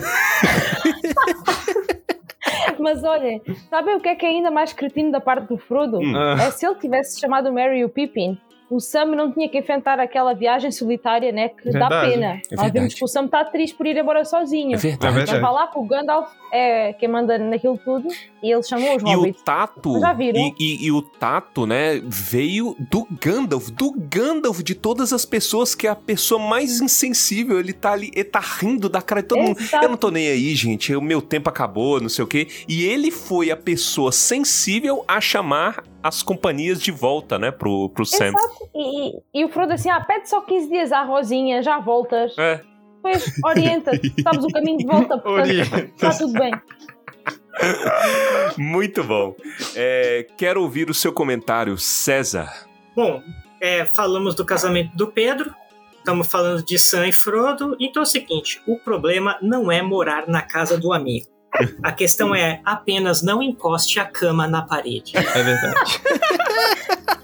Mas 2.78 3.04
olha, 3.04 3.40
sabe 3.68 3.92
o 3.94 4.00
que 4.00 4.08
é 4.08 4.14
que 4.14 4.24
é 4.24 4.30
ainda 4.30 4.50
mais 4.50 4.72
cretino 4.72 5.12
da 5.12 5.20
parte 5.20 5.46
do 5.46 5.58
Frodo? 5.58 5.98
Hum. 5.98 6.16
É 6.40 6.50
se 6.50 6.64
ele 6.64 6.76
tivesse 6.76 7.20
chamado 7.20 7.52
Mary 7.52 7.80
e 7.80 7.84
o 7.84 7.90
Pippin 7.90 8.38
o 8.70 8.78
Sam 8.78 9.06
não 9.06 9.32
tinha 9.32 9.48
que 9.48 9.58
enfrentar 9.58 9.98
aquela 9.98 10.32
viagem 10.32 10.70
solitária, 10.70 11.32
né? 11.32 11.48
Que 11.48 11.70
dá 11.72 11.88
Verdade. 11.88 12.10
pena. 12.12 12.40
É 12.50 12.56
Nós 12.56 12.70
vemos 12.70 12.94
que 12.94 13.04
o 13.04 13.08
Sam 13.08 13.24
está 13.24 13.44
triste 13.44 13.76
por 13.76 13.84
ir 13.84 13.96
embora 13.96 14.24
sozinho. 14.24 14.74
É 14.74 14.78
verdade. 14.78 15.12
É 15.12 15.16
verdade. 15.16 15.32
Mas 15.32 15.40
vá 15.40 15.50
lá 15.50 15.66
que 15.66 15.78
o 15.78 15.82
Gandalf 15.82 16.32
é 16.52 16.92
quem 16.94 17.08
manda 17.08 17.38
naquilo 17.38 17.78
tudo 17.84 18.08
e 18.42 18.50
ele 18.52 18.62
chamou 18.62 18.96
os 18.96 19.02
E 19.02 19.06
o 19.06 19.08
hobbits. 19.18 19.42
Tato, 19.42 19.98
Já 20.00 20.12
viram? 20.12 20.40
e, 20.40 20.54
e- 20.58 20.86
e 20.86 20.92
o 20.92 21.02
Tato, 21.02 21.66
né, 21.66 22.00
veio 22.04 22.74
do 22.90 23.06
Gandalf, 23.20 23.68
do 23.70 23.92
Gandalf, 23.92 24.60
de 24.62 24.74
todas 24.74 25.12
as 25.12 25.24
pessoas, 25.24 25.74
que 25.74 25.86
é 25.86 25.90
a 25.90 25.96
pessoa 25.96 26.40
mais 26.40 26.80
insensível. 26.80 27.58
Ele 27.60 27.72
tá 27.72 27.92
ali, 27.92 28.10
ele 28.14 28.24
tá 28.24 28.40
rindo 28.40 28.88
da 28.88 29.02
cara 29.02 29.22
de 29.22 29.28
todo 29.28 29.38
mundo. 29.42 29.60
Exato. 29.60 29.84
Eu 29.84 29.90
não 29.90 29.96
tô 29.96 30.10
nem 30.10 30.28
aí, 30.28 30.54
gente, 30.54 30.94
o 30.94 31.00
meu 31.02 31.20
tempo 31.22 31.48
acabou, 31.48 32.00
não 32.00 32.08
sei 32.08 32.24
o 32.24 32.28
quê. 32.28 32.48
E 32.68 32.84
ele 32.84 33.10
foi 33.10 33.50
a 33.50 33.56
pessoa 33.56 34.10
sensível 34.12 35.04
a 35.06 35.20
chamar 35.20 35.84
as 36.02 36.22
companhias 36.22 36.80
de 36.80 36.90
volta, 36.90 37.38
né, 37.38 37.50
pro, 37.50 37.90
pro 37.90 38.06
Sam. 38.06 38.28
Exato. 38.28 38.70
E, 38.74 39.08
e- 39.08 39.20
e 39.34 39.44
o 39.44 39.48
Frodo 39.50 39.74
assim, 39.74 39.90
ah, 39.90 40.00
pede 40.00 40.28
só 40.30 40.40
15 40.40 40.68
dias 40.68 40.92
à 40.92 41.02
Rosinha, 41.02 41.62
já 41.62 41.78
voltas. 41.78 42.34
É. 42.38 42.60
Depois 43.02 43.32
orienta-te, 43.42 44.12
sabes 44.22 44.44
o 44.44 44.48
caminho 44.48 44.78
de 44.78 44.86
volta, 44.86 45.18
portanto 45.18 45.48
Orienta. 45.48 45.78
está 45.78 46.10
tudo 46.10 46.32
bem. 46.34 46.52
Muito 48.56 49.02
bom. 49.04 49.34
É, 49.74 50.26
quero 50.36 50.62
ouvir 50.62 50.90
o 50.90 50.94
seu 50.94 51.12
comentário, 51.12 51.76
César. 51.78 52.66
Bom, 52.94 53.22
é, 53.60 53.84
falamos 53.84 54.34
do 54.34 54.44
casamento 54.44 54.96
do 54.96 55.08
Pedro, 55.08 55.54
estamos 55.98 56.26
falando 56.26 56.64
de 56.64 56.78
Sam 56.78 57.08
e 57.08 57.12
Frodo, 57.12 57.76
então 57.80 58.02
é 58.02 58.04
o 58.04 58.06
seguinte: 58.06 58.60
o 58.66 58.78
problema 58.78 59.38
não 59.42 59.70
é 59.70 59.82
morar 59.82 60.26
na 60.28 60.42
casa 60.42 60.78
do 60.78 60.92
amigo. 60.92 61.26
A 61.82 61.92
questão 61.92 62.34
é 62.34 62.60
apenas 62.64 63.22
não 63.22 63.42
encoste 63.42 63.98
a 63.98 64.04
cama 64.04 64.46
na 64.46 64.62
parede. 64.62 65.16
É 65.16 65.42
verdade. 65.42 66.00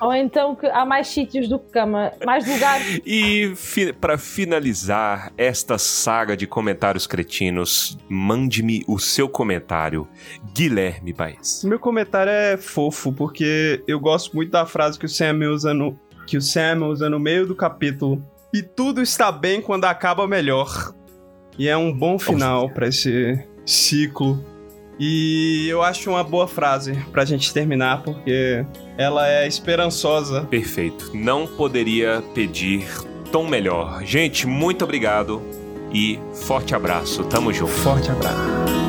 Ou 0.00 0.14
então 0.14 0.54
que 0.54 0.66
há 0.66 0.84
mais 0.84 1.08
sítios 1.08 1.48
do 1.48 1.58
que 1.58 1.70
cama, 1.70 2.12
mais 2.24 2.46
lugares. 2.46 3.00
E 3.06 3.54
fi 3.56 3.92
para 3.92 4.18
finalizar 4.18 5.32
esta 5.36 5.78
saga 5.78 6.36
de 6.36 6.46
comentários 6.46 7.06
cretinos, 7.06 7.98
mande-me 8.08 8.84
o 8.86 8.98
seu 8.98 9.28
comentário, 9.28 10.08
Guilherme 10.54 11.12
Baez. 11.12 11.62
Meu 11.64 11.78
comentário 11.78 12.30
é 12.30 12.56
fofo, 12.56 13.12
porque 13.12 13.82
eu 13.86 14.00
gosto 14.00 14.34
muito 14.34 14.50
da 14.50 14.66
frase 14.66 14.98
que 14.98 15.06
o 15.06 15.08
Sam 15.08 15.38
usa 15.50 15.74
no, 15.74 15.98
que 16.26 16.36
o 16.36 16.42
Sam 16.42 16.86
usa 16.86 17.08
no 17.08 17.18
meio 17.18 17.46
do 17.46 17.54
capítulo. 17.54 18.22
E 18.52 18.62
tudo 18.62 19.02
está 19.02 19.32
bem 19.32 19.60
quando 19.60 19.84
acaba 19.84 20.26
melhor. 20.26 20.94
E 21.58 21.68
é 21.68 21.76
um 21.76 21.92
bom 21.92 22.18
final 22.18 22.68
pra 22.70 22.88
esse 22.88 23.44
ciclo. 23.64 24.44
E 24.98 25.66
eu 25.68 25.82
acho 25.82 26.10
uma 26.10 26.22
boa 26.22 26.46
frase 26.46 26.94
pra 27.10 27.24
gente 27.24 27.52
terminar, 27.52 28.02
porque 28.02 28.64
ela 28.96 29.28
é 29.28 29.46
esperançosa. 29.46 30.42
Perfeito. 30.42 31.10
Não 31.14 31.46
poderia 31.46 32.22
pedir 32.34 32.86
tom 33.32 33.46
melhor. 33.48 34.04
Gente, 34.04 34.46
muito 34.46 34.84
obrigado 34.84 35.42
e 35.92 36.18
forte 36.32 36.74
abraço. 36.74 37.24
Tamo 37.24 37.52
junto. 37.52 37.72
Forte 37.72 38.10
abraço. 38.10 38.83